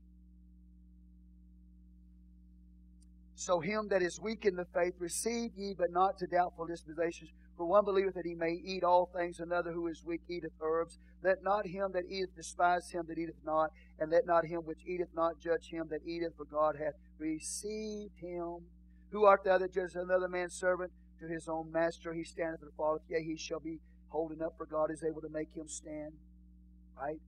So, 3.36 3.60
him 3.60 3.88
that 3.88 4.00
is 4.00 4.20
weak 4.20 4.44
in 4.46 4.56
the 4.56 4.64
faith, 4.64 4.94
receive 4.98 5.50
ye, 5.56 5.74
but 5.76 5.90
not 5.90 6.18
to 6.18 6.26
doubtful 6.26 6.66
dispositions. 6.66 7.30
For 7.56 7.66
one 7.66 7.84
believeth 7.84 8.14
that 8.14 8.26
he 8.26 8.34
may 8.34 8.52
eat 8.52 8.82
all 8.84 9.10
things, 9.14 9.38
another 9.38 9.72
who 9.72 9.86
is 9.88 10.02
weak 10.04 10.22
eateth 10.28 10.52
herbs. 10.60 10.98
Let 11.22 11.42
not 11.42 11.66
him 11.66 11.90
that 11.92 12.04
eateth 12.08 12.34
despise 12.34 12.90
him 12.90 13.04
that 13.08 13.18
eateth 13.18 13.36
not, 13.44 13.70
and 13.98 14.10
let 14.10 14.26
not 14.26 14.44
him 14.46 14.60
which 14.60 14.80
eateth 14.86 15.10
not 15.14 15.40
judge 15.40 15.68
him 15.70 15.88
that 15.90 16.00
eateth, 16.06 16.36
for 16.36 16.44
God 16.44 16.76
hath 16.78 16.94
received 17.18 18.18
him. 18.18 18.58
Who 19.10 19.24
art 19.24 19.44
thou 19.44 19.58
that 19.58 19.72
judgest 19.72 19.96
another 19.96 20.28
man's 20.28 20.54
servant? 20.54 20.90
To 21.24 21.32
his 21.32 21.48
own 21.48 21.72
master 21.72 22.12
he 22.12 22.22
standeth 22.22 22.60
and 22.60 22.70
falleth, 22.76 23.02
yea, 23.08 23.22
he 23.22 23.36
shall 23.36 23.60
be 23.60 23.78
holding 24.08 24.42
up, 24.42 24.54
for 24.58 24.66
God 24.66 24.90
is 24.90 25.02
able 25.02 25.22
to 25.22 25.28
make 25.30 25.48
him 25.54 25.68
stand. 25.68 26.12
Right? 27.00 27.18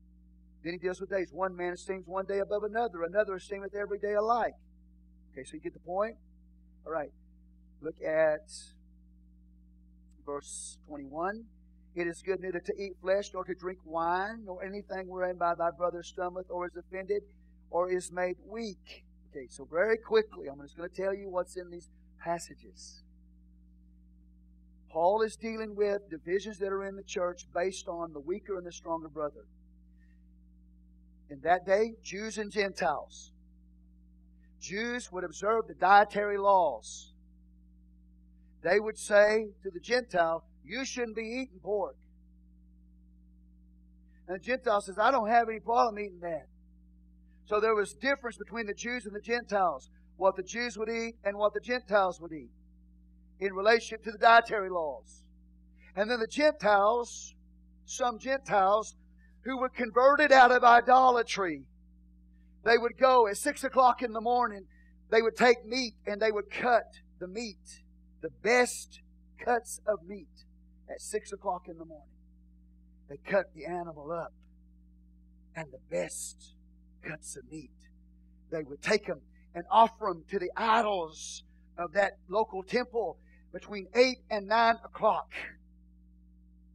Then 0.62 0.74
he 0.74 0.78
deals 0.78 1.00
with 1.00 1.08
days. 1.08 1.30
One 1.32 1.56
man 1.56 1.72
esteems 1.72 2.06
one 2.06 2.26
day 2.26 2.40
above 2.40 2.62
another, 2.64 3.04
another 3.04 3.36
esteemeth 3.36 3.74
every 3.74 3.98
day 3.98 4.12
alike. 4.12 4.52
Okay, 5.32 5.44
so 5.44 5.54
you 5.54 5.60
get 5.60 5.72
the 5.72 5.80
point? 5.80 6.16
All 6.84 6.92
right. 6.92 7.10
Look 7.80 7.96
at 8.06 8.50
verse 10.26 10.76
21. 10.88 11.44
It 11.94 12.06
is 12.06 12.20
good 12.20 12.40
neither 12.40 12.60
to 12.60 12.72
eat 12.78 12.92
flesh 13.00 13.30
nor 13.32 13.44
to 13.44 13.54
drink 13.54 13.78
wine 13.84 14.44
nor 14.44 14.62
anything 14.62 15.08
wherein 15.08 15.38
by 15.38 15.54
thy 15.54 15.70
brother 15.70 16.02
stumbleth 16.02 16.50
or 16.50 16.66
is 16.66 16.76
offended 16.76 17.22
or 17.70 17.90
is 17.90 18.12
made 18.12 18.36
weak. 18.46 19.04
Okay, 19.30 19.46
so 19.48 19.64
very 19.64 19.96
quickly, 19.96 20.48
I'm 20.48 20.60
just 20.60 20.76
going 20.76 20.90
to 20.90 20.94
tell 20.94 21.14
you 21.14 21.30
what's 21.30 21.56
in 21.56 21.70
these 21.70 21.88
passages. 22.22 23.02
Paul 24.96 25.20
is 25.20 25.36
dealing 25.36 25.76
with 25.76 26.08
divisions 26.08 26.56
that 26.56 26.72
are 26.72 26.86
in 26.86 26.96
the 26.96 27.02
church 27.02 27.42
based 27.54 27.86
on 27.86 28.14
the 28.14 28.20
weaker 28.20 28.56
and 28.56 28.66
the 28.66 28.72
stronger 28.72 29.10
brother. 29.10 29.44
In 31.28 31.38
that 31.42 31.66
day, 31.66 31.92
Jews 32.02 32.38
and 32.38 32.50
Gentiles. 32.50 33.30
Jews 34.58 35.12
would 35.12 35.22
observe 35.22 35.66
the 35.68 35.74
dietary 35.74 36.38
laws 36.38 37.12
they 38.62 38.80
would 38.80 38.96
say 38.96 39.48
to 39.64 39.70
the 39.70 39.80
Gentile, 39.80 40.44
You 40.64 40.86
shouldn't 40.86 41.14
be 41.14 41.42
eating 41.42 41.60
pork. 41.62 41.96
And 44.26 44.40
the 44.40 44.42
Gentile 44.42 44.80
says, 44.80 44.98
I 44.98 45.10
don't 45.10 45.28
have 45.28 45.50
any 45.50 45.60
problem 45.60 45.98
eating 45.98 46.20
that. 46.20 46.46
So 47.44 47.60
there 47.60 47.74
was 47.74 47.92
difference 47.92 48.38
between 48.38 48.64
the 48.64 48.72
Jews 48.72 49.04
and 49.04 49.14
the 49.14 49.20
Gentiles, 49.20 49.90
what 50.16 50.36
the 50.36 50.42
Jews 50.42 50.78
would 50.78 50.88
eat 50.88 51.16
and 51.22 51.36
what 51.36 51.52
the 51.52 51.60
Gentiles 51.60 52.18
would 52.18 52.32
eat 52.32 52.48
in 53.40 53.52
relation 53.52 53.98
to 54.02 54.12
the 54.12 54.18
dietary 54.18 54.70
laws. 54.70 55.22
And 55.94 56.10
then 56.10 56.20
the 56.20 56.26
Gentiles, 56.26 57.34
some 57.84 58.18
Gentiles 58.18 58.96
who 59.44 59.58
were 59.58 59.68
converted 59.68 60.32
out 60.32 60.52
of 60.52 60.64
idolatry, 60.64 61.62
they 62.64 62.78
would 62.78 62.98
go 62.98 63.26
at 63.28 63.36
six 63.36 63.64
o'clock 63.64 64.02
in 64.02 64.12
the 64.12 64.20
morning, 64.20 64.66
they 65.10 65.22
would 65.22 65.36
take 65.36 65.64
meat 65.64 65.94
and 66.06 66.20
they 66.20 66.32
would 66.32 66.50
cut 66.50 66.84
the 67.20 67.28
meat 67.28 67.82
the 68.26 68.30
best 68.42 69.00
cuts 69.38 69.80
of 69.86 70.00
meat 70.04 70.44
at 70.90 71.00
six 71.00 71.32
o'clock 71.32 71.68
in 71.68 71.78
the 71.78 71.84
morning. 71.84 72.08
They 73.08 73.18
cut 73.18 73.54
the 73.54 73.66
animal 73.66 74.10
up, 74.10 74.32
and 75.54 75.68
the 75.70 75.78
best 75.90 76.54
cuts 77.02 77.36
of 77.36 77.44
meat. 77.50 77.70
They 78.50 78.64
would 78.64 78.82
take 78.82 79.06
them 79.06 79.20
and 79.54 79.64
offer 79.70 80.06
them 80.08 80.24
to 80.30 80.40
the 80.40 80.50
idols 80.56 81.44
of 81.78 81.92
that 81.92 82.14
local 82.28 82.64
temple. 82.64 83.18
Between 83.52 83.88
8 83.94 84.18
and 84.30 84.46
9 84.46 84.76
o'clock. 84.84 85.30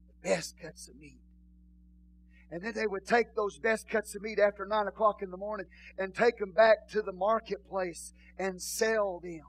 The 0.08 0.30
best 0.30 0.56
cuts 0.62 0.88
of 0.88 0.96
meat. 1.00 1.20
And 2.52 2.62
then 2.62 2.74
they 2.74 2.88
would 2.88 3.06
take 3.06 3.34
those 3.34 3.58
best 3.58 3.88
cuts 3.88 4.14
of 4.16 4.22
meat 4.22 4.40
after 4.40 4.66
9 4.66 4.88
o'clock 4.88 5.22
in 5.22 5.32
the 5.32 5.38
morning 5.38 5.68
and 5.98 6.14
take 6.14 6.38
them 6.38 6.52
back 6.52 6.90
to 6.90 7.02
the 7.02 7.14
marketplace 7.14 8.14
and 8.38 8.62
sell 8.62 9.22
them. 9.24 9.42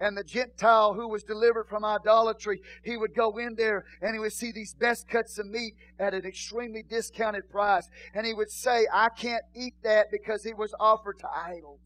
And 0.00 0.16
the 0.16 0.24
Gentile 0.24 0.94
who 0.94 1.08
was 1.08 1.22
delivered 1.22 1.68
from 1.68 1.84
idolatry, 1.84 2.62
he 2.82 2.96
would 2.96 3.14
go 3.14 3.36
in 3.36 3.54
there 3.56 3.84
and 4.00 4.14
he 4.14 4.18
would 4.18 4.32
see 4.32 4.50
these 4.50 4.72
best 4.72 5.06
cuts 5.06 5.38
of 5.38 5.46
meat 5.46 5.74
at 5.98 6.14
an 6.14 6.24
extremely 6.24 6.82
discounted 6.82 7.50
price. 7.50 7.86
And 8.14 8.26
he 8.26 8.32
would 8.32 8.50
say, 8.50 8.86
I 8.90 9.10
can't 9.10 9.44
eat 9.54 9.74
that 9.82 10.10
because 10.10 10.46
it 10.46 10.56
was 10.56 10.74
offered 10.80 11.18
to 11.18 11.28
idols. 11.30 11.80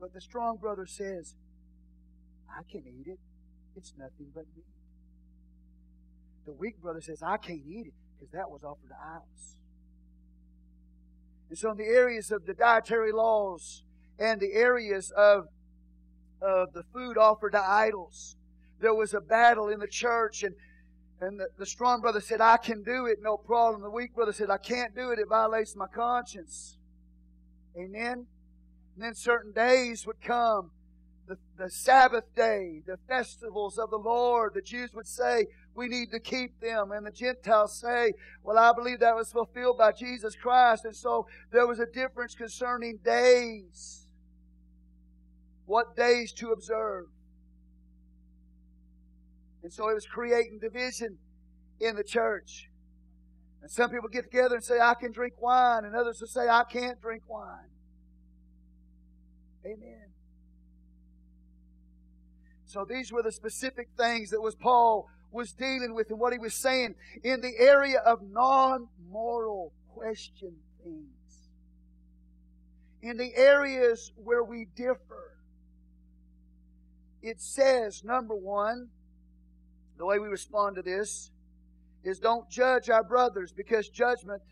But 0.00 0.14
the 0.14 0.20
strong 0.22 0.56
brother 0.56 0.86
says, 0.86 1.34
I 2.58 2.62
can 2.70 2.82
eat 2.86 3.06
it. 3.06 3.18
It's 3.76 3.94
nothing 3.96 4.30
but 4.34 4.44
meat. 4.56 4.64
The 6.46 6.52
weak 6.52 6.80
brother 6.80 7.00
says, 7.00 7.22
I 7.22 7.36
can't 7.36 7.62
eat 7.66 7.86
it 7.86 7.94
because 8.18 8.32
that 8.32 8.50
was 8.50 8.64
offered 8.64 8.88
to 8.88 8.96
idols. 9.00 9.56
And 11.48 11.58
so, 11.58 11.70
in 11.70 11.76
the 11.76 11.84
areas 11.84 12.30
of 12.30 12.46
the 12.46 12.54
dietary 12.54 13.12
laws 13.12 13.82
and 14.18 14.40
the 14.40 14.52
areas 14.52 15.10
of, 15.16 15.46
of 16.40 16.72
the 16.72 16.84
food 16.92 17.18
offered 17.18 17.52
to 17.52 17.60
idols, 17.60 18.36
there 18.80 18.94
was 18.94 19.14
a 19.14 19.20
battle 19.20 19.68
in 19.68 19.78
the 19.80 19.88
church, 19.88 20.42
and, 20.42 20.54
and 21.20 21.38
the, 21.38 21.48
the 21.58 21.66
strong 21.66 22.00
brother 22.00 22.20
said, 22.20 22.40
I 22.40 22.56
can 22.56 22.82
do 22.82 23.06
it, 23.06 23.18
no 23.20 23.36
problem. 23.36 23.82
The 23.82 23.90
weak 23.90 24.14
brother 24.14 24.32
said, 24.32 24.50
I 24.50 24.58
can't 24.58 24.94
do 24.94 25.10
it, 25.10 25.18
it 25.18 25.28
violates 25.28 25.76
my 25.76 25.86
conscience. 25.86 26.78
Amen? 27.76 28.26
And 28.94 29.04
then 29.04 29.14
certain 29.14 29.52
days 29.52 30.06
would 30.06 30.20
come 30.20 30.70
the, 31.30 31.38
the 31.56 31.70
Sabbath 31.70 32.24
day, 32.34 32.82
the 32.86 32.98
festivals 33.08 33.78
of 33.78 33.90
the 33.90 33.96
Lord, 33.96 34.52
the 34.54 34.60
Jews 34.60 34.92
would 34.94 35.06
say, 35.06 35.46
we 35.76 35.86
need 35.86 36.10
to 36.10 36.18
keep 36.18 36.60
them. 36.60 36.90
And 36.90 37.06
the 37.06 37.12
Gentiles 37.12 37.78
say, 37.80 38.14
well, 38.42 38.58
I 38.58 38.72
believe 38.72 38.98
that 38.98 39.14
was 39.14 39.30
fulfilled 39.30 39.78
by 39.78 39.92
Jesus 39.92 40.34
Christ. 40.34 40.84
And 40.84 40.94
so 40.94 41.28
there 41.52 41.68
was 41.68 41.78
a 41.78 41.86
difference 41.86 42.34
concerning 42.34 42.98
days. 43.04 44.08
What 45.66 45.94
days 45.94 46.32
to 46.32 46.50
observe. 46.50 47.06
And 49.62 49.72
so 49.72 49.88
it 49.88 49.94
was 49.94 50.06
creating 50.06 50.58
division 50.60 51.16
in 51.80 51.94
the 51.94 52.02
church. 52.02 52.68
And 53.62 53.70
some 53.70 53.90
people 53.90 54.08
get 54.08 54.24
together 54.24 54.56
and 54.56 54.64
say, 54.64 54.80
I 54.80 54.94
can 54.94 55.12
drink 55.12 55.34
wine, 55.38 55.84
and 55.84 55.94
others 55.94 56.20
will 56.20 56.26
say, 56.26 56.48
I 56.48 56.64
can't 56.64 57.00
drink 57.00 57.22
wine. 57.28 57.68
Amen. 59.64 60.09
So 62.70 62.84
these 62.84 63.10
were 63.10 63.22
the 63.22 63.32
specific 63.32 63.88
things 63.96 64.30
that 64.30 64.40
was 64.40 64.54
Paul 64.54 65.08
was 65.32 65.52
dealing 65.52 65.92
with 65.92 66.10
and 66.10 66.20
what 66.20 66.32
he 66.32 66.38
was 66.38 66.54
saying 66.54 66.94
in 67.24 67.40
the 67.40 67.52
area 67.58 67.98
of 67.98 68.20
non-moral 68.22 69.72
question 69.92 70.54
things. 70.84 71.50
In 73.02 73.16
the 73.16 73.34
areas 73.34 74.12
where 74.14 74.44
we 74.44 74.66
differ. 74.76 75.34
It 77.22 77.40
says, 77.40 78.04
number 78.04 78.36
one, 78.36 78.90
the 79.98 80.06
way 80.06 80.20
we 80.20 80.28
respond 80.28 80.76
to 80.76 80.82
this 80.82 81.32
is 82.04 82.20
don't 82.20 82.48
judge 82.48 82.88
our 82.88 83.02
brothers 83.02 83.52
because 83.52 83.88
judgment, 83.88 84.42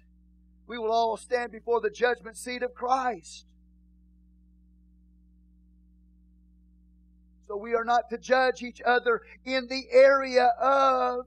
we 0.66 0.76
will 0.76 0.90
all 0.90 1.16
stand 1.16 1.52
before 1.52 1.80
the 1.80 1.90
judgment 1.90 2.36
seat 2.36 2.64
of 2.64 2.74
Christ. 2.74 3.46
So 7.48 7.56
we 7.56 7.74
are 7.74 7.84
not 7.84 8.10
to 8.10 8.18
judge 8.18 8.62
each 8.62 8.82
other 8.84 9.22
in 9.46 9.66
the 9.68 9.84
area 9.90 10.50
of 10.60 11.24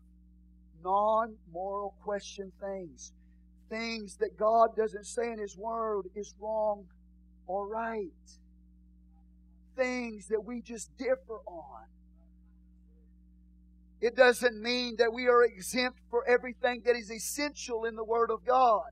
non 0.84 1.36
moral 1.52 1.96
question 2.04 2.52
things. 2.62 3.12
Things 3.70 4.18
that 4.18 4.38
God 4.38 4.76
doesn't 4.76 5.06
say 5.06 5.32
in 5.32 5.40
His 5.40 5.58
Word 5.58 6.04
is 6.16 6.36
wrong 6.40 6.86
or 7.48 7.68
right. 7.68 8.12
Things 9.76 10.28
that 10.28 10.42
we 10.42 10.62
just 10.62 10.96
differ 10.98 11.40
on. 11.48 11.86
It 14.00 14.16
doesn't 14.16 14.62
mean 14.62 14.98
that 14.98 15.12
we 15.12 15.28
are 15.28 15.44
exempt 15.44 16.00
for 16.12 16.28
everything 16.28 16.82
that 16.86 16.96
is 16.96 17.12
essential 17.12 17.86
in 17.86 17.96
the 17.96 18.04
Word 18.04 18.30
of 18.30 18.46
God. 18.46 18.92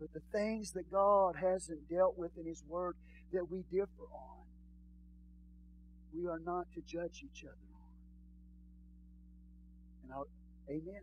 But 0.00 0.12
the 0.12 0.22
things 0.32 0.72
that 0.72 0.90
God 0.90 1.36
hasn't 1.40 1.88
dealt 1.88 2.18
with 2.18 2.32
in 2.36 2.46
His 2.46 2.64
Word 2.68 2.96
that 3.32 3.48
we 3.48 3.62
differ 3.70 4.08
on 4.12 4.39
we 6.14 6.26
are 6.26 6.40
not 6.44 6.66
to 6.74 6.80
judge 6.80 7.24
each 7.24 7.44
other. 7.44 7.54
And 10.02 10.12
I'll, 10.12 10.26
amen. 10.68 11.02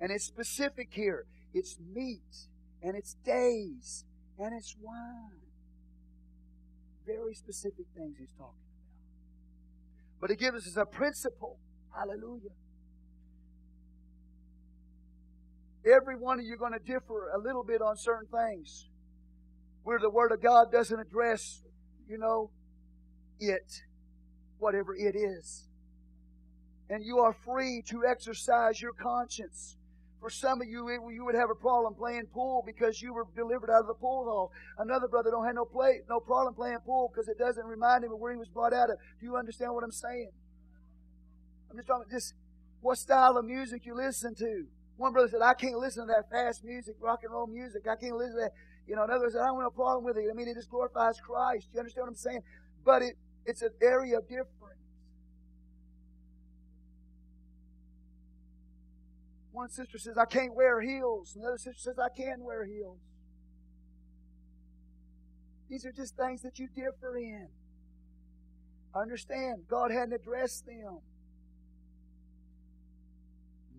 And 0.00 0.10
it's 0.10 0.24
specific 0.24 0.88
here. 0.92 1.26
It's 1.52 1.78
meat, 1.94 2.48
and 2.82 2.96
it's 2.96 3.14
days, 3.24 4.04
and 4.38 4.54
it's 4.56 4.76
wine. 4.80 5.40
Very 7.06 7.34
specific 7.34 7.86
things 7.96 8.16
he's 8.18 8.30
talking 8.38 8.54
about. 8.54 10.20
But 10.20 10.30
he 10.30 10.36
gives 10.36 10.66
us 10.66 10.76
a 10.76 10.86
principle. 10.86 11.58
Hallelujah. 11.94 12.50
Every 15.84 16.16
one 16.16 16.38
of 16.38 16.44
you 16.44 16.54
are 16.54 16.58
going 16.58 16.72
to 16.72 16.78
differ 16.78 17.30
a 17.34 17.38
little 17.38 17.64
bit 17.64 17.80
on 17.82 17.96
certain 17.96 18.28
things. 18.28 18.86
Where 19.82 19.98
the 19.98 20.10
Word 20.10 20.30
of 20.30 20.42
God 20.42 20.70
doesn't 20.70 21.00
address, 21.00 21.62
you 22.06 22.18
know, 22.18 22.50
it 23.38 23.82
whatever 24.60 24.94
it 24.94 25.16
is. 25.16 25.66
And 26.88 27.04
you 27.04 27.18
are 27.18 27.32
free 27.32 27.82
to 27.88 28.04
exercise 28.04 28.80
your 28.80 28.92
conscience. 28.92 29.76
For 30.20 30.28
some 30.28 30.60
of 30.60 30.68
you, 30.68 30.88
it, 30.88 31.00
you 31.14 31.24
would 31.24 31.34
have 31.34 31.50
a 31.50 31.54
problem 31.54 31.94
playing 31.94 32.26
pool 32.34 32.62
because 32.66 33.00
you 33.00 33.14
were 33.14 33.24
delivered 33.34 33.70
out 33.70 33.80
of 33.80 33.86
the 33.86 33.94
pool 33.94 34.24
hall. 34.24 34.52
Another 34.78 35.08
brother 35.08 35.30
don't 35.30 35.46
have 35.46 35.54
no 35.54 35.64
play, 35.64 36.00
no 36.10 36.20
problem 36.20 36.54
playing 36.54 36.78
pool 36.84 37.10
because 37.10 37.28
it 37.28 37.38
doesn't 37.38 37.64
remind 37.64 38.04
him 38.04 38.12
of 38.12 38.18
where 38.18 38.32
he 38.32 38.36
was 38.36 38.48
brought 38.48 38.74
out 38.74 38.90
of. 38.90 38.96
Do 39.18 39.26
you 39.26 39.36
understand 39.36 39.72
what 39.72 39.82
I'm 39.82 39.92
saying? 39.92 40.30
I'm 41.70 41.76
just 41.76 41.88
talking 41.88 42.10
just 42.10 42.34
what 42.82 42.98
style 42.98 43.38
of 43.38 43.44
music 43.44 43.86
you 43.86 43.94
listen 43.94 44.34
to. 44.34 44.66
One 44.96 45.12
brother 45.12 45.28
said, 45.28 45.40
I 45.42 45.54
can't 45.54 45.78
listen 45.78 46.06
to 46.06 46.12
that 46.12 46.28
fast 46.28 46.64
music, 46.64 46.96
rock 47.00 47.20
and 47.22 47.32
roll 47.32 47.46
music. 47.46 47.86
I 47.88 47.96
can't 47.96 48.16
listen 48.16 48.36
to 48.36 48.42
that. 48.42 48.52
You 48.86 48.96
know, 48.96 49.04
another 49.04 49.30
said, 49.30 49.40
I 49.40 49.46
don't 49.46 49.56
have 49.56 49.64
no 49.64 49.70
problem 49.70 50.04
with 50.04 50.18
it. 50.18 50.26
I 50.30 50.34
mean, 50.34 50.48
it 50.48 50.54
just 50.54 50.68
glorifies 50.68 51.18
Christ. 51.20 51.68
You 51.72 51.80
understand 51.80 52.04
what 52.04 52.10
I'm 52.10 52.16
saying? 52.16 52.42
But 52.84 53.02
it, 53.02 53.14
it's 53.46 53.62
an 53.62 53.70
area 53.82 54.18
of 54.18 54.28
difference. 54.28 54.80
One 59.52 59.68
sister 59.68 59.98
says, 59.98 60.16
I 60.16 60.26
can't 60.26 60.54
wear 60.54 60.80
heels. 60.80 61.36
Another 61.36 61.58
sister 61.58 61.78
says, 61.78 61.98
I 61.98 62.08
can 62.16 62.44
wear 62.44 62.64
heels. 62.64 62.98
These 65.68 65.84
are 65.86 65.92
just 65.92 66.16
things 66.16 66.42
that 66.42 66.58
you 66.58 66.68
differ 66.74 67.16
in. 67.16 67.48
Understand, 68.94 69.62
God 69.68 69.90
hadn't 69.90 70.14
addressed 70.14 70.66
them. 70.66 70.98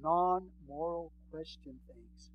Non 0.02 0.48
moral 0.68 1.12
question 1.32 1.80
things. 1.88 2.32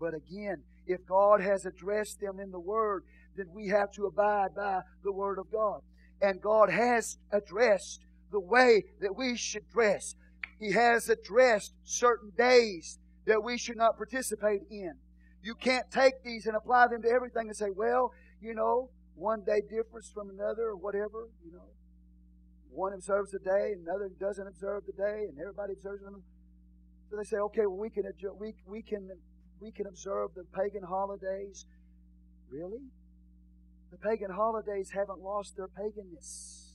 But 0.00 0.14
again, 0.14 0.62
if 0.86 1.04
God 1.06 1.40
has 1.40 1.66
addressed 1.66 2.20
them 2.20 2.40
in 2.40 2.50
the 2.50 2.60
Word, 2.60 3.04
then 3.36 3.46
we 3.54 3.68
have 3.68 3.90
to 3.92 4.06
abide 4.06 4.54
by 4.54 4.80
the 5.04 5.12
Word 5.12 5.38
of 5.38 5.50
God 5.50 5.80
and 6.20 6.40
God 6.40 6.70
has 6.70 7.18
addressed 7.30 8.00
the 8.32 8.40
way 8.40 8.84
that 9.00 9.16
we 9.16 9.36
should 9.36 9.68
dress. 9.70 10.14
He 10.58 10.72
has 10.72 11.08
addressed 11.08 11.74
certain 11.84 12.32
days 12.36 12.98
that 13.26 13.42
we 13.42 13.58
should 13.58 13.76
not 13.76 13.96
participate 13.96 14.62
in. 14.70 14.94
You 15.42 15.54
can't 15.54 15.90
take 15.90 16.22
these 16.24 16.46
and 16.46 16.56
apply 16.56 16.88
them 16.88 17.02
to 17.02 17.08
everything 17.08 17.48
and 17.48 17.56
say, 17.56 17.70
well, 17.70 18.12
you 18.40 18.54
know, 18.54 18.90
one 19.14 19.42
day 19.44 19.62
differs 19.68 20.10
from 20.12 20.30
another 20.30 20.68
or 20.68 20.76
whatever, 20.76 21.28
you 21.44 21.52
know. 21.52 21.68
One 22.70 22.92
observes 22.92 23.30
the 23.30 23.38
day, 23.38 23.74
another 23.80 24.10
doesn't 24.20 24.46
observe 24.46 24.84
the 24.86 24.92
day, 24.92 25.26
and 25.28 25.38
everybody 25.40 25.72
observes 25.72 26.02
them. 26.02 26.22
So 27.10 27.16
they 27.16 27.24
say, 27.24 27.38
okay, 27.38 27.66
well, 27.66 27.78
we 27.78 27.88
can, 27.88 28.04
we, 28.38 28.54
we 28.66 28.82
can, 28.82 29.08
we 29.60 29.70
can 29.70 29.86
observe 29.86 30.30
the 30.34 30.44
pagan 30.54 30.82
holidays. 30.82 31.64
Really? 32.50 32.82
The 33.90 33.98
pagan 33.98 34.30
holidays 34.30 34.90
haven't 34.92 35.20
lost 35.20 35.56
their 35.56 35.68
paganness. 35.68 36.66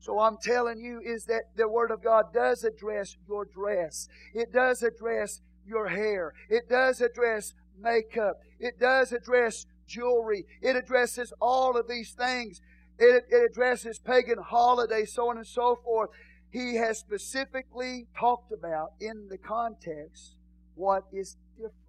So 0.00 0.20
I'm 0.20 0.36
telling 0.40 0.78
you 0.80 1.00
is 1.04 1.24
that 1.24 1.56
the 1.56 1.68
Word 1.68 1.90
of 1.90 2.02
God 2.02 2.32
does 2.32 2.62
address 2.62 3.16
your 3.26 3.44
dress. 3.44 4.08
It 4.34 4.52
does 4.52 4.82
address 4.82 5.40
your 5.66 5.88
hair. 5.88 6.32
It 6.48 6.68
does 6.68 7.00
address 7.00 7.54
makeup. 7.80 8.36
It 8.60 8.78
does 8.78 9.12
address 9.12 9.66
jewelry. 9.88 10.44
It 10.62 10.76
addresses 10.76 11.32
all 11.40 11.76
of 11.76 11.88
these 11.88 12.12
things. 12.12 12.60
It, 12.98 13.24
it 13.28 13.50
addresses 13.50 13.98
pagan 13.98 14.38
holidays, 14.38 15.12
so 15.12 15.28
on 15.28 15.38
and 15.38 15.46
so 15.46 15.76
forth. 15.84 16.10
He 16.50 16.76
has 16.76 16.98
specifically 16.98 18.06
talked 18.18 18.52
about 18.52 18.92
in 19.00 19.28
the 19.28 19.38
context 19.38 20.36
what 20.74 21.02
is 21.12 21.36
different. 21.56 21.85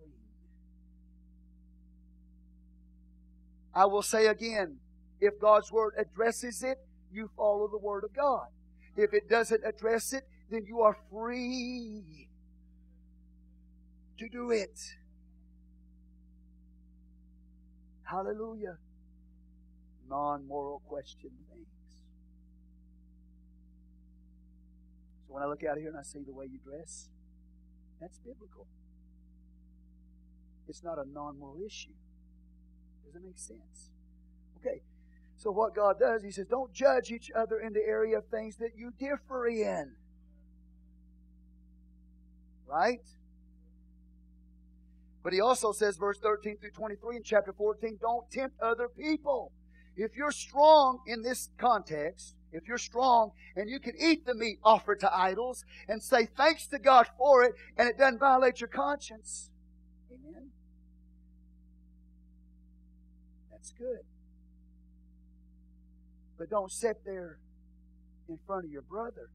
I 3.78 3.86
will 3.86 4.02
say 4.02 4.26
again, 4.26 4.78
if 5.22 5.40
God's 5.40 5.72
Word 5.72 5.94
addresses 5.99 6.64
it, 6.64 6.80
you 7.12 7.30
follow 7.38 7.68
the 7.68 7.78
Word 7.78 8.04
of 8.04 8.12
God. 8.12 8.48
If 8.95 9.14
it 9.14 9.30
doesn't 9.30 9.62
address 9.64 10.14
it, 10.14 10.24
then 10.49 10.66
you 10.66 10.82
are 10.82 10.98
free 11.12 12.28
to 14.18 14.30
do 14.30 14.49
it. 14.49 14.80
Hallelujah. 18.02 18.78
Non 20.10 20.48
moral 20.48 20.82
question 20.88 21.30
things. 21.54 21.68
So 25.28 25.36
when 25.36 25.44
I 25.44 25.45
look 25.45 25.64
out 25.64 25.78
here 25.78 25.90
and 25.90 25.98
I 25.98 26.02
see 26.02 26.24
the 26.26 26.34
way 26.34 26.48
you 26.52 26.58
dress, 26.66 27.10
that's 28.02 28.18
biblical. 28.18 28.66
It's 30.68 30.84
not 30.84 30.98
a 30.98 31.08
non 31.08 31.38
moral 31.38 31.60
issue. 31.64 31.94
Does 33.07 33.13
that 33.13 33.23
make 33.23 33.38
sense? 33.38 33.91
Okay. 34.59 34.81
So 35.38 35.51
what 35.51 35.73
God 35.73 35.99
does, 35.99 36.23
He 36.23 36.31
says, 36.31 36.47
don't 36.47 36.73
judge 36.73 37.11
each 37.11 37.31
other 37.31 37.59
in 37.59 37.71
the 37.71 37.85
area 37.88 38.17
of 38.17 38.25
things 38.27 38.57
that 38.57 38.71
you 38.75 38.91
differ 38.99 39.47
in. 39.47 39.93
Right? 42.67 42.99
But 45.23 45.34
he 45.34 45.41
also 45.41 45.71
says, 45.71 45.97
verse 45.97 46.17
13 46.19 46.57
through 46.57 46.71
23 46.71 47.17
in 47.17 47.23
chapter 47.23 47.53
14, 47.53 47.97
don't 48.01 48.29
tempt 48.31 48.59
other 48.61 48.88
people. 48.88 49.51
If 49.95 50.15
you're 50.15 50.31
strong 50.31 50.99
in 51.07 51.21
this 51.21 51.49
context, 51.57 52.35
if 52.51 52.67
you're 52.67 52.77
strong 52.77 53.31
and 53.55 53.69
you 53.69 53.79
can 53.79 53.93
eat 53.99 54.25
the 54.25 54.35
meat 54.35 54.59
offered 54.63 54.99
to 55.01 55.13
idols 55.13 55.65
and 55.88 56.01
say 56.01 56.27
thanks 56.38 56.67
to 56.67 56.79
God 56.79 57.07
for 57.17 57.43
it 57.43 57.55
and 57.77 57.89
it 57.89 57.97
doesn't 57.97 58.19
violate 58.19 58.61
your 58.61 58.69
conscience, 58.69 59.49
That's 63.68 63.80
good. 63.80 64.06
But 66.38 66.49
don't 66.49 66.72
sit 66.72 67.03
there 67.06 67.39
in 68.30 68.38
front 68.45 68.65
of 68.65 68.72
your 68.72 68.84
brother 68.84 69.30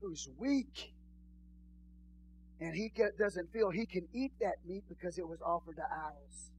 who's 0.00 0.28
weak 0.38 0.92
and 2.60 2.74
he 2.74 2.92
doesn't 3.18 3.52
feel 3.52 3.70
he 3.70 3.86
can 3.86 4.06
eat 4.12 4.32
that 4.40 4.56
meat 4.66 4.84
because 4.88 5.18
it 5.18 5.26
was 5.26 5.40
offered 5.40 5.76
to 5.76 5.82
idols. 5.82 6.50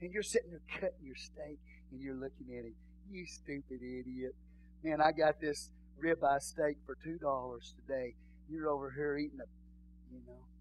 And 0.00 0.12
you're 0.12 0.22
sitting 0.22 0.50
there 0.50 0.60
cutting 0.80 1.04
your 1.04 1.16
steak 1.16 1.58
and 1.90 2.00
you're 2.00 2.14
looking 2.14 2.56
at 2.58 2.64
him. 2.64 2.74
You 3.10 3.26
stupid 3.26 3.80
idiot. 3.82 4.34
Man, 4.82 5.00
I 5.00 5.12
got 5.12 5.40
this 5.40 5.70
ribeye 6.02 6.40
steak 6.40 6.78
for 6.84 6.96
$2 7.06 7.74
today. 7.76 8.14
You're 8.50 8.68
over 8.68 8.90
here 8.90 9.18
eating 9.18 9.38
a, 9.40 9.46
you 10.12 10.20
know. 10.26 10.51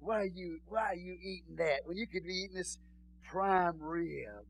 Why 0.00 0.20
are 0.20 0.26
you, 0.26 0.60
why 0.68 0.80
are 0.80 0.96
you 0.96 1.16
eating 1.20 1.56
that 1.56 1.80
when 1.84 1.96
you 1.96 2.06
could 2.06 2.24
be 2.24 2.44
eating 2.44 2.56
this 2.56 2.78
prime 3.22 3.78
rib? 3.80 4.44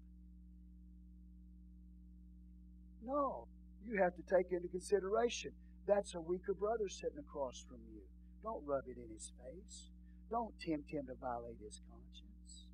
No, 3.05 3.47
you 3.85 4.01
have 4.01 4.15
to 4.15 4.23
take 4.23 4.53
into 4.53 4.69
consideration 4.69 5.53
that's 5.91 6.15
a 6.15 6.21
weaker 6.21 6.55
brother 6.55 6.89
sitting 6.89 7.19
across 7.19 7.65
from 7.69 7.79
you. 7.93 8.03
Don't 8.43 8.65
rub 8.65 8.85
it 8.87 8.97
in 8.97 9.13
his 9.13 9.33
face. 9.43 9.91
Don't 10.31 10.55
tempt 10.61 10.91
him 10.91 11.07
to 11.07 11.15
violate 11.21 11.57
his 11.63 11.81
conscience. 11.91 12.67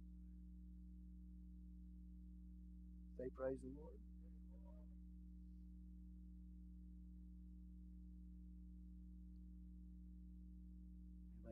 Say, 3.19 3.31
Praise 3.35 3.57
the 3.63 3.71
Lord. 3.81 3.95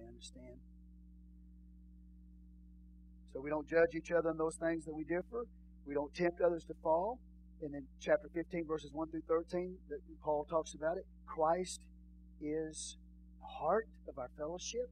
Understand? 0.07 0.74
So 3.35 3.41
we 3.41 3.51
don't 3.51 3.69
judge 3.69 3.95
each 3.95 4.11
other 4.13 4.31
on 4.31 4.39
those 4.39 4.57
things 4.57 4.87
that 4.87 4.95
we 4.95 5.05
differ. 5.05 5.45
We 5.87 5.93
don't 5.93 6.15
tempt 6.15 6.41
others 6.41 6.65
to 6.65 6.75
fall 6.83 7.19
and 7.65 7.75
in 7.75 7.85
chapter 8.01 8.29
15, 8.35 8.67
verses 8.67 8.91
1 8.93 9.11
through 9.11 9.23
13, 9.27 9.77
that 9.89 9.99
Paul 10.23 10.45
talks 10.45 10.75
about 10.75 10.97
it. 10.99 11.07
Christ 11.27 11.81
is 12.41 12.97
the 13.41 13.47
heart 13.47 13.89
of 14.09 14.19
our 14.19 14.29
fellowship. 14.37 14.91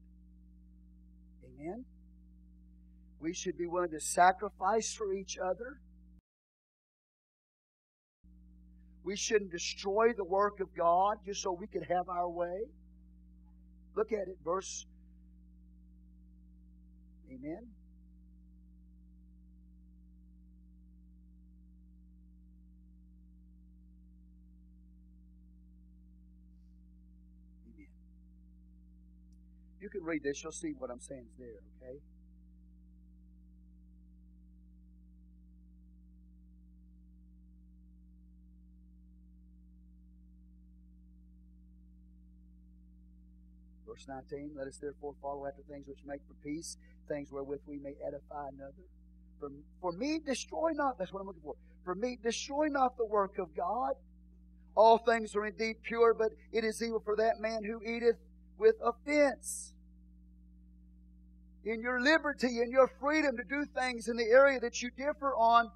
Amen. 1.44 1.85
We 3.20 3.35
should 3.35 3.59
be 3.59 3.66
willing 3.66 3.90
to 3.90 4.01
sacrifice 4.01 4.94
for 4.94 5.12
each 5.12 5.36
other. 5.39 5.81
We 9.05 9.16
shouldn't 9.16 9.51
destroy 9.51 10.12
the 10.16 10.24
work 10.24 10.60
of 10.60 10.74
God 10.74 11.19
just 11.27 11.43
so 11.43 11.52
we 11.52 11.66
can 11.66 11.82
have 11.82 12.09
our 12.09 12.28
way. 12.28 12.62
Look 13.94 14.12
at 14.12 14.28
it, 14.28 14.39
verse. 14.44 14.86
Amen. 17.28 17.69
Can 29.93 30.02
read 30.02 30.23
this, 30.23 30.43
you'll 30.43 30.52
see 30.52 30.74
what 30.78 30.90
I'm 30.90 31.01
saying 31.01 31.27
is 31.31 31.39
there, 31.39 31.60
okay? 31.82 31.98
Verse 43.86 44.06
19, 44.09 44.52
let 44.56 44.66
us 44.66 44.78
therefore 44.78 45.14
follow 45.20 45.47
after 45.47 45.60
things 45.70 45.86
which 45.86 45.98
make 46.06 46.20
for 46.27 46.35
peace, 46.43 46.78
things 47.09 47.31
wherewith 47.31 47.60
we 47.66 47.78
may 47.78 47.94
edify 48.05 48.48
another. 48.48 48.73
For, 49.39 49.51
for 49.81 49.93
me, 49.93 50.19
destroy 50.24 50.70
not, 50.74 50.98
that's 50.98 51.12
what 51.12 51.20
I'm 51.20 51.27
looking 51.27 51.43
for. 51.43 51.56
For 51.85 51.94
me, 51.94 52.19
destroy 52.23 52.69
not 52.69 52.97
the 52.97 53.05
work 53.05 53.39
of 53.39 53.55
God. 53.55 53.93
All 54.74 54.97
things 54.97 55.36
are 55.36 55.44
indeed 55.44 55.77
pure, 55.82 56.14
but 56.14 56.31
it 56.52 56.64
is 56.64 56.82
evil 56.82 57.02
for 57.05 57.16
that 57.16 57.40
man 57.40 57.64
who 57.64 57.82
eateth 57.82 58.16
with 58.56 58.77
offense. 58.82 59.71
In 61.64 61.80
your 61.80 62.01
liberty 62.01 62.59
and 62.59 62.72
your 62.72 62.90
freedom 63.01 63.36
to 63.36 63.44
do 63.44 63.64
things 63.74 64.09
in 64.09 64.16
the 64.16 64.24
area 64.24 64.59
that 64.60 64.82
you 64.82 64.90
differ 64.97 65.34
on, 65.36 65.70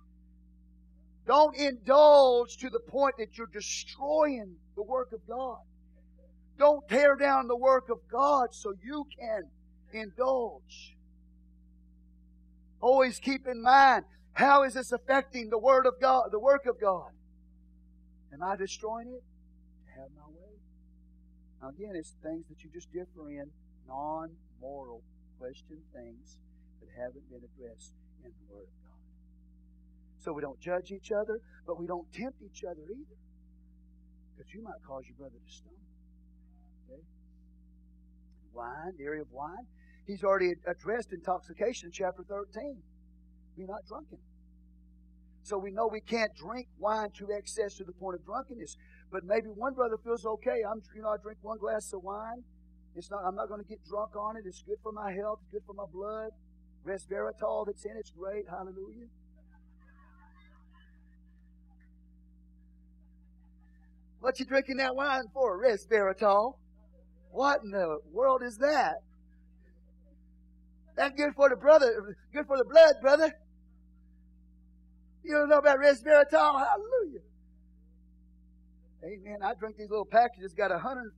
don't 1.27 1.57
indulge 1.57 2.57
to 2.59 2.71
the 2.71 2.81
point 2.81 3.15
that 3.19 3.37
you're 3.37 3.47
destroying 3.53 4.57
the 4.75 4.83
work 4.83 5.13
of 5.13 5.21
God. 5.29 5.59
Don't 6.59 6.89
tear 6.89 7.17
down 7.17 7.47
the 7.47 7.57
work 7.57 7.89
of 7.91 7.99
God 8.11 8.49
so 8.53 8.73
you 8.83 9.05
can 9.19 9.43
indulge. 9.93 10.97
Always 12.81 13.19
keep 13.19 13.47
in 13.47 13.63
mind, 13.63 14.05
how 14.33 14.65
is 14.65 14.75
this 14.75 14.93
affecting 14.93 15.51
the 15.51 15.59
word 15.59 15.87
of 15.87 15.95
God, 16.01 16.29
the 16.31 16.41
work 16.41 16.67
of 16.67 16.81
God? 16.81 17.11
Am 18.33 18.43
I 18.43 18.57
destroying 18.57 19.09
it? 19.09 19.23
Have 19.97 20.09
my 20.17 20.29
way. 20.29 20.59
Now 21.63 21.69
again, 21.71 21.95
it's 21.95 22.13
things 22.23 22.45
that 22.49 22.63
you 22.63 22.71
just 22.73 22.93
differ 22.93 23.31
in, 23.31 23.51
non-moral 23.89 25.03
question 25.39 25.79
things 25.93 26.39
that 26.81 26.91
haven't 26.97 27.25
been 27.31 27.45
addressed 27.45 27.93
in 28.25 28.31
the 28.33 28.47
Word 28.49 28.69
of 28.69 28.77
God. 28.85 29.01
So 30.19 30.33
we 30.33 30.43
don't 30.43 30.61
judge 30.61 30.91
each 30.91 31.13
other, 31.13 31.39
but 31.67 31.79
we 31.79 31.87
don't 31.87 32.11
tempt 32.13 32.43
each 32.43 32.65
other 32.65 32.83
either. 32.83 33.19
Because 34.35 34.53
you 34.53 34.63
might 34.63 34.83
cause 34.87 35.05
your 35.07 35.17
brother 35.17 35.39
to 35.39 35.53
stumble. 35.53 35.87
Okay? 36.89 37.03
Wine, 38.53 38.93
the 38.99 39.05
area 39.05 39.23
of 39.23 39.31
wine. 39.31 39.67
He's 40.07 40.23
already 40.23 40.53
addressed 40.67 41.13
intoxication 41.13 41.89
in 41.89 41.93
chapter 41.93 42.23
13. 42.29 42.83
Be 43.57 43.65
not 43.65 43.87
drunken. 43.89 44.19
So 45.43 45.59
we 45.59 45.71
know 45.71 45.89
we 45.91 46.01
can't 46.01 46.35
drink 46.35 46.67
wine 46.79 47.11
to 47.19 47.29
excess 47.31 47.75
to 47.77 47.85
the 47.85 47.93
point 47.93 48.19
of 48.19 48.25
drunkenness. 48.25 48.77
But 49.11 49.23
maybe 49.25 49.47
one 49.47 49.75
brother 49.75 49.97
feels 50.03 50.27
okay. 50.27 50.59
I'm, 50.67 50.83
you 50.95 51.03
know, 51.03 51.11
I 51.11 51.17
drink 51.23 51.39
one 51.43 51.59
glass 51.59 51.93
of 51.93 52.03
wine 52.03 52.43
it's 52.97 53.10
not, 53.10 53.23
I'm 53.27 53.35
not 53.35 53.48
going 53.48 53.62
to 53.62 53.68
get 53.68 53.85
drunk 53.86 54.16
on 54.16 54.36
it. 54.36 54.44
It's 54.47 54.62
good 54.62 54.78
for 54.82 54.90
my 54.90 55.12
health, 55.12 55.40
It's 55.43 55.52
good 55.52 55.62
for 55.66 55.74
my 55.74 55.85
blood. 55.93 56.31
Resveratrol 56.86 57.66
that's 57.66 57.85
in 57.85 57.97
it's 57.97 58.10
great. 58.10 58.44
Hallelujah. 58.48 59.06
What 64.20 64.39
you 64.39 64.47
drinking 64.47 64.78
that 64.78 64.94
wine 64.97 65.24
for? 65.35 65.62
Resveratrol. 65.62 66.55
What 67.32 67.60
in 67.64 67.70
the 67.70 67.98
world 68.12 68.43
is 68.43 68.56
that? 68.59 68.94
That's 70.97 71.14
good 71.14 71.35
for 71.35 71.51
the 71.51 71.56
brother, 71.56 72.16
good 72.32 72.47
for 72.47 72.56
the 72.56 72.64
blood, 72.64 72.94
brother. 73.02 73.31
You 75.23 75.35
don't 75.35 75.48
know 75.48 75.59
about 75.59 75.78
resveratrol? 75.78 76.32
Hallelujah. 76.32 77.20
Amen. 79.05 79.39
I 79.43 79.52
drink 79.55 79.77
these 79.77 79.90
little 79.90 80.06
packages, 80.06 80.55
got 80.55 80.73
a 80.73 80.78
hundred 80.78 81.12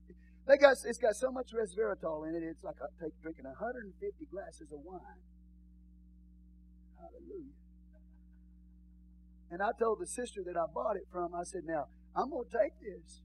they 0.49 0.57
got, 0.57 0.77
it's 0.85 0.99
got 0.99 1.15
so 1.15 1.31
much 1.31 1.53
resveratrol 1.53 2.27
in 2.27 2.35
it, 2.35 2.43
it's 2.43 2.65
like 2.65 2.77
I 2.81 2.89
take 3.05 3.13
drinking 3.21 3.45
150 3.45 3.93
glasses 4.33 4.73
of 4.73 4.81
wine. 4.81 5.21
Hallelujah. 6.97 7.53
And 9.51 9.63
I 9.63 9.71
told 9.79 10.01
the 10.01 10.07
sister 10.07 10.41
that 10.47 10.57
I 10.57 10.65
bought 10.73 10.97
it 10.97 11.07
from, 11.13 11.35
I 11.35 11.45
said, 11.45 11.63
now, 11.65 11.87
I'm 12.17 12.31
going 12.31 12.49
to 12.49 12.59
take 12.59 12.73
this. 12.81 13.21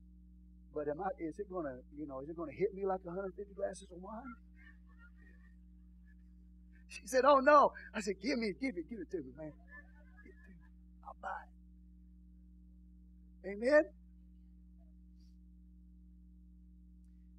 But 0.75 0.89
am 0.89 1.01
I, 1.01 1.07
is 1.19 1.39
it 1.39 1.49
going 1.49 1.65
to, 1.65 1.79
you 1.97 2.05
know, 2.07 2.19
is 2.19 2.29
it 2.29 2.35
going 2.35 2.51
to 2.51 2.55
hit 2.55 2.73
me 2.75 2.85
like 2.85 3.05
150 3.05 3.53
glasses 3.55 3.87
of 3.91 4.01
wine? 4.01 4.35
She 6.89 7.01
said, 7.05 7.23
oh 7.25 7.39
no. 7.39 7.71
I 7.93 8.01
said, 8.01 8.15
give 8.21 8.37
me, 8.37 8.53
give 8.59 8.75
it, 8.77 8.89
give 8.89 8.99
it 8.99 9.09
to 9.11 9.17
me, 9.17 9.31
man. 9.37 9.53
I'll 11.05 11.15
buy 11.21 11.29
it. 13.43 13.49
Amen? 13.49 13.83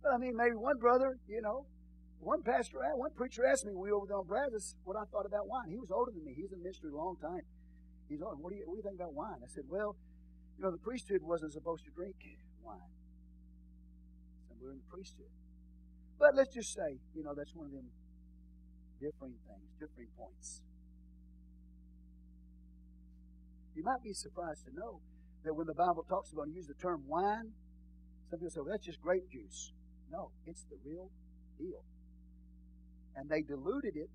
But 0.05 0.13
I 0.13 0.19
mean, 0.19 0.37
maybe 0.37 0.55
one 0.55 0.77
brother, 0.77 1.17
you 1.27 1.41
know, 1.41 1.65
one 2.21 2.43
pastor, 2.43 2.77
one 2.95 3.11
preacher 3.17 3.47
asked 3.47 3.65
me 3.65 3.73
we 3.73 3.89
were 3.89 3.97
over 3.97 4.07
there 4.07 4.21
on 4.21 4.27
Brazos 4.27 4.77
what 4.85 5.01
I 5.01 5.05
thought 5.09 5.25
about 5.25 5.49
wine. 5.49 5.73
He 5.73 5.81
was 5.81 5.91
older 5.91 6.13
than 6.13 6.25
me. 6.25 6.37
He's 6.37 6.53
in 6.53 6.63
ministry 6.63 6.91
a 6.93 6.97
long 6.97 7.17
time. 7.17 7.41
He's 8.09 8.21
on. 8.21 8.37
What 8.45 8.53
do 8.53 8.57
you 8.57 8.69
what 8.69 8.77
do 8.77 8.85
you 8.85 8.85
think 8.85 9.01
about 9.01 9.15
wine? 9.15 9.41
I 9.41 9.49
said, 9.49 9.65
well, 9.67 9.97
you 10.57 10.63
know, 10.63 10.71
the 10.71 10.85
priesthood 10.85 11.25
wasn't 11.25 11.53
supposed 11.57 11.85
to 11.89 11.91
drink 11.91 12.17
wine. 12.63 12.93
And 14.53 14.61
we're 14.61 14.73
in 14.73 14.85
the 14.85 14.91
priesthood. 14.93 15.33
But 16.21 16.37
let's 16.37 16.53
just 16.53 16.75
say, 16.75 17.01
you 17.17 17.25
know, 17.25 17.33
that's 17.35 17.57
one 17.57 17.67
of 17.67 17.73
them 17.73 17.89
differing 19.01 19.41
things, 19.49 19.73
differing 19.81 20.13
points. 20.21 20.61
You 23.75 23.83
might 23.83 24.05
be 24.05 24.13
surprised 24.13 24.69
to 24.69 24.73
know 24.77 25.01
that 25.45 25.55
when 25.55 25.67
the 25.67 25.75
Bible 25.75 26.05
talks 26.07 26.31
about 26.31 26.49
use 26.53 26.67
the 26.69 26.75
term 26.75 27.09
wine, 27.09 27.57
some 28.31 28.39
people 28.39 28.53
say, 28.53 28.61
well, 28.61 28.71
that's 28.71 28.85
just 28.85 29.01
grape 29.01 29.29
juice. 29.33 29.73
No, 30.15 30.31
it's 30.47 30.63
the 30.71 30.79
real 30.87 31.11
deal. 31.59 31.83
And 33.19 33.27
they 33.27 33.43
diluted 33.43 33.99
it, 33.99 34.15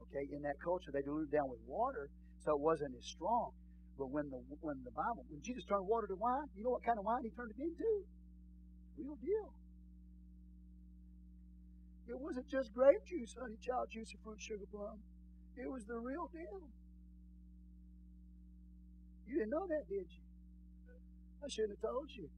okay, 0.00 0.24
in 0.32 0.40
that 0.48 0.56
culture, 0.64 0.88
they 0.88 1.04
diluted 1.04 1.28
it 1.28 1.36
down 1.36 1.52
with 1.52 1.60
water 1.68 2.08
so 2.40 2.56
it 2.56 2.60
wasn't 2.60 2.96
as 2.96 3.04
strong. 3.04 3.52
But 4.00 4.08
when 4.08 4.30
the 4.30 4.40
when 4.64 4.80
the 4.88 4.94
Bible, 4.94 5.26
when 5.28 5.42
Jesus 5.42 5.68
turned 5.68 5.84
water 5.84 6.06
to 6.06 6.16
wine, 6.16 6.48
you 6.56 6.64
know 6.64 6.70
what 6.70 6.84
kind 6.86 6.96
of 6.96 7.04
wine 7.04 7.20
he 7.24 7.30
turned 7.36 7.52
it 7.52 7.60
into? 7.60 7.92
Real 8.96 9.18
deal. 9.20 9.52
It 12.08 12.16
wasn't 12.16 12.48
just 12.48 12.72
grape 12.72 13.04
juice, 13.04 13.36
honey, 13.36 13.58
child 13.60 13.92
juice, 13.92 14.08
and 14.16 14.22
fruit 14.24 14.40
sugar 14.40 14.64
plum. 14.72 14.96
It 15.58 15.68
was 15.68 15.84
the 15.84 15.98
real 15.98 16.30
deal. 16.32 16.62
You 19.26 19.44
didn't 19.44 19.50
know 19.50 19.66
that, 19.68 19.84
did 19.90 20.08
you? 20.08 20.24
I 21.44 21.48
shouldn't 21.52 21.76
have 21.76 21.84
told 21.84 22.08
you. 22.16 22.30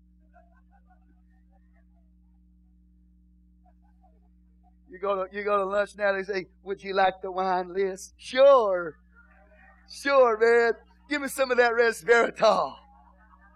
You 4.90 4.98
go 4.98 5.24
to 5.24 5.36
you 5.36 5.44
go 5.44 5.58
to 5.58 5.64
lunch 5.64 5.96
now. 5.96 6.12
They 6.12 6.24
say, 6.24 6.46
"Would 6.64 6.82
you 6.82 6.94
like 6.94 7.22
the 7.22 7.30
wine 7.30 7.72
list?" 7.72 8.14
Sure, 8.18 8.98
sure, 9.88 10.36
man. 10.38 10.72
Give 11.08 11.22
me 11.22 11.28
some 11.28 11.50
of 11.50 11.58
that 11.58 11.72
resveratrol. 11.72 12.74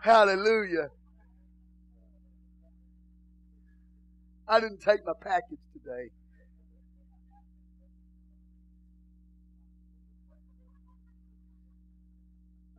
Hallelujah. 0.01 0.91
I 4.47 4.61
didn't 4.61 4.81
take 4.81 5.05
my 5.07 5.13
package 5.21 5.59
today. 5.73 6.11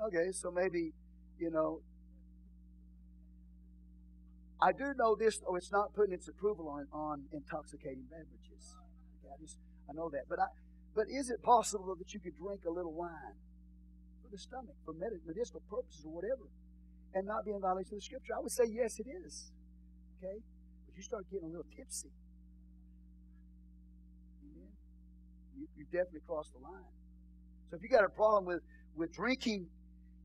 Okay, 0.02 0.32
so 0.32 0.52
maybe, 0.52 0.94
you 1.40 1.50
know, 1.50 1.82
I 4.62 4.72
do 4.72 4.94
know 4.98 5.16
this, 5.16 5.40
though 5.40 5.56
it's 5.56 5.72
not 5.72 5.94
putting 5.94 6.14
its 6.14 6.28
approval 6.28 6.70
on, 6.70 6.88
on 6.94 7.26
intoxicating 7.34 8.06
beverages. 8.10 8.76
Okay, 9.20 9.34
I 9.34 9.42
just 9.42 9.58
I 9.90 9.94
know 9.94 10.10
that. 10.10 10.24
But 10.30 10.40
I 10.40 10.46
but 10.96 11.08
is 11.10 11.30
it 11.30 11.44
possible 11.44 11.94
that 11.96 12.14
you 12.14 12.20
could 12.22 12.38
drink 12.38 12.62
a 12.66 12.72
little 12.72 12.94
wine 12.94 13.36
for 14.24 14.30
the 14.32 14.38
stomach, 14.38 14.76
for 14.86 14.94
medicinal 14.94 15.62
purposes 15.70 16.06
or 16.06 16.14
whatever, 16.14 16.48
and 17.14 17.28
not 17.28 17.44
be 17.44 17.52
in 17.52 17.60
violation 17.60 17.96
of 17.96 18.00
the 18.00 18.06
scripture? 18.06 18.34
I 18.36 18.40
would 18.40 18.52
say 18.52 18.64
yes, 18.72 18.98
it 19.00 19.08
is. 19.08 19.52
Okay? 20.18 20.40
But 20.86 20.96
you 20.96 21.04
start 21.04 21.26
getting 21.30 21.48
a 21.48 21.52
little 21.52 21.68
tipsy. 21.76 22.08
Amen. 24.42 24.72
You, 25.60 25.68
you 25.76 25.84
definitely 25.92 26.22
crossed 26.26 26.54
the 26.54 26.60
line. 26.60 26.88
So 27.70 27.76
if 27.76 27.84
you 27.84 27.90
got 27.90 28.06
a 28.06 28.10
problem 28.10 28.46
with, 28.46 28.62
with 28.96 29.14
drinking, 29.14 29.68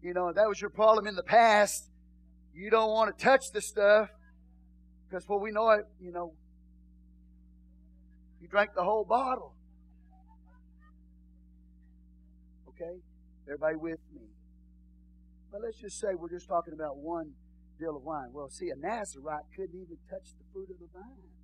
you 0.02 0.14
know, 0.14 0.32
that 0.32 0.48
was 0.48 0.60
your 0.60 0.70
problem 0.70 1.08
in 1.08 1.16
the 1.16 1.24
past, 1.24 1.90
you 2.54 2.70
don't 2.70 2.90
want 2.90 3.16
to 3.16 3.24
touch 3.24 3.50
the 3.50 3.60
stuff 3.60 4.08
because 5.10 5.24
before 5.24 5.40
we 5.40 5.50
know 5.50 5.70
it, 5.70 5.84
you 6.00 6.12
know, 6.12 6.32
you 8.40 8.46
drank 8.46 8.70
the 8.76 8.84
whole 8.84 9.04
bottle. 9.04 9.54
Okay? 12.68 13.00
Everybody 13.48 13.76
with 13.76 13.98
me? 14.14 14.22
But 15.50 15.62
let's 15.62 15.80
just 15.80 15.98
say 15.98 16.14
we're 16.14 16.30
just 16.30 16.46
talking 16.46 16.74
about 16.74 16.96
one 16.96 17.32
deal 17.80 17.96
of 17.96 18.04
wine. 18.04 18.28
Well, 18.32 18.48
see, 18.50 18.70
a 18.70 18.76
Nazarite 18.76 19.50
couldn't 19.56 19.74
even 19.74 19.98
touch 20.08 20.30
the 20.38 20.44
fruit 20.52 20.70
of 20.70 20.78
the 20.78 20.86
vine. 20.94 21.34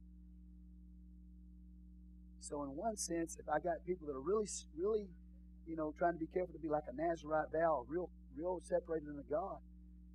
So, 2.39 2.63
in 2.63 2.71
one 2.77 2.97
sense, 2.97 3.37
if 3.41 3.49
I 3.49 3.59
got 3.59 3.83
people 3.85 4.07
that 4.07 4.15
are 4.15 4.23
really, 4.23 4.47
really, 4.79 5.09
you 5.67 5.75
know, 5.75 5.93
trying 5.99 6.13
to 6.13 6.21
be 6.21 6.31
careful 6.33 6.55
to 6.55 6.61
be 6.61 6.69
like 6.69 6.85
a 6.87 6.95
Nazarite 6.95 7.51
vow, 7.53 7.85
real, 7.89 8.09
real 8.39 8.61
separated 8.63 9.09
unto 9.09 9.27
God, 9.29 9.59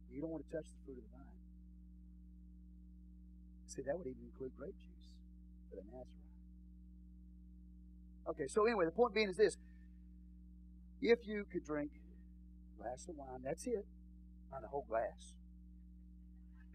you 0.10 0.22
don't 0.22 0.32
want 0.32 0.48
to 0.48 0.56
touch 0.56 0.72
the 0.72 0.80
fruit 0.86 0.98
of 0.98 1.04
the 1.04 1.12
vine. 1.12 1.21
See, 3.72 3.82
that 3.84 3.98
would 3.98 4.06
even 4.06 4.24
include 4.26 4.52
grape 4.58 4.76
juice 4.76 5.14
for 5.70 5.78
the 5.78 5.84
Nazarite. 5.84 6.08
Okay, 8.28 8.48
so 8.50 8.66
anyway, 8.66 8.84
the 8.84 8.92
point 8.92 9.14
being 9.14 9.30
is 9.30 9.38
this. 9.38 9.58
If 11.02 11.20
you 11.26 11.46
could 11.50 11.64
drink 11.64 11.92
a 12.76 12.84
glass 12.84 13.08
of 13.08 13.16
wine, 13.16 13.40
that's 13.46 13.66
it. 13.68 13.86
Not 14.52 14.66
a 14.66 14.68
whole 14.68 14.86
glass. 14.90 15.36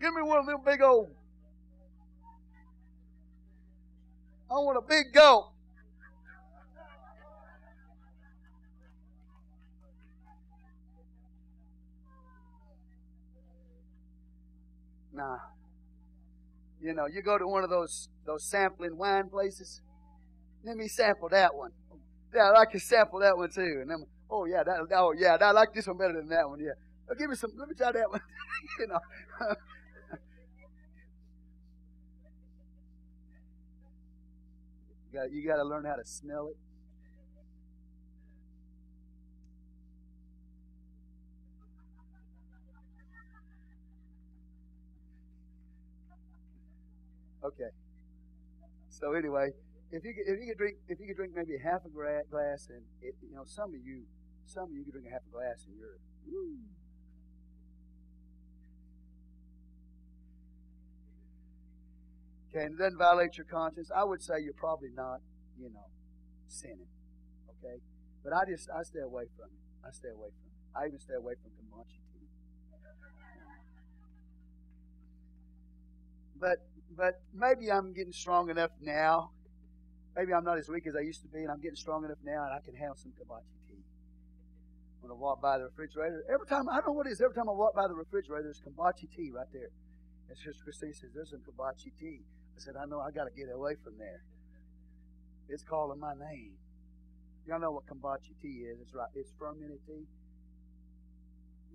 Give 0.01 0.14
me 0.14 0.23
one 0.23 0.39
of 0.39 0.47
them 0.47 0.56
big 0.64 0.81
old. 0.81 1.10
I 4.51 4.55
want 4.55 4.78
a 4.78 4.81
big 4.81 5.12
gulp. 5.12 5.52
Nah. 15.12 15.36
You 16.81 16.94
know, 16.94 17.07
you 17.07 17.23
go 17.23 17.39
to 17.39 17.47
one 17.47 17.65
of 17.65 17.70
those 17.70 18.09
those 18.27 18.44
sampling 18.44 18.97
wine 18.97 19.28
places. 19.28 19.81
Let 20.65 20.77
me 20.77 20.89
sample 20.89 21.28
that 21.31 21.55
one. 21.55 21.73
Yeah, 22.35 22.51
I 22.51 22.65
to 22.73 22.81
sample 22.81 23.20
that 23.20 23.36
one 23.36 23.51
too. 23.51 23.78
And 23.82 23.90
then, 23.90 24.07
oh 24.31 24.44
yeah, 24.47 24.62
that 24.65 24.89
oh 24.94 25.12
yeah, 25.16 25.36
I 25.40 25.53
like 25.53 25.73
this 25.74 25.86
one 25.86 25.97
better 25.98 26.15
than 26.15 26.28
that 26.28 26.48
one. 26.48 26.61
Yeah, 26.61 26.73
oh, 27.11 27.15
give 27.15 27.31
me 27.31 27.36
some. 27.36 27.53
Let 27.57 27.69
me 27.69 27.74
try 27.77 27.93
that 27.93 28.11
one. 28.11 28.20
you 28.81 28.86
know. 28.89 29.01
you 35.32 35.47
got 35.47 35.57
to 35.57 35.65
learn 35.65 35.85
how 35.85 35.97
to 35.97 36.05
smell 36.05 36.48
it. 36.48 36.57
Okay. 47.47 47.70
So 48.89 49.12
anyway, 49.12 49.51
if 49.93 50.05
you 50.05 50.14
could, 50.14 50.27
if 50.27 50.40
you 50.40 50.47
could 50.48 50.59
drink 50.59 50.77
if 50.89 50.98
you 51.01 51.06
could 51.06 51.16
drink 51.16 51.32
maybe 51.36 51.59
half 51.62 51.85
a 51.85 51.90
glass 51.90 52.68
and 52.70 52.82
it, 53.02 53.14
you 53.23 53.35
know 53.35 53.44
some 53.44 53.70
of 53.74 53.81
you 53.85 54.02
some 54.47 54.64
of 54.64 54.73
you 54.73 54.85
could 54.85 54.93
drink 54.93 55.06
a 55.09 55.12
half 55.12 55.23
a 55.28 55.32
glass 55.32 55.64
and 55.66 55.77
you're 55.78 55.98
woo. 56.27 56.59
Okay, 62.51 62.64
and 62.64 62.74
it 62.74 62.78
doesn't 62.78 62.98
violate 62.98 63.36
your 63.36 63.47
conscience. 63.47 63.90
I 63.94 64.05
would 64.05 64.23
say 64.23 64.40
you're 64.40 64.55
probably 64.56 64.90
not, 64.94 65.20
you 65.59 65.68
know, 65.70 65.86
sinning. 66.48 66.89
Okay, 67.59 67.81
but 68.24 68.32
I 68.32 68.44
just 68.48 68.68
I 68.70 68.82
stay 68.82 69.01
away 69.01 69.24
from 69.36 69.47
it. 69.52 69.62
I 69.86 69.90
stay 69.93 70.09
away 70.10 70.31
from 70.31 70.47
it. 70.48 70.56
I 70.78 70.86
even 70.89 71.01
stay 71.01 71.14
away 71.14 71.35
from 71.43 71.52
kombucha 71.59 72.01
tea. 72.12 72.28
But 76.39 76.59
but 76.95 77.21
maybe 77.35 77.71
I'm 77.71 77.93
getting 77.93 78.13
strong 78.13 78.51
enough 78.51 78.71
now. 78.81 79.31
Maybe 80.15 80.33
I'm 80.33 80.45
not 80.45 80.59
as 80.59 80.69
weak 80.69 80.87
as 80.87 80.97
I 80.97 81.01
used 81.01 81.21
to 81.23 81.29
be, 81.29 81.41
and 81.41 81.51
I'm 81.51 81.61
getting 81.61 81.77
strong 81.77 82.05
enough 82.05 82.19
now, 82.25 82.45
and 82.45 82.55
I 82.55 82.61
can 82.65 82.75
have 82.77 82.97
some 82.97 83.13
kombucha 83.13 83.43
tea. 83.69 83.85
When 85.01 85.11
I 85.11 85.15
walk 85.15 85.43
by 85.43 85.59
the 85.59 85.65
refrigerator, 85.65 86.25
every 86.33 86.47
time 86.47 86.69
I 86.69 86.77
don't 86.77 86.89
know 86.89 86.93
what 86.93 87.07
it 87.07 87.11
is. 87.11 87.21
Every 87.21 87.35
time 87.35 87.49
I 87.49 87.53
walk 87.53 87.75
by 87.75 87.87
the 87.87 87.95
refrigerator, 87.95 88.45
there's 88.45 88.61
kombucha 88.61 89.11
tea 89.15 89.31
right 89.31 89.47
there. 89.53 89.69
And 90.29 90.37
Sister 90.39 90.65
Christine 90.65 90.95
says, 90.95 91.11
"There's 91.15 91.31
some 91.31 91.41
kombucha 91.41 91.93
tea." 91.99 92.25
I 92.57 92.59
said, 92.61 92.77
"I 92.77 92.87
know. 92.87 93.01
I 93.01 93.11
got 93.11 93.25
to 93.25 93.31
get 93.31 93.49
away 93.53 93.77
from 93.77 93.99
there. 93.99 94.25
It's 95.49 95.63
calling 95.63 96.01
my 96.01 96.15
name." 96.15 96.57
Y'all 97.47 97.61
know 97.61 97.71
what 97.71 97.87
kombucha 97.87 98.35
tea 98.41 98.67
is? 98.67 98.81
It's 98.81 98.95
right. 98.95 99.11
It's 99.15 99.31
fermented 99.39 99.79
tea. 99.87 100.09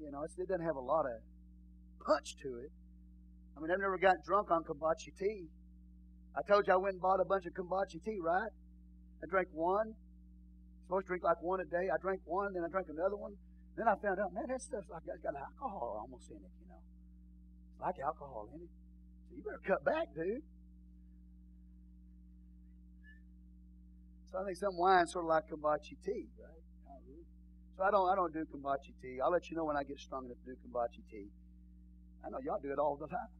You 0.01 0.11
know, 0.11 0.23
it 0.23 0.31
doesn't 0.35 0.65
have 0.65 0.75
a 0.75 0.81
lot 0.81 1.05
of 1.05 1.21
punch 2.03 2.35
to 2.41 2.57
it. 2.57 2.71
I 3.55 3.59
mean, 3.59 3.71
I've 3.71 3.79
never 3.79 3.97
gotten 3.97 4.21
drunk 4.25 4.51
on 4.51 4.63
kombucha 4.63 5.11
tea. 5.19 5.47
I 6.35 6.41
told 6.47 6.67
you 6.67 6.73
I 6.73 6.77
went 6.77 6.93
and 6.93 7.01
bought 7.01 7.19
a 7.19 7.25
bunch 7.25 7.45
of 7.45 7.53
kombucha 7.53 8.03
tea, 8.03 8.19
right? 8.21 8.51
I 9.21 9.27
drank 9.29 9.49
one. 9.51 9.93
supposed 10.85 11.05
to 11.05 11.07
drink 11.07 11.23
like 11.23 11.41
one 11.41 11.59
a 11.61 11.65
day. 11.65 11.89
I 11.93 11.97
drank 12.01 12.21
one, 12.25 12.53
then 12.53 12.63
I 12.63 12.69
drank 12.69 12.87
another 12.89 13.17
one. 13.17 13.33
Then 13.77 13.87
I 13.87 13.95
found 13.95 14.19
out, 14.19 14.33
man, 14.33 14.45
that 14.47 14.61
stuff's 14.61 14.89
like 14.89 15.05
got, 15.05 15.21
got 15.23 15.39
alcohol 15.39 16.01
almost 16.01 16.29
in 16.31 16.37
it, 16.37 16.51
you 16.59 16.67
know. 16.67 16.81
Like 17.79 17.95
alcohol 18.03 18.49
in 18.53 18.61
it. 18.61 18.69
So 19.29 19.35
you 19.35 19.43
better 19.43 19.61
cut 19.65 19.83
back, 19.85 20.07
dude. 20.15 20.43
So 24.31 24.39
I 24.39 24.45
think 24.45 24.57
some 24.57 24.77
wine 24.77 25.07
sort 25.07 25.25
of 25.25 25.29
like 25.29 25.47
kombucha 25.47 25.95
tea, 26.03 26.27
right? 26.39 26.63
So 26.87 27.77
So 27.77 27.83
I 27.83 27.91
don't 27.91 28.09
I 28.09 28.15
don't 28.15 28.33
do 28.33 28.45
kombucha 28.47 28.95
tea. 29.01 29.19
I'll 29.23 29.31
let 29.31 29.49
you 29.49 29.55
know 29.55 29.65
when 29.65 29.77
I 29.77 29.83
get 29.83 29.99
strong 29.99 30.25
enough 30.25 30.37
to 30.45 30.51
do 30.51 30.57
kombucha 30.63 31.03
tea. 31.11 31.27
I 32.25 32.29
know 32.29 32.39
y'all 32.43 32.59
do 32.61 32.71
it 32.71 32.79
all 32.79 32.97
the 32.97 33.07
time. 33.07 33.31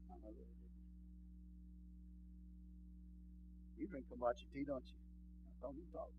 You 3.81 3.87
drink 3.87 4.05
kombucha 4.13 4.45
tea, 4.53 4.63
don't 4.63 4.85
you? 4.85 4.93
Don't 5.59 5.75
you 5.75 5.85
talk. 5.91 6.11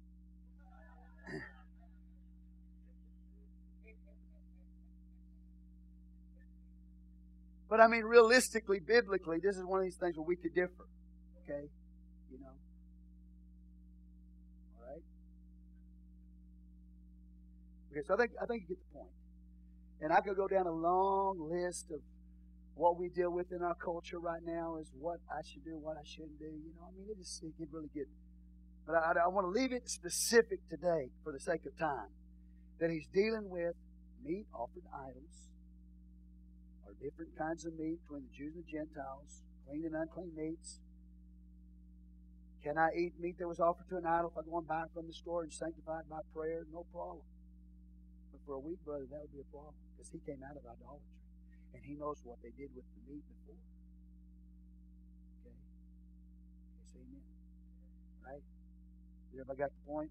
But 7.71 7.81
I 7.81 7.87
mean, 7.87 8.05
realistically, 8.05 8.81
biblically, 8.81 9.39
this 9.39 9.57
is 9.57 9.65
one 9.65 9.79
of 9.79 9.85
these 9.85 9.97
things 9.97 10.15
where 10.19 10.27
we 10.27 10.37
could 10.37 10.55
differ. 10.55 10.85
Okay? 11.41 11.71
You 12.31 12.39
know? 12.39 12.53
All 14.77 14.93
right? 14.93 15.03
Okay, 17.91 18.03
so 18.07 18.13
I 18.13 18.17
think, 18.19 18.33
I 18.43 18.45
think 18.45 18.65
you 18.69 18.77
get 18.77 18.79
the 18.79 18.99
point. 18.99 19.09
And 20.03 20.13
I 20.13 20.21
could 20.21 20.37
go 20.37 20.49
down 20.49 20.67
a 20.67 20.71
long 20.71 21.49
list 21.49 21.87
of 21.93 22.01
what 22.75 22.99
we 22.99 23.09
deal 23.09 23.31
with 23.31 23.53
in 23.53 23.63
our 23.63 23.75
culture 23.75 24.19
right 24.19 24.41
now 24.45 24.77
is 24.81 24.91
what 24.99 25.21
I 25.31 25.43
should 25.45 25.65
do, 25.65 25.77
what 25.77 25.97
I 25.97 26.05
shouldn't 26.05 26.39
do. 26.39 26.47
You 26.47 26.73
know, 26.77 26.89
I 26.89 26.93
mean, 26.97 27.07
it 27.11 27.19
just 27.19 27.43
it 27.43 27.53
can 27.57 27.69
really 27.71 27.91
get. 27.95 28.09
But 28.87 28.97
I, 28.97 29.13
I 29.25 29.29
want 29.29 29.47
to 29.47 29.51
leave 29.51 29.73
it 29.73 29.89
specific 29.89 30.61
today 30.69 31.13
for 31.23 31.33
the 31.33 31.41
sake 31.41 31.67
of 31.67 31.77
time 31.79 32.11
that 32.81 32.91
he's 32.91 33.07
dealing 33.13 33.49
with 33.49 33.77
meat 34.25 34.47
offered 34.55 34.83
to 34.83 34.91
idols 34.91 35.53
or 36.87 36.95
different 36.99 37.37
kinds 37.37 37.65
of 37.65 37.79
meat 37.79 38.01
between 38.03 38.25
the 38.27 38.35
Jews 38.35 38.55
and 38.57 38.65
the 38.65 38.71
Gentiles, 38.73 39.45
clean 39.69 39.85
and 39.85 39.95
unclean 39.95 40.33
meats. 40.35 40.81
Can 42.65 42.79
I 42.79 42.91
eat 42.97 43.13
meat 43.21 43.39
that 43.39 43.47
was 43.47 43.61
offered 43.61 43.89
to 43.91 43.99
an 43.99 44.07
idol 44.07 44.33
if 44.33 44.39
I 44.39 44.43
go 44.49 44.59
and 44.59 44.67
buy 44.67 44.83
it 44.83 44.91
from 44.95 45.07
the 45.07 45.13
store 45.13 45.43
and 45.43 45.53
sanctify 45.53 46.01
it 46.01 46.09
by 46.09 46.23
prayer? 46.35 46.65
No 46.73 46.87
problem. 46.95 47.27
But 48.31 48.41
for 48.47 48.55
a 48.55 48.63
weak 48.63 48.79
brother, 48.85 49.05
that 49.11 49.21
would 49.21 49.35
be 49.35 49.43
a 49.43 49.51
problem 49.51 49.75
because 49.93 50.11
he 50.11 50.19
came 50.25 50.41
out 50.43 50.57
of 50.57 50.63
idolatry 50.63 51.22
and 51.75 51.83
he 51.85 51.95
knows 51.95 52.21
what 52.25 52.39
they 52.43 52.51
did 52.57 52.71
with 52.75 52.85
the 52.95 53.01
meat 53.09 53.25
before. 53.27 53.61
Okay? 55.41 55.57
Yes, 56.79 56.93
amen. 56.97 57.25
Right? 58.25 58.45
Everybody 59.33 59.59
got 59.59 59.71
the 59.73 59.85
point? 59.87 60.11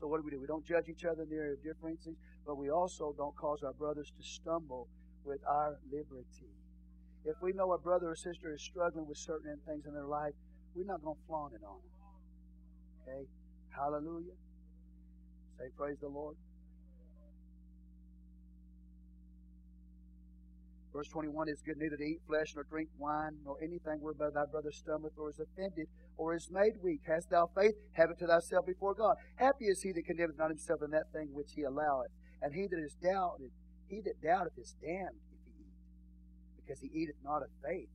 So 0.00 0.06
what 0.06 0.18
do 0.20 0.24
we 0.24 0.30
do? 0.30 0.40
We 0.40 0.46
don't 0.46 0.64
judge 0.64 0.88
each 0.88 1.04
other 1.04 1.22
in 1.22 1.28
the 1.28 1.36
area 1.36 1.54
of 1.54 1.62
differences, 1.62 2.14
but 2.46 2.56
we 2.56 2.70
also 2.70 3.14
don't 3.16 3.34
cause 3.34 3.62
our 3.64 3.72
brothers 3.72 4.12
to 4.16 4.22
stumble 4.22 4.88
with 5.24 5.40
our 5.46 5.76
liberty. 5.90 6.54
If 7.24 7.36
we 7.42 7.52
know 7.52 7.72
a 7.72 7.78
brother 7.78 8.10
or 8.10 8.16
sister 8.16 8.54
is 8.54 8.62
struggling 8.62 9.06
with 9.08 9.18
certain 9.18 9.58
things 9.66 9.86
in 9.86 9.92
their 9.92 10.06
life, 10.06 10.34
we're 10.74 10.86
not 10.86 11.02
going 11.02 11.16
to 11.16 11.22
flaunt 11.26 11.54
it 11.54 11.64
on 11.66 11.82
them. 11.82 11.98
Okay? 13.02 13.26
Hallelujah. 13.74 14.38
Say, 15.58 15.66
Praise 15.76 15.98
the 16.00 16.08
Lord. 16.08 16.36
Verse 20.92 21.08
21 21.08 21.48
is 21.48 21.60
good 21.60 21.76
neither 21.76 21.96
to 21.96 22.02
eat 22.02 22.20
flesh 22.26 22.54
nor 22.54 22.64
drink 22.64 22.88
wine 22.98 23.36
nor 23.44 23.56
anything 23.62 24.00
whereby 24.00 24.30
thy 24.32 24.44
brother 24.50 24.72
stumbleth 24.72 25.12
or 25.18 25.28
is 25.28 25.38
offended 25.38 25.86
or 26.16 26.34
is 26.34 26.48
made 26.50 26.72
weak. 26.82 27.02
Hast 27.06 27.30
thou 27.30 27.50
faith? 27.54 27.74
Have 27.92 28.10
it 28.10 28.18
to 28.20 28.26
thyself 28.26 28.64
before 28.66 28.94
God. 28.94 29.16
Happy 29.36 29.66
is 29.66 29.82
he 29.82 29.92
that 29.92 30.06
condemneth 30.06 30.38
not 30.38 30.48
himself 30.48 30.80
in 30.82 30.90
that 30.90 31.12
thing 31.12 31.28
which 31.32 31.52
he 31.54 31.62
alloweth. 31.62 32.08
And 32.40 32.54
he 32.54 32.66
that 32.68 32.78
is 32.78 32.96
doubted, 33.02 33.50
he 33.86 34.00
that 34.00 34.22
doubteth 34.22 34.56
is 34.56 34.76
damned 34.80 35.20
if 35.30 35.40
he 35.44 35.60
eat, 35.60 35.76
because 36.56 36.80
he 36.80 36.88
eateth 36.88 37.16
not 37.22 37.42
of 37.42 37.48
faith. 37.62 37.88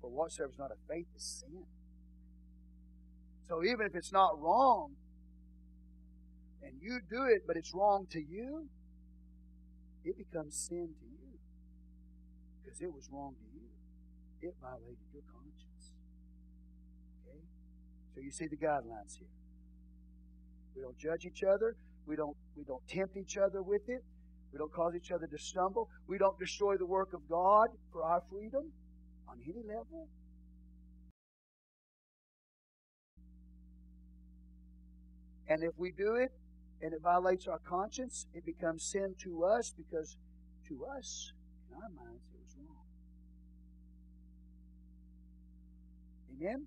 For 0.00 0.10
whatsoever 0.10 0.52
is 0.52 0.58
not 0.58 0.70
of 0.70 0.78
faith 0.88 1.06
is 1.16 1.42
sin. 1.42 1.64
So 3.48 3.64
even 3.64 3.86
if 3.86 3.94
it's 3.94 4.12
not 4.12 4.38
wrong, 4.38 4.92
and 6.62 6.74
you 6.80 7.00
do 7.10 7.24
it, 7.24 7.42
but 7.46 7.56
it's 7.56 7.72
wrong 7.74 8.06
to 8.10 8.20
you, 8.20 8.68
it 10.04 10.16
becomes 10.16 10.54
sin 10.56 10.94
to 11.00 11.06
you 11.06 11.15
because 12.66 12.80
it 12.82 12.92
was 12.92 13.08
wrong 13.12 13.34
to 13.38 13.46
you. 13.54 14.48
It 14.48 14.54
violated 14.60 15.06
your 15.12 15.22
conscience. 15.30 15.94
Okay? 17.22 17.38
So 18.14 18.20
you 18.20 18.32
see 18.32 18.48
the 18.48 18.56
guidelines 18.56 19.16
here. 19.18 19.30
We 20.74 20.82
don't 20.82 20.98
judge 20.98 21.24
each 21.24 21.42
other. 21.44 21.76
We 22.06 22.16
don't 22.16 22.36
we 22.56 22.64
don't 22.64 22.86
tempt 22.88 23.16
each 23.16 23.38
other 23.38 23.62
with 23.62 23.88
it. 23.88 24.02
We 24.52 24.58
don't 24.58 24.72
cause 24.72 24.94
each 24.94 25.10
other 25.10 25.26
to 25.26 25.38
stumble. 25.38 25.88
We 26.06 26.18
don't 26.18 26.38
destroy 26.38 26.76
the 26.76 26.86
work 26.86 27.12
of 27.14 27.28
God 27.28 27.68
for 27.92 28.02
our 28.02 28.22
freedom 28.30 28.72
on 29.28 29.38
any 29.44 29.62
level. 29.66 30.08
And 35.48 35.62
if 35.62 35.72
we 35.76 35.92
do 35.92 36.16
it 36.16 36.32
and 36.82 36.92
it 36.92 37.00
violates 37.02 37.46
our 37.46 37.60
conscience, 37.60 38.26
it 38.34 38.44
becomes 38.44 38.84
sin 38.84 39.14
to 39.22 39.44
us 39.44 39.72
because 39.76 40.16
to 40.68 40.84
us, 40.84 41.32
in 41.70 41.76
our 41.76 41.88
minds, 41.88 42.22
Amen? 46.40 46.66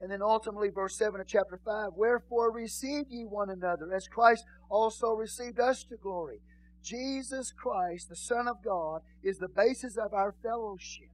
And 0.00 0.10
then 0.12 0.22
ultimately, 0.22 0.70
verse 0.70 0.96
7 0.96 1.20
of 1.20 1.26
chapter 1.26 1.58
5 1.64 1.90
Wherefore 1.96 2.52
receive 2.52 3.06
ye 3.10 3.24
one 3.24 3.50
another, 3.50 3.92
as 3.92 4.06
Christ 4.06 4.44
also 4.70 5.12
received 5.12 5.58
us 5.58 5.84
to 5.84 5.96
glory. 5.96 6.40
Jesus 6.82 7.52
Christ, 7.52 8.08
the 8.08 8.16
Son 8.16 8.46
of 8.46 8.62
God, 8.64 9.02
is 9.22 9.38
the 9.38 9.48
basis 9.48 9.96
of 9.96 10.14
our 10.14 10.34
fellowship. 10.42 11.10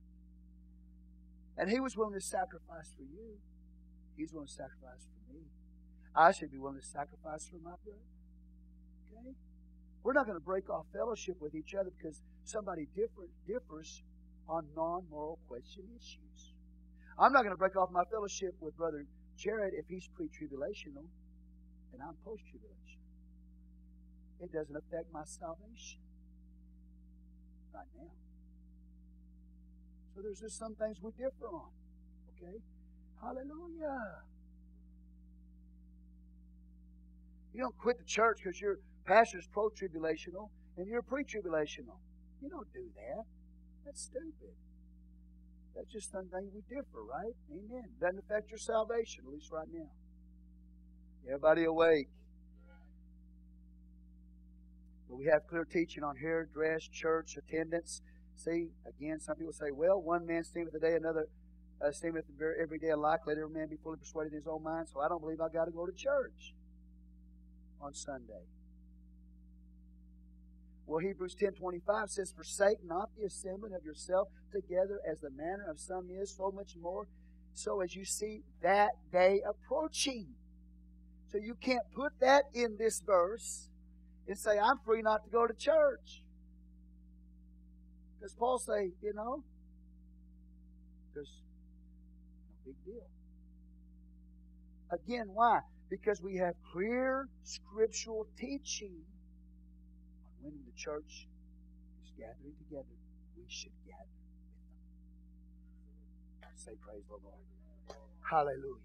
And 1.57 1.71
He 1.71 1.81
was 1.81 1.97
willing 1.97 2.15
to 2.15 2.21
sacrifice 2.21 2.93
for 2.97 3.03
you. 3.03 3.39
He's 4.17 4.33
willing 4.33 4.49
to 4.49 4.53
sacrifice 4.53 5.09
for 5.09 5.33
me. 5.33 5.41
I 6.15 6.33
should 6.33 6.53
be 6.53 6.59
willing 6.59 6.81
to 6.81 6.87
sacrifice 6.87 7.49
for 7.49 7.57
my 7.57 7.75
brother. 7.83 7.99
Okay? 9.11 9.35
We're 10.03 10.13
not 10.13 10.27
going 10.27 10.37
to 10.37 10.45
break 10.45 10.69
off 10.69 10.87
fellowship 10.93 11.37
with 11.41 11.55
each 11.55 11.75
other 11.75 11.91
because 11.97 12.21
somebody 12.45 12.87
different 12.95 13.31
differs 13.47 14.03
on 14.49 14.67
non 14.77 15.05
moral 15.11 15.39
question 15.49 15.85
issues. 15.97 16.53
I'm 17.19 17.33
not 17.33 17.43
going 17.43 17.55
to 17.55 17.59
break 17.59 17.77
off 17.77 17.91
my 17.91 18.05
fellowship 18.11 18.55
with 18.61 18.77
Brother 18.77 19.07
Jared 19.37 19.75
if 19.75 19.87
he's 19.89 20.09
pre 20.15 20.27
tribulational 20.27 21.07
and 21.93 22.03
I'm 22.03 22.15
post 22.25 22.43
tribulation. 22.51 23.01
It 24.41 24.53
doesn't 24.53 24.77
affect 24.77 25.13
my 25.13 25.23
salvation 25.25 26.01
right 27.73 27.87
now. 27.97 28.11
So 30.15 30.23
there's 30.23 30.41
just 30.41 30.59
some 30.59 30.75
things 30.75 30.99
we 31.01 31.11
differ 31.13 31.47
on. 31.53 31.71
Okay? 32.37 32.59
Hallelujah. 33.21 34.23
You 37.55 37.61
don't 37.63 37.79
quit 37.79 37.99
the 37.99 38.05
church 38.05 38.39
because 38.43 38.61
your 38.61 38.79
pastor's 39.07 39.47
pro 39.53 39.71
tribulational 39.71 40.51
and 40.77 40.89
you're 40.89 41.03
pre 41.03 41.25
tribulational. 41.25 41.99
You 42.43 42.51
don't 42.51 42.71
do 42.73 42.85
that. 42.97 43.25
That's 43.85 44.03
stupid. 44.03 44.55
That's 45.75 45.93
just 45.93 46.11
something 46.11 46.51
we 46.55 46.63
differ, 46.69 47.03
right? 47.03 47.35
Amen. 47.51 47.89
Doesn't 48.01 48.19
affect 48.19 48.51
your 48.51 48.59
salvation, 48.59 49.25
at 49.27 49.33
least 49.33 49.51
right 49.51 49.67
now. 49.73 49.91
Everybody 51.27 51.65
awake. 51.65 52.09
But 55.09 55.17
we 55.17 55.27
have 55.27 55.47
clear 55.47 55.65
teaching 55.65 56.05
on 56.05 56.17
hair, 56.17 56.49
dress, 56.53 56.83
church, 56.89 57.37
attendance. 57.37 58.03
See, 58.37 58.69
again, 58.87 59.21
some 59.21 59.37
people 59.37 59.53
say, 59.53 59.71
well, 59.73 60.01
one 60.01 60.27
man 60.27 60.45
steameth 60.45 60.75
a 60.75 60.79
day, 60.79 60.95
another 60.95 61.29
uh, 61.85 61.91
every 62.61 62.79
day 62.79 62.91
alike. 62.91 63.21
Let 63.27 63.39
every 63.39 63.51
man 63.51 63.69
be 63.69 63.77
fully 63.77 63.99
persuaded 63.99 64.33
in 64.33 64.39
his 64.39 64.47
own 64.47 64.63
mind. 64.63 64.89
So 64.93 65.01
I 65.01 65.09
don't 65.09 65.21
believe 65.21 65.41
i 65.41 65.49
got 65.49 65.67
to 65.67 65.71
go 65.71 65.87
to 65.87 65.93
church 65.93 66.55
on 67.81 67.95
Sunday. 67.95 68.45
Well, 70.87 70.99
Hebrews 70.99 71.37
10.25 71.41 72.11
says, 72.11 72.33
Forsake 72.33 72.85
not 72.85 73.11
the 73.17 73.25
assembling 73.25 73.73
of 73.75 73.85
yourself 73.85 74.29
together 74.53 75.01
as 75.11 75.21
the 75.21 75.31
manner 75.31 75.65
of 75.69 75.81
some 75.81 76.09
is, 76.11 76.35
so 76.37 76.51
much 76.55 76.77
more, 76.81 77.09
so 77.55 77.81
as 77.81 77.97
you 77.97 78.05
see 78.05 78.43
that 78.63 78.91
day 79.11 79.41
approaching. 79.49 80.27
So 81.33 81.39
you 81.39 81.55
can't 81.55 81.85
put 81.95 82.13
that 82.21 82.45
in 82.53 82.77
this 82.79 83.01
verse 83.01 83.69
and 84.29 84.39
say, 84.39 84.59
I'm 84.59 84.79
free 84.85 85.03
not 85.03 85.25
to 85.25 85.31
go 85.31 85.47
to 85.47 85.55
church. 85.55 86.23
Because 88.19 88.35
Paul 88.35 88.59
say, 88.59 88.91
you 89.03 89.13
know, 89.15 89.43
there's 91.15 91.43
no 92.67 92.73
big 92.73 92.85
deal. 92.85 93.07
Again, 94.91 95.31
why? 95.33 95.61
Because 95.91 96.21
we 96.23 96.37
have 96.37 96.55
clear 96.73 97.29
scriptural 97.43 98.27
teaching 98.39 99.03
when 100.45 100.53
the 100.67 100.77
church 100.77 101.27
is 102.05 102.13
gathering 102.19 102.55
together, 102.69 102.95
we 103.37 103.45
should 103.49 103.73
gather 103.87 104.13
with 104.13 104.29
them. 106.43 106.53
Say, 106.55 106.73
Praise 106.85 107.05
the 107.09 107.17
Lord. 107.25 107.41
Hallelujah. 108.31 108.85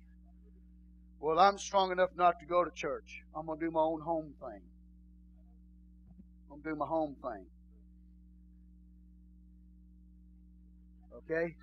Well, 1.19 1.37
I'm 1.37 1.57
strong 1.57 1.91
enough 1.91 2.11
not 2.15 2.39
to 2.39 2.45
go 2.45 2.63
to 2.63 2.71
church. 2.71 3.23
I'm 3.35 3.45
going 3.45 3.59
to 3.59 3.65
do 3.65 3.71
my 3.71 3.81
own 3.81 3.99
home 3.99 4.33
thing. 4.39 4.61
I'm 6.49 6.61
going 6.61 6.63
to 6.63 6.69
do 6.69 6.75
my 6.75 6.87
home 6.87 7.15
thing. 7.21 7.45
Okay? 11.17 11.55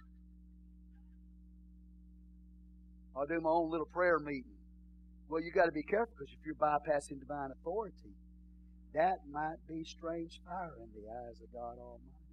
I'll 3.16 3.26
do 3.26 3.40
my 3.40 3.48
own 3.48 3.70
little 3.70 3.86
prayer 3.86 4.18
meeting. 4.18 4.44
Well, 5.30 5.42
you 5.42 5.50
got 5.50 5.64
to 5.64 5.72
be 5.72 5.82
careful 5.82 6.14
because 6.18 6.34
if 6.38 6.44
you're 6.44 6.54
bypassing 6.54 7.18
divine 7.18 7.50
authority, 7.50 8.12
that 8.96 9.28
might 9.30 9.60
be 9.68 9.84
strange 9.84 10.40
fire 10.48 10.72
in 10.80 10.88
the 10.96 11.04
eyes 11.04 11.36
of 11.44 11.52
God 11.52 11.76
Almighty. 11.76 12.32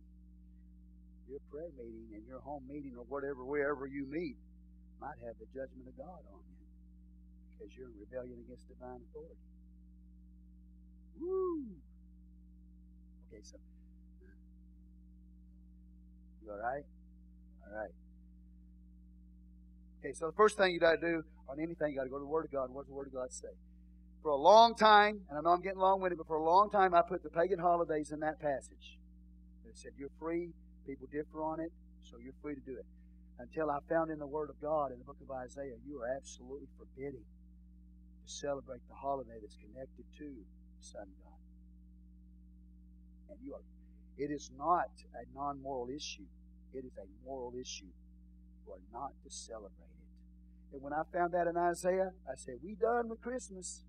Your 1.27 1.43
prayer 1.51 1.71
meeting 1.75 2.15
and 2.15 2.23
your 2.25 2.39
home 2.39 2.63
meeting 2.67 2.95
or 2.97 3.03
whatever, 3.03 3.43
wherever 3.43 3.85
you 3.85 4.07
meet, 4.07 4.39
might 4.99 5.19
have 5.27 5.35
the 5.39 5.47
judgment 5.51 5.87
of 5.87 5.95
God 5.99 6.23
on 6.31 6.39
you 6.39 6.63
because 7.51 7.75
you're 7.75 7.91
in 7.91 7.99
rebellion 7.99 8.39
against 8.47 8.67
divine 8.67 9.03
authority. 9.11 9.43
Woo! 11.19 11.67
Okay, 13.27 13.43
so 13.43 13.57
you 16.43 16.51
all 16.51 16.59
right? 16.63 16.83
All 17.67 17.75
right. 17.75 17.93
Okay, 19.99 20.13
so 20.13 20.27
the 20.27 20.35
first 20.35 20.57
thing 20.57 20.71
you 20.71 20.79
got 20.79 20.99
to 20.99 21.01
do 21.01 21.23
on 21.49 21.59
anything, 21.59 21.91
you 21.91 21.97
got 21.97 22.03
to 22.03 22.09
go 22.09 22.17
to 22.17 22.23
the 22.23 22.31
Word 22.31 22.45
of 22.45 22.51
God. 22.51 22.69
What 22.71 22.83
does 22.83 22.89
the 22.89 22.95
Word 22.95 23.07
of 23.07 23.13
God 23.13 23.31
say? 23.31 23.51
For 24.23 24.29
a 24.29 24.37
long 24.37 24.73
time, 24.73 25.19
and 25.29 25.37
I 25.37 25.41
know 25.41 25.49
I'm 25.51 25.61
getting 25.61 25.79
long 25.79 25.99
winded, 25.99 26.17
but 26.17 26.27
for 26.27 26.37
a 26.37 26.43
long 26.43 26.71
time 26.71 26.93
I 26.93 27.01
put 27.01 27.23
the 27.23 27.29
pagan 27.29 27.59
holidays 27.59 28.11
in 28.11 28.21
that 28.21 28.39
passage. 28.39 28.97
It 29.67 29.77
said 29.77 29.91
you're 29.97 30.15
free, 30.17 30.49
people 30.87 31.07
differ 31.11 31.43
on 31.43 31.59
it, 31.59 31.71
so 32.03 32.17
you're 32.23 32.39
free 32.41 32.55
to 32.55 32.61
do 32.61 32.71
it. 32.71 32.85
Until 33.37 33.69
I 33.69 33.79
found 33.89 34.11
in 34.11 34.19
the 34.19 34.27
Word 34.27 34.49
of 34.49 34.61
God, 34.61 34.91
in 34.91 34.99
the 34.99 35.03
book 35.03 35.19
of 35.21 35.29
Isaiah, 35.29 35.75
you 35.85 36.01
are 36.01 36.07
absolutely 36.07 36.67
forbidden 36.77 37.19
to 37.19 38.31
celebrate 38.31 38.81
the 38.87 38.95
holiday 38.95 39.35
that's 39.41 39.57
connected 39.57 40.05
to 40.19 40.25
the 40.25 40.85
Son 40.85 41.01
of 41.03 41.17
God. 41.19 41.41
And 43.35 43.39
you 43.43 43.53
are 43.55 43.61
it 44.17 44.29
is 44.31 44.51
not 44.57 44.89
a 45.15 45.25
non 45.35 45.61
moral 45.61 45.89
issue. 45.89 46.25
It 46.73 46.85
is 46.85 46.97
a 46.97 47.05
moral 47.25 47.53
issue. 47.59 47.91
You 48.65 48.73
are 48.73 48.81
not 48.91 49.11
to 49.23 49.29
celebrate 49.29 49.69
it. 49.69 50.73
And 50.73 50.81
when 50.81 50.93
I 50.93 51.01
found 51.11 51.33
that 51.33 51.47
in 51.47 51.57
Isaiah, 51.57 52.11
I 52.27 52.35
said, 52.35 52.55
We 52.63 52.75
done 52.75 53.09
with 53.09 53.21
Christmas. 53.21 53.83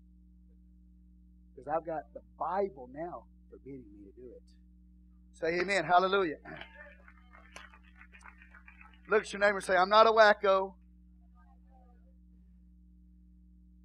Because 1.55 1.71
I've 1.73 1.85
got 1.85 2.03
the 2.13 2.21
Bible 2.37 2.89
now 2.93 3.23
forbidding 3.49 3.85
me 3.97 4.05
to 4.05 4.21
do 4.21 4.27
it. 4.27 4.41
Say 5.33 5.59
amen. 5.59 5.85
Hallelujah. 5.85 6.37
Look 9.09 9.21
at 9.23 9.33
your 9.33 9.39
neighbor 9.39 9.57
and 9.57 9.63
say, 9.63 9.75
I'm 9.75 9.89
not 9.89 10.07
a 10.07 10.11
wacko. 10.11 10.73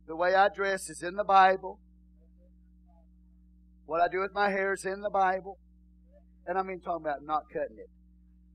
The 0.06 0.16
way 0.16 0.34
I 0.34 0.48
dress 0.48 0.88
is 0.88 1.02
in 1.02 1.14
the 1.14 1.24
Bible. 1.24 1.78
What 3.86 4.00
I 4.00 4.08
do 4.08 4.20
with 4.20 4.32
my 4.32 4.50
hair 4.50 4.72
is 4.72 4.84
in 4.84 5.02
the 5.02 5.10
Bible. 5.10 5.58
And 6.46 6.58
I 6.58 6.62
mean 6.62 6.80
talking 6.80 7.04
about 7.04 7.22
not 7.22 7.42
cutting 7.52 7.78
it. 7.78 7.90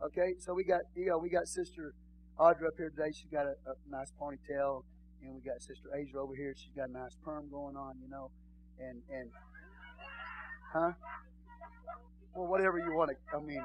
Okay, 0.03 0.35
so 0.39 0.53
we 0.53 0.63
got 0.63 0.81
you 0.95 1.07
know 1.07 1.17
we 1.17 1.29
got 1.29 1.47
Sister 1.47 1.93
Audra 2.37 2.67
up 2.67 2.73
here 2.77 2.89
today. 2.89 3.11
She's 3.13 3.31
got 3.31 3.45
a, 3.45 3.55
a 3.65 3.75
nice 3.89 4.11
ponytail, 4.19 4.83
and 5.23 5.33
we 5.33 5.41
got 5.41 5.61
Sister 5.61 5.89
Asia 5.95 6.17
over 6.17 6.35
here. 6.35 6.53
She's 6.57 6.73
got 6.75 6.89
a 6.89 6.91
nice 6.91 7.15
perm 7.23 7.49
going 7.49 7.77
on, 7.77 7.95
you 8.01 8.09
know, 8.09 8.31
and 8.79 9.01
and 9.11 9.29
huh? 10.73 10.91
Well, 12.33 12.47
whatever 12.47 12.79
you 12.79 12.93
want 12.95 13.11
to. 13.11 13.37
I 13.37 13.41
mean, 13.41 13.63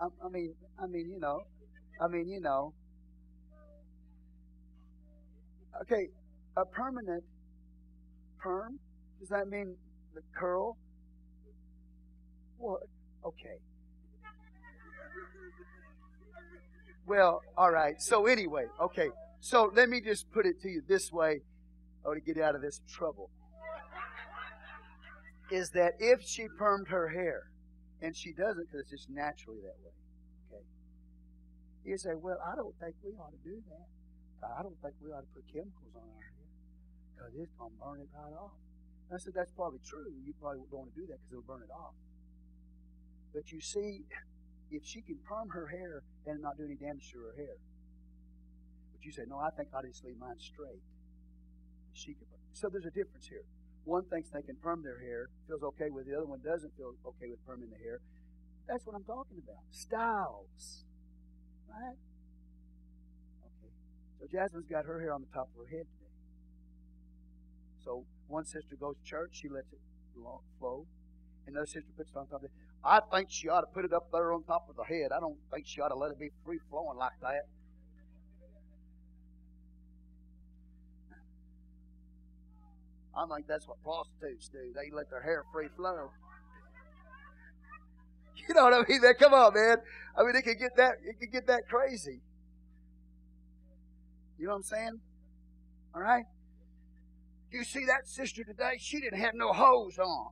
I, 0.00 0.06
I 0.24 0.28
mean, 0.28 0.54
I 0.82 0.86
mean, 0.86 1.10
you 1.10 1.18
know, 1.18 1.42
I 2.00 2.08
mean, 2.08 2.28
you 2.28 2.40
know. 2.40 2.74
Okay, 5.82 6.08
a 6.56 6.64
permanent 6.64 7.24
perm. 8.38 8.78
Does 9.20 9.30
that 9.30 9.48
mean 9.48 9.74
the 10.14 10.20
curl? 10.34 10.76
What? 12.58 12.82
okay. 13.24 13.58
Well, 17.06 17.42
all 17.56 17.70
right. 17.70 18.00
So 18.00 18.26
anyway, 18.26 18.66
okay. 18.80 19.08
So 19.40 19.72
let 19.74 19.88
me 19.88 20.00
just 20.00 20.30
put 20.30 20.46
it 20.46 20.60
to 20.62 20.68
you 20.68 20.82
this 20.86 21.12
way, 21.12 21.40
or 22.04 22.14
to 22.14 22.20
get 22.20 22.38
out 22.38 22.54
of 22.54 22.62
this 22.62 22.80
trouble. 22.88 23.30
Is 25.50 25.70
that 25.70 25.92
if 25.98 26.22
she 26.22 26.46
permed 26.58 26.88
her 26.88 27.08
hair, 27.08 27.50
and 28.00 28.16
she 28.16 28.32
doesn't 28.32 28.66
because 28.66 28.80
it's 28.82 28.90
just 28.90 29.10
naturally 29.10 29.60
that 29.62 29.78
way, 29.84 29.94
okay? 30.50 30.64
You 31.84 31.96
say, 31.98 32.14
well, 32.18 32.38
I 32.42 32.56
don't 32.56 32.74
think 32.80 32.96
we 33.04 33.12
ought 33.14 33.30
to 33.30 33.42
do 33.44 33.62
that. 33.70 33.86
I 34.42 34.62
don't 34.62 34.74
think 34.82 34.94
we 34.98 35.14
ought 35.14 35.22
to 35.22 35.32
put 35.34 35.46
chemicals 35.46 35.94
on 35.94 36.02
our 36.02 36.24
hair 36.26 36.50
because 37.14 37.30
it's 37.38 37.54
going 37.54 37.70
to 37.70 37.78
burn 37.78 38.00
it 38.02 38.10
right 38.10 38.34
off. 38.34 38.58
I 39.12 39.18
said, 39.18 39.34
that's 39.36 39.52
probably 39.52 39.78
true. 39.86 40.10
You 40.24 40.32
probably 40.40 40.64
don't 40.72 40.88
want 40.88 40.94
to 40.94 41.00
do 41.00 41.06
that 41.12 41.20
because 41.20 41.36
it'll 41.36 41.46
burn 41.46 41.62
it 41.62 41.70
off. 41.70 41.94
But 43.34 43.52
you 43.52 43.60
see, 43.60 44.02
if 44.72 44.82
she 44.82 45.02
can 45.02 45.18
perm 45.22 45.50
her 45.50 45.68
hair 45.68 46.02
and 46.26 46.40
not 46.40 46.56
do 46.56 46.64
any 46.64 46.74
damage 46.74 47.12
to 47.12 47.20
her 47.28 47.34
hair, 47.36 47.60
but 48.90 49.04
you 49.04 49.12
say, 49.12 49.22
no, 49.28 49.36
I 49.38 49.50
think 49.54 49.68
I 49.76 49.84
just 49.86 50.02
leave 50.02 50.18
mine 50.18 50.40
straight. 50.40 50.80
So 52.52 52.68
there's 52.68 52.86
a 52.86 52.90
difference 52.90 53.26
here. 53.28 53.42
One 53.84 54.04
thinks 54.04 54.30
they 54.30 54.42
can 54.42 54.56
perm 54.62 54.82
their 54.82 55.00
hair, 55.00 55.28
feels 55.48 55.62
okay 55.62 55.90
with 55.90 56.06
the 56.06 56.14
other 56.16 56.26
one 56.26 56.40
doesn't 56.44 56.76
feel 56.76 56.94
okay 57.06 57.28
with 57.28 57.44
perming 57.46 57.70
the 57.70 57.82
hair. 57.82 57.98
That's 58.68 58.86
what 58.86 58.94
I'm 58.94 59.04
talking 59.04 59.38
about. 59.42 59.64
Styles. 59.70 60.84
Right? 61.68 61.98
Okay. 63.42 63.72
So 64.20 64.26
Jasmine's 64.30 64.68
got 64.68 64.84
her 64.84 65.00
hair 65.00 65.12
on 65.12 65.22
the 65.22 65.32
top 65.34 65.48
of 65.50 65.66
her 65.66 65.70
head 65.76 65.86
today. 65.90 66.14
So 67.84 68.04
one 68.28 68.44
sister 68.44 68.76
goes 68.78 68.94
to 69.02 69.04
church, 69.04 69.30
she 69.32 69.48
lets 69.48 69.72
it 69.72 69.80
flow. 70.14 70.86
Another 71.46 71.66
sister 71.66 71.90
puts 71.96 72.10
it 72.10 72.16
on 72.16 72.28
top 72.28 72.40
of 72.40 72.44
it. 72.44 72.50
I 72.84 73.00
think 73.12 73.30
she 73.30 73.48
ought 73.48 73.62
to 73.62 73.66
put 73.74 73.84
it 73.84 73.92
up 73.92 74.10
there 74.12 74.32
on 74.32 74.44
top 74.44 74.68
of 74.68 74.76
the 74.76 74.84
head. 74.84 75.10
I 75.14 75.18
don't 75.18 75.38
think 75.52 75.66
she 75.66 75.80
ought 75.80 75.88
to 75.88 75.96
let 75.96 76.12
it 76.12 76.18
be 76.20 76.30
free 76.44 76.58
flowing 76.70 76.98
like 76.98 77.18
that. 77.22 77.46
I 83.16 83.26
think 83.34 83.46
that's 83.46 83.68
what 83.68 83.82
prostitutes 83.82 84.48
do. 84.48 84.72
They 84.74 84.90
let 84.94 85.10
their 85.10 85.22
hair 85.22 85.44
free 85.52 85.68
flow. 85.76 86.10
You 88.48 88.54
know 88.54 88.64
what 88.64 88.74
I 88.74 88.82
mean? 88.88 89.00
come 89.20 89.34
on, 89.34 89.54
man. 89.54 89.76
I 90.18 90.24
mean, 90.24 90.34
it 90.34 90.42
can 90.42 90.58
get 90.58 90.72
that 90.76 90.94
it 91.04 91.20
can 91.20 91.30
get 91.30 91.46
that 91.46 91.68
crazy. 91.68 92.20
You 94.36 94.46
know 94.46 94.54
what 94.54 94.56
I'm 94.56 94.62
saying? 94.64 95.00
All 95.94 96.00
right. 96.00 96.24
You 97.52 97.62
see 97.62 97.84
that 97.86 98.08
sister 98.08 98.42
today? 98.42 98.78
She 98.80 99.00
didn't 99.00 99.20
have 99.20 99.34
no 99.34 99.52
hose 99.52 99.98
on. 99.98 100.30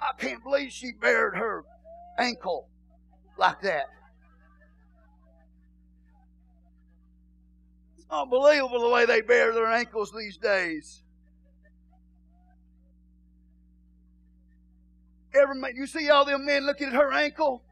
I 0.00 0.12
can't 0.18 0.42
believe 0.42 0.72
she 0.72 0.92
bared 0.98 1.36
her 1.36 1.64
ankle 2.18 2.68
like 3.36 3.60
that. 3.62 3.86
It's 7.98 8.06
unbelievable 8.10 8.80
the 8.80 8.88
way 8.88 9.04
they 9.04 9.20
bare 9.20 9.52
their 9.52 9.70
ankles 9.70 10.12
these 10.16 10.38
days. 10.38 11.02
Every 15.34 15.56
you 15.74 15.86
see 15.86 16.10
all 16.10 16.24
them 16.24 16.44
men 16.44 16.66
looking 16.66 16.88
at 16.88 16.94
her 16.94 17.12
ankle? 17.12 17.62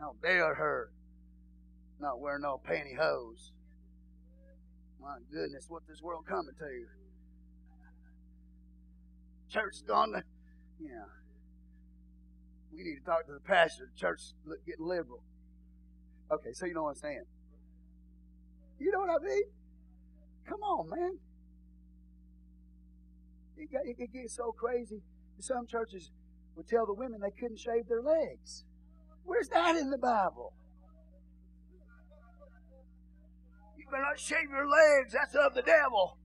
How 0.00 0.14
dare 0.20 0.54
her 0.54 0.90
not 2.00 2.20
wear 2.20 2.38
no 2.40 2.60
pantyhose? 2.68 3.52
My 5.00 5.16
goodness, 5.32 5.66
what 5.68 5.82
this 5.88 6.02
world 6.02 6.24
coming 6.28 6.54
to? 6.58 6.86
Church 9.48 9.74
gone 9.86 10.12
to, 10.12 10.22
yeah. 10.80 11.04
We 12.72 12.82
need 12.82 12.96
to 12.96 13.04
talk 13.04 13.26
to 13.26 13.32
the 13.32 13.40
pastor. 13.40 13.90
The 13.94 14.00
church 14.00 14.20
getting 14.66 14.86
liberal. 14.86 15.22
Okay, 16.32 16.52
so 16.52 16.66
you 16.66 16.74
know 16.74 16.84
what 16.84 16.90
I'm 16.90 16.96
saying. 16.96 17.24
You 18.78 18.90
know 18.90 19.00
what 19.00 19.22
I 19.22 19.24
mean? 19.24 19.42
Come 20.48 20.60
on, 20.62 20.90
man. 20.90 21.18
It, 23.56 23.72
got, 23.72 23.82
it 23.86 23.96
get 24.12 24.30
so 24.30 24.52
crazy. 24.52 25.02
Some 25.38 25.66
churches 25.66 26.10
would 26.56 26.68
tell 26.68 26.86
the 26.86 26.94
women 26.94 27.20
they 27.20 27.30
couldn't 27.30 27.58
shave 27.58 27.88
their 27.88 28.02
legs. 28.02 28.64
Where's 29.24 29.48
that 29.48 29.76
in 29.76 29.90
the 29.90 29.98
Bible? 29.98 30.52
You 33.76 33.84
better 33.90 34.02
not 34.02 34.18
shave 34.18 34.50
your 34.50 34.68
legs. 34.68 35.12
That's 35.12 35.34
of 35.34 35.54
the 35.54 35.62
devil. 35.62 36.18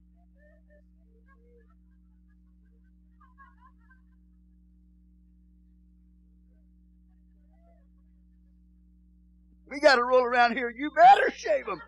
We 9.70 9.80
got 9.80 9.98
a 9.98 10.04
rule 10.04 10.24
around 10.24 10.56
here. 10.56 10.70
You 10.70 10.90
better 10.90 11.30
shave 11.30 11.66
them. 11.66 11.80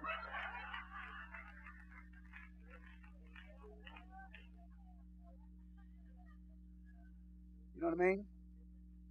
You 7.80 7.86
know 7.86 7.96
what 7.96 8.04
I 8.04 8.08
mean? 8.08 8.24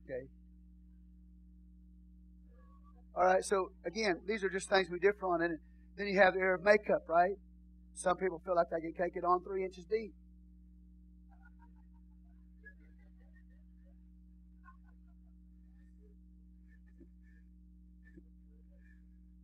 Okay. 0.05 0.27
All 3.15 3.25
right, 3.25 3.43
so 3.43 3.71
again, 3.83 4.21
these 4.27 4.43
are 4.43 4.49
just 4.49 4.69
things 4.69 4.89
we 4.91 4.99
differ 4.99 5.25
on. 5.25 5.41
And 5.41 5.57
then 5.97 6.05
you 6.05 6.19
have 6.19 6.35
the 6.35 6.39
area 6.39 6.53
of 6.53 6.63
makeup, 6.63 7.01
right? 7.07 7.33
Some 7.95 8.17
people 8.17 8.39
feel 8.45 8.55
like 8.55 8.67
they 8.69 8.79
can 8.79 8.93
take 8.93 9.15
it 9.15 9.23
on 9.23 9.43
three 9.43 9.65
inches 9.65 9.85
deep. 9.85 10.13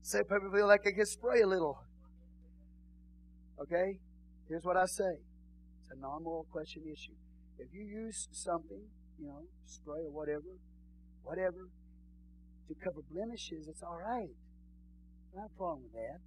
Some 0.03 0.23
people 0.26 0.52
feel 0.53 0.68
like 0.68 0.84
they 0.84 0.91
can 0.91 1.06
spray 1.07 1.41
a 1.41 1.47
little. 1.47 1.80
Okay? 3.60 3.97
Here's 4.47 4.64
what 4.64 4.77
I 4.77 4.85
say 4.85 5.18
it's 5.81 5.97
a 5.97 5.99
non 5.99 6.22
moral 6.22 6.45
question 6.52 6.84
issue. 6.84 7.18
If 7.57 7.73
you 7.73 7.81
use 7.81 8.27
something 8.31 8.84
you 9.19 9.27
know, 9.27 9.41
spray 9.65 10.03
or 10.05 10.13
whatever, 10.13 10.49
whatever, 11.23 11.69
to 12.67 12.73
cover 12.81 13.01
blemishes, 13.11 13.67
it's 13.67 13.83
all 13.83 13.99
right. 14.01 14.33
Not 15.35 15.51
a 15.51 15.57
problem 15.57 15.83
with 15.85 15.93
that. 15.93 16.19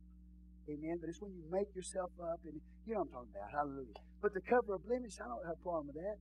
Amen. 0.69 1.01
But 1.01 1.09
it's 1.09 1.21
when 1.21 1.33
you 1.33 1.43
make 1.51 1.73
yourself 1.75 2.13
up, 2.21 2.41
and 2.45 2.61
you 2.85 2.95
know 2.95 3.09
what 3.09 3.25
I'm 3.25 3.27
talking 3.27 3.33
about. 3.33 3.51
Hallelujah. 3.51 3.99
But 4.21 4.37
to 4.37 4.41
cover 4.45 4.77
a 4.77 4.83
blemish, 4.83 5.17
I 5.17 5.27
don't 5.27 5.45
have 5.49 5.57
a 5.57 5.65
problem 5.65 5.89
with 5.89 5.97
that. 5.97 6.19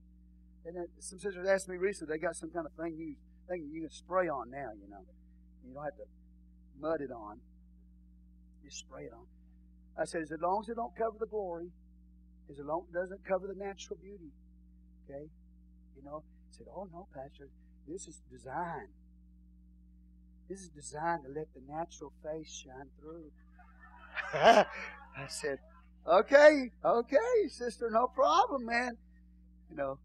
And 0.66 0.76
then 0.76 0.88
some 1.00 1.20
sisters 1.20 1.48
asked 1.48 1.68
me 1.68 1.78
recently, 1.78 2.16
they 2.16 2.22
got 2.24 2.36
some 2.36 2.50
kind 2.50 2.66
of 2.66 2.74
thing 2.80 2.96
you 2.96 3.16
thing 3.48 3.72
you 3.72 3.88
can 3.88 3.92
spray 3.92 4.28
on 4.28 4.52
now, 4.52 4.72
you 4.76 4.88
know. 4.92 5.04
You 5.64 5.74
don't 5.74 5.84
have 5.84 5.96
to 5.96 6.08
mud 6.80 7.00
it 7.00 7.12
on. 7.12 7.40
You 8.64 8.70
spray 8.72 9.08
it 9.08 9.16
on. 9.16 9.28
I 10.00 10.04
said, 10.06 10.22
as 10.22 10.32
long 10.42 10.62
as 10.64 10.70
it 10.70 10.76
don't 10.76 10.96
cover 10.96 11.16
the 11.20 11.32
glory, 11.32 11.72
as 12.52 12.60
long 12.60 12.84
as 12.84 12.90
it 12.92 12.96
doesn't 13.00 13.24
cover 13.24 13.48
the 13.48 13.56
natural 13.56 13.98
beauty, 14.00 14.32
okay? 15.04 15.28
You 15.96 16.04
know, 16.04 16.24
Said, 16.52 16.68
oh 16.76 16.88
no, 16.92 17.08
Pastor, 17.14 17.50
this 17.88 18.08
is 18.08 18.22
designed. 18.32 18.90
This 20.50 20.62
is 20.62 20.70
designed 20.70 21.24
to 21.24 21.30
let 21.30 21.48
the 21.54 21.62
natural 21.68 22.14
face 22.24 22.52
shine 22.52 22.90
through. 23.00 23.32
I 24.34 25.28
said, 25.28 25.60
okay, 26.08 26.72
okay, 26.84 27.48
sister, 27.50 27.90
no 27.92 28.08
problem, 28.08 28.66
man. 28.66 28.98
You 29.70 29.76
know, 29.76 30.00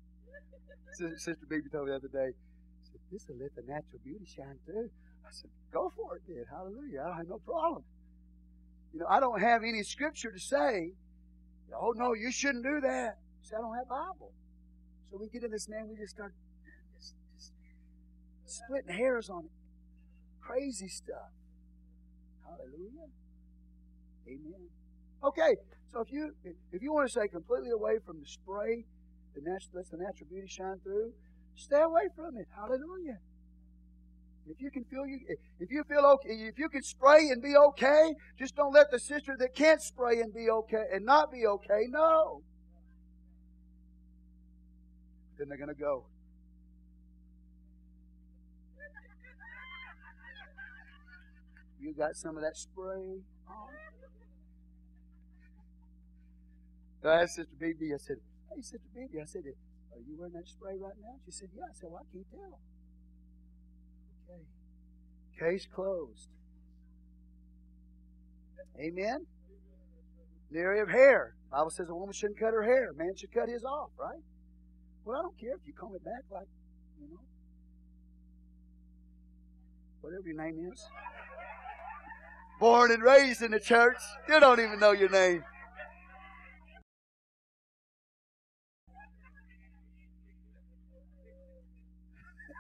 Sister 0.93 1.47
Baby 1.49 1.69
told 1.71 1.87
me 1.87 1.93
the 1.93 1.97
other 1.97 2.09
day, 2.09 2.35
said, 2.83 3.01
this 3.11 3.27
will 3.29 3.37
let 3.41 3.55
the 3.55 3.63
natural 3.63 4.01
beauty 4.05 4.27
shine 4.27 4.59
through. 4.67 4.91
I 5.25 5.31
said, 5.31 5.51
go 5.73 5.91
for 5.97 6.17
it, 6.17 6.23
then. 6.29 6.45
Hallelujah. 6.51 7.01
I 7.01 7.09
don't 7.09 7.17
have 7.17 7.29
no 7.29 7.39
problem. 7.39 7.85
You 8.93 9.01
know, 9.01 9.07
I 9.09 9.21
don't 9.21 9.41
have 9.41 9.63
any 9.63 9.83
scripture 9.83 10.31
to 10.31 10.39
say, 10.39 10.93
oh, 11.75 11.95
no, 11.97 12.15
you 12.15 12.31
shouldn't 12.31 12.65
do 12.65 12.81
that. 12.81 13.19
See, 13.43 13.55
I 13.57 13.61
don't 13.61 13.75
have 13.75 13.89
Bible. 13.89 14.33
So 15.13 15.19
we 15.19 15.29
get 15.29 15.45
in 15.45 15.51
this, 15.51 15.69
man, 15.69 15.89
we 15.91 15.97
just 15.97 16.17
start 16.17 16.33
just, 16.97 17.15
just 17.37 17.53
splitting 18.65 18.97
hairs 18.97 19.29
on 19.29 19.45
it. 19.45 19.51
crazy 20.41 20.89
stuff. 20.89 21.37
Hallelujah. 22.43 23.13
Amen. 24.27 24.69
Okay, 25.23 25.57
so 25.93 26.01
if 26.01 26.11
you 26.11 26.33
if 26.73 26.81
you 26.81 26.95
want 26.95 27.07
to 27.09 27.13
stay 27.13 27.29
completely 27.29 27.71
away 27.71 27.99
from 28.07 28.21
the 28.21 28.27
spray, 28.27 28.87
the 29.35 29.43
natural, 29.43 29.73
lets 29.75 29.91
the 29.91 29.99
natural 29.99 30.29
beauty 30.31 30.49
shine 30.49 30.79
through, 30.83 31.13
stay 31.57 31.83
away 31.83 32.09
from 32.17 32.39
it. 32.39 32.47
Hallelujah. 32.57 33.19
If 34.49 34.63
you 34.63 34.71
can 34.71 34.85
feel 34.85 35.07
you, 35.07 35.21
if 35.61 35.71
you 35.71 35.85
feel 35.85 36.07
okay, 36.15 36.31
if 36.31 36.59
you 36.59 36.71
can 36.71 36.83
spray 36.83 37.29
and 37.29 37.43
be 37.43 37.55
okay, 37.69 38.15
just 38.39 38.57
don't 38.57 38.73
let 38.73 38.91
the 38.91 38.99
sister 38.99 39.37
that 39.39 39.55
can't 39.55 39.83
spray 39.83 40.21
and 40.21 40.33
be 40.33 40.49
okay 40.49 40.85
and 40.91 41.05
not 41.05 41.31
be 41.31 41.47
okay. 41.47 41.85
No. 41.91 42.43
Then 45.43 45.49
they're 45.49 45.59
going 45.59 45.75
to 45.75 45.75
go. 45.75 46.05
You 51.81 51.93
got 51.95 52.15
some 52.15 52.37
of 52.37 52.45
that 52.45 52.57
spray 52.57 53.19
on? 53.49 53.75
I 57.05 57.23
asked 57.23 57.35
Sister 57.35 57.51
BB, 57.61 57.93
I 57.93 57.97
said, 57.99 58.19
Hey, 58.55 58.63
Sister 58.63 58.87
BB, 58.97 59.21
I 59.21 59.25
said, 59.25 59.43
Are 59.91 59.99
you 60.07 60.15
wearing 60.17 60.33
that 60.35 60.47
spray 60.47 60.75
right 60.79 60.95
now? 61.03 61.17
She 61.25 61.33
said, 61.33 61.49
Yeah. 61.57 61.65
I 61.69 61.75
said, 61.75 61.89
Well, 61.91 62.07
I 62.09 62.13
can't 62.15 62.31
tell. 62.31 62.61
Okay. 64.31 65.51
Case 65.57 65.67
closed. 65.75 66.29
Amen. 68.79 69.27
The 70.53 70.61
area 70.61 70.85
of 70.85 70.89
hair. 70.89 71.35
Bible 71.51 71.71
says 71.71 71.89
a 71.91 71.95
woman 71.97 72.13
shouldn't 72.13 72.39
cut 72.39 72.53
her 72.53 72.63
hair. 72.63 72.93
Man 72.97 73.17
should 73.17 73.33
cut 73.33 73.49
his 73.49 73.65
off, 73.65 73.91
right? 73.99 74.23
Well, 75.05 75.19
I 75.19 75.23
don't 75.23 75.39
care 75.39 75.55
if 75.55 75.67
you 75.67 75.73
call 75.73 75.91
me 75.91 75.99
back 76.05 76.23
like, 76.31 76.47
you 77.01 77.09
know, 77.09 77.21
whatever 80.01 80.27
your 80.27 80.37
name 80.37 80.71
is. 80.73 80.85
Born 82.61 82.93
and 82.93 83.03
raised 83.03 83.43
in 83.43 83.51
the 83.51 83.59
church. 83.61 83.99
You 84.29 84.39
don't 84.39 84.61
even 84.61 84.79
know 84.79 84.93
your 84.93 85.09
name. 85.09 85.45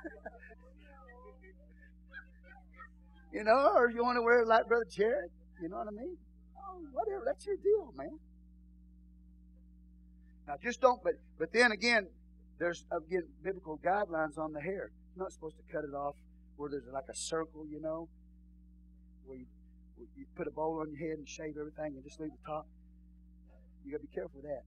you 3.33 3.45
know, 3.45 3.71
or 3.75 3.91
you 3.91 4.03
want 4.03 4.17
to 4.17 4.23
wear 4.23 4.45
like 4.45 4.67
Brother 4.67 4.87
Jared, 4.91 5.31
you 5.61 5.69
know 5.69 5.77
what 5.77 5.89
I 5.89 5.93
mean? 5.93 6.17
Oh, 6.59 6.81
whatever, 6.93 7.23
that's 7.25 7.47
your 7.47 7.57
deal, 7.57 7.93
man. 7.97 8.19
Now, 10.49 10.55
just 10.63 10.81
don't. 10.81 11.03
But 11.03 11.15
but 11.39 11.53
then 11.53 11.73
again, 11.73 12.09
there's 12.63 12.85
uh, 12.93 12.99
again 12.99 13.27
biblical 13.43 13.81
guidelines 13.85 14.39
on 14.39 14.53
the 14.53 14.61
hair. 14.61 14.95
You're 15.17 15.25
not 15.25 15.33
supposed 15.33 15.57
to 15.57 15.67
cut 15.73 15.83
it 15.83 15.95
off 15.95 16.15
where 16.55 16.71
there's 16.71 16.87
like 16.93 17.11
a 17.11 17.17
circle, 17.17 17.67
you 17.69 17.81
know, 17.81 18.09
where 19.27 19.39
you 19.39 19.47
you 20.17 20.27
put 20.37 20.47
a 20.47 20.51
bowl 20.51 20.79
on 20.81 20.91
your 20.91 20.99
head 20.99 21.19
and 21.19 21.29
shave 21.29 21.55
everything 21.59 21.99
and 21.99 22.05
just 22.05 22.21
leave 22.21 22.31
the 22.31 22.47
top. 22.47 22.67
You 23.85 23.91
got 23.91 23.99
to 23.99 24.07
be 24.07 24.15
careful 24.15 24.39
with 24.39 24.47
that. 24.47 24.63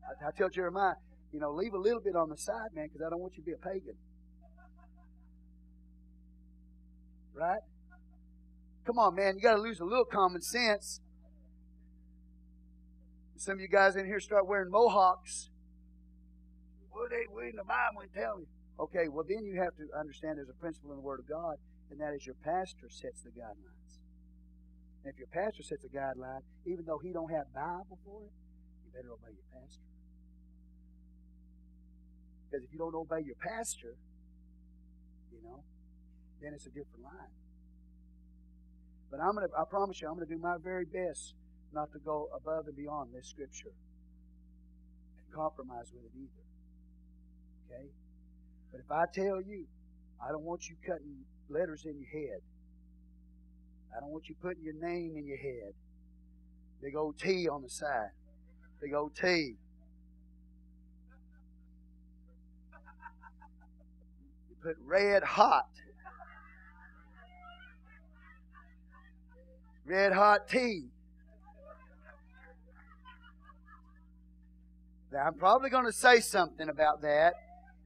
I, 0.00 0.28
I 0.28 0.30
tell 0.36 0.48
Jeremiah, 0.48 0.94
you 1.32 1.40
know, 1.40 1.52
leave 1.52 1.74
a 1.74 1.78
little 1.78 2.00
bit 2.00 2.16
on 2.16 2.30
the 2.30 2.36
side, 2.36 2.72
man, 2.74 2.88
because 2.88 3.04
I 3.06 3.10
don't 3.10 3.20
want 3.20 3.34
you 3.36 3.42
to 3.42 3.46
be 3.46 3.52
a 3.52 3.58
pagan. 3.58 3.96
Right? 7.34 7.60
Come 8.86 8.98
on, 8.98 9.14
man, 9.14 9.36
you 9.36 9.42
got 9.42 9.56
to 9.56 9.62
lose 9.62 9.80
a 9.80 9.84
little 9.84 10.06
common 10.06 10.40
sense. 10.40 11.00
Some 13.36 13.54
of 13.54 13.60
you 13.60 13.68
guys 13.68 13.96
in 13.96 14.06
here 14.06 14.20
start 14.20 14.46
wearing 14.46 14.70
mohawks. 14.70 15.49
What 17.00 17.08
they 17.08 17.24
reading 17.32 17.56
the 17.56 17.64
Bible 17.64 18.04
and 18.04 18.12
tell 18.12 18.36
me? 18.36 18.44
Okay, 18.76 19.08
well 19.08 19.24
then 19.24 19.48
you 19.48 19.56
have 19.56 19.72
to 19.80 19.88
understand 19.96 20.36
there's 20.36 20.52
a 20.52 20.60
principle 20.60 20.92
in 20.92 21.00
the 21.00 21.06
Word 21.08 21.24
of 21.24 21.24
God, 21.24 21.56
and 21.88 21.96
that 21.96 22.12
is 22.12 22.28
your 22.28 22.36
pastor 22.44 22.92
sets 22.92 23.24
the 23.24 23.32
guidelines. 23.32 24.04
And 25.00 25.08
if 25.08 25.16
your 25.16 25.32
pastor 25.32 25.64
sets 25.64 25.80
a 25.80 25.88
guideline, 25.88 26.44
even 26.68 26.84
though 26.84 27.00
he 27.00 27.08
don't 27.08 27.32
have 27.32 27.48
Bible 27.56 27.96
for 28.04 28.20
it, 28.28 28.36
you 28.84 28.92
better 28.92 29.16
obey 29.16 29.32
your 29.32 29.48
pastor. 29.48 29.88
Because 32.44 32.68
if 32.68 32.70
you 32.70 32.76
don't 32.76 32.92
obey 32.92 33.24
your 33.24 33.40
pastor, 33.40 33.96
you 35.32 35.40
know, 35.40 35.64
then 36.44 36.52
it's 36.52 36.68
a 36.68 36.74
different 36.76 37.00
line. 37.00 37.32
But 39.10 39.24
I'm 39.24 39.32
gonna 39.40 39.48
I 39.56 39.64
promise 39.64 40.04
you, 40.04 40.08
I'm 40.08 40.20
gonna 40.20 40.28
do 40.28 40.36
my 40.36 40.60
very 40.60 40.84
best 40.84 41.32
not 41.72 41.92
to 41.92 41.98
go 41.98 42.28
above 42.36 42.68
and 42.68 42.76
beyond 42.76 43.16
this 43.16 43.32
scripture 43.32 43.72
and 45.16 45.24
compromise 45.32 45.88
with 45.96 46.04
it 46.04 46.12
either. 46.12 46.49
Okay? 47.70 47.86
But 48.72 48.80
if 48.80 48.90
I 48.90 49.04
tell 49.12 49.40
you, 49.40 49.66
I 50.24 50.30
don't 50.30 50.44
want 50.44 50.68
you 50.68 50.76
cutting 50.86 51.24
letters 51.48 51.84
in 51.84 51.98
your 51.98 52.08
head. 52.08 52.40
I 53.96 54.00
don't 54.00 54.10
want 54.10 54.28
you 54.28 54.34
putting 54.40 54.62
your 54.62 54.74
name 54.74 55.16
in 55.16 55.26
your 55.26 55.38
head. 55.38 55.72
Big 56.82 56.96
old 56.96 57.18
T 57.18 57.48
on 57.48 57.62
the 57.62 57.68
side. 57.68 58.10
Big 58.80 58.94
old 58.94 59.14
T. 59.14 59.56
You 64.48 64.56
put 64.62 64.76
red 64.84 65.22
hot. 65.22 65.68
Red 69.84 70.12
hot 70.12 70.48
tea. 70.48 70.84
Now, 75.12 75.26
I'm 75.26 75.34
probably 75.34 75.70
going 75.70 75.86
to 75.86 75.92
say 75.92 76.20
something 76.20 76.68
about 76.68 77.02
that 77.02 77.34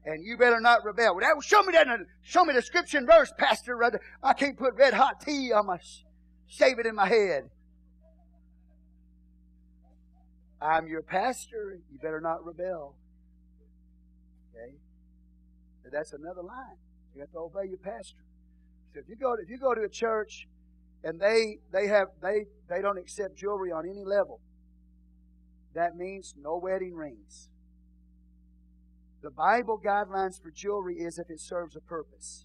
and 0.05 0.25
you 0.25 0.37
better 0.37 0.61
not 0.61 0.85
rebel. 0.85 1.17
Well, 1.17 1.41
show 1.41 1.63
me 1.63 1.73
that. 1.73 1.87
Show 2.23 2.45
me 2.45 2.55
the 2.55 2.63
scripture 2.63 2.99
and 2.99 3.07
verse, 3.07 3.33
Pastor. 3.39 3.79
I 4.23 4.33
can't 4.35 4.59
put 4.59 4.75
red 4.75 4.95
hot 4.95 5.21
tea 5.21 5.53
on 5.53 5.67
my 5.67 5.79
shave 6.47 6.79
it 6.79 6.87
in 6.87 6.95
my 6.95 7.09
head. 7.09 7.51
I'm 10.61 10.87
your 10.87 11.03
pastor. 11.03 11.79
You 11.91 11.99
better 11.99 12.21
not 12.21 12.45
rebel. 12.45 12.97
Okay, 14.55 14.75
but 15.83 15.93
that's 15.93 16.13
another 16.13 16.43
line. 16.43 16.77
You 17.15 17.21
have 17.21 17.33
to 17.33 17.39
obey 17.39 17.69
your 17.69 17.79
pastor. 17.79 18.25
So 18.93 19.01
if 19.01 19.09
you 19.09 19.17
go 19.17 19.37
to, 19.37 19.43
if 19.43 19.49
you 19.51 19.59
go 19.59 19.75
to 19.75 19.83
a 19.83 19.89
church 19.89 20.47
and 21.03 21.21
they 21.21 21.59
they 21.73 21.87
have 21.89 22.09
they 22.23 22.47
they 22.69 22.81
don't 22.81 22.99
accept 22.99 23.37
jewelry 23.37 23.73
on 23.73 23.89
any 23.89 24.05
level, 24.05 24.41
that 25.75 25.97
means 25.97 26.35
no 26.39 26.57
wedding 26.57 26.95
rings. 26.95 27.49
The 29.25 29.31
Bible 29.31 29.81
guidelines 29.83 30.39
for 30.39 30.51
jewelry 30.51 30.97
is 30.97 31.19
if 31.19 31.31
it 31.31 31.41
serves 31.41 31.75
a 31.77 31.81
purpose. 31.81 32.45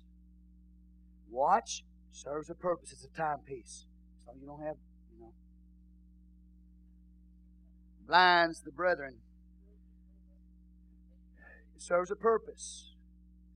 Watch 1.29 1.83
serves 2.09 2.49
a 2.49 2.55
purpose. 2.55 2.93
It's 2.93 3.03
a 3.03 3.09
timepiece. 3.09 3.85
So 4.23 4.31
you 4.39 4.47
don't 4.47 4.63
have, 4.63 4.77
you 5.11 5.19
know, 5.19 5.33
blinds 8.07 8.61
the 8.61 8.71
brethren. 8.71 9.15
It 11.75 11.81
serves 11.81 12.11
a 12.11 12.15
purpose. 12.15 12.95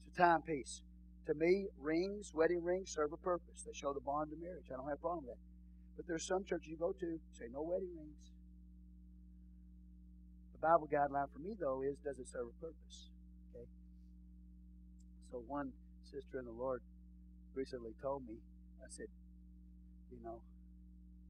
It's 0.06 0.20
a 0.20 0.22
timepiece. 0.22 0.82
To 1.28 1.34
me, 1.34 1.68
rings, 1.80 2.34
wedding 2.36 2.62
rings, 2.62 2.92
serve 2.92 3.14
a 3.14 3.18
purpose. 3.18 3.64
They 3.66 3.72
show 3.72 3.94
the 3.94 4.02
bond 4.02 4.34
of 4.34 4.40
marriage. 4.42 4.66
I 4.68 4.76
don't 4.76 4.90
have 4.90 4.98
a 4.98 5.02
problem 5.02 5.24
with 5.24 5.36
that. 5.36 5.42
But 5.96 6.08
there's 6.10 6.28
some 6.28 6.44
churches 6.44 6.68
you 6.68 6.76
go 6.76 6.92
to 6.92 7.20
say 7.32 7.46
no 7.54 7.62
wedding 7.62 7.96
rings. 7.96 8.34
The 10.52 10.60
Bible 10.60 10.90
guideline 10.92 11.32
for 11.32 11.40
me 11.40 11.56
though 11.58 11.84
is 11.84 11.96
does 12.04 12.20
it 12.20 12.28
serve 12.28 12.48
a 12.48 12.60
purpose? 12.60 13.13
So 15.34 15.42
one 15.50 15.74
sister 16.06 16.38
in 16.38 16.46
the 16.46 16.54
Lord 16.54 16.78
recently 17.58 17.98
told 17.98 18.22
me, 18.30 18.38
I 18.86 18.88
said, 18.94 19.10
you 20.14 20.22
know, 20.22 20.46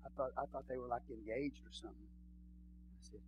I 0.04 0.12
thought 0.20 0.36
I 0.36 0.44
thought 0.52 0.68
they 0.68 0.76
were 0.76 0.92
like 0.92 1.08
engaged 1.08 1.64
or 1.64 1.72
something. 1.72 2.12
I 3.00 3.00
said, 3.00 3.24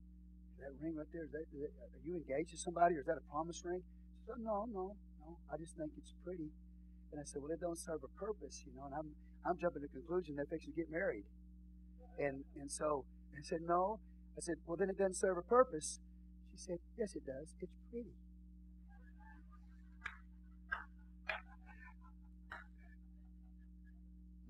that 0.60 0.76
ring 0.84 0.99
right 0.99 1.07
there, 1.15 1.23
is 1.23 1.31
that, 1.31 1.47
is 1.56 1.64
that, 1.64 1.72
are 1.80 2.03
you 2.03 2.19
engaged 2.19 2.52
to 2.52 2.60
somebody 2.60 2.99
or 2.99 2.99
is 2.99 3.07
that 3.07 3.15
a 3.15 3.23
promise 3.31 3.64
ring? 3.64 3.88
She 4.19 4.27
said, 4.27 4.43
no, 4.43 4.68
no, 4.68 4.99
no. 5.23 5.39
I 5.47 5.56
just 5.56 5.80
think 5.80 5.95
it's 5.95 6.11
pretty. 6.27 6.52
And 7.15 7.23
I 7.23 7.23
said, 7.23 7.39
well, 7.39 7.56
it 7.56 7.64
don't 7.64 7.80
serve 7.80 8.03
a 8.03 8.11
purpose, 8.19 8.60
you 8.68 8.76
know. 8.76 8.91
And 8.91 8.99
I'm 8.99 9.15
I'm 9.47 9.56
jumping 9.56 9.80
to 9.80 9.88
the 9.88 9.95
conclusion 9.95 10.35
that 10.35 10.52
they're 10.52 10.60
fixing 10.60 10.76
get 10.76 10.91
married. 10.91 11.23
And 12.19 12.43
and 12.60 12.68
so 12.68 13.07
I 13.31 13.47
said, 13.47 13.64
No. 13.64 14.03
I 14.35 14.43
said, 14.43 14.60
Well 14.68 14.76
then 14.76 14.91
it 14.91 14.99
doesn't 14.99 15.15
serve 15.23 15.39
a 15.39 15.47
purpose. 15.47 16.03
She 16.52 16.60
said, 16.60 16.84
Yes 16.99 17.15
it 17.15 17.23
does. 17.23 17.56
It's 17.64 17.72
pretty. 17.88 18.11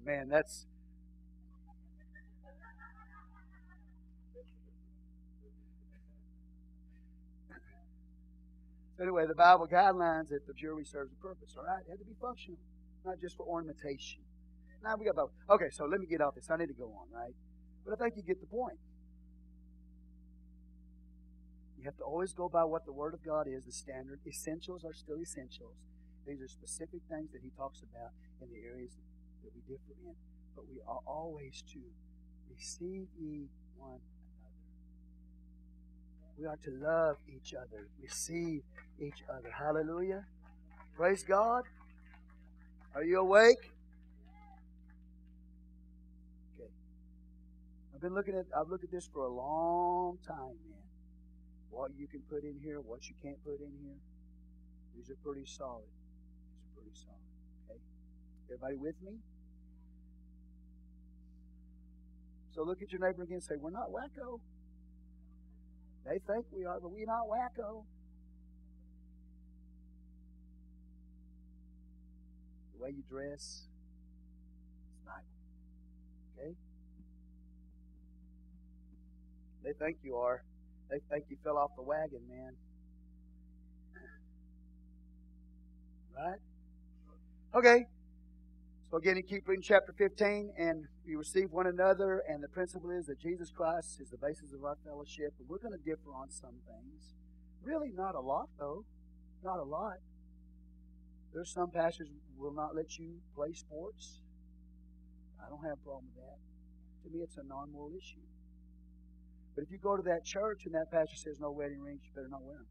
Man, 0.06 0.30
that's 0.30 0.68
Anyway, 9.02 9.26
the 9.28 9.36
Bible 9.36 9.68
guidelines 9.68 10.30
that 10.30 10.48
the 10.48 10.54
jewelry 10.54 10.86
serves 10.86 11.12
a 11.12 11.22
purpose, 11.22 11.56
all 11.58 11.66
right? 11.66 11.84
It 11.86 11.90
had 11.90 12.00
to 12.00 12.06
be 12.06 12.16
functional, 12.22 12.60
not 13.04 13.20
just 13.20 13.36
for 13.36 13.46
ornamentation. 13.46 14.22
Now 14.84 14.96
we 14.96 15.06
got 15.06 15.12
about 15.12 15.32
okay. 15.50 15.70
So 15.72 15.86
let 15.86 16.00
me 16.00 16.06
get 16.06 16.22
off 16.22 16.36
this. 16.36 16.50
I 16.50 16.58
need 16.58 16.68
to 16.68 16.74
go 16.74 16.86
on, 16.86 17.12
right? 17.12 17.34
But 17.84 17.94
I 17.94 17.98
think 17.98 18.16
you 18.16 18.24
get 18.24 18.40
the 18.40 18.48
point. 18.48 18.78
You 21.78 21.86
have 21.86 21.98
to 21.98 22.04
always 22.04 22.34
go 22.34 22.48
by 22.48 22.64
what 22.64 22.86
the 22.86 22.94
Word 22.94 23.14
of 23.14 23.26
God 23.26 23.48
is, 23.48 23.66
the 23.66 23.72
standard. 23.72 24.20
Essentials 24.26 24.86
are 24.86 24.94
still 24.94 25.20
essentials. 25.20 25.76
These 26.26 26.42
are 26.42 26.48
specific 26.48 27.02
things 27.10 27.32
that 27.34 27.42
He 27.44 27.52
talks 27.58 27.82
about 27.82 28.12
in 28.42 28.48
the 28.50 28.62
areas 28.64 28.96
that 29.46 29.54
we 29.54 29.62
differ 29.70 29.94
in. 30.06 30.16
But 30.56 30.66
we 30.68 30.82
are 30.88 31.00
always 31.06 31.64
to 31.74 31.80
receive 32.50 33.08
ye 33.20 33.46
one 33.78 34.00
another. 34.02 34.66
We 36.38 36.46
are 36.46 36.58
to 36.58 36.72
love 36.84 37.18
each 37.30 37.54
other, 37.54 37.88
receive 38.02 38.62
each 39.00 39.24
other. 39.30 39.52
Hallelujah. 39.52 40.26
Praise 40.98 41.24
God. 41.24 41.64
Are 42.96 43.04
you 43.04 43.20
awake? 43.20 43.72
Okay. 46.56 46.72
I've 47.94 48.02
been 48.02 48.16
looking 48.16 48.36
at 48.36 48.46
I've 48.58 48.70
looked 48.70 48.86
at 48.86 48.92
this 48.92 49.10
for 49.14 49.26
a 49.26 49.34
long 49.34 50.18
time, 50.26 50.56
man. 50.68 50.88
What 51.70 51.92
you 51.98 52.08
can 52.08 52.22
put 52.30 52.44
in 52.44 52.58
here, 52.64 52.80
what 52.80 53.08
you 53.10 53.16
can't 53.22 53.42
put 53.44 53.60
in 53.60 53.72
here. 53.84 54.00
These 54.96 55.10
are 55.12 55.20
pretty 55.24 55.46
solid. 55.46 55.84
These 55.84 56.64
are 56.64 56.74
pretty 56.80 56.96
solid. 56.96 57.28
Okay? 57.70 57.80
Everybody 58.48 58.76
with 58.78 58.96
me? 59.04 59.20
So 62.56 62.64
look 62.64 62.82
at 62.82 62.90
your 62.94 63.02
neighbor 63.02 63.24
again 63.24 63.36
and 63.36 63.44
say, 63.44 63.56
We're 63.60 63.70
not 63.70 63.92
wacko. 63.92 64.40
They 66.06 66.20
think 66.26 66.46
we 66.56 66.66
are, 66.66 66.80
but 66.80 66.90
we're 66.90 67.06
not 67.06 67.28
wacko. 67.28 67.84
The 72.74 72.84
way 72.84 72.92
you 72.92 73.04
dress, 73.10 73.64
Bible. 75.06 75.20
Okay? 76.40 76.56
They 79.66 79.74
think 79.74 79.98
you 80.04 80.16
are. 80.16 80.42
They 80.90 81.00
think 81.10 81.26
you 81.30 81.38
fell 81.44 81.58
off 81.58 81.72
the 81.76 81.84
wagon, 81.84 82.22
man. 82.30 82.54
Right? 86.16 86.40
Okay. 87.54 87.88
So 88.92 88.98
again, 88.98 89.18
you 89.18 89.24
keep 89.24 89.48
reading 89.48 89.64
chapter 89.64 89.94
15, 89.98 90.54
and 90.60 90.86
we 91.08 91.16
receive 91.16 91.50
one 91.52 91.66
another, 91.66 92.22
and 92.30 92.44
the 92.44 92.48
principle 92.48 92.92
is 92.92 93.08
that 93.08 93.20
Jesus 93.20 93.50
Christ 93.50 94.00
is 94.00 94.10
the 94.12 94.18
basis 94.18 94.54
of 94.54 94.64
our 94.64 94.78
fellowship, 94.86 95.34
and 95.40 95.50
we're 95.50 95.58
going 95.58 95.74
to 95.74 95.84
differ 95.84 96.14
on 96.14 96.30
some 96.30 96.62
things. 96.70 97.16
Really, 97.64 97.90
not 97.90 98.14
a 98.14 98.22
lot, 98.22 98.50
though. 98.60 98.86
Not 99.44 99.58
a 99.58 99.64
lot. 99.64 99.98
There's 101.34 101.52
some 101.52 101.72
pastors 101.72 102.10
will 102.38 102.54
not 102.54 102.76
let 102.76 103.00
you 103.00 103.18
play 103.36 103.54
sports. 103.54 104.22
I 105.44 105.50
don't 105.50 105.66
have 105.66 105.82
a 105.82 105.84
problem 105.84 106.06
with 106.14 106.24
that. 106.24 106.38
To 107.04 107.10
me, 107.10 107.24
it's 107.24 107.38
a 107.38 107.44
non-moral 107.44 107.92
issue. 107.98 108.22
But 109.56 109.64
if 109.64 109.72
you 109.72 109.80
go 109.80 109.98
to 109.98 110.04
that 110.04 110.24
church 110.24 110.66
and 110.66 110.76
that 110.76 110.92
pastor 110.92 111.18
says 111.18 111.40
no 111.40 111.50
wedding 111.50 111.82
rings, 111.82 112.02
you 112.06 112.12
better 112.14 112.30
not 112.30 112.44
wear 112.44 112.58
them. 112.58 112.70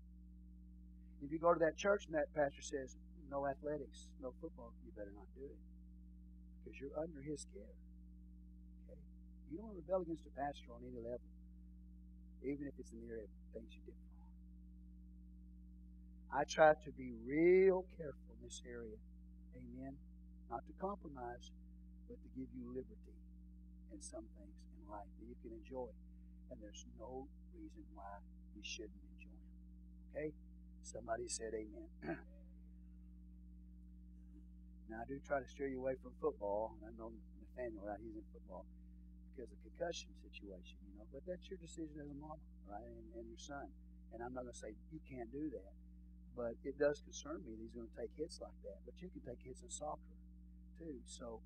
If 1.26 1.32
you 1.32 1.40
go 1.40 1.52
to 1.52 1.60
that 1.60 1.76
church 1.76 2.06
and 2.06 2.14
that 2.14 2.32
pastor 2.36 2.62
says 2.62 2.96
no 3.28 3.46
athletics, 3.46 4.06
no 4.22 4.32
football, 4.40 4.72
you 4.86 4.92
better 4.94 5.12
not 5.16 5.26
do 5.34 5.44
it. 5.46 5.58
Because 6.64 6.80
you're 6.80 6.96
under 6.96 7.20
his 7.20 7.44
care. 7.52 7.76
Okay? 8.88 8.96
You 9.52 9.60
don't 9.60 9.76
rebel 9.76 10.00
against 10.00 10.24
a 10.24 10.32
pastor 10.32 10.72
on 10.72 10.80
any 10.80 10.96
level, 10.96 11.28
even 12.40 12.64
if 12.64 12.72
it's 12.80 12.90
in 12.90 13.04
the 13.04 13.12
area 13.12 13.28
of 13.28 13.52
things 13.52 13.68
you 13.76 13.84
did 13.84 13.92
wrong. 14.16 14.32
I 16.32 16.48
try 16.48 16.72
to 16.72 16.90
be 16.96 17.12
real 17.28 17.84
careful 18.00 18.32
in 18.32 18.40
this 18.40 18.64
area. 18.64 18.96
Amen. 19.54 20.00
Not 20.48 20.64
to 20.66 20.72
compromise, 20.80 21.52
but 22.08 22.16
to 22.16 22.28
give 22.32 22.48
you 22.56 22.72
liberty 22.72 23.14
in 23.92 24.00
some 24.00 24.24
things 24.40 24.56
in 24.74 24.88
life 24.88 25.06
that 25.20 25.26
you 25.28 25.36
can 25.44 25.52
enjoy 25.52 25.92
and 26.50 26.60
there's 26.62 26.84
no 26.98 27.26
reason 27.54 27.82
why 27.94 28.22
you 28.54 28.62
shouldn't 28.62 29.02
enjoy 29.18 29.34
them. 29.34 29.58
Okay? 30.14 30.32
Somebody 30.82 31.28
said 31.28 31.52
amen. 31.54 32.18
now, 34.88 35.00
I 35.00 35.06
do 35.08 35.16
try 35.24 35.40
to 35.40 35.48
steer 35.48 35.68
you 35.68 35.80
away 35.80 35.96
from 36.02 36.12
football. 36.20 36.76
I 36.84 36.92
know 36.96 37.08
Nathaniel, 37.40 37.84
right? 37.88 38.00
He's 38.00 38.16
in 38.16 38.26
football 38.32 38.68
because 39.32 39.48
of 39.48 39.58
concussion 39.64 40.12
situation, 40.20 40.76
you 40.84 40.94
know. 41.00 41.08
But 41.08 41.24
that's 41.24 41.48
your 41.48 41.56
decision 41.58 41.96
as 42.04 42.08
a 42.10 42.18
mom, 42.20 42.36
right? 42.68 42.84
And, 42.84 43.06
and 43.16 43.26
your 43.28 43.40
son. 43.40 43.72
And 44.12 44.20
I'm 44.22 44.36
not 44.36 44.44
going 44.44 44.54
to 44.54 44.60
say 44.60 44.76
you 44.92 45.00
can't 45.08 45.32
do 45.32 45.48
that. 45.56 45.72
But 46.36 46.60
it 46.66 46.76
does 46.78 47.00
concern 47.00 47.40
me 47.46 47.56
that 47.56 47.62
he's 47.62 47.74
going 47.74 47.88
to 47.88 47.96
take 47.96 48.12
hits 48.18 48.42
like 48.44 48.54
that. 48.68 48.84
But 48.84 49.00
you 49.00 49.08
can 49.08 49.24
take 49.24 49.40
hits 49.40 49.62
in 49.64 49.70
soccer, 49.70 50.18
too. 50.76 51.00
So 51.06 51.40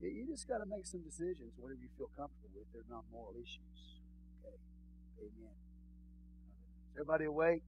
you 0.00 0.24
just 0.28 0.46
got 0.46 0.62
to 0.62 0.68
make 0.68 0.86
some 0.86 1.02
decisions, 1.02 1.56
whatever 1.58 1.80
you 1.82 1.90
feel 1.98 2.12
comfortable 2.14 2.54
with. 2.54 2.68
They're 2.70 2.88
not 2.88 3.04
moral 3.10 3.34
issues. 3.34 3.98
Okay, 4.44 4.56
amen. 5.26 5.56
Is 6.92 7.00
everybody 7.00 7.26
awake? 7.26 7.64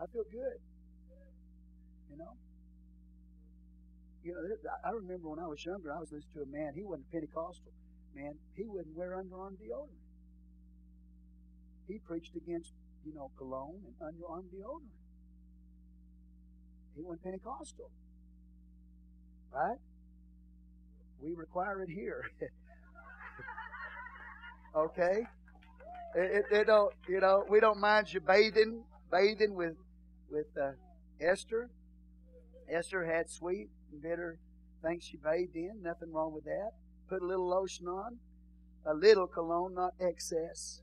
I 0.00 0.06
feel 0.06 0.24
good. 0.30 0.58
You 2.10 2.16
know? 2.16 2.32
You 4.24 4.32
know, 4.34 4.70
I 4.84 4.90
remember 4.90 5.28
when 5.28 5.38
I 5.38 5.46
was 5.46 5.64
younger, 5.64 5.92
I 5.92 6.00
was 6.00 6.10
listening 6.12 6.34
to 6.34 6.42
a 6.42 6.50
man, 6.50 6.72
he 6.74 6.84
wasn't 6.84 7.10
Pentecostal. 7.12 7.72
Man, 8.14 8.34
he 8.54 8.64
wouldn't 8.66 8.96
wear 8.96 9.16
underarm 9.16 9.56
deodorant. 9.56 10.02
He 11.86 11.98
preached 11.98 12.34
against, 12.36 12.72
you 13.06 13.14
know, 13.14 13.30
cologne 13.38 13.80
and 13.84 13.94
underarm 14.00 14.44
deodorant. 14.52 14.92
He 16.96 17.02
wasn't 17.02 17.22
Pentecostal. 17.24 17.90
Right? 19.52 19.78
We 21.20 21.32
require 21.34 21.82
it 21.82 21.90
here. 21.90 22.24
Okay? 24.76 25.26
It, 26.14 26.30
it, 26.36 26.44
it, 26.52 26.66
don't, 26.66 26.92
you 27.08 27.20
know, 27.20 27.44
we 27.48 27.60
don't 27.60 27.80
mind 27.80 28.12
you 28.12 28.20
bathing, 28.20 28.84
bathing 29.10 29.54
with, 29.54 29.74
with 30.30 30.46
uh, 30.60 30.72
Esther. 31.20 31.70
Esther 32.70 33.04
had 33.04 33.30
sweet 33.30 33.68
and 33.92 34.02
bitter 34.02 34.38
things 34.82 35.04
she 35.04 35.16
bathed 35.16 35.56
in. 35.56 35.82
Nothing 35.82 36.12
wrong 36.12 36.32
with 36.32 36.44
that. 36.44 36.70
Put 37.08 37.22
a 37.22 37.26
little 37.26 37.48
lotion 37.48 37.86
on, 37.86 38.18
a 38.86 38.94
little 38.94 39.26
cologne, 39.26 39.74
not 39.74 39.94
excess. 40.00 40.80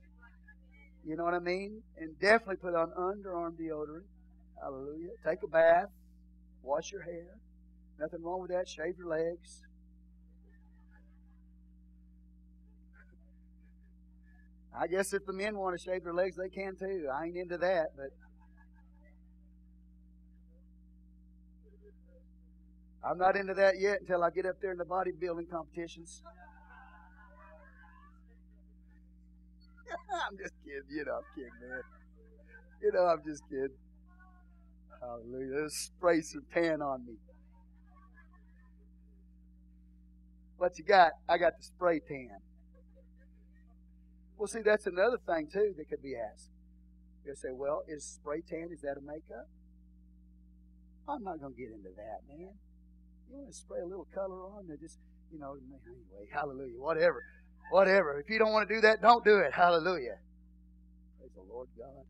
You 1.05 1.15
know 1.15 1.23
what 1.23 1.35
I 1.35 1.39
mean? 1.39 1.83
And 1.97 2.19
definitely 2.19 2.55
put 2.57 2.73
on 2.73 2.91
underarm 2.97 3.53
deodorant. 3.59 4.05
Hallelujah. 4.61 5.09
Take 5.23 5.43
a 5.43 5.47
bath. 5.47 5.89
Wash 6.63 6.91
your 6.91 7.03
hair. 7.03 7.37
Nothing 7.99 8.23
wrong 8.23 8.41
with 8.41 8.51
that. 8.51 8.67
Shave 8.67 8.97
your 8.97 9.07
legs. 9.07 9.61
I 14.77 14.87
guess 14.87 15.13
if 15.13 15.25
the 15.25 15.33
men 15.33 15.57
want 15.57 15.77
to 15.77 15.83
shave 15.83 16.03
their 16.03 16.13
legs, 16.13 16.35
they 16.35 16.49
can 16.49 16.75
too. 16.75 17.07
I 17.13 17.25
ain't 17.25 17.37
into 17.37 17.57
that, 17.59 17.91
but 17.95 18.09
I'm 23.07 23.17
not 23.19 23.35
into 23.35 23.53
that 23.53 23.75
yet 23.79 24.01
until 24.01 24.23
I 24.23 24.31
get 24.31 24.45
up 24.47 24.55
there 24.61 24.71
in 24.71 24.77
the 24.77 24.85
bodybuilding 24.85 25.49
competitions. 25.51 26.23
I'm 30.27 30.37
just 30.37 30.53
kidding. 30.63 30.81
You 30.89 31.05
know, 31.05 31.17
I'm 31.17 31.23
kidding, 31.35 31.51
man. 31.61 31.81
You 32.81 32.91
know, 32.93 33.05
I'm 33.05 33.21
just 33.23 33.43
kidding. 33.47 33.77
Hallelujah. 34.99 35.61
Let's 35.61 35.91
spray 35.95 36.21
some 36.21 36.45
tan 36.51 36.81
on 36.81 37.05
me. 37.05 37.13
What 40.57 40.77
you 40.79 40.85
got? 40.85 41.11
I 41.29 41.37
got 41.37 41.53
the 41.57 41.63
spray 41.63 41.99
tan. 41.99 42.29
Well, 44.37 44.47
see, 44.47 44.61
that's 44.65 44.87
another 44.87 45.17
thing 45.27 45.47
too 45.51 45.73
that 45.77 45.89
could 45.89 46.01
be 46.01 46.15
asked. 46.15 46.49
You 47.25 47.35
say, 47.35 47.49
well, 47.51 47.83
is 47.87 48.03
spray 48.03 48.41
tan 48.41 48.69
is 48.71 48.81
that 48.81 48.97
a 48.97 49.01
makeup? 49.01 49.47
I'm 51.07 51.23
not 51.23 51.39
going 51.39 51.53
to 51.53 51.59
get 51.59 51.69
into 51.69 51.89
that, 51.95 52.21
man. 52.27 52.53
You 53.29 53.37
want 53.37 53.51
to 53.51 53.57
spray 53.57 53.81
a 53.81 53.85
little 53.85 54.07
color 54.13 54.41
on, 54.43 54.65
and 54.69 54.79
just 54.79 54.99
you 55.31 55.39
know, 55.39 55.55
anyway, 55.55 56.29
hallelujah, 56.31 56.79
whatever, 56.79 57.21
whatever. 57.71 58.19
If 58.19 58.29
you 58.29 58.39
don't 58.39 58.53
want 58.53 58.69
to 58.69 58.75
do 58.75 58.81
that, 58.81 59.01
don't 59.01 59.23
do 59.25 59.39
it. 59.39 59.53
Hallelujah. 59.53 60.17
Praise 61.19 61.31
the 61.35 61.41
Lord 61.41 61.67
God. 61.77 62.05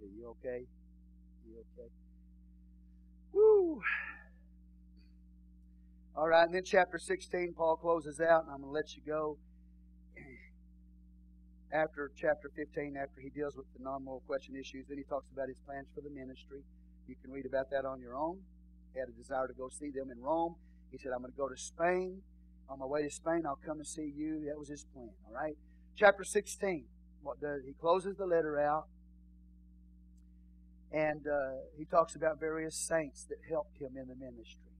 Are 0.00 0.06
you 0.06 0.28
okay? 0.28 0.66
You 1.46 1.64
okay? 1.78 1.90
Woo! 3.32 3.80
All 6.16 6.28
right, 6.28 6.44
and 6.44 6.54
then 6.54 6.64
chapter 6.64 6.98
16, 6.98 7.54
Paul 7.56 7.76
closes 7.76 8.20
out, 8.20 8.44
and 8.44 8.52
I'm 8.52 8.60
going 8.60 8.70
to 8.70 8.74
let 8.74 8.94
you 8.94 9.02
go. 9.06 9.38
After 11.72 12.10
chapter 12.16 12.50
15, 12.56 12.96
after 12.96 13.20
he 13.20 13.30
deals 13.30 13.56
with 13.56 13.66
the 13.76 13.82
non 13.82 14.04
moral 14.04 14.22
question 14.26 14.56
issues, 14.56 14.86
then 14.88 14.98
he 14.98 15.04
talks 15.04 15.30
about 15.32 15.48
his 15.48 15.58
plans 15.64 15.86
for 15.94 16.00
the 16.00 16.10
ministry. 16.10 16.62
You 17.06 17.14
can 17.22 17.30
read 17.30 17.46
about 17.46 17.70
that 17.70 17.84
on 17.84 18.00
your 18.00 18.16
own. 18.16 18.38
He 18.92 18.98
had 18.98 19.08
a 19.08 19.12
desire 19.12 19.46
to 19.46 19.54
go 19.54 19.68
see 19.68 19.90
them 19.90 20.10
in 20.10 20.20
Rome. 20.20 20.56
He 20.90 20.98
said, 20.98 21.12
I'm 21.14 21.22
going 21.22 21.32
to 21.32 21.38
go 21.38 21.48
to 21.48 21.56
Spain. 21.56 22.22
On 22.68 22.78
my 22.78 22.86
way 22.86 23.02
to 23.02 23.10
Spain, 23.10 23.42
I'll 23.46 23.58
come 23.64 23.78
and 23.78 23.86
see 23.86 24.12
you. 24.14 24.46
That 24.46 24.58
was 24.58 24.68
his 24.68 24.84
plan, 24.92 25.10
all 25.26 25.34
right? 25.34 25.54
Chapter 25.96 26.24
16. 26.24 26.86
What 27.22 27.40
does 27.40 27.62
he 27.66 27.74
closes 27.74 28.16
the 28.16 28.26
letter 28.26 28.58
out 28.58 28.86
and 30.92 31.26
uh, 31.26 31.62
he 31.78 31.84
talks 31.84 32.16
about 32.16 32.40
various 32.40 32.74
saints 32.74 33.24
that 33.28 33.38
helped 33.48 33.78
him 33.78 33.96
in 33.96 34.08
the 34.08 34.14
ministry. 34.14 34.74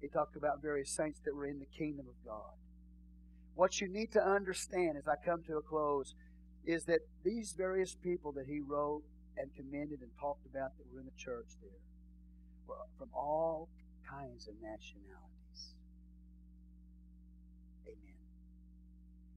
He 0.00 0.08
talked 0.08 0.36
about 0.36 0.62
various 0.62 0.90
saints 0.90 1.20
that 1.24 1.34
were 1.34 1.46
in 1.46 1.58
the 1.58 1.68
kingdom 1.78 2.06
of 2.08 2.14
God. 2.24 2.56
What 3.54 3.80
you 3.80 3.88
need 3.88 4.12
to 4.12 4.26
understand 4.26 4.96
as 4.98 5.06
I 5.06 5.14
come 5.24 5.42
to 5.44 5.56
a 5.58 5.62
close 5.62 6.14
is 6.66 6.84
that 6.86 7.00
these 7.24 7.54
various 7.56 7.94
people 7.94 8.32
that 8.32 8.46
he 8.46 8.60
wrote 8.60 9.02
and 9.36 9.50
commended 9.54 10.00
and 10.00 10.10
talked 10.18 10.46
about 10.46 10.76
that 10.76 10.84
were 10.92 11.00
in 11.00 11.06
the 11.06 11.18
church 11.18 11.46
there 11.62 11.70
were 12.66 12.76
from 12.98 13.08
all 13.14 13.68
kinds 14.08 14.48
of 14.48 14.54
nationalities. 14.62 15.74
Amen. 17.86 18.20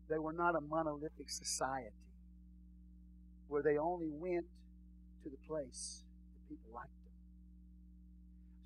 They 0.10 0.20
were 0.20 0.34
not 0.34 0.56
a 0.56 0.62
monolithic 0.62 1.30
society 1.30 1.92
where 3.48 3.62
they 3.62 3.78
only 3.78 4.10
went 4.10 4.46
to 5.24 5.30
the 5.30 5.38
place 5.48 6.04
that 6.34 6.50
people 6.50 6.72
liked 6.74 6.90
them. 7.04 7.14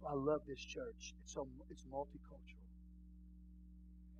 So 0.01 0.07
I 0.07 0.13
love 0.13 0.41
this 0.47 0.59
church. 0.59 1.13
It's 1.23 1.33
so 1.33 1.47
it's 1.69 1.85
multicultural. 1.91 2.40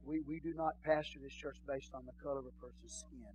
We 0.06 0.22
we 0.22 0.40
do 0.40 0.54
not 0.56 0.82
pastor 0.84 1.20
this 1.22 1.34
church 1.34 1.58
based 1.68 1.94
on 1.94 2.06
the 2.06 2.14
color 2.24 2.40
of 2.40 2.46
a 2.46 2.56
person's 2.62 3.06
skin. 3.06 3.34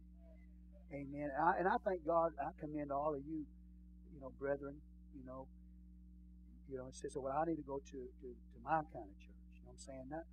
Amen. 0.92 1.30
And 1.34 1.42
I, 1.42 1.52
and 1.58 1.68
I 1.68 1.76
thank 1.84 2.06
God. 2.06 2.32
I 2.38 2.50
commend 2.60 2.92
all 2.92 3.14
of 3.14 3.22
you, 3.26 3.46
you 4.14 4.20
know, 4.20 4.30
brethren. 4.38 4.76
You 5.14 5.24
know, 5.26 5.46
you 6.68 6.76
know, 6.76 6.88
say 6.92 7.08
so. 7.08 7.20
Well, 7.20 7.34
I 7.34 7.44
need 7.46 7.56
to 7.56 7.66
go 7.66 7.78
to 7.78 7.98
to, 7.98 8.26
to 8.28 8.56
my 8.62 8.82
kind 8.92 9.06
of 9.06 9.16
church. 9.18 9.42
You 9.54 9.62
know 9.66 9.74
what 9.74 9.78
I'm 9.78 9.86
saying? 9.86 10.06
That 10.10 10.24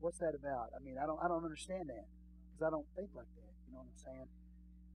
what's 0.00 0.18
that 0.18 0.34
about? 0.34 0.70
I 0.74 0.82
mean, 0.82 0.96
I 0.98 1.06
don't 1.06 1.18
I 1.22 1.28
don't 1.28 1.44
understand 1.44 1.88
that 1.90 2.06
because 2.50 2.66
I 2.66 2.70
don't 2.70 2.86
think 2.96 3.10
like 3.14 3.30
that. 3.36 3.52
You 3.66 3.74
know 3.74 3.82
what 3.82 3.90
I'm 3.90 4.02
saying? 4.02 4.28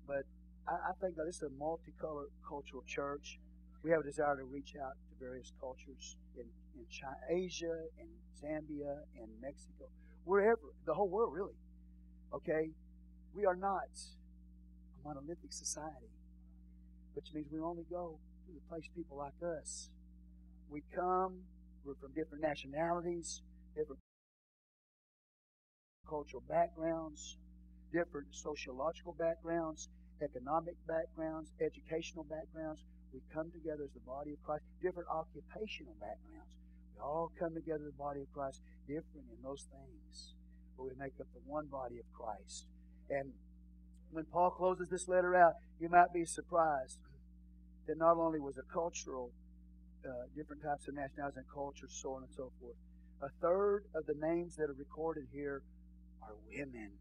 But 0.08 0.24
I, 0.68 0.92
I 0.92 0.94
think 1.00 1.16
that 1.16 1.26
this 1.26 1.40
is 1.40 1.48
a 1.48 1.54
multicultural 1.56 2.32
cultural 2.48 2.84
church. 2.88 3.40
We 3.84 3.92
have 3.92 4.02
a 4.02 4.08
desire 4.08 4.38
to 4.38 4.46
reach 4.46 4.76
out 4.78 4.94
to 5.10 5.12
various 5.18 5.52
cultures 5.60 6.16
in, 6.38 6.46
in 6.78 6.86
China, 6.90 7.18
Asia, 7.30 7.90
and 7.98 8.10
Zambia, 8.38 9.02
and 9.18 9.30
Mexico, 9.42 9.90
wherever, 10.26 10.74
the 10.86 10.94
whole 10.94 11.10
world, 11.10 11.34
really. 11.34 11.58
Okay? 12.34 12.70
We 13.34 13.46
are 13.46 13.56
not 13.56 13.90
a 14.96 15.08
monolithic 15.08 15.52
society, 15.52 16.12
which 17.14 17.28
means 17.34 17.48
we 17.52 17.60
only 17.60 17.86
go 17.90 18.20
to 18.46 18.52
the 18.54 18.62
place 18.70 18.88
people 18.96 19.18
like 19.18 19.34
us. 19.44 19.90
We 20.70 20.84
come, 20.96 21.42
we're 21.84 21.96
from 21.96 22.14
different 22.14 22.44
nationalities, 22.44 23.42
different 23.76 24.00
cultural 26.08 26.44
backgrounds, 26.48 27.38
different 27.94 28.28
sociological 28.32 29.16
backgrounds, 29.18 29.90
economic 30.22 30.76
backgrounds, 30.88 31.52
educational 31.60 32.24
backgrounds. 32.24 32.84
We 33.14 33.22
come 33.34 33.52
together 33.52 33.84
as 33.84 33.94
the 33.94 34.06
body 34.06 34.32
of 34.32 34.44
Christ, 34.44 34.64
different 34.82 35.10
occupational 35.10 35.96
backgrounds. 36.00 36.52
All 37.02 37.32
come 37.38 37.54
together 37.54 37.84
the 37.86 37.98
body 37.98 38.22
of 38.22 38.32
Christ, 38.34 38.62
different 38.88 39.28
in 39.36 39.42
those 39.44 39.66
things. 39.72 40.34
But 40.78 40.86
we 40.86 40.92
make 40.98 41.14
up 41.20 41.28
the 41.34 41.42
one 41.46 41.68
body 41.68 41.98
of 41.98 42.06
Christ. 42.14 42.66
And 43.10 43.34
when 44.12 44.26
Paul 44.26 44.52
closes 44.52 44.90
this 44.90 45.08
letter 45.08 45.36
out, 45.36 45.54
you 45.80 45.90
might 45.90 46.14
be 46.14 46.26
surprised 46.26 47.00
that 47.88 47.98
not 47.98 48.18
only 48.18 48.40
was 48.40 48.58
a 48.58 48.74
cultural, 48.74 49.32
uh, 50.06 50.28
different 50.36 50.62
types 50.64 50.88
of 50.88 50.96
nationalities 50.96 51.38
and 51.38 51.46
cultures, 51.54 51.98
so 52.02 52.14
on 52.14 52.24
and 52.24 52.32
so 52.36 52.52
forth, 52.60 52.76
a 53.22 53.30
third 53.42 53.84
of 53.96 54.06
the 54.06 54.16
names 54.16 54.56
that 54.56 54.70
are 54.70 54.78
recorded 54.78 55.26
here 55.32 55.62
are 56.22 56.36
women. 56.50 56.92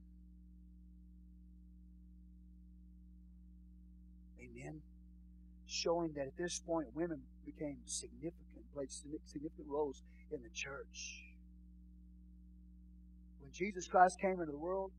Amen. 4.40 4.82
Showing 5.66 6.12
that 6.14 6.26
at 6.26 6.36
this 6.36 6.58
point, 6.58 6.88
women 6.94 7.22
became 7.44 7.78
significant, 7.86 8.49
played 8.74 8.90
significant 8.90 9.68
roles 9.68 10.02
in 10.30 10.42
the 10.42 10.50
church. 10.54 11.26
When 13.40 13.52
Jesus 13.52 13.86
Christ 13.86 14.20
came 14.20 14.40
into 14.40 14.52
the 14.52 14.58
world, 14.58 14.92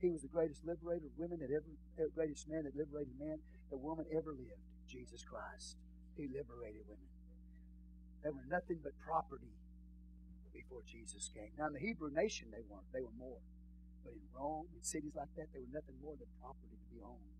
he 0.00 0.10
was 0.10 0.22
the 0.22 0.30
greatest 0.30 0.62
liberator 0.64 1.06
of 1.06 1.16
women 1.18 1.40
that 1.40 1.50
ever, 1.50 1.66
the 1.96 2.12
greatest 2.14 2.48
man 2.48 2.64
that 2.64 2.76
liberated 2.76 3.14
man 3.18 3.38
that 3.70 3.78
woman 3.78 4.06
ever 4.14 4.30
lived. 4.30 4.62
Jesus 4.86 5.24
Christ. 5.24 5.76
He 6.16 6.26
liberated 6.28 6.86
women. 6.88 7.10
They 8.24 8.30
were 8.30 8.46
nothing 8.48 8.80
but 8.82 8.92
property 9.04 9.54
before 10.52 10.82
Jesus 10.86 11.30
came. 11.30 11.54
Now, 11.58 11.70
in 11.70 11.74
the 11.74 11.84
Hebrew 11.84 12.10
nation, 12.10 12.50
they 12.50 12.64
weren't. 12.66 12.88
They 12.92 13.02
were 13.02 13.14
more. 13.14 13.38
But 14.02 14.14
in 14.14 14.24
Rome, 14.34 14.66
in 14.74 14.82
cities 14.82 15.14
like 15.14 15.30
that, 15.36 15.52
they 15.54 15.60
were 15.60 15.74
nothing 15.74 15.98
more 16.02 16.16
than 16.18 16.26
property 16.40 16.74
to 16.74 16.88
be 16.90 16.98
owned. 17.02 17.30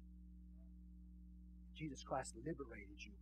Jesus 1.74 2.02
Christ 2.02 2.34
liberated 2.38 2.98
you 2.98 3.14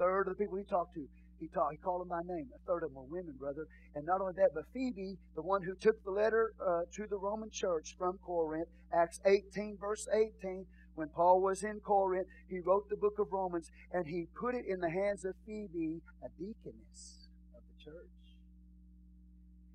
third 0.00 0.28
of 0.28 0.36
the 0.36 0.42
people 0.42 0.56
he 0.56 0.64
talked 0.64 0.94
to, 0.94 1.06
he, 1.38 1.48
taught, 1.48 1.72
he 1.72 1.78
called 1.78 2.00
them 2.00 2.08
by 2.08 2.20
name. 2.24 2.48
A 2.54 2.58
third 2.66 2.82
of 2.82 2.90
them 2.90 2.96
were 2.96 3.20
women, 3.20 3.34
brother. 3.38 3.66
And 3.94 4.04
not 4.04 4.20
only 4.20 4.34
that, 4.36 4.50
but 4.54 4.64
Phoebe, 4.72 5.16
the 5.36 5.42
one 5.42 5.62
who 5.62 5.74
took 5.74 6.02
the 6.04 6.10
letter 6.10 6.52
uh, 6.60 6.82
to 6.96 7.06
the 7.08 7.16
Roman 7.16 7.50
church 7.50 7.96
from 7.98 8.18
Corinth, 8.18 8.68
Acts 8.92 9.20
18, 9.24 9.78
verse 9.80 10.08
18, 10.12 10.66
when 10.94 11.08
Paul 11.08 11.40
was 11.40 11.62
in 11.62 11.80
Corinth, 11.80 12.26
he 12.48 12.60
wrote 12.60 12.88
the 12.90 12.96
book 12.96 13.18
of 13.18 13.28
Romans 13.32 13.70
and 13.92 14.06
he 14.06 14.26
put 14.38 14.54
it 14.54 14.64
in 14.66 14.80
the 14.80 14.90
hands 14.90 15.24
of 15.24 15.34
Phoebe, 15.46 16.02
a 16.22 16.28
deaconess 16.38 17.28
of 17.54 17.62
the 17.68 17.84
church. 17.84 18.20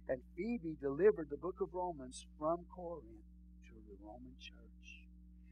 And 0.08 0.22
Phoebe 0.38 0.78
delivered 0.80 1.30
the 1.32 1.38
book 1.38 1.62
of 1.62 1.70
Romans 1.74 2.28
from 2.38 2.60
Corinth 2.76 3.26
to 3.66 3.74
the 3.90 3.98
Roman 4.06 4.36
church. 4.40 5.02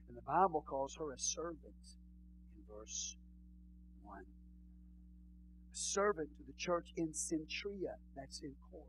And 0.08 0.16
the 0.16 0.22
Bible 0.22 0.64
calls 0.68 0.96
her 0.98 1.12
a 1.12 1.18
servant 1.18 1.58
in 2.56 2.62
verse 2.70 3.16
1. 4.04 4.24
Servant 5.76 6.30
to 6.38 6.44
the 6.46 6.54
church 6.58 6.94
in 6.96 7.10
Cenchrea, 7.10 7.98
that's 8.16 8.42
in 8.42 8.54
Corinth. 8.72 8.88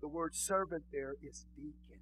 The 0.00 0.08
word 0.08 0.34
servant 0.34 0.84
there 0.92 1.16
is 1.22 1.46
deacon. 1.56 2.00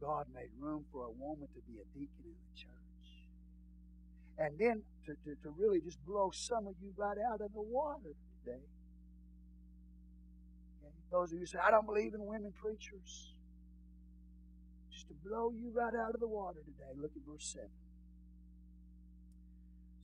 God 0.00 0.26
made 0.34 0.50
room 0.58 0.84
for 0.92 1.04
a 1.04 1.10
woman 1.10 1.48
to 1.54 1.60
be 1.66 1.78
a 1.80 1.86
deacon 1.98 2.24
in 2.24 2.34
the 2.34 2.60
church. 2.60 2.70
And 4.38 4.58
then 4.58 4.82
to, 5.06 5.12
to, 5.24 5.36
to 5.42 5.50
really 5.58 5.80
just 5.80 6.04
blow 6.06 6.30
some 6.32 6.66
of 6.66 6.74
you 6.82 6.92
right 6.96 7.18
out 7.32 7.40
of 7.40 7.52
the 7.52 7.62
water 7.62 8.14
today. 8.44 8.64
Okay? 10.82 10.92
Those 11.12 11.32
of 11.32 11.38
you 11.38 11.46
say, 11.46 11.58
I 11.62 11.70
don't 11.70 11.86
believe 11.86 12.14
in 12.14 12.24
women 12.24 12.52
preachers 12.62 13.34
Just 14.92 15.08
to 15.08 15.14
blow 15.24 15.52
you 15.52 15.72
right 15.74 15.94
out 15.94 16.14
of 16.14 16.20
the 16.20 16.28
water 16.28 16.60
today. 16.60 16.92
Look 16.96 17.12
at 17.16 17.22
verse 17.30 17.52
7. 17.54 17.68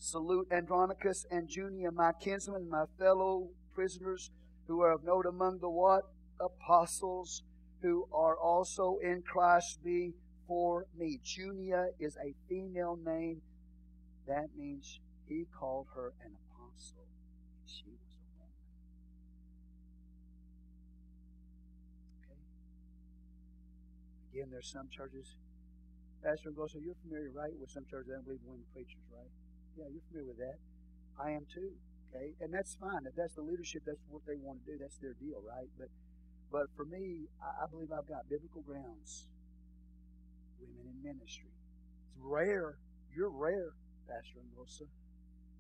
Salute 0.07 0.47
Andronicus 0.53 1.27
and 1.33 1.49
Junia, 1.49 1.91
my 1.91 2.13
kinsmen, 2.13 2.71
my 2.71 2.85
fellow 2.97 3.49
prisoners, 3.75 4.31
who 4.69 4.81
are 4.81 4.93
of 4.93 5.03
note 5.03 5.27
among 5.27 5.59
the 5.59 5.69
what? 5.69 6.03
Apostles, 6.39 7.43
who 7.83 8.07
are 8.13 8.39
also 8.39 8.99
in 9.03 9.21
Christ 9.23 9.81
be 9.85 10.15
for 10.47 10.87
me. 10.97 11.19
Junia 11.25 11.89
is 11.99 12.17
a 12.25 12.37
female 12.49 12.97
name. 13.05 13.43
That 14.29 14.47
means 14.57 15.01
he 15.27 15.45
called 15.59 15.89
her 15.97 16.13
an 16.25 16.31
apostle. 16.39 17.09
She 17.67 17.87
was 17.91 18.15
a 18.15 18.23
woman. 18.39 18.55
Okay. 22.23 22.39
Again, 24.33 24.51
there's 24.53 24.71
some 24.71 24.89
churches. 24.89 25.35
Pastor 26.23 26.53
goes, 26.53 26.71
so 26.75 26.79
you're 26.79 26.95
familiar, 27.03 27.33
right, 27.35 27.59
with 27.59 27.71
some 27.71 27.85
churches 27.91 28.07
that 28.07 28.15
don't 28.15 28.25
believe 28.25 28.41
women 28.45 28.63
preachers, 28.73 29.03
right? 29.13 29.33
Yeah, 29.77 29.93
you're 29.93 30.03
familiar 30.09 30.29
with 30.33 30.41
that. 30.41 30.57
I 31.21 31.37
am 31.37 31.45
too. 31.53 31.77
Okay, 32.09 32.33
and 32.41 32.53
that's 32.53 32.77
fine. 32.81 33.05
If 33.05 33.15
that's 33.17 33.35
the 33.35 33.43
leadership, 33.45 33.83
that's 33.85 34.01
what 34.09 34.25
they 34.27 34.41
want 34.41 34.65
to 34.65 34.73
do. 34.73 34.79
That's 34.81 34.97
their 34.99 35.13
deal, 35.21 35.43
right? 35.45 35.69
But, 35.79 35.89
but 36.51 36.67
for 36.77 36.85
me, 36.85 37.29
I, 37.43 37.65
I 37.65 37.67
believe 37.69 37.93
I've 37.93 38.09
got 38.09 38.25
biblical 38.31 38.63
grounds. 38.63 39.29
Women 40.61 40.97
in 40.97 40.97
ministry. 41.05 41.53
It's 41.53 42.17
rare. 42.23 42.79
You're 43.15 43.31
rare, 43.31 43.77
Pastor 44.09 44.41
Wilson. 44.57 44.89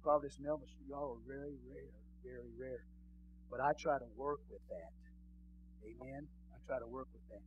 Providence 0.03 0.39
Melvin, 0.41 0.69
y'all 0.89 1.19
are 1.19 1.25
very 1.27 1.59
rare, 1.67 1.93
very 2.23 2.51
rare. 2.57 2.87
But 3.51 3.61
I 3.61 3.73
try 3.75 3.99
to 3.99 4.07
work 4.17 4.39
with 4.49 4.63
that. 4.71 4.95
Amen. 5.83 6.29
I 6.55 6.57
try 6.67 6.79
to 6.79 6.87
work 6.87 7.09
with 7.13 7.27
that, 7.31 7.43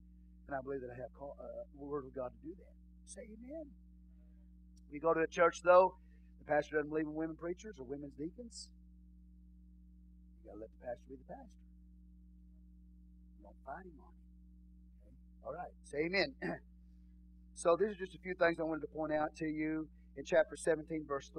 and 0.47 0.55
I 0.55 0.61
believe 0.61 0.81
that 0.81 0.91
I 0.91 0.99
have 0.99 1.11
call, 1.17 1.37
uh, 1.39 1.63
word 1.75 2.05
of 2.05 2.13
God 2.13 2.31
to 2.35 2.41
do 2.43 2.53
that. 2.53 2.75
Say 3.07 3.21
Amen. 3.31 3.71
We 4.91 4.99
go 4.99 5.13
to 5.13 5.21
a 5.21 5.27
church 5.27 5.61
though. 5.63 5.95
The 6.39 6.45
pastor 6.45 6.75
doesn't 6.77 6.89
believe 6.89 7.05
in 7.05 7.13
women 7.13 7.35
preachers 7.35 7.75
or 7.79 7.85
women's 7.85 8.13
deacons. 8.13 8.69
You 10.43 10.51
gotta 10.51 10.61
let 10.61 10.69
the 10.79 10.85
pastor 10.85 11.05
be 11.09 11.15
the 11.15 11.27
pastor. 11.27 11.59
don't 13.43 13.55
fight 13.65 13.85
him 13.85 13.99
on 14.01 14.11
it. 14.11 14.25
Okay? 15.03 15.17
All 15.45 15.53
right. 15.53 15.71
Say 15.83 16.05
amen. 16.05 16.35
so 17.55 17.75
these 17.75 17.89
are 17.89 17.99
just 17.99 18.15
a 18.15 18.19
few 18.19 18.33
things 18.33 18.59
I 18.59 18.63
wanted 18.63 18.81
to 18.81 18.93
point 18.93 19.13
out 19.13 19.35
to 19.37 19.45
you. 19.45 19.87
In 20.17 20.25
chapter 20.25 20.57
17, 20.57 21.05
verse 21.07 21.31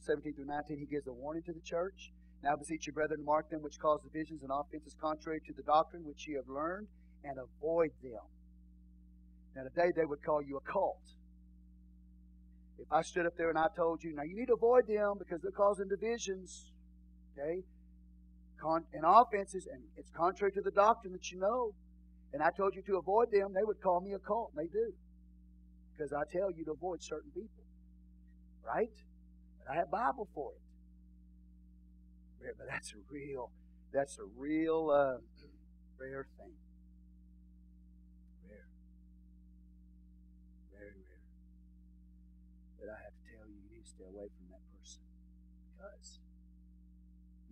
17 0.00 0.34
through 0.34 0.46
19, 0.46 0.78
he 0.78 0.86
gives 0.86 1.06
a 1.06 1.12
warning 1.12 1.42
to 1.44 1.52
the 1.52 1.60
church. 1.60 2.12
Now 2.42 2.56
beseech 2.56 2.86
you, 2.86 2.92
brethren, 2.92 3.24
mark 3.24 3.50
them 3.50 3.62
which 3.62 3.78
cause 3.78 4.00
divisions 4.02 4.42
and 4.42 4.50
offenses 4.50 4.96
contrary 5.00 5.40
to 5.46 5.52
the 5.52 5.62
doctrine 5.62 6.04
which 6.04 6.26
ye 6.26 6.34
have 6.34 6.48
learned, 6.48 6.88
and 7.22 7.38
avoid 7.38 7.90
them. 8.02 8.24
Now 9.54 9.64
today 9.64 9.92
they 9.94 10.06
would 10.06 10.22
call 10.22 10.40
you 10.40 10.56
a 10.56 10.60
cult. 10.60 11.02
If 12.80 12.90
I 12.90 13.02
stood 13.02 13.26
up 13.26 13.36
there 13.36 13.50
and 13.50 13.58
I 13.58 13.66
told 13.76 14.02
you, 14.02 14.14
now 14.14 14.22
you 14.22 14.34
need 14.34 14.46
to 14.46 14.54
avoid 14.54 14.86
them 14.88 15.14
because 15.18 15.40
they're 15.42 15.50
causing 15.50 15.88
divisions, 15.88 16.72
okay, 17.38 17.62
Con- 18.60 18.84
and 18.92 19.04
offenses, 19.06 19.66
and 19.70 19.82
it's 19.96 20.10
contrary 20.10 20.52
to 20.52 20.60
the 20.60 20.70
doctrine 20.70 21.12
that 21.12 21.30
you 21.30 21.38
know, 21.38 21.72
and 22.32 22.42
I 22.42 22.50
told 22.50 22.74
you 22.74 22.82
to 22.82 22.96
avoid 22.96 23.30
them, 23.32 23.52
they 23.54 23.64
would 23.64 23.80
call 23.80 24.00
me 24.00 24.12
a 24.12 24.18
cult. 24.18 24.52
And 24.54 24.64
they 24.66 24.70
do. 24.72 24.92
Because 25.92 26.12
I 26.12 26.22
tell 26.30 26.50
you 26.50 26.64
to 26.64 26.72
avoid 26.72 27.02
certain 27.02 27.30
people. 27.32 27.64
Right? 28.64 28.92
But 29.58 29.72
I 29.72 29.76
have 29.76 29.90
Bible 29.90 30.28
for 30.34 30.52
it. 32.40 32.54
But 32.56 32.66
that's 32.68 32.92
a 32.92 33.00
real, 33.10 33.50
that's 33.92 34.18
a 34.18 34.24
real 34.36 34.90
uh, 34.90 35.18
rare 35.98 36.26
thing. 36.38 36.52
But 42.80 42.88
I 42.88 42.96
have 43.04 43.12
to 43.12 43.22
tell 43.28 43.44
you, 43.44 43.60
you 43.60 43.76
need 43.76 43.84
to 43.84 43.89
stay 44.00 44.08
away 44.08 44.32
from 44.32 44.48
that 44.48 44.64
person 44.72 45.04
because 45.76 46.24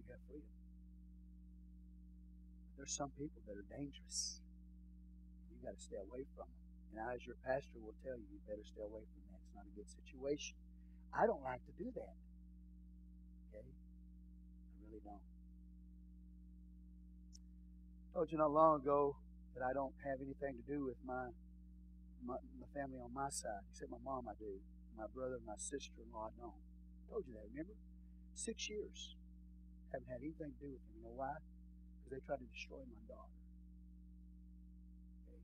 you 0.01 0.03
got 0.09 0.17
freedom. 0.25 0.49
There's 2.81 2.97
some 2.97 3.13
people 3.21 3.45
that 3.45 3.53
are 3.53 3.69
dangerous. 3.69 4.41
You 5.53 5.61
got 5.61 5.77
to 5.77 5.83
stay 5.83 6.01
away 6.01 6.25
from 6.33 6.49
them. 6.49 6.57
And 6.89 7.05
I, 7.05 7.21
as 7.21 7.29
your 7.29 7.37
pastor, 7.45 7.77
will 7.85 8.01
tell 8.01 8.17
you, 8.17 8.25
you 8.33 8.41
better 8.49 8.65
stay 8.65 8.81
away 8.81 9.05
from 9.05 9.21
that. 9.29 9.45
It's 9.45 9.53
not 9.53 9.69
a 9.69 9.75
good 9.77 9.93
situation. 9.93 10.57
I 11.13 11.29
don't 11.29 11.45
like 11.45 11.61
to 11.69 11.75
do 11.77 11.93
that. 12.01 12.17
Okay? 13.53 13.69
I 13.69 14.73
really 14.89 15.05
don't. 15.05 15.21
I 15.21 18.09
told 18.17 18.33
you 18.33 18.41
not 18.41 18.57
long 18.57 18.81
ago 18.81 19.21
that 19.53 19.61
I 19.61 19.77
don't 19.77 19.93
have 20.09 20.25
anything 20.25 20.57
to 20.57 20.65
do 20.65 20.89
with 20.89 20.97
my, 21.05 21.29
my, 22.25 22.41
my 22.57 22.73
family 22.73 23.05
on 23.05 23.13
my 23.13 23.29
side, 23.29 23.69
except 23.69 23.93
my 23.93 24.01
mom 24.01 24.33
I 24.33 24.35
do 24.41 24.65
my 24.99 25.07
brother, 25.15 25.39
and 25.39 25.47
my 25.47 25.55
sister-in-law, 25.55 26.35
I 26.35 26.35
don't. 26.35 26.59
I 26.59 27.03
told 27.07 27.23
you 27.31 27.39
that, 27.39 27.47
remember? 27.55 27.79
Six 28.35 28.67
years. 28.67 29.15
Haven't 29.95 30.11
had 30.11 30.21
anything 30.21 30.51
to 30.51 30.59
do 30.59 30.75
with 30.75 30.83
them. 30.83 30.99
You 30.99 31.03
know 31.07 31.15
why? 31.15 31.39
Because 31.39 32.19
they 32.19 32.23
tried 32.27 32.43
to 32.43 32.51
destroy 32.51 32.83
my 32.83 32.99
daughter. 33.07 33.39
Okay? 35.23 35.41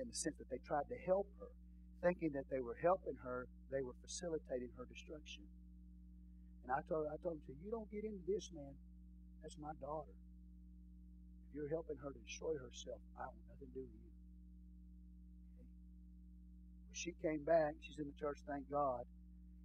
In 0.00 0.08
the 0.08 0.16
sense 0.16 0.40
that 0.40 0.48
they 0.48 0.58
tried 0.64 0.88
to 0.88 0.98
help 1.04 1.28
her, 1.36 1.52
thinking 2.00 2.32
that 2.32 2.48
they 2.48 2.64
were 2.64 2.80
helping 2.80 3.20
her, 3.20 3.46
they 3.68 3.84
were 3.84 3.94
facilitating 4.00 4.72
her 4.80 4.88
destruction. 4.88 5.44
And 6.64 6.72
I 6.72 6.80
told 6.88 7.06
I 7.12 7.20
told 7.22 7.38
them, 7.44 7.60
you 7.62 7.70
don't 7.70 7.86
get 7.92 8.02
into 8.02 8.24
this, 8.26 8.50
man. 8.50 8.74
That's 9.44 9.54
my 9.60 9.70
daughter. 9.78 10.16
If 11.46 11.54
you're 11.54 11.70
helping 11.70 12.00
her 12.02 12.10
to 12.10 12.20
destroy 12.26 12.58
herself, 12.58 12.98
I 13.14 13.30
want 13.30 13.46
nothing 13.46 13.70
to 13.70 13.74
do 13.78 13.84
with 13.86 14.00
you 14.02 14.05
she 16.96 17.12
came 17.20 17.44
back. 17.44 17.74
She's 17.84 17.98
in 17.98 18.08
the 18.08 18.18
church, 18.18 18.38
thank 18.48 18.70
God. 18.70 19.04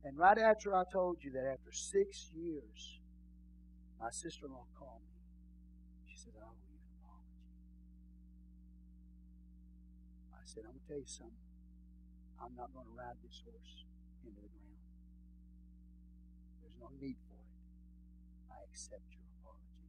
And 0.03 0.17
right 0.17 0.37
after 0.37 0.75
I 0.75 0.83
told 0.91 1.23
you 1.23 1.31
that 1.31 1.47
after 1.47 1.71
six 1.71 2.29
years, 2.35 2.99
my 3.99 4.09
sister 4.11 4.47
in 4.47 4.51
law 4.51 4.67
called 4.77 4.99
me. 4.99 5.15
She 6.11 6.17
said, 6.17 6.33
I 6.35 6.43
owe 6.43 6.59
you 6.67 6.75
an 6.75 6.89
apology. 6.99 7.45
I 10.35 10.43
said, 10.43 10.63
I'm 10.67 10.75
going 10.75 10.83
to 10.83 10.87
tell 10.89 10.99
you 10.99 11.07
something. 11.07 11.47
I'm 12.41 12.55
not 12.57 12.73
going 12.73 12.89
to 12.89 12.95
ride 12.97 13.15
this 13.23 13.39
horse 13.45 13.85
into 14.25 14.41
the 14.41 14.49
ground. 14.51 14.81
There's 16.59 16.75
no 16.81 16.89
need 16.99 17.15
for 17.29 17.37
it. 17.37 17.53
I 18.49 18.57
accept 18.67 19.05
your 19.13 19.21
apology. 19.39 19.87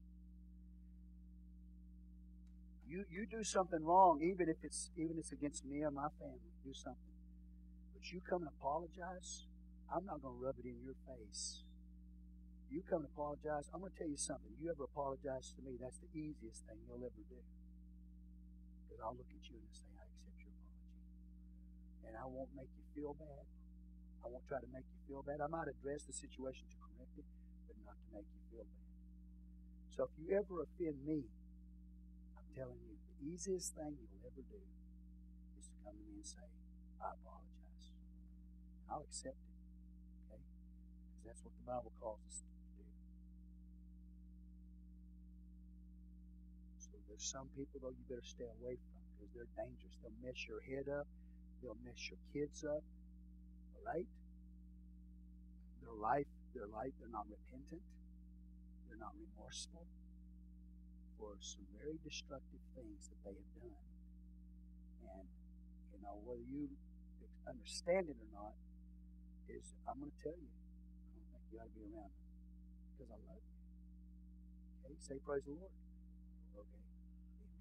You 2.84 3.08
you 3.08 3.24
do 3.24 3.42
something 3.42 3.80
wrong, 3.80 4.20
even 4.20 4.52
if 4.52 4.60
it's 4.62 4.92
even 5.00 5.16
if 5.16 5.24
it's 5.24 5.32
against 5.32 5.64
me 5.64 5.80
or 5.80 5.90
my 5.90 6.12
family. 6.20 6.52
Do 6.60 6.76
something 6.76 7.11
but 8.02 8.10
you 8.10 8.18
come 8.26 8.42
and 8.42 8.50
apologize, 8.58 9.46
I'm 9.86 10.02
not 10.02 10.18
going 10.18 10.34
to 10.34 10.42
rub 10.42 10.58
it 10.58 10.66
in 10.66 10.74
your 10.82 10.98
face. 11.06 11.62
You 12.66 12.82
come 12.82 13.06
and 13.06 13.10
apologize, 13.14 13.70
I'm 13.70 13.78
going 13.78 13.94
to 13.94 13.98
tell 14.02 14.10
you 14.10 14.18
something. 14.18 14.50
You 14.58 14.74
ever 14.74 14.90
apologize 14.90 15.54
to 15.54 15.62
me, 15.62 15.78
that's 15.78 16.02
the 16.02 16.10
easiest 16.10 16.66
thing 16.66 16.82
you'll 16.82 16.98
ever 16.98 17.22
do. 17.30 17.38
Because 18.82 18.98
I'll 19.06 19.14
look 19.14 19.30
at 19.30 19.46
you 19.46 19.54
and 19.54 19.70
say, 19.70 19.86
I 19.94 20.02
accept 20.02 20.34
your 20.42 20.50
apology. 20.50 20.98
And 22.10 22.18
I 22.18 22.26
won't 22.26 22.50
make 22.58 22.74
you 22.74 22.82
feel 22.90 23.14
bad. 23.14 23.46
I 24.18 24.26
won't 24.26 24.50
try 24.50 24.58
to 24.58 24.70
make 24.74 24.82
you 24.90 24.98
feel 25.06 25.22
bad. 25.22 25.38
I 25.38 25.46
might 25.46 25.70
address 25.70 26.02
the 26.02 26.16
situation 26.18 26.66
to 26.74 26.78
correct 26.82 27.14
it, 27.14 27.28
but 27.70 27.78
not 27.86 27.94
to 28.02 28.08
make 28.18 28.26
you 28.34 28.42
feel 28.50 28.66
bad. 28.66 28.90
So 29.94 30.10
if 30.10 30.12
you 30.18 30.26
ever 30.34 30.66
offend 30.66 30.98
me, 31.06 31.30
I'm 32.34 32.50
telling 32.50 32.82
you, 32.82 32.98
the 32.98 33.30
easiest 33.30 33.78
thing 33.78 33.94
you'll 33.94 34.26
ever 34.26 34.42
do 34.42 34.58
is 35.54 35.70
to 35.70 35.76
come 35.86 35.94
to 35.94 36.02
me 36.02 36.18
and 36.18 36.26
say, 36.26 36.50
I 36.98 37.14
apologize. 37.14 37.51
I'll 38.92 39.08
accept 39.08 39.40
it. 39.40 39.56
Okay? 40.28 40.36
Because 40.36 41.24
that's 41.24 41.40
what 41.40 41.56
the 41.56 41.64
Bible 41.64 41.92
calls 41.96 42.20
us 42.28 42.44
to 42.44 42.52
do. 42.76 42.84
So 46.76 46.92
there's 47.08 47.24
some 47.24 47.48
people, 47.56 47.80
though, 47.80 47.96
you 47.96 48.04
better 48.04 48.20
stay 48.20 48.52
away 48.60 48.76
from 48.76 49.00
because 49.16 49.32
they're 49.32 49.52
dangerous. 49.56 49.96
They'll 50.04 50.20
mess 50.20 50.36
your 50.44 50.60
head 50.68 50.92
up, 50.92 51.08
they'll 51.64 51.80
mess 51.80 51.96
your 52.12 52.20
kids 52.36 52.68
up. 52.68 52.84
All 52.84 53.84
right? 53.88 54.04
Their 55.80 55.96
life, 55.96 56.28
their 56.52 56.68
life, 56.68 56.92
they're 57.00 57.08
not 57.08 57.24
repentant, 57.32 57.80
they're 58.84 59.00
not 59.00 59.16
remorseful 59.16 59.88
for 61.16 61.40
some 61.40 61.64
very 61.80 61.96
destructive 62.04 62.60
things 62.76 63.08
that 63.08 63.18
they 63.24 63.32
have 63.32 63.52
done. 63.56 63.86
And, 65.16 65.26
you 65.96 65.98
know, 66.04 66.20
whether 66.28 66.44
you 66.44 66.68
understand 67.48 68.10
it 68.12 68.18
or 68.20 68.30
not, 68.36 68.52
is 69.48 69.74
I'm 69.88 69.98
going 69.98 70.10
to 70.12 70.20
tell 70.22 70.36
you, 70.36 70.50
I 70.50 71.10
don't 71.14 71.26
think 71.32 71.42
you 71.50 71.56
ought 71.58 71.70
to 71.70 71.74
be 71.74 71.82
around 71.88 72.12
me 72.12 72.22
because 72.94 73.10
I 73.10 73.18
love 73.26 73.42
you. 73.42 73.54
Okay, 74.86 74.94
say 75.00 75.16
praise 75.22 75.44
the 75.46 75.54
Lord. 75.56 75.74
Okay, 76.58 76.82
amen. 76.82 77.58